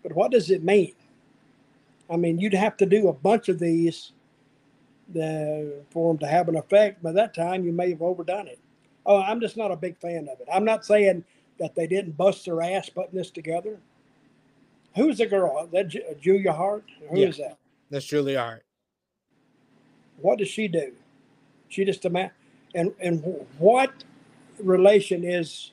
but 0.02 0.14
what 0.14 0.30
does 0.30 0.50
it 0.50 0.62
mean? 0.62 0.92
I 2.10 2.16
mean, 2.16 2.38
you'd 2.38 2.54
have 2.54 2.76
to 2.78 2.86
do 2.86 3.08
a 3.08 3.12
bunch 3.12 3.48
of 3.48 3.58
these 3.58 4.12
the, 5.12 5.82
for 5.90 6.12
them 6.12 6.18
to 6.18 6.26
have 6.26 6.48
an 6.48 6.56
effect. 6.56 7.02
By 7.02 7.12
that 7.12 7.34
time, 7.34 7.64
you 7.64 7.72
may 7.72 7.90
have 7.90 8.02
overdone 8.02 8.48
it. 8.48 8.58
Oh, 9.04 9.20
I'm 9.20 9.40
just 9.40 9.56
not 9.56 9.70
a 9.70 9.76
big 9.76 9.98
fan 9.98 10.28
of 10.28 10.40
it. 10.40 10.48
I'm 10.52 10.64
not 10.64 10.84
saying 10.84 11.24
that 11.58 11.74
they 11.74 11.86
didn't 11.86 12.16
bust 12.16 12.44
their 12.44 12.60
ass 12.62 12.88
putting 12.88 13.16
this 13.16 13.30
together. 13.30 13.78
Who's 14.96 15.18
the 15.18 15.26
girl? 15.26 15.64
Is 15.64 15.70
that 15.72 15.88
Ju- 15.88 16.02
uh, 16.10 16.14
Julia 16.14 16.52
Hart? 16.52 16.84
Who 17.10 17.16
is 17.16 17.38
Yeah. 17.38 17.48
that? 17.48 17.58
That's 17.90 18.04
Julia 18.06 18.38
Hart. 18.40 18.62
what 20.20 20.38
does 20.38 20.48
she 20.48 20.66
do? 20.68 20.92
She 21.68 21.84
just 21.84 22.04
a 22.04 22.10
man, 22.10 22.30
and 22.74 22.92
and 23.00 23.22
what 23.58 23.92
relation 24.60 25.24
is 25.24 25.72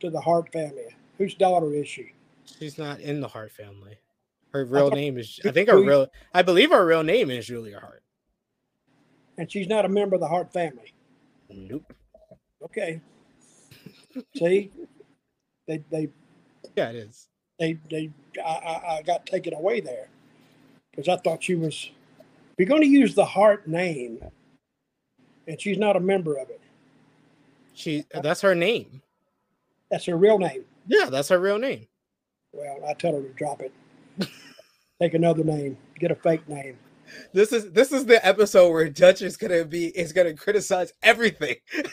to 0.00 0.10
the 0.10 0.20
Hart 0.20 0.52
family? 0.52 0.86
Whose 1.18 1.34
daughter 1.34 1.72
is 1.72 1.88
she? 1.88 2.12
She's 2.58 2.78
not 2.78 3.00
in 3.00 3.20
the 3.20 3.28
Hart 3.28 3.50
family. 3.52 3.98
Her 4.52 4.64
real 4.64 4.88
thought- 4.88 4.96
name 4.96 5.18
is 5.18 5.38
I 5.44 5.50
think 5.50 5.68
her 5.68 5.78
real 5.80 6.08
I 6.32 6.42
believe 6.42 6.70
her 6.70 6.84
real 6.86 7.02
name 7.02 7.30
is 7.30 7.46
Julia 7.46 7.80
Hart. 7.80 8.02
And 9.38 9.50
she's 9.50 9.66
not 9.68 9.84
a 9.84 9.88
member 9.88 10.14
of 10.14 10.20
the 10.20 10.28
Hart 10.28 10.52
family. 10.52 10.92
Nope. 11.50 11.92
Okay. 12.64 13.00
See, 14.36 14.70
they 15.68 15.82
they 15.90 16.08
Yeah, 16.76 16.90
it 16.90 16.96
is. 16.96 17.28
they 17.58 17.78
they 17.90 18.10
I, 18.44 18.48
I, 18.50 18.96
I 18.98 19.02
got 19.02 19.26
taken 19.26 19.52
away 19.54 19.80
there 19.80 20.08
because 20.90 21.08
I 21.08 21.16
thought 21.16 21.42
she 21.42 21.54
was. 21.54 21.90
If 22.52 22.60
you're 22.60 22.68
going 22.68 22.80
to 22.82 22.88
use 22.88 23.14
the 23.14 23.24
Hart 23.26 23.68
name, 23.68 24.18
and 25.46 25.60
she's 25.60 25.76
not 25.76 25.94
a 25.96 26.00
member 26.00 26.38
of 26.38 26.48
it, 26.48 26.60
She 27.76 28.04
that's 28.22 28.40
her 28.40 28.54
name. 28.54 29.02
that's 29.90 30.06
her 30.06 30.16
real 30.16 30.38
name. 30.38 30.64
Yeah, 30.86 31.10
that's 31.10 31.28
her 31.28 31.38
real 31.38 31.58
name. 31.58 31.86
Well, 32.52 32.78
I 32.88 32.94
tell 32.94 33.12
her 33.12 33.22
to 33.22 33.28
drop 33.34 33.60
it. 33.60 33.72
Take 35.00 35.14
another 35.14 35.44
name. 35.44 35.76
Get 35.98 36.10
a 36.10 36.14
fake 36.14 36.48
name. 36.48 36.78
This 37.32 37.52
is 37.52 37.70
this 37.72 37.92
is 37.92 38.06
the 38.06 38.24
episode 38.26 38.70
where 38.72 38.88
Dutch 38.88 39.20
is 39.20 39.36
gonna 39.36 39.64
be 39.64 39.86
is 39.88 40.12
gonna 40.12 40.34
criticize 40.34 40.92
everything. 41.02 41.56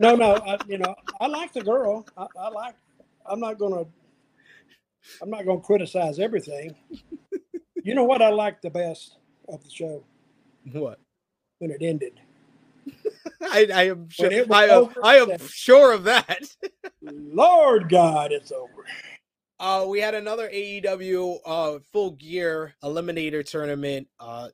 No, 0.00 0.16
no, 0.16 0.34
I, 0.34 0.58
you 0.66 0.76
know, 0.76 0.92
I 1.20 1.28
like 1.28 1.52
the 1.52 1.62
girl. 1.62 2.04
I, 2.16 2.26
I 2.36 2.48
like. 2.48 2.74
I'm 3.26 3.38
not 3.38 3.58
gonna. 3.58 3.84
I'm 5.22 5.30
not 5.30 5.46
gonna 5.46 5.60
criticize 5.60 6.18
everything. 6.18 6.74
You 7.84 7.94
know 7.94 8.02
what 8.02 8.20
I 8.20 8.30
liked 8.30 8.62
the 8.62 8.70
best 8.70 9.18
of 9.48 9.62
the 9.62 9.70
show 9.70 10.02
what? 10.72 10.98
when 11.58 11.70
it 11.70 11.80
ended. 11.80 12.18
I, 13.42 13.66
I 13.72 13.82
am 13.88 14.08
sure 14.10 14.30
I 14.50 14.64
am, 14.64 14.70
over, 14.70 15.04
I 15.04 15.16
am 15.16 15.38
sure 15.48 15.92
of 15.92 16.04
that. 16.04 16.42
Lord 17.02 17.88
God, 17.88 18.32
it's 18.32 18.52
over. 18.52 18.84
Uh, 19.60 19.86
we 19.88 20.00
had 20.00 20.14
another 20.14 20.48
AEW 20.48 21.38
uh 21.46 21.78
full 21.92 22.12
gear 22.12 22.74
eliminator 22.82 23.44
tournament 23.44 24.08
uh 24.18 24.48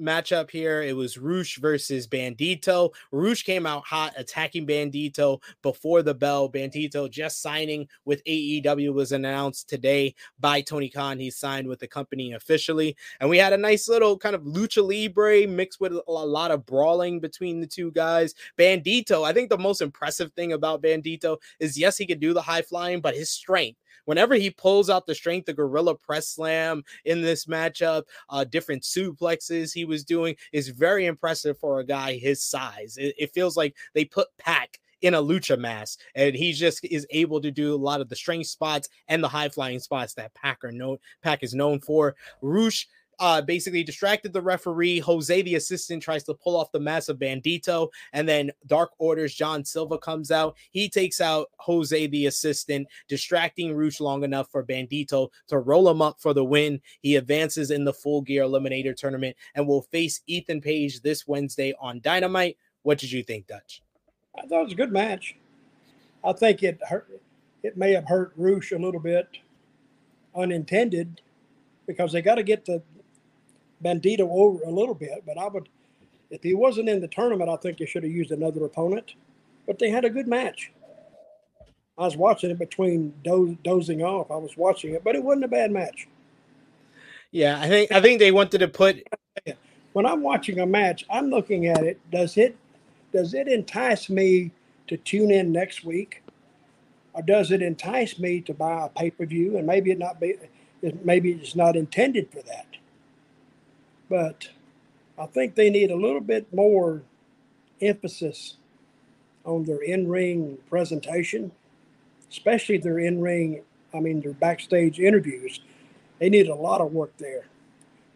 matchup 0.00 0.50
here. 0.50 0.82
It 0.82 0.96
was 0.96 1.18
Rush 1.18 1.58
versus 1.58 2.06
Bandito. 2.06 2.92
Rush 3.12 3.42
came 3.42 3.66
out 3.66 3.84
hot 3.84 4.14
attacking 4.16 4.66
Bandito 4.66 5.42
before 5.62 6.02
the 6.02 6.14
bell. 6.14 6.50
Bandito 6.50 7.10
just 7.10 7.42
signing 7.42 7.88
with 8.04 8.24
AEW 8.24 8.92
was 8.92 9.12
announced 9.12 9.68
today 9.68 10.14
by 10.38 10.60
Tony 10.60 10.88
Khan. 10.88 11.18
He 11.18 11.30
signed 11.30 11.68
with 11.68 11.80
the 11.80 11.88
company 11.88 12.32
officially. 12.32 12.96
And 13.20 13.28
we 13.28 13.38
had 13.38 13.52
a 13.52 13.58
nice 13.58 13.88
little 13.88 14.16
kind 14.16 14.34
of 14.34 14.42
lucha 14.42 14.82
libre 14.82 15.46
mixed 15.46 15.80
with 15.80 15.92
a 15.92 16.10
lot 16.10 16.50
of 16.50 16.66
brawling 16.66 17.20
between 17.20 17.60
the 17.60 17.66
two 17.66 17.90
guys. 17.92 18.34
Bandito, 18.58 19.24
I 19.24 19.32
think 19.32 19.50
the 19.50 19.58
most 19.58 19.82
impressive 19.82 20.32
thing 20.32 20.52
about 20.52 20.82
Bandito 20.82 21.38
is 21.60 21.78
yes, 21.78 21.96
he 21.96 22.06
could 22.06 22.20
do 22.20 22.32
the 22.32 22.42
high 22.42 22.62
flying, 22.62 23.00
but 23.00 23.14
his 23.14 23.30
strength 23.30 23.78
whenever 24.08 24.34
he 24.34 24.48
pulls 24.48 24.88
out 24.88 25.04
the 25.04 25.14
strength, 25.14 25.44
the 25.44 25.52
gorilla 25.52 25.94
press 25.94 26.28
slam 26.28 26.82
in 27.04 27.20
this 27.20 27.44
matchup, 27.44 28.04
uh, 28.30 28.42
different 28.42 28.82
suplexes 28.82 29.70
he 29.70 29.84
was 29.84 30.02
doing 30.02 30.34
is 30.50 30.70
very 30.70 31.04
impressive 31.04 31.58
for 31.58 31.78
a 31.78 31.84
guy 31.84 32.14
his 32.14 32.42
size. 32.42 32.96
It, 32.96 33.14
it 33.18 33.34
feels 33.34 33.54
like 33.54 33.76
they 33.92 34.06
put 34.06 34.28
Pac 34.38 34.80
in 35.02 35.12
a 35.12 35.22
lucha 35.22 35.58
mask, 35.58 36.00
and 36.14 36.34
he 36.34 36.54
just 36.54 36.82
is 36.86 37.06
able 37.10 37.38
to 37.42 37.50
do 37.50 37.74
a 37.74 37.76
lot 37.76 38.00
of 38.00 38.08
the 38.08 38.16
strength 38.16 38.46
spots 38.46 38.88
and 39.08 39.22
the 39.22 39.28
high 39.28 39.50
flying 39.50 39.78
spots 39.78 40.14
that 40.14 40.32
Pac 40.32 40.64
are 40.64 40.72
known 40.72 40.96
Pac 41.22 41.42
is 41.42 41.52
known 41.52 41.78
for. 41.78 42.16
Rush 42.40 42.88
uh, 43.18 43.42
basically 43.42 43.82
distracted 43.82 44.32
the 44.32 44.40
referee. 44.40 44.98
Jose, 45.00 45.42
the 45.42 45.54
assistant, 45.56 46.02
tries 46.02 46.24
to 46.24 46.34
pull 46.34 46.56
off 46.56 46.72
the 46.72 46.80
mask 46.80 47.08
of 47.08 47.18
Bandito, 47.18 47.88
and 48.12 48.28
then 48.28 48.50
Dark 48.66 48.90
Orders 48.98 49.34
John 49.34 49.64
Silva 49.64 49.98
comes 49.98 50.30
out. 50.30 50.56
He 50.70 50.88
takes 50.88 51.20
out 51.20 51.48
Jose, 51.58 52.06
the 52.06 52.26
assistant, 52.26 52.88
distracting 53.08 53.74
Rush 53.74 54.00
long 54.00 54.24
enough 54.24 54.50
for 54.50 54.64
Bandito 54.64 55.28
to 55.48 55.58
roll 55.58 55.88
him 55.88 56.02
up 56.02 56.20
for 56.20 56.32
the 56.32 56.44
win. 56.44 56.80
He 57.00 57.16
advances 57.16 57.70
in 57.70 57.84
the 57.84 57.92
full 57.92 58.22
gear 58.22 58.44
eliminator 58.44 58.96
tournament 58.96 59.36
and 59.54 59.66
will 59.66 59.82
face 59.82 60.20
Ethan 60.26 60.60
Page 60.60 61.00
this 61.00 61.26
Wednesday 61.26 61.74
on 61.80 62.00
Dynamite. 62.00 62.56
What 62.82 62.98
did 62.98 63.12
you 63.12 63.22
think, 63.22 63.46
Dutch? 63.46 63.82
I 64.36 64.46
thought 64.46 64.60
it 64.60 64.64
was 64.64 64.72
a 64.72 64.76
good 64.76 64.92
match. 64.92 65.36
I 66.24 66.32
think 66.32 66.62
it 66.62 66.78
hurt. 66.88 67.20
It 67.62 67.76
may 67.76 67.92
have 67.92 68.06
hurt 68.06 68.32
Rush 68.36 68.70
a 68.72 68.78
little 68.78 69.00
bit, 69.00 69.28
unintended, 70.36 71.20
because 71.86 72.12
they 72.12 72.22
got 72.22 72.36
to 72.36 72.42
get 72.44 72.64
the 72.64 72.82
Bandito 73.82 74.28
over 74.30 74.62
a 74.64 74.70
little 74.70 74.94
bit. 74.94 75.24
But 75.26 75.38
I 75.38 75.48
would, 75.48 75.68
if 76.30 76.42
he 76.42 76.54
wasn't 76.54 76.88
in 76.88 77.00
the 77.00 77.08
tournament, 77.08 77.50
I 77.50 77.56
think 77.56 77.78
they 77.78 77.86
should 77.86 78.02
have 78.02 78.12
used 78.12 78.30
another 78.30 78.64
opponent. 78.64 79.14
But 79.66 79.78
they 79.78 79.90
had 79.90 80.04
a 80.04 80.10
good 80.10 80.28
match. 80.28 80.72
I 81.98 82.04
was 82.04 82.16
watching 82.16 82.50
it 82.50 82.58
between 82.58 83.12
doze, 83.24 83.56
dozing 83.64 84.02
off. 84.02 84.30
I 84.30 84.36
was 84.36 84.56
watching 84.56 84.94
it, 84.94 85.02
but 85.02 85.16
it 85.16 85.22
wasn't 85.22 85.44
a 85.44 85.48
bad 85.48 85.72
match. 85.72 86.06
Yeah, 87.32 87.60
I 87.60 87.68
think 87.68 87.92
I 87.92 88.00
think 88.00 88.20
they 88.20 88.30
wanted 88.30 88.58
to 88.58 88.68
put 88.68 89.02
when 89.92 90.06
I'm 90.06 90.22
watching 90.22 90.60
a 90.60 90.66
match, 90.66 91.04
I'm 91.10 91.28
looking 91.28 91.66
at 91.66 91.82
it. 91.82 91.98
Does 92.12 92.36
it 92.36 92.56
does 93.12 93.34
it 93.34 93.48
entice 93.48 94.08
me 94.08 94.52
to 94.86 94.96
tune 94.96 95.32
in 95.32 95.50
next 95.50 95.84
week, 95.84 96.22
or 97.14 97.22
does 97.22 97.50
it 97.50 97.62
entice 97.62 98.16
me 98.16 98.40
to 98.42 98.54
buy 98.54 98.86
a 98.86 98.88
pay 98.88 99.10
per 99.10 99.26
view? 99.26 99.56
And 99.56 99.66
maybe 99.66 99.90
it 99.90 99.98
not 99.98 100.20
be, 100.20 100.36
maybe 101.02 101.32
it's 101.32 101.56
not 101.56 101.74
intended 101.74 102.30
for 102.30 102.42
that. 102.42 102.67
But 104.08 104.48
I 105.18 105.26
think 105.26 105.54
they 105.54 105.70
need 105.70 105.90
a 105.90 105.96
little 105.96 106.20
bit 106.20 106.52
more 106.52 107.02
emphasis 107.80 108.56
on 109.44 109.64
their 109.64 109.82
in 109.82 110.08
ring 110.08 110.58
presentation, 110.68 111.52
especially 112.30 112.78
their 112.78 112.98
in 112.98 113.20
ring, 113.20 113.62
I 113.94 114.00
mean, 114.00 114.20
their 114.20 114.32
backstage 114.32 115.00
interviews. 115.00 115.60
They 116.18 116.28
need 116.28 116.48
a 116.48 116.54
lot 116.54 116.80
of 116.80 116.92
work 116.92 117.16
there. 117.18 117.46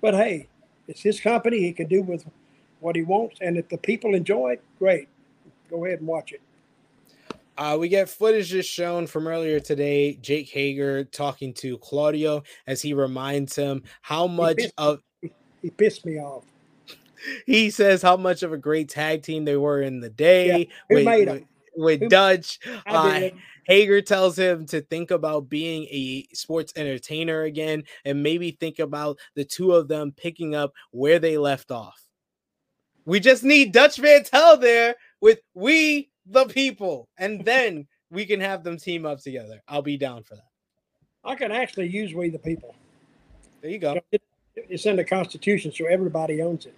But 0.00 0.14
hey, 0.14 0.48
it's 0.88 1.02
his 1.02 1.20
company. 1.20 1.60
He 1.60 1.72
can 1.72 1.88
do 1.88 2.02
with 2.02 2.26
what 2.80 2.96
he 2.96 3.02
wants. 3.02 3.38
And 3.40 3.56
if 3.56 3.68
the 3.68 3.78
people 3.78 4.14
enjoy 4.14 4.52
it, 4.52 4.64
great. 4.78 5.08
Go 5.70 5.84
ahead 5.84 6.00
and 6.00 6.08
watch 6.08 6.32
it. 6.32 6.40
Uh, 7.56 7.76
we 7.78 7.88
get 7.88 8.08
footage 8.08 8.48
just 8.48 8.68
shown 8.68 9.06
from 9.06 9.26
earlier 9.26 9.60
today. 9.60 10.14
Jake 10.14 10.48
Hager 10.48 11.04
talking 11.04 11.52
to 11.54 11.78
Claudio 11.78 12.42
as 12.66 12.82
he 12.82 12.94
reminds 12.94 13.54
him 13.54 13.82
how 14.00 14.26
much 14.26 14.60
of 14.78 15.00
he 15.62 15.70
pissed 15.70 16.04
me 16.04 16.18
off. 16.18 16.44
He 17.46 17.70
says 17.70 18.02
how 18.02 18.16
much 18.16 18.42
of 18.42 18.52
a 18.52 18.58
great 18.58 18.88
tag 18.88 19.22
team 19.22 19.44
they 19.44 19.56
were 19.56 19.80
in 19.80 20.00
the 20.00 20.10
day 20.10 20.68
yeah, 20.68 20.96
who 20.96 21.04
made 21.04 21.28
with, 21.28 21.44
with 21.76 22.00
who, 22.00 22.08
Dutch. 22.08 22.58
Uh. 22.86 23.30
Hager 23.64 24.02
tells 24.02 24.36
him 24.36 24.66
to 24.66 24.80
think 24.80 25.10
about 25.10 25.48
being 25.48 25.84
a 25.84 26.26
sports 26.34 26.72
entertainer 26.76 27.42
again 27.42 27.84
and 28.04 28.22
maybe 28.22 28.50
think 28.50 28.80
about 28.80 29.18
the 29.36 29.44
two 29.44 29.72
of 29.72 29.88
them 29.88 30.12
picking 30.16 30.54
up 30.54 30.72
where 30.90 31.18
they 31.18 31.38
left 31.38 31.70
off. 31.70 32.00
We 33.04 33.20
just 33.20 33.44
need 33.44 33.72
Dutch 33.72 33.98
Mantell 33.98 34.56
there 34.56 34.96
with 35.20 35.40
we 35.54 36.10
the 36.26 36.46
people, 36.46 37.08
and 37.18 37.44
then 37.44 37.86
we 38.10 38.26
can 38.26 38.40
have 38.40 38.62
them 38.62 38.76
team 38.76 39.06
up 39.06 39.20
together. 39.20 39.62
I'll 39.66 39.82
be 39.82 39.96
down 39.96 40.22
for 40.22 40.36
that. 40.36 40.48
I 41.24 41.34
can 41.34 41.52
actually 41.52 41.88
use 41.88 42.14
we 42.14 42.30
the 42.30 42.38
people. 42.38 42.74
There 43.60 43.70
you 43.70 43.78
go. 43.78 44.00
It's 44.56 44.86
in 44.86 44.96
the 44.96 45.04
Constitution, 45.04 45.72
so 45.72 45.86
everybody 45.86 46.42
owns 46.42 46.66
it. 46.66 46.74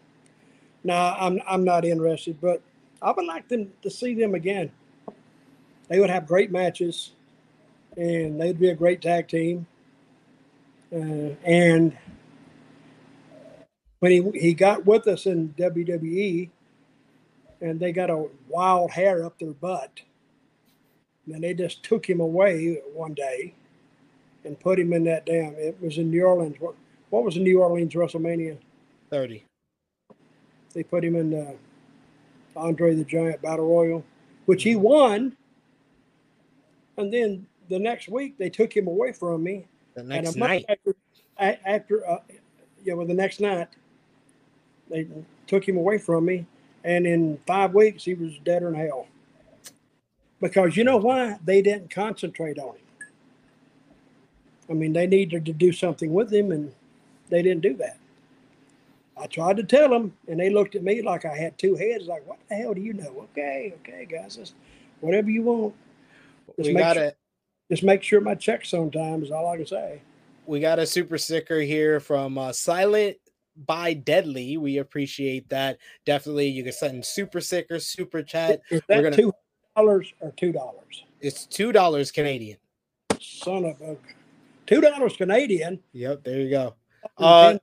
Now, 0.85 1.16
I'm 1.18 1.41
I'm 1.49 1.64
not 1.64 1.85
interested, 1.85 2.41
but 2.41 2.62
I 3.03 3.11
would 3.11 3.25
like 3.27 3.49
them 3.49 3.72
to 3.83 3.91
see 3.91 4.14
them 4.14 4.35
again. 4.35 4.70
They 5.89 5.99
would 5.99 6.11
have 6.11 6.27
great 6.27 6.53
matches, 6.53 7.12
and 7.97 8.41
they'd 8.41 8.59
be 8.59 8.68
a 8.68 8.75
great 8.75 9.03
tag 9.03 9.29
team. 9.29 9.66
Uh, 10.93 11.35
and 11.45 11.97
when 13.99 14.12
he 14.12 14.31
he 14.39 14.55
got 14.55 14.87
with 14.87 15.09
us 15.09 15.27
in 15.27 15.55
WWE, 15.59 16.51
and 17.61 17.81
they 17.81 17.93
got 17.93 18.11
a 18.11 18.27
wild 18.49 18.93
hair 18.93 19.25
up 19.25 19.39
their 19.39 19.53
butt, 19.53 20.03
and 21.33 21.43
they 21.43 21.55
just 21.55 21.83
took 21.83 22.09
him 22.09 22.20
away 22.20 22.81
one 22.93 23.14
day, 23.14 23.55
and 24.45 24.61
put 24.61 24.79
him 24.79 24.93
in 24.93 25.05
that 25.05 25.27
damn. 25.27 25.55
It 25.55 25.79
was 25.81 25.99
in 25.99 26.11
New 26.11 26.25
Orleans. 26.25 26.57
What 26.61 26.75
what 27.15 27.25
was 27.25 27.35
the 27.35 27.41
New 27.41 27.61
Orleans 27.61 27.95
WrestleMania? 27.95 28.59
Thirty 29.11 29.45
they 30.75 30.83
put 30.83 31.05
him 31.05 31.17
in 31.17 31.31
the 31.31 31.55
Andre 32.57 32.95
the 32.95 33.05
Giant 33.05 33.41
Battle 33.41 33.69
Royal, 33.69 34.05
which 34.47 34.62
he 34.62 34.77
won. 34.77 35.37
And 36.97 37.12
then 37.12 37.47
the 37.69 37.79
next 37.79 38.09
week 38.09 38.37
they 38.37 38.51
took 38.51 38.77
him 38.77 38.87
away 38.87 39.12
from 39.12 39.43
me. 39.43 39.67
The 39.95 40.03
next 40.03 40.37
night. 40.37 40.67
After, 40.69 40.95
after 41.39 42.09
uh, 42.09 42.19
yeah, 42.85 42.95
well, 42.95 43.07
the 43.07 43.15
next 43.15 43.41
night 43.41 43.69
they 44.91 45.09
took 45.47 45.67
him 45.67 45.77
away 45.77 45.99
from 45.99 46.27
me, 46.27 46.47
and 46.83 47.07
in 47.07 47.39
five 47.47 47.73
weeks 47.73 48.05
he 48.05 48.15
was 48.15 48.37
deader 48.45 48.71
than 48.71 48.75
hell. 48.75 49.07
Because 50.41 50.77
you 50.77 50.85
know 50.85 50.99
why? 50.99 51.39
They 51.45 51.62
didn't 51.62 51.91
concentrate 51.91 52.59
on 52.59 52.75
him. 52.75 52.81
I 54.69 54.73
mean, 54.73 54.93
they 54.93 55.07
needed 55.07 55.47
to 55.47 55.53
do 55.53 55.73
something 55.73 56.12
with 56.12 56.33
him, 56.33 56.53
and 56.53 56.73
they 57.29 57.43
didn't 57.43 57.62
do 57.62 57.77
that. 57.77 57.99
I 59.16 59.27
tried 59.27 59.57
to 59.59 59.62
tell 59.62 59.89
them, 59.89 60.12
and 60.27 60.41
they 60.41 60.51
looked 60.51 60.75
at 60.75 60.83
me 60.83 61.01
like 61.01 61.25
I 61.25 61.37
had 61.37 61.57
two 61.57 61.77
heads. 61.77 62.07
Like, 62.07 62.27
what 62.27 62.39
the 62.49 62.57
hell 62.57 62.75
do 62.75 62.81
you 62.81 62.93
know? 62.93 63.27
Okay, 63.33 63.72
okay, 63.81 64.07
guys, 64.11 64.37
just 64.37 64.55
whatever 65.01 65.31
you 65.31 65.43
want. 65.43 65.75
Just 66.57 66.68
we 66.68 66.75
got 66.75 66.97
sure, 66.97 67.05
it. 67.05 67.18
Just 67.70 67.83
make 67.83 68.03
sure 68.03 68.20
my 68.20 68.35
check's 68.35 68.75
on 68.75 68.91
time 68.91 69.22
is 69.22 69.31
all 69.31 69.49
I 69.49 69.57
can 69.57 69.66
say. 69.66 70.03
We 70.47 70.61
got 70.61 70.79
a 70.79 70.87
super 70.87 71.16
sticker 71.16 71.61
here 71.61 72.01
from 72.01 72.37
uh, 72.37 72.53
Silent 72.53 73.16
by 73.57 73.95
Deadly. 73.95 74.57
We 74.57 74.79
appreciate 74.79 75.49
that. 75.51 75.79
Definitely, 76.05 76.49
you 76.49 76.64
can 76.64 76.72
send 76.72 77.05
super 77.05 77.41
sticker, 77.41 77.79
super 77.79 78.22
chat. 78.22 78.61
Is 78.70 78.83
that 78.89 79.03
gonna, 79.03 79.16
two 79.16 79.33
dollars 79.77 80.12
or 80.20 80.33
two 80.33 80.53
dollars? 80.53 81.05
It's 81.20 81.47
two 81.47 81.72
dollars 81.72 82.11
Canadian. 82.11 82.59
Son 83.20 83.64
of 83.64 83.81
a 83.81 83.97
two 84.66 84.81
dollars 84.81 85.16
Canadian. 85.16 85.81
Yep, 85.93 86.25
there 86.25 86.41
you 86.41 86.51
go. 86.51 86.75
Uh, 87.18 87.59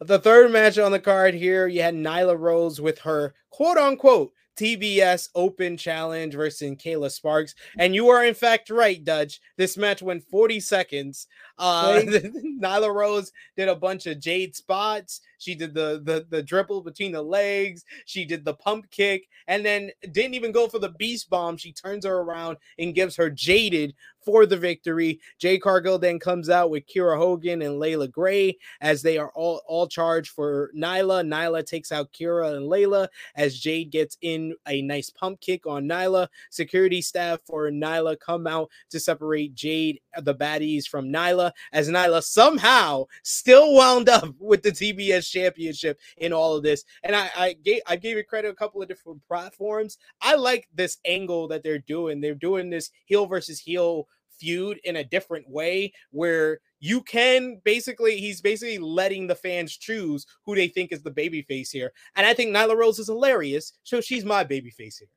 the 0.00 0.18
third 0.18 0.50
match 0.50 0.78
on 0.78 0.92
the 0.92 1.00
card 1.00 1.34
here, 1.34 1.66
you 1.66 1.82
had 1.82 1.94
Nyla 1.94 2.38
Rose 2.38 2.80
with 2.80 2.98
her 3.00 3.34
quote 3.50 3.78
unquote 3.78 4.32
TBS 4.56 5.28
Open 5.34 5.76
Challenge 5.76 6.34
versus 6.34 6.76
Kayla 6.76 7.10
Sparks. 7.10 7.54
And 7.78 7.94
you 7.94 8.08
are 8.08 8.24
in 8.24 8.34
fact 8.34 8.70
right, 8.70 9.02
Dutch. 9.02 9.40
This 9.56 9.76
match 9.76 10.02
went 10.02 10.24
40 10.24 10.60
seconds. 10.60 11.26
Uh 11.58 12.00
Nyla 12.60 12.92
Rose 12.92 13.32
did 13.56 13.68
a 13.68 13.74
bunch 13.74 14.06
of 14.06 14.20
jade 14.20 14.54
spots. 14.54 15.20
She 15.38 15.54
did 15.54 15.74
the, 15.74 16.00
the 16.04 16.26
the 16.28 16.42
dribble 16.42 16.82
between 16.82 17.12
the 17.12 17.22
legs. 17.22 17.84
She 18.04 18.24
did 18.24 18.44
the 18.44 18.54
pump 18.54 18.90
kick, 18.90 19.28
and 19.48 19.64
then 19.64 19.90
didn't 20.12 20.34
even 20.34 20.52
go 20.52 20.68
for 20.68 20.78
the 20.78 20.90
beast 20.90 21.30
bomb. 21.30 21.56
She 21.56 21.72
turns 21.72 22.04
her 22.04 22.18
around 22.18 22.58
and 22.78 22.94
gives 22.94 23.16
her 23.16 23.30
jaded 23.30 23.94
for 24.26 24.44
the 24.44 24.56
victory. 24.56 25.20
Jade 25.38 25.62
Cargill 25.62 25.98
then 25.98 26.18
comes 26.18 26.50
out 26.50 26.68
with 26.68 26.86
Kiera 26.86 27.16
Hogan 27.16 27.62
and 27.62 27.78
Leila 27.78 28.08
Grey 28.08 28.58
as 28.80 29.00
they 29.00 29.18
are 29.18 29.30
all 29.34 29.62
all 29.66 29.86
charged 29.86 30.30
for 30.30 30.70
Nyla. 30.76 31.24
Nyla 31.26 31.64
takes 31.64 31.92
out 31.92 32.12
Kiera 32.12 32.56
and 32.56 32.66
Leila 32.66 33.08
as 33.36 33.58
Jade 33.58 33.90
gets 33.90 34.18
in 34.20 34.54
a 34.66 34.82
nice 34.82 35.10
pump 35.10 35.40
kick 35.40 35.66
on 35.66 35.84
Nyla. 35.84 36.28
Security 36.50 37.00
staff 37.00 37.38
for 37.46 37.70
Nyla 37.70 38.18
come 38.18 38.46
out 38.46 38.68
to 38.90 38.98
separate 38.98 39.54
Jade, 39.54 40.00
the 40.22 40.34
baddies, 40.34 40.86
from 40.86 41.06
Nyla 41.06 41.45
as 41.72 41.88
Nyla 41.88 42.22
somehow 42.22 43.04
still 43.22 43.74
wound 43.74 44.08
up 44.08 44.34
with 44.38 44.62
the 44.62 44.72
TBS 44.72 45.30
championship 45.30 45.98
in 46.18 46.32
all 46.32 46.56
of 46.56 46.62
this. 46.62 46.84
And 47.02 47.14
I, 47.14 47.30
I 47.36 47.52
gave 47.54 47.82
I 47.86 47.96
gave 47.96 48.16
it 48.16 48.28
credit 48.28 48.48
a 48.48 48.54
couple 48.54 48.82
of 48.82 48.88
different 48.88 49.26
platforms. 49.26 49.98
I 50.20 50.34
like 50.34 50.68
this 50.74 50.98
angle 51.04 51.48
that 51.48 51.62
they're 51.62 51.78
doing. 51.78 52.20
They're 52.20 52.34
doing 52.34 52.70
this 52.70 52.90
heel 53.06 53.26
versus 53.26 53.58
heel 53.58 54.08
feud 54.38 54.78
in 54.84 54.96
a 54.96 55.04
different 55.04 55.48
way 55.48 55.92
where 56.10 56.60
you 56.78 57.00
can 57.02 57.60
basically 57.64 58.18
he's 58.18 58.40
basically 58.40 58.78
letting 58.78 59.26
the 59.26 59.34
fans 59.34 59.76
choose 59.76 60.26
who 60.44 60.54
they 60.54 60.68
think 60.68 60.92
is 60.92 61.02
the 61.02 61.10
baby 61.10 61.42
face 61.42 61.70
here. 61.70 61.92
And 62.14 62.26
I 62.26 62.34
think 62.34 62.54
Nyla 62.54 62.76
Rose 62.76 62.98
is 62.98 63.06
hilarious, 63.06 63.72
so 63.82 64.00
she's 64.00 64.24
my 64.24 64.44
baby 64.44 64.70
face 64.70 64.98
here. 64.98 65.08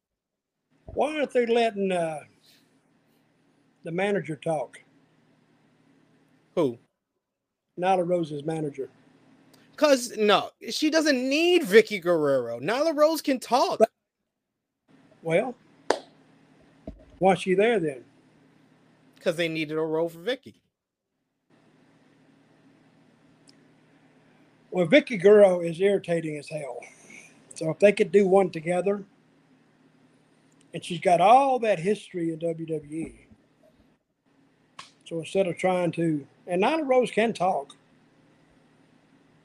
Why 0.86 1.18
aren't 1.18 1.32
they 1.32 1.46
letting 1.46 1.92
uh, 1.92 2.22
the 3.84 3.92
manager 3.92 4.36
talk? 4.36 4.80
Who? 6.60 6.78
Nyla 7.80 8.06
Rose's 8.06 8.44
manager. 8.44 8.90
Cause 9.78 10.18
no, 10.18 10.50
she 10.70 10.90
doesn't 10.90 11.30
need 11.30 11.64
Vickie 11.64 12.02
Guerrero. 12.02 12.60
Nyla 12.60 12.94
Rose 12.94 13.22
can 13.22 13.40
talk. 13.40 13.80
Well, 15.22 15.56
why's 17.20 17.40
she 17.40 17.54
there 17.54 17.80
then? 17.80 18.04
Because 19.16 19.38
they 19.38 19.48
needed 19.48 19.78
a 19.78 19.82
role 19.82 20.10
for 20.10 20.20
Vickie. 20.20 20.56
Well, 24.72 24.86
Vickie 24.86 25.22
Guerrero 25.22 25.62
is 25.62 25.80
irritating 25.80 26.38
as 26.38 26.50
hell. 26.50 26.82
So 27.56 27.70
if 27.70 27.80
they 27.80 27.94
could 27.94 28.12
do 28.12 28.28
one 28.28 28.50
together, 28.50 29.04
and 30.74 30.84
she's 30.84 31.00
got 31.00 31.22
all 31.22 31.58
that 31.60 31.80
history 31.80 32.34
in 32.34 32.40
WWE. 32.40 33.14
So 35.06 35.20
instead 35.20 35.48
of 35.48 35.58
trying 35.58 35.92
to, 35.94 36.28
and 36.50 36.64
Nyla 36.64 36.86
Rose 36.86 37.12
can 37.12 37.32
talk, 37.32 37.76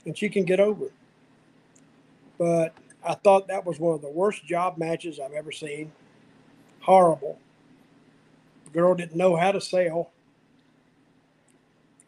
and 0.07 0.17
she 0.17 0.29
can 0.29 0.45
get 0.45 0.59
over 0.59 0.87
it. 0.87 0.93
But 2.39 2.75
I 3.05 3.15
thought 3.15 3.47
that 3.49 3.65
was 3.65 3.79
one 3.79 3.95
of 3.95 4.01
the 4.01 4.09
worst 4.09 4.45
job 4.47 4.79
matches 4.79 5.21
I've 5.21 5.33
ever 5.33 5.53
seen. 5.53 5.93
Horrible. 6.81 7.39
The 8.65 8.71
girl 8.71 8.95
didn't 8.95 9.17
know 9.17 9.37
how 9.37 9.53
to 9.53 9.61
sell. 9.61 10.11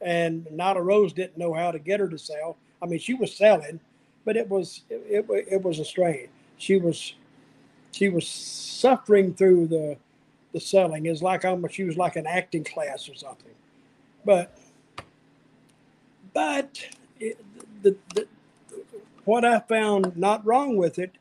And 0.00 0.46
Nyla 0.46 0.82
Rose 0.82 1.12
didn't 1.12 1.38
know 1.38 1.52
how 1.52 1.70
to 1.70 1.78
get 1.78 2.00
her 2.00 2.08
to 2.08 2.18
sell. 2.18 2.56
I 2.82 2.86
mean, 2.86 2.98
she 2.98 3.14
was 3.14 3.34
selling, 3.34 3.80
but 4.24 4.36
it 4.36 4.48
was 4.48 4.82
it, 4.88 5.26
it, 5.28 5.46
it 5.52 5.62
was 5.62 5.78
a 5.78 5.84
strain. 5.84 6.28
She 6.56 6.76
was 6.76 7.14
she 7.92 8.08
was 8.08 8.26
suffering 8.26 9.34
through 9.34 9.66
the 9.66 9.96
the 10.52 10.60
selling. 10.60 11.04
It's 11.04 11.22
like 11.22 11.44
almost 11.44 11.74
she 11.74 11.84
was 11.84 11.98
like 11.98 12.16
an 12.16 12.26
acting 12.26 12.64
class 12.64 13.08
or 13.08 13.14
something. 13.14 13.52
But 14.24 14.56
but 16.36 16.84
it, 17.18 17.42
the, 17.82 17.96
the 18.14 18.26
what 19.24 19.42
I 19.42 19.60
found 19.60 20.18
not 20.18 20.44
wrong 20.44 20.76
with 20.76 20.98
it 20.98 21.12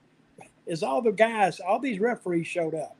is 0.68 0.84
all 0.84 1.02
the 1.02 1.14
guys, 1.14 1.62
all 1.62 1.80
these 1.80 2.02
referees 2.02 2.48
showed 2.48 2.76
up. 2.76 2.98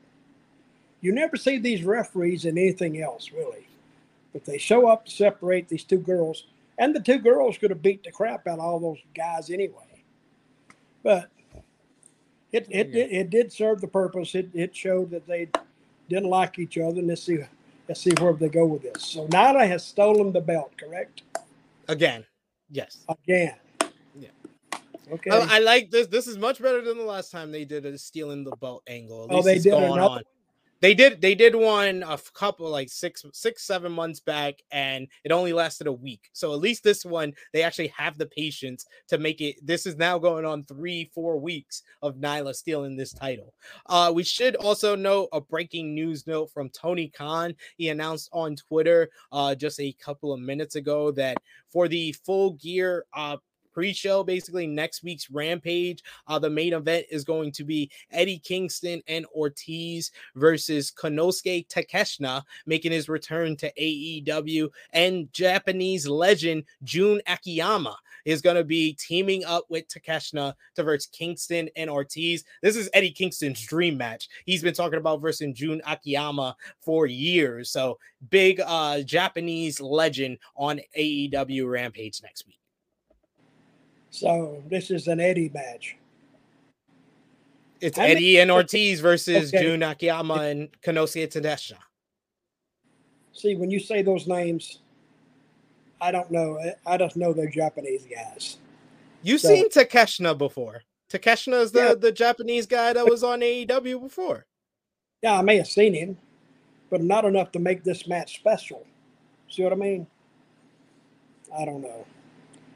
You 1.02 1.12
never 1.12 1.36
see 1.36 1.58
these 1.58 1.82
referees 1.84 2.46
in 2.46 2.56
anything 2.56 3.02
else, 3.02 3.32
really. 3.32 3.66
But 4.32 4.46
they 4.46 4.56
show 4.56 4.88
up 4.88 5.04
to 5.04 5.10
separate 5.10 5.68
these 5.68 5.84
two 5.84 5.98
girls, 5.98 6.44
and 6.78 6.96
the 6.96 7.00
two 7.00 7.18
girls 7.18 7.58
could 7.58 7.68
have 7.68 7.82
beat 7.82 8.02
the 8.02 8.12
crap 8.12 8.46
out 8.46 8.60
of 8.60 8.64
all 8.64 8.80
those 8.80 9.02
guys 9.14 9.50
anyway. 9.50 10.02
But 11.02 11.28
it 12.50 12.66
it, 12.70 12.94
it, 12.94 13.12
it 13.12 13.30
did 13.30 13.52
serve 13.52 13.82
the 13.82 13.88
purpose. 13.88 14.34
It 14.34 14.48
it 14.54 14.74
showed 14.74 15.10
that 15.10 15.26
they 15.26 15.48
didn't 16.08 16.30
like 16.30 16.58
each 16.58 16.78
other. 16.78 17.00
And 17.00 17.08
let's 17.08 17.24
see 17.24 17.44
let's 17.86 18.00
see 18.00 18.12
where 18.18 18.32
they 18.32 18.48
go 18.48 18.64
with 18.64 18.84
this. 18.84 19.04
So 19.04 19.28
Nyla 19.28 19.68
has 19.68 19.84
stolen 19.84 20.32
the 20.32 20.40
belt, 20.40 20.72
correct? 20.78 21.20
Again, 21.88 22.24
yes. 22.70 23.04
Again. 23.08 23.54
Yeah. 24.18 24.28
Okay. 25.12 25.30
I, 25.30 25.56
I 25.56 25.58
like 25.60 25.90
this. 25.90 26.08
This 26.08 26.26
is 26.26 26.36
much 26.36 26.60
better 26.60 26.82
than 26.82 26.98
the 26.98 27.04
last 27.04 27.30
time 27.30 27.52
they 27.52 27.64
did 27.64 27.86
a 27.86 27.96
stealing 27.96 28.44
the 28.44 28.56
belt 28.56 28.82
angle. 28.88 29.24
At 29.24 29.30
oh, 29.30 29.36
least 29.36 29.46
they 29.46 29.54
it's 29.54 29.64
did 29.64 29.70
going 29.70 29.92
another. 29.92 30.14
on. 30.16 30.22
They 30.80 30.94
did 30.94 31.20
they 31.20 31.34
did 31.34 31.54
one 31.54 32.02
a 32.02 32.18
couple 32.34 32.68
like 32.68 32.88
six 32.88 33.24
six 33.32 33.64
seven 33.64 33.92
months 33.92 34.20
back, 34.20 34.62
and 34.70 35.08
it 35.24 35.32
only 35.32 35.52
lasted 35.52 35.86
a 35.86 35.92
week. 35.92 36.28
So 36.32 36.52
at 36.52 36.60
least 36.60 36.84
this 36.84 37.04
one 37.04 37.32
they 37.52 37.62
actually 37.62 37.88
have 37.88 38.18
the 38.18 38.26
patience 38.26 38.86
to 39.08 39.18
make 39.18 39.40
it. 39.40 39.56
This 39.64 39.86
is 39.86 39.96
now 39.96 40.18
going 40.18 40.44
on 40.44 40.64
three 40.64 41.10
four 41.14 41.38
weeks 41.38 41.82
of 42.02 42.16
Nyla 42.16 42.54
stealing 42.54 42.96
this 42.96 43.12
title. 43.12 43.54
Uh, 43.86 44.12
we 44.14 44.22
should 44.22 44.56
also 44.56 44.94
note 44.94 45.28
a 45.32 45.40
breaking 45.40 45.94
news 45.94 46.26
note 46.26 46.50
from 46.52 46.68
Tony 46.70 47.08
Khan. 47.08 47.54
He 47.76 47.88
announced 47.88 48.28
on 48.32 48.56
Twitter 48.56 49.08
uh, 49.32 49.54
just 49.54 49.80
a 49.80 49.92
couple 49.94 50.32
of 50.32 50.40
minutes 50.40 50.76
ago 50.76 51.10
that 51.12 51.38
for 51.70 51.88
the 51.88 52.12
full 52.12 52.52
gear 52.52 53.06
uh, 53.14 53.36
pre-show 53.76 54.24
basically 54.24 54.66
next 54.66 55.02
week's 55.02 55.30
rampage. 55.30 56.02
Uh 56.26 56.38
the 56.38 56.48
main 56.48 56.72
event 56.72 57.04
is 57.10 57.24
going 57.24 57.52
to 57.52 57.62
be 57.62 57.90
eddie 58.10 58.38
kingston 58.38 59.02
and 59.06 59.26
ortiz 59.34 60.12
versus 60.34 60.90
konosuke 60.90 61.68
takeshita 61.68 62.42
making 62.64 62.90
his 62.90 63.10
return 63.10 63.54
to 63.54 63.70
aew 63.78 64.70
and 64.94 65.30
japanese 65.30 66.08
legend 66.08 66.64
jun 66.84 67.20
akiyama 67.26 67.94
is 68.24 68.40
going 68.40 68.56
to 68.56 68.64
be 68.64 68.94
teaming 68.94 69.44
up 69.44 69.66
with 69.68 69.86
takeshita 69.88 70.54
to 70.74 70.82
versus 70.82 71.06
kingston 71.12 71.68
and 71.76 71.90
ortiz. 71.90 72.44
This 72.62 72.76
is 72.76 72.88
eddie 72.94 73.10
kingston's 73.10 73.60
dream 73.60 73.98
match. 73.98 74.30
He's 74.46 74.62
been 74.62 74.72
talking 74.72 74.98
about 74.98 75.20
versus 75.20 75.52
jun 75.52 75.82
akiyama 75.86 76.56
for 76.80 77.06
years. 77.06 77.70
So 77.70 77.98
big 78.30 78.58
uh 78.64 79.02
japanese 79.02 79.82
legend 79.82 80.38
on 80.56 80.80
aew 80.98 81.70
rampage 81.70 82.22
next 82.22 82.46
week 82.46 82.58
So 84.16 84.62
this 84.70 84.90
is 84.90 85.08
an 85.08 85.20
Eddie 85.20 85.50
match. 85.52 85.94
It's 87.82 87.98
many- 87.98 88.12
Eddie 88.12 88.40
and 88.40 88.50
Ortiz 88.50 89.00
versus 89.00 89.52
Okay. 89.52 89.62
Jun 89.62 89.82
Akiyama 89.82 90.34
and 90.36 90.80
Konosuke 90.80 91.28
Takeshita. 91.28 91.76
See, 93.34 93.54
when 93.56 93.70
you 93.70 93.78
say 93.78 94.00
those 94.00 94.26
names, 94.26 94.78
I 96.00 96.10
don't 96.12 96.30
know. 96.30 96.58
I- 96.58 96.94
I 96.94 96.96
just 96.96 97.16
know 97.18 97.34
they're 97.34 97.50
Japanese 97.50 98.06
guys. 98.06 98.56
You've 99.22 99.42
So- 99.42 99.48
seen 99.48 99.68
Takeshita 99.68 100.38
before. 100.38 100.84
Takeshita 101.10 101.60
is 101.60 101.72
the, 101.72 101.80
Yeah. 101.80 101.94
the 101.94 102.10
Japanese 102.12 102.64
guy 102.64 102.94
that 102.94 103.06
was 103.06 103.22
on 103.22 103.42
AEW 103.42 104.00
before. 104.00 104.46
Yeah, 105.22 105.38
I 105.38 105.42
may 105.42 105.56
have 105.58 105.68
seen 105.68 105.92
him, 105.92 106.16
but 106.88 107.02
not 107.02 107.26
enough 107.26 107.52
to 107.52 107.58
make 107.58 107.84
this 107.84 108.06
match 108.06 108.36
special. 108.36 108.86
See 109.50 109.62
what 109.62 109.74
I 109.74 109.76
mean? 109.76 110.06
I 111.54 111.66
don't 111.66 111.82
know. 111.82 112.06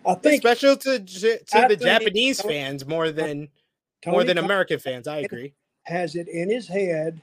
I 0.07 0.13
It's 0.13 0.21
think 0.23 0.43
special 0.43 0.77
to 0.77 0.99
to 1.01 1.41
I 1.53 1.69
the 1.69 1.77
Japanese 1.77 2.41
fans 2.41 2.87
more 2.87 3.11
than 3.11 3.49
more 4.07 4.25
than 4.25 4.39
American 4.39 4.79
fans. 4.79 5.07
I 5.07 5.19
agree. 5.19 5.53
has 5.85 6.15
it 6.17 6.29
in 6.29 6.49
his 6.51 6.67
head. 6.69 7.21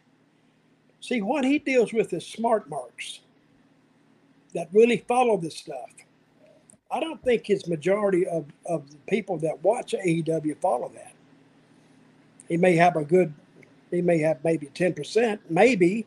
See, 1.00 1.22
what 1.22 1.44
he 1.46 1.60
deals 1.60 1.94
with 1.94 2.12
is 2.14 2.26
smart 2.26 2.70
marks 2.70 3.22
that 4.54 4.68
really 4.74 4.98
follow 5.08 5.38
this 5.38 5.56
stuff. 5.56 5.90
I 6.90 7.00
don't 7.00 7.22
think 7.24 7.46
his 7.46 7.68
majority 7.68 8.26
of, 8.28 8.46
of 8.66 8.90
the 8.90 8.98
people 9.08 9.38
that 9.40 9.62
watch 9.64 9.94
AEW 9.94 10.58
follow 10.62 10.90
that. 10.96 11.14
He 12.48 12.58
may 12.58 12.76
have 12.76 12.96
a 12.96 13.04
good, 13.04 13.34
he 13.92 14.02
may 14.02 14.20
have 14.20 14.42
maybe 14.44 14.68
10%, 14.68 15.40
maybe. 15.50 16.06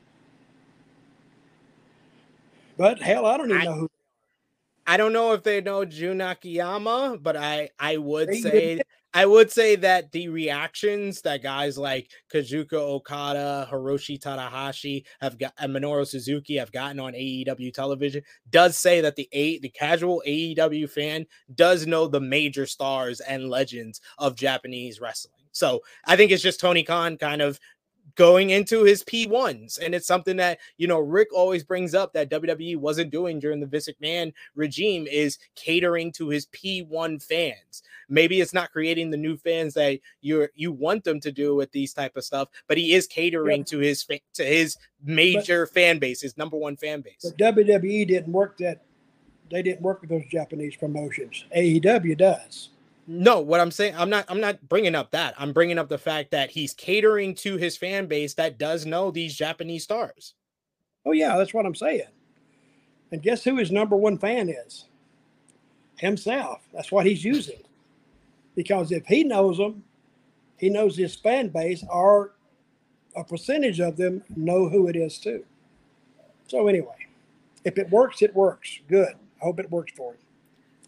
But 2.78 3.00
hell, 3.00 3.26
I 3.26 3.36
don't 3.36 3.50
even 3.50 3.60
I- 3.60 3.64
know 3.66 3.74
who. 3.74 3.90
I 4.86 4.96
don't 4.96 5.12
know 5.12 5.32
if 5.32 5.42
they 5.42 5.60
know 5.60 5.84
Jun 5.84 6.20
Akiyama, 6.20 7.18
but 7.20 7.36
I 7.36 7.70
I 7.78 7.96
would 7.96 8.34
say 8.34 8.80
I 9.12 9.26
would 9.26 9.50
say 9.50 9.74
that 9.76 10.12
the 10.12 10.28
reactions 10.28 11.22
that 11.22 11.42
guys 11.42 11.76
like 11.76 12.10
Kazuchika 12.32 12.74
Okada, 12.74 13.68
Hiroshi 13.70 14.20
Tanahashi 14.20 15.04
have 15.20 15.38
got 15.38 15.52
and 15.58 15.74
Minoru 15.74 16.06
Suzuki 16.06 16.56
have 16.56 16.70
gotten 16.70 17.00
on 17.00 17.14
AEW 17.14 17.74
television 17.74 18.22
does 18.50 18.78
say 18.78 19.00
that 19.00 19.16
the 19.16 19.28
a 19.32 19.58
the 19.58 19.68
casual 19.68 20.22
AEW 20.26 20.88
fan 20.88 21.26
does 21.54 21.86
know 21.86 22.06
the 22.06 22.20
major 22.20 22.66
stars 22.66 23.20
and 23.20 23.48
legends 23.48 24.00
of 24.18 24.36
Japanese 24.36 25.00
wrestling. 25.00 25.34
So 25.52 25.80
I 26.04 26.16
think 26.16 26.30
it's 26.30 26.42
just 26.42 26.60
Tony 26.60 26.84
Khan 26.84 27.16
kind 27.16 27.42
of 27.42 27.58
going 28.14 28.50
into 28.50 28.84
his 28.84 29.02
P1s. 29.04 29.78
And 29.80 29.94
it's 29.94 30.06
something 30.06 30.36
that, 30.36 30.58
you 30.78 30.86
know, 30.86 30.98
Rick 30.98 31.28
always 31.34 31.64
brings 31.64 31.94
up 31.94 32.12
that 32.12 32.30
WWE 32.30 32.76
wasn't 32.76 33.10
doing 33.10 33.38
during 33.38 33.60
the 33.60 33.66
Vince 33.66 33.88
McMahon 33.88 34.32
regime 34.54 35.06
is 35.06 35.38
catering 35.54 36.12
to 36.12 36.28
his 36.28 36.46
P1 36.46 37.22
fans. 37.22 37.82
Maybe 38.08 38.40
it's 38.40 38.52
not 38.52 38.72
creating 38.72 39.10
the 39.10 39.16
new 39.16 39.36
fans 39.36 39.74
that 39.74 40.00
you 40.20 40.48
you 40.54 40.72
want 40.72 41.04
them 41.04 41.20
to 41.20 41.30
do 41.30 41.54
with 41.54 41.70
these 41.70 41.94
type 41.94 42.16
of 42.16 42.24
stuff, 42.24 42.48
but 42.66 42.76
he 42.76 42.94
is 42.94 43.06
catering 43.06 43.62
to 43.64 43.78
his 43.78 44.04
to 44.34 44.44
his 44.44 44.76
major 45.04 45.66
fan 45.66 46.00
base, 46.00 46.20
his 46.20 46.36
number 46.36 46.56
one 46.56 46.76
fan 46.76 47.02
base. 47.02 47.22
But 47.22 47.54
WWE 47.54 48.08
didn't 48.08 48.32
work 48.32 48.58
that. 48.58 48.82
They 49.48 49.62
didn't 49.62 49.82
work 49.82 50.00
with 50.00 50.10
those 50.10 50.26
Japanese 50.28 50.76
promotions. 50.76 51.44
AEW 51.56 52.18
does. 52.18 52.70
No, 53.12 53.40
what 53.40 53.58
I'm 53.58 53.72
saying, 53.72 53.96
I'm 53.96 54.08
not 54.08 54.24
I'm 54.28 54.40
not 54.40 54.68
bringing 54.68 54.94
up 54.94 55.10
that. 55.10 55.34
I'm 55.36 55.52
bringing 55.52 55.78
up 55.78 55.88
the 55.88 55.98
fact 55.98 56.30
that 56.30 56.52
he's 56.52 56.72
catering 56.72 57.34
to 57.36 57.56
his 57.56 57.76
fan 57.76 58.06
base 58.06 58.34
that 58.34 58.56
does 58.56 58.86
know 58.86 59.10
these 59.10 59.34
Japanese 59.34 59.82
stars. 59.82 60.34
Oh 61.04 61.10
yeah, 61.10 61.36
that's 61.36 61.52
what 61.52 61.66
I'm 61.66 61.74
saying. 61.74 62.06
And 63.10 63.20
guess 63.20 63.42
who 63.42 63.56
his 63.56 63.72
number 63.72 63.96
one 63.96 64.16
fan 64.16 64.48
is? 64.48 64.84
Himself. 65.96 66.60
That's 66.72 66.92
what 66.92 67.04
he's 67.04 67.24
using. 67.24 67.64
Because 68.54 68.92
if 68.92 69.04
he 69.06 69.24
knows 69.24 69.58
them, 69.58 69.82
he 70.56 70.70
knows 70.70 70.96
his 70.96 71.16
fan 71.16 71.48
base, 71.48 71.84
or 71.90 72.34
a 73.16 73.24
percentage 73.24 73.80
of 73.80 73.96
them 73.96 74.22
know 74.36 74.68
who 74.68 74.86
it 74.86 74.94
is 74.94 75.18
too. 75.18 75.44
So 76.46 76.68
anyway, 76.68 77.08
if 77.64 77.76
it 77.76 77.90
works, 77.90 78.22
it 78.22 78.36
works. 78.36 78.78
Good. 78.88 79.14
I 79.42 79.44
hope 79.44 79.58
it 79.58 79.68
works 79.68 79.92
for 79.96 80.12
him. 80.12 80.20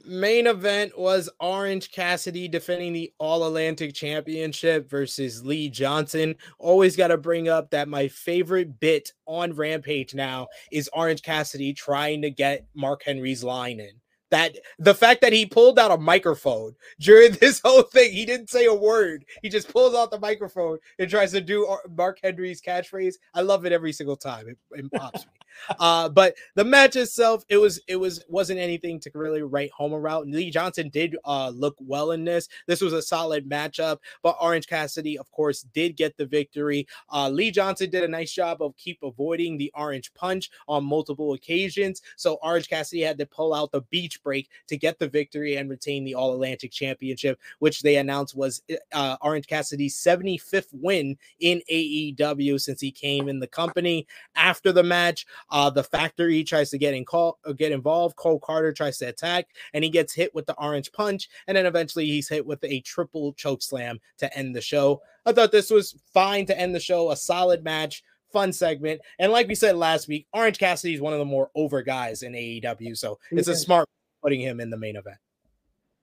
Main 0.04 0.46
event 0.46 0.98
was 0.98 1.30
Orange 1.40 1.90
Cassidy 1.90 2.48
defending 2.48 2.92
the 2.92 3.12
All 3.18 3.46
Atlantic 3.46 3.94
Championship 3.94 4.90
versus 4.90 5.44
Lee 5.44 5.68
Johnson. 5.68 6.34
Always 6.58 6.96
got 6.96 7.08
to 7.08 7.16
bring 7.16 7.48
up 7.48 7.70
that 7.70 7.88
my 7.88 8.08
favorite 8.08 8.80
bit 8.80 9.12
on 9.26 9.52
Rampage 9.54 10.14
now 10.14 10.48
is 10.70 10.90
Orange 10.92 11.22
Cassidy 11.22 11.72
trying 11.72 12.22
to 12.22 12.30
get 12.30 12.66
Mark 12.74 13.02
Henry's 13.04 13.44
line 13.44 13.80
in. 13.80 14.01
That 14.32 14.56
the 14.78 14.94
fact 14.94 15.20
that 15.20 15.34
he 15.34 15.44
pulled 15.44 15.78
out 15.78 15.90
a 15.90 15.98
microphone 15.98 16.74
during 16.98 17.32
this 17.40 17.60
whole 17.62 17.82
thing, 17.82 18.12
he 18.12 18.24
didn't 18.24 18.48
say 18.48 18.64
a 18.64 18.74
word. 18.74 19.26
He 19.42 19.50
just 19.50 19.72
pulls 19.72 19.94
out 19.94 20.10
the 20.10 20.18
microphone 20.18 20.78
and 20.98 21.08
tries 21.08 21.32
to 21.32 21.40
do 21.42 21.76
Mark 21.94 22.18
Henry's 22.22 22.62
catchphrase. 22.62 23.16
I 23.34 23.42
love 23.42 23.66
it 23.66 23.72
every 23.72 23.92
single 23.92 24.16
time. 24.16 24.48
It, 24.48 24.58
it 24.72 24.90
pops 24.90 25.26
me. 25.26 25.32
Uh, 25.78 26.08
but 26.08 26.34
the 26.54 26.64
match 26.64 26.96
itself, 26.96 27.44
it 27.48 27.58
was 27.58 27.78
it 27.86 27.96
was 27.96 28.24
wasn't 28.28 28.58
anything 28.58 28.98
to 28.98 29.10
really 29.14 29.42
write 29.42 29.70
home 29.70 29.92
about. 29.92 30.26
Lee 30.26 30.50
Johnson 30.50 30.88
did 30.88 31.16
uh, 31.26 31.50
look 31.50 31.76
well 31.78 32.12
in 32.12 32.24
this. 32.24 32.48
This 32.66 32.80
was 32.80 32.94
a 32.94 33.02
solid 33.02 33.48
matchup, 33.48 33.98
but 34.22 34.36
Orange 34.40 34.66
Cassidy, 34.66 35.18
of 35.18 35.30
course, 35.30 35.62
did 35.74 35.96
get 35.96 36.16
the 36.16 36.24
victory. 36.24 36.86
Uh, 37.12 37.28
Lee 37.28 37.50
Johnson 37.50 37.90
did 37.90 38.02
a 38.02 38.08
nice 38.08 38.32
job 38.32 38.62
of 38.62 38.76
keep 38.76 38.98
avoiding 39.02 39.58
the 39.58 39.70
orange 39.74 40.12
punch 40.14 40.50
on 40.68 40.84
multiple 40.84 41.34
occasions. 41.34 42.00
So 42.16 42.38
Orange 42.42 42.68
Cassidy 42.68 43.02
had 43.02 43.18
to 43.18 43.26
pull 43.26 43.52
out 43.52 43.72
the 43.72 43.82
beach 43.82 44.21
break 44.22 44.48
to 44.68 44.76
get 44.76 44.98
the 44.98 45.08
victory 45.08 45.56
and 45.56 45.70
retain 45.70 46.04
the 46.04 46.14
All 46.14 46.34
Atlantic 46.34 46.70
Championship, 46.70 47.38
which 47.58 47.82
they 47.82 47.96
announced 47.96 48.36
was 48.36 48.62
uh, 48.92 49.16
Orange 49.20 49.46
Cassidy's 49.46 49.96
75th 49.96 50.68
win 50.72 51.16
in 51.40 51.62
AEW 51.70 52.60
since 52.60 52.80
he 52.80 52.90
came 52.90 53.28
in 53.28 53.40
the 53.40 53.46
company. 53.46 54.06
After 54.34 54.72
the 54.72 54.82
match, 54.82 55.26
uh, 55.50 55.70
the 55.70 55.84
factory 55.84 56.44
tries 56.44 56.70
to 56.70 56.78
get 56.78 56.94
in 56.94 57.04
call 57.04 57.38
uh, 57.44 57.52
get 57.52 57.72
involved. 57.72 58.16
Cole 58.16 58.40
Karter 58.40 58.74
tries 58.74 58.98
to 58.98 59.06
attack, 59.06 59.48
and 59.74 59.84
he 59.84 59.90
gets 59.90 60.14
hit 60.14 60.34
with 60.34 60.46
the 60.46 60.54
orange 60.54 60.92
punch, 60.92 61.28
and 61.46 61.56
then 61.56 61.66
eventually 61.66 62.06
he's 62.06 62.28
hit 62.28 62.44
with 62.44 62.62
a 62.64 62.80
triple 62.80 63.32
choke 63.34 63.62
slam 63.62 63.98
to 64.18 64.36
end 64.36 64.54
the 64.54 64.60
show. 64.60 65.02
I 65.26 65.32
thought 65.32 65.52
this 65.52 65.70
was 65.70 65.96
fine 66.12 66.46
to 66.46 66.58
end 66.58 66.74
the 66.74 66.80
show, 66.80 67.10
a 67.10 67.16
solid 67.16 67.62
match, 67.62 68.02
fun 68.32 68.52
segment, 68.52 69.00
and 69.18 69.32
like 69.32 69.48
we 69.48 69.54
said 69.54 69.76
last 69.76 70.08
week, 70.08 70.26
Orange 70.32 70.58
Cassidy 70.58 70.94
is 70.94 71.00
one 71.00 71.12
of 71.12 71.18
the 71.18 71.24
more 71.24 71.50
over 71.54 71.82
guys 71.82 72.22
in 72.22 72.32
AEW, 72.32 72.96
so 72.96 73.18
it's 73.30 73.48
a 73.48 73.56
smart 73.56 73.88
putting 74.22 74.40
him 74.40 74.60
in 74.60 74.70
the 74.70 74.76
main 74.76 74.96
event. 74.96 75.18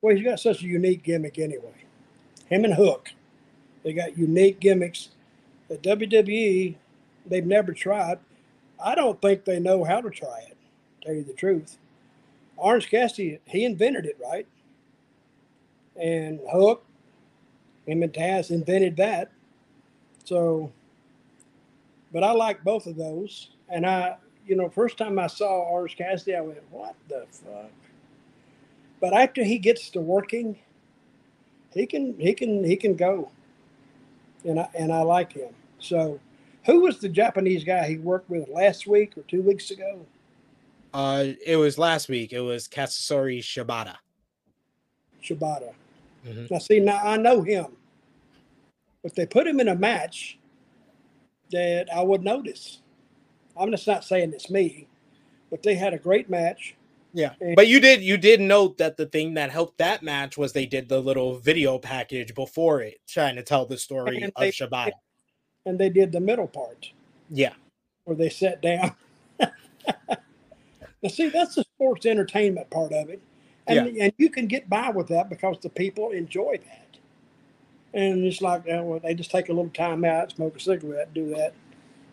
Well, 0.02 0.16
he's 0.16 0.26
got 0.26 0.40
such 0.40 0.62
a 0.62 0.68
unique 0.68 1.04
gimmick 1.04 1.40
anyway. 1.40 1.86
Him 2.50 2.66
and 2.66 2.74
Hook, 2.74 3.10
they 3.84 3.94
got 3.94 4.18
unique 4.18 4.60
gimmicks 4.60 5.10
that 5.68 5.84
WWE 5.84 6.76
they've 7.26 7.46
never 7.46 7.74
tried. 7.74 8.20
I 8.84 8.96
don't 8.96 9.22
think 9.22 9.46
they 9.46 9.60
know 9.60 9.84
how 9.84 10.02
to 10.02 10.10
try 10.10 10.46
it. 10.50 10.58
Tell 11.04 11.14
you 11.14 11.24
the 11.24 11.34
truth, 11.34 11.78
Orange 12.58 12.90
Cassidy 12.90 13.40
he 13.46 13.66
invented 13.66 14.06
it, 14.06 14.18
right? 14.22 14.48
And 15.96 16.40
Hook, 16.52 16.86
Him 17.86 18.04
and 18.04 18.14
Taz 18.14 18.52
invented 18.52 18.98
that. 18.98 19.32
So, 20.24 20.72
but 22.14 22.24
I 22.24 22.32
like 22.32 22.64
both 22.64 22.86
of 22.86 22.96
those. 22.96 23.50
And 23.70 23.86
I, 23.86 24.18
you 24.46 24.56
know, 24.56 24.70
first 24.70 24.98
time 24.98 25.20
I 25.20 25.28
saw 25.28 25.64
Orange 25.64 25.98
Cassidy, 25.98 26.36
I 26.36 26.42
went, 26.42 26.64
"What 26.72 26.96
the 27.08 27.26
fuck?" 27.32 27.72
But 29.00 29.14
after 29.14 29.44
he 29.44 29.58
gets 29.58 29.90
to 29.92 30.02
working, 30.02 30.58
he 31.74 31.86
can 31.86 32.18
he 32.20 32.34
can 32.34 32.64
he 32.64 32.76
can 32.76 32.96
go. 32.96 33.32
And 34.44 34.60
I 34.60 34.70
and 34.74 34.92
I 34.92 35.02
like 35.02 35.34
him. 35.34 35.54
So, 35.80 36.20
who 36.66 36.82
was 36.82 37.00
the 37.00 37.10
Japanese 37.10 37.64
guy 37.64 37.88
he 37.88 37.98
worked 37.98 38.30
with 38.30 38.50
last 38.50 38.88
week 38.88 39.18
or 39.18 39.22
two 39.24 39.42
weeks 39.42 39.72
ago? 39.72 40.06
Uh, 40.94 41.28
it 41.46 41.56
was 41.56 41.78
last 41.78 42.10
week. 42.10 42.34
It 42.34 42.42
was 42.42 42.68
Katsuyori 42.68 43.40
Shibata. 43.40 43.96
Shibata. 45.24 45.74
Mm-hmm. 46.26 46.46
Now, 46.50 46.60
see, 46.60 46.80
now 46.80 47.00
I 47.04 47.18
know 47.18 47.42
him, 47.42 47.68
but 49.04 49.16
they 49.16 49.26
put 49.26 49.48
him 49.48 49.60
in 49.60 49.68
a 49.68 49.76
match 49.76 50.38
that 51.52 51.88
I 51.94 52.02
would 52.02 52.24
notice. 52.24 52.80
I'm 53.58 53.72
just 53.72 53.88
not 53.88 54.04
saying 54.04 54.34
it's 54.34 54.50
me, 54.50 54.88
but 55.50 55.64
they 55.64 55.76
had 55.76 55.94
a 55.94 55.98
great 55.98 56.30
match. 56.30 56.76
Yeah, 57.14 57.34
but 57.56 57.68
you 57.68 57.80
did 57.80 58.02
you 58.02 58.18
did 58.18 58.40
note 58.40 58.78
that 58.78 58.96
the 58.96 59.08
thing 59.08 59.34
that 59.34 59.50
helped 59.50 59.80
that 59.80 60.04
match 60.04 60.38
was 60.38 60.54
they 60.54 60.68
did 60.68 60.90
the 60.90 61.00
little 61.00 61.40
video 61.40 61.80
package 61.80 62.36
before 62.36 62.82
it, 62.82 63.00
trying 63.08 63.36
to 63.36 63.44
tell 63.44 63.66
the 63.66 63.78
story 63.78 64.22
of 64.22 64.32
they, 64.38 64.52
Shibata. 64.52 64.92
And 65.66 65.80
they 65.80 65.90
did 65.90 66.12
the 66.12 66.20
middle 66.20 66.48
part. 66.48 66.92
Yeah, 67.30 67.54
where 68.04 68.16
they 68.16 68.30
sat 68.30 68.62
down. 68.62 68.96
now, 69.40 71.10
see, 71.10 71.30
that's 71.30 71.56
the 71.56 71.64
sports 71.64 72.06
entertainment 72.06 72.70
part 72.70 72.94
of 72.94 73.10
it, 73.10 73.22
and 73.66 73.96
yeah. 73.96 74.04
and 74.04 74.14
you 74.18 74.30
can 74.30 74.46
get 74.46 74.70
by 74.70 74.92
with 74.92 75.08
that 75.08 75.30
because 75.30 75.58
the 75.62 75.70
people 75.70 76.12
enjoy 76.12 76.60
that. 76.64 76.98
And 77.92 78.24
it's 78.24 78.40
like, 78.40 78.62
uh, 78.62 78.84
well, 78.84 79.00
they 79.00 79.16
just 79.16 79.32
take 79.32 79.50
a 79.50 79.54
little 79.54 79.72
time 79.72 80.06
out, 80.06 80.32
smoke 80.32 80.58
a 80.58 80.60
cigarette, 80.60 81.12
do 81.16 81.34
that. 81.34 81.54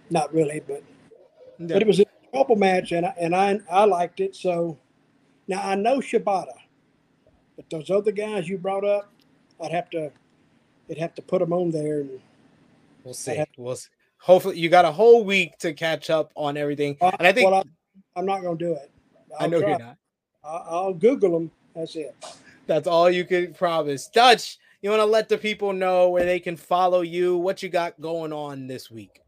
Not 0.09 0.33
really, 0.33 0.63
but 0.67 0.83
but 1.59 1.83
it 1.83 1.87
was 1.87 2.01
a 2.01 2.07
couple 2.33 2.57
match, 2.57 2.93
and 2.93 3.05
I, 3.05 3.15
and 3.21 3.37
I 3.37 3.61
I 3.71 3.85
liked 3.85 4.21
it. 4.21 4.35
So 4.35 4.79
now 5.49 5.63
I 5.63 5.75
know 5.75 5.99
Shibata, 5.99 6.55
but 7.57 7.69
those 7.71 7.91
other 7.91 8.13
guys 8.13 8.49
you 8.49 8.59
brought 8.59 8.85
up, 8.85 9.11
I'd 9.63 9.71
have 9.71 9.91
to, 9.91 10.11
I'd 10.91 10.99
have 10.99 11.15
to 11.15 11.23
put 11.23 11.41
them 11.41 11.53
on 11.53 11.71
there, 11.71 12.01
and 12.01 12.21
we'll 13.05 13.15
see. 13.15 13.37
To, 13.37 13.47
we'll 13.57 13.77
see. 13.77 13.89
Hopefully, 14.19 14.59
you 14.59 14.69
got 14.69 14.85
a 14.85 14.93
whole 14.93 15.25
week 15.25 15.59
to 15.59 15.73
catch 15.73 16.11
up 16.11 16.33
on 16.35 16.57
everything, 16.57 16.97
uh, 17.01 17.13
and 17.19 17.27
I 17.27 17.33
think 17.33 17.51
well, 17.51 17.65
I, 18.17 18.19
am 18.19 18.27
not 18.27 18.43
going 18.43 18.59
to 18.59 18.65
do 18.65 18.73
it. 18.73 18.91
I'll 19.39 19.47
i 19.47 19.49
know 19.49 19.61
try. 19.61 19.71
you're 19.71 19.79
not. 19.79 19.97
I'll, 20.45 20.67
I'll 20.69 20.95
Google 20.95 21.33
them. 21.33 21.51
That's 21.75 21.95
it. 21.97 22.15
That's 22.67 22.89
all 22.89 23.11
you 23.11 23.25
can 23.25 23.55
promise, 23.55 24.09
Dutch. 24.09 24.59
You 24.83 24.91
want 24.91 25.01
to 25.01 25.07
let 25.07 25.29
the 25.29 25.39
people 25.39 25.73
know 25.73 26.11
where 26.11 26.25
they 26.25 26.39
can 26.39 26.57
follow 26.57 27.01
you, 27.01 27.37
what 27.37 27.63
you 27.63 27.69
got 27.69 28.01
going 28.01 28.33
on 28.33 28.67
this 28.67 28.91
week. 28.91 29.21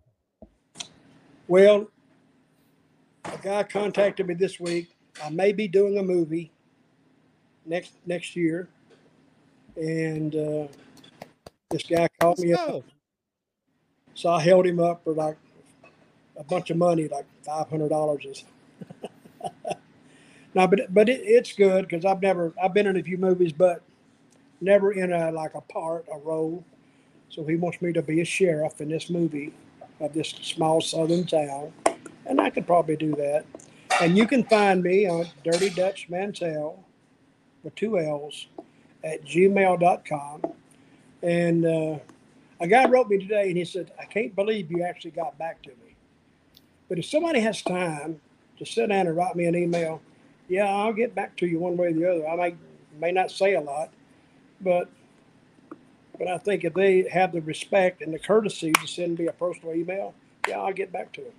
Well, 1.47 1.91
a 3.25 3.39
guy 3.43 3.63
contacted 3.63 4.27
me 4.27 4.35
this 4.35 4.61
week 4.61 4.95
I 5.23 5.31
may 5.31 5.53
be 5.53 5.69
doing 5.69 5.99
a 5.99 6.03
movie 6.03 6.51
next 7.67 7.93
next 8.07 8.37
year, 8.37 8.69
and 9.77 10.35
uh, 10.35 10.67
this 11.71 11.83
guy 11.85 12.09
called 12.21 12.39
me 12.39 12.53
up. 12.53 12.85
So 14.15 14.31
I 14.31 14.41
held 14.41 14.67
him 14.67 14.81
up 14.81 15.05
for 15.05 15.13
like 15.13 15.37
a 16.37 16.45
bunch 16.45 16.71
of 16.71 16.77
money, 16.77 17.09
like 17.09 17.27
five 17.45 17.69
hundred 17.69 17.91
dollars. 17.91 18.45
no, 20.55 20.67
but 20.67 20.93
but 20.93 21.09
it, 21.09 21.21
it's 21.25 21.53
good 21.53 21.89
because 21.89 22.05
I've 22.05 22.23
never 22.23 22.53
I've 22.63 22.75
been 22.75 22.87
in 22.87 22.97
a 22.97 23.03
few 23.03 23.19
movies, 23.19 23.53
but 23.53 23.83
never 24.61 24.93
in 24.93 25.13
a 25.13 25.31
like 25.31 25.55
a 25.55 25.61
part, 25.61 26.07
a 26.13 26.19
role. 26.19 26.65
So 27.29 27.45
he 27.45 27.57
wants 27.57 27.83
me 27.83 27.93
to 27.93 28.03
be 28.03 28.21
a 28.21 28.25
sheriff 28.25 28.81
in 28.81 28.89
this 28.89 29.11
movie 29.11 29.53
of 30.01 30.15
this 30.15 30.31
small 30.31 30.81
southern 30.81 31.27
town, 31.27 31.73
and 32.27 32.41
I 32.41 32.51
could 32.51 32.67
probably 32.67 32.97
do 32.97 33.15
that. 33.17 33.45
And 34.01 34.17
you 34.17 34.27
can 34.27 34.45
find 34.45 34.83
me 34.83 35.09
on 35.09 35.27
Dirty 35.43 35.71
Dutch 35.71 36.09
Mantell 36.09 36.85
with 37.65 37.75
two 37.75 37.99
L's 37.99 38.47
at 39.03 39.25
gmail.com. 39.25 40.43
And 41.23 41.67
uh, 41.67 41.99
a 42.61 42.69
guy 42.69 42.89
wrote 42.89 43.09
me 43.09 43.19
today 43.19 43.49
and 43.49 43.57
he 43.57 43.65
said, 43.65 43.91
I 43.99 44.05
can't 44.05 44.37
believe 44.37 44.71
you 44.71 44.85
actually 44.85 45.11
got 45.11 45.37
back 45.37 45.63
to 45.63 45.71
me. 45.71 45.97
But 46.89 46.99
if 46.99 47.07
somebody 47.07 47.41
has 47.41 47.61
time 47.61 48.21
to 48.59 48.65
sit 48.65 48.89
down 48.89 49.09
and 49.09 49.17
write 49.17 49.35
me 49.35 49.47
an 49.47 49.57
email, 49.57 50.01
yeah, 50.49 50.67
I'll 50.67 50.93
get 50.93 51.15
back 51.15 51.37
to 51.39 51.47
you 51.47 51.59
one 51.59 51.77
way 51.77 51.89
or 51.89 51.93
the 51.93 52.09
other. 52.09 52.29
I 52.29 52.37
may, 52.37 52.57
may 53.01 53.13
not 53.13 53.33
say 53.33 53.55
a 53.55 53.61
lot, 53.61 53.91
but 54.61 54.89
but 56.19 56.27
I 56.27 56.39
think 56.39 56.65
if 56.65 56.75
they 56.75 57.09
have 57.09 57.33
the 57.33 57.41
respect 57.41 58.03
and 58.03 58.13
the 58.13 58.19
courtesy 58.19 58.73
to 58.73 58.87
send 58.89 59.21
me 59.21 59.29
a 59.29 59.33
personal 59.33 59.75
email, 59.75 60.15
yeah, 60.49 60.59
I'll 60.59 60.73
get 60.73 60.91
back 60.91 61.13
to 61.13 61.21
them. 61.21 61.33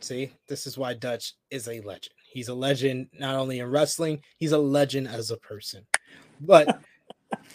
See, 0.00 0.32
this 0.48 0.66
is 0.66 0.78
why 0.78 0.94
Dutch 0.94 1.34
is 1.50 1.68
a 1.68 1.80
legend. 1.80 2.14
He's 2.32 2.48
a 2.48 2.54
legend 2.54 3.08
not 3.18 3.36
only 3.36 3.58
in 3.58 3.70
wrestling, 3.70 4.20
he's 4.38 4.52
a 4.52 4.58
legend 4.58 5.08
as 5.08 5.30
a 5.30 5.36
person. 5.38 5.86
But 6.40 6.80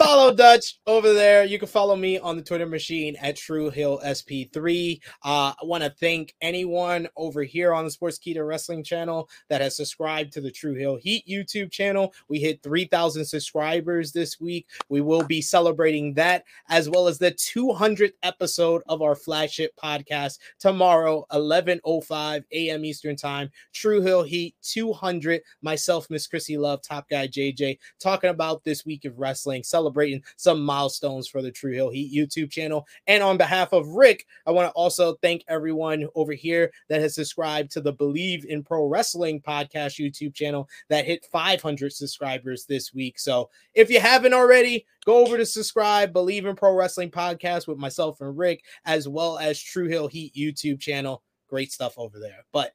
follow 0.03 0.33
Dutch 0.33 0.79
over 0.85 1.13
there. 1.13 1.43
You 1.43 1.57
can 1.57 1.67
follow 1.67 1.95
me 1.95 2.19
on 2.19 2.35
the 2.35 2.43
Twitter 2.43 2.65
machine 2.65 3.15
at 3.21 3.35
True 3.35 3.69
Hill 3.69 4.01
SP3. 4.05 4.99
Uh, 5.23 5.53
I 5.59 5.65
want 5.65 5.83
to 5.83 5.89
thank 5.99 6.35
anyone 6.41 7.07
over 7.15 7.43
here 7.43 7.73
on 7.73 7.85
the 7.85 7.91
Sportskeeda 7.91 8.45
Wrestling 8.45 8.83
channel 8.83 9.29
that 9.49 9.61
has 9.61 9.75
subscribed 9.75 10.33
to 10.33 10.41
the 10.41 10.51
True 10.51 10.73
Hill 10.73 10.97
Heat 10.97 11.25
YouTube 11.27 11.71
channel. 11.71 12.13
We 12.27 12.39
hit 12.39 12.61
3,000 12.63 13.25
subscribers 13.25 14.11
this 14.11 14.39
week. 14.39 14.67
We 14.89 15.01
will 15.01 15.23
be 15.23 15.41
celebrating 15.41 16.13
that 16.15 16.43
as 16.69 16.89
well 16.89 17.07
as 17.07 17.17
the 17.17 17.31
200th 17.31 18.13
episode 18.23 18.81
of 18.87 19.01
our 19.01 19.15
flagship 19.15 19.71
podcast 19.81 20.39
tomorrow, 20.59 21.25
11:05 21.31 22.43
a.m. 22.51 22.85
Eastern 22.85 23.15
Time. 23.15 23.49
True 23.73 24.01
Hill 24.01 24.23
Heat 24.23 24.55
200. 24.61 25.41
Myself, 25.61 26.09
Miss 26.09 26.27
Chrissy 26.27 26.57
Love, 26.57 26.81
Top 26.81 27.09
Guy 27.09 27.27
JJ, 27.27 27.79
talking 27.99 28.29
about 28.29 28.63
this 28.63 28.85
week 28.85 29.05
of 29.05 29.19
wrestling, 29.19 29.62
celebrating 29.63 30.23
some 30.35 30.63
milestones 30.63 31.27
for 31.27 31.41
the 31.41 31.51
True 31.51 31.73
Hill 31.73 31.89
Heat 31.89 32.13
YouTube 32.13 32.51
channel. 32.51 32.87
And 33.07 33.23
on 33.23 33.37
behalf 33.37 33.73
of 33.73 33.87
Rick, 33.89 34.25
I 34.45 34.51
want 34.51 34.67
to 34.69 34.73
also 34.73 35.15
thank 35.21 35.43
everyone 35.47 36.07
over 36.15 36.33
here 36.33 36.71
that 36.89 37.01
has 37.01 37.15
subscribed 37.15 37.71
to 37.71 37.81
the 37.81 37.93
Believe 37.93 38.45
in 38.45 38.63
Pro 38.63 38.85
Wrestling 38.85 39.41
podcast 39.41 39.99
YouTube 39.99 40.33
channel 40.33 40.69
that 40.89 41.05
hit 41.05 41.25
500 41.31 41.91
subscribers 41.93 42.65
this 42.65 42.93
week. 42.93 43.19
So 43.19 43.49
if 43.73 43.89
you 43.89 43.99
haven't 43.99 44.33
already, 44.33 44.85
go 45.05 45.25
over 45.25 45.37
to 45.37 45.45
subscribe, 45.45 46.13
Believe 46.13 46.45
in 46.45 46.55
Pro 46.55 46.73
Wrestling 46.73 47.11
podcast 47.11 47.67
with 47.67 47.77
myself 47.77 48.21
and 48.21 48.37
Rick, 48.37 48.63
as 48.85 49.07
well 49.07 49.37
as 49.37 49.61
True 49.61 49.87
Hill 49.87 50.07
Heat 50.07 50.33
YouTube 50.35 50.79
channel. 50.79 51.23
Great 51.47 51.71
stuff 51.71 51.97
over 51.97 52.19
there. 52.19 52.45
But 52.51 52.73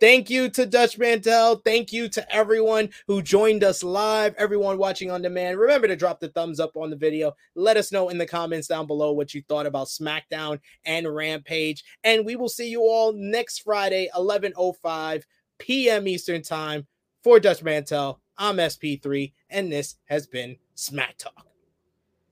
Thank 0.00 0.30
you 0.30 0.48
to 0.50 0.64
Dutch 0.64 0.96
Mantell. 0.96 1.56
Thank 1.64 1.92
you 1.92 2.08
to 2.10 2.34
everyone 2.34 2.90
who 3.06 3.20
joined 3.20 3.64
us 3.64 3.82
live, 3.82 4.34
everyone 4.38 4.78
watching 4.78 5.10
on 5.10 5.22
demand. 5.22 5.58
Remember 5.58 5.88
to 5.88 5.96
drop 5.96 6.20
the 6.20 6.28
thumbs 6.28 6.60
up 6.60 6.76
on 6.76 6.90
the 6.90 6.96
video. 6.96 7.34
Let 7.56 7.76
us 7.76 7.90
know 7.90 8.08
in 8.08 8.18
the 8.18 8.26
comments 8.26 8.68
down 8.68 8.86
below 8.86 9.12
what 9.12 9.34
you 9.34 9.42
thought 9.48 9.66
about 9.66 9.88
SmackDown 9.88 10.60
and 10.84 11.12
Rampage. 11.12 11.84
And 12.04 12.24
we 12.24 12.36
will 12.36 12.48
see 12.48 12.68
you 12.68 12.82
all 12.82 13.12
next 13.12 13.62
Friday, 13.62 14.08
11.05 14.16 15.22
p.m. 15.58 16.06
Eastern 16.06 16.42
Time. 16.42 16.86
For 17.24 17.40
Dutch 17.40 17.64
Mantell, 17.64 18.20
I'm 18.38 18.58
SP3, 18.58 19.32
and 19.50 19.72
this 19.72 19.96
has 20.04 20.28
been 20.28 20.56
Smack 20.76 21.18
Talk. 21.18 21.46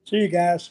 See 0.05 0.17
you 0.17 0.29
guys. 0.29 0.69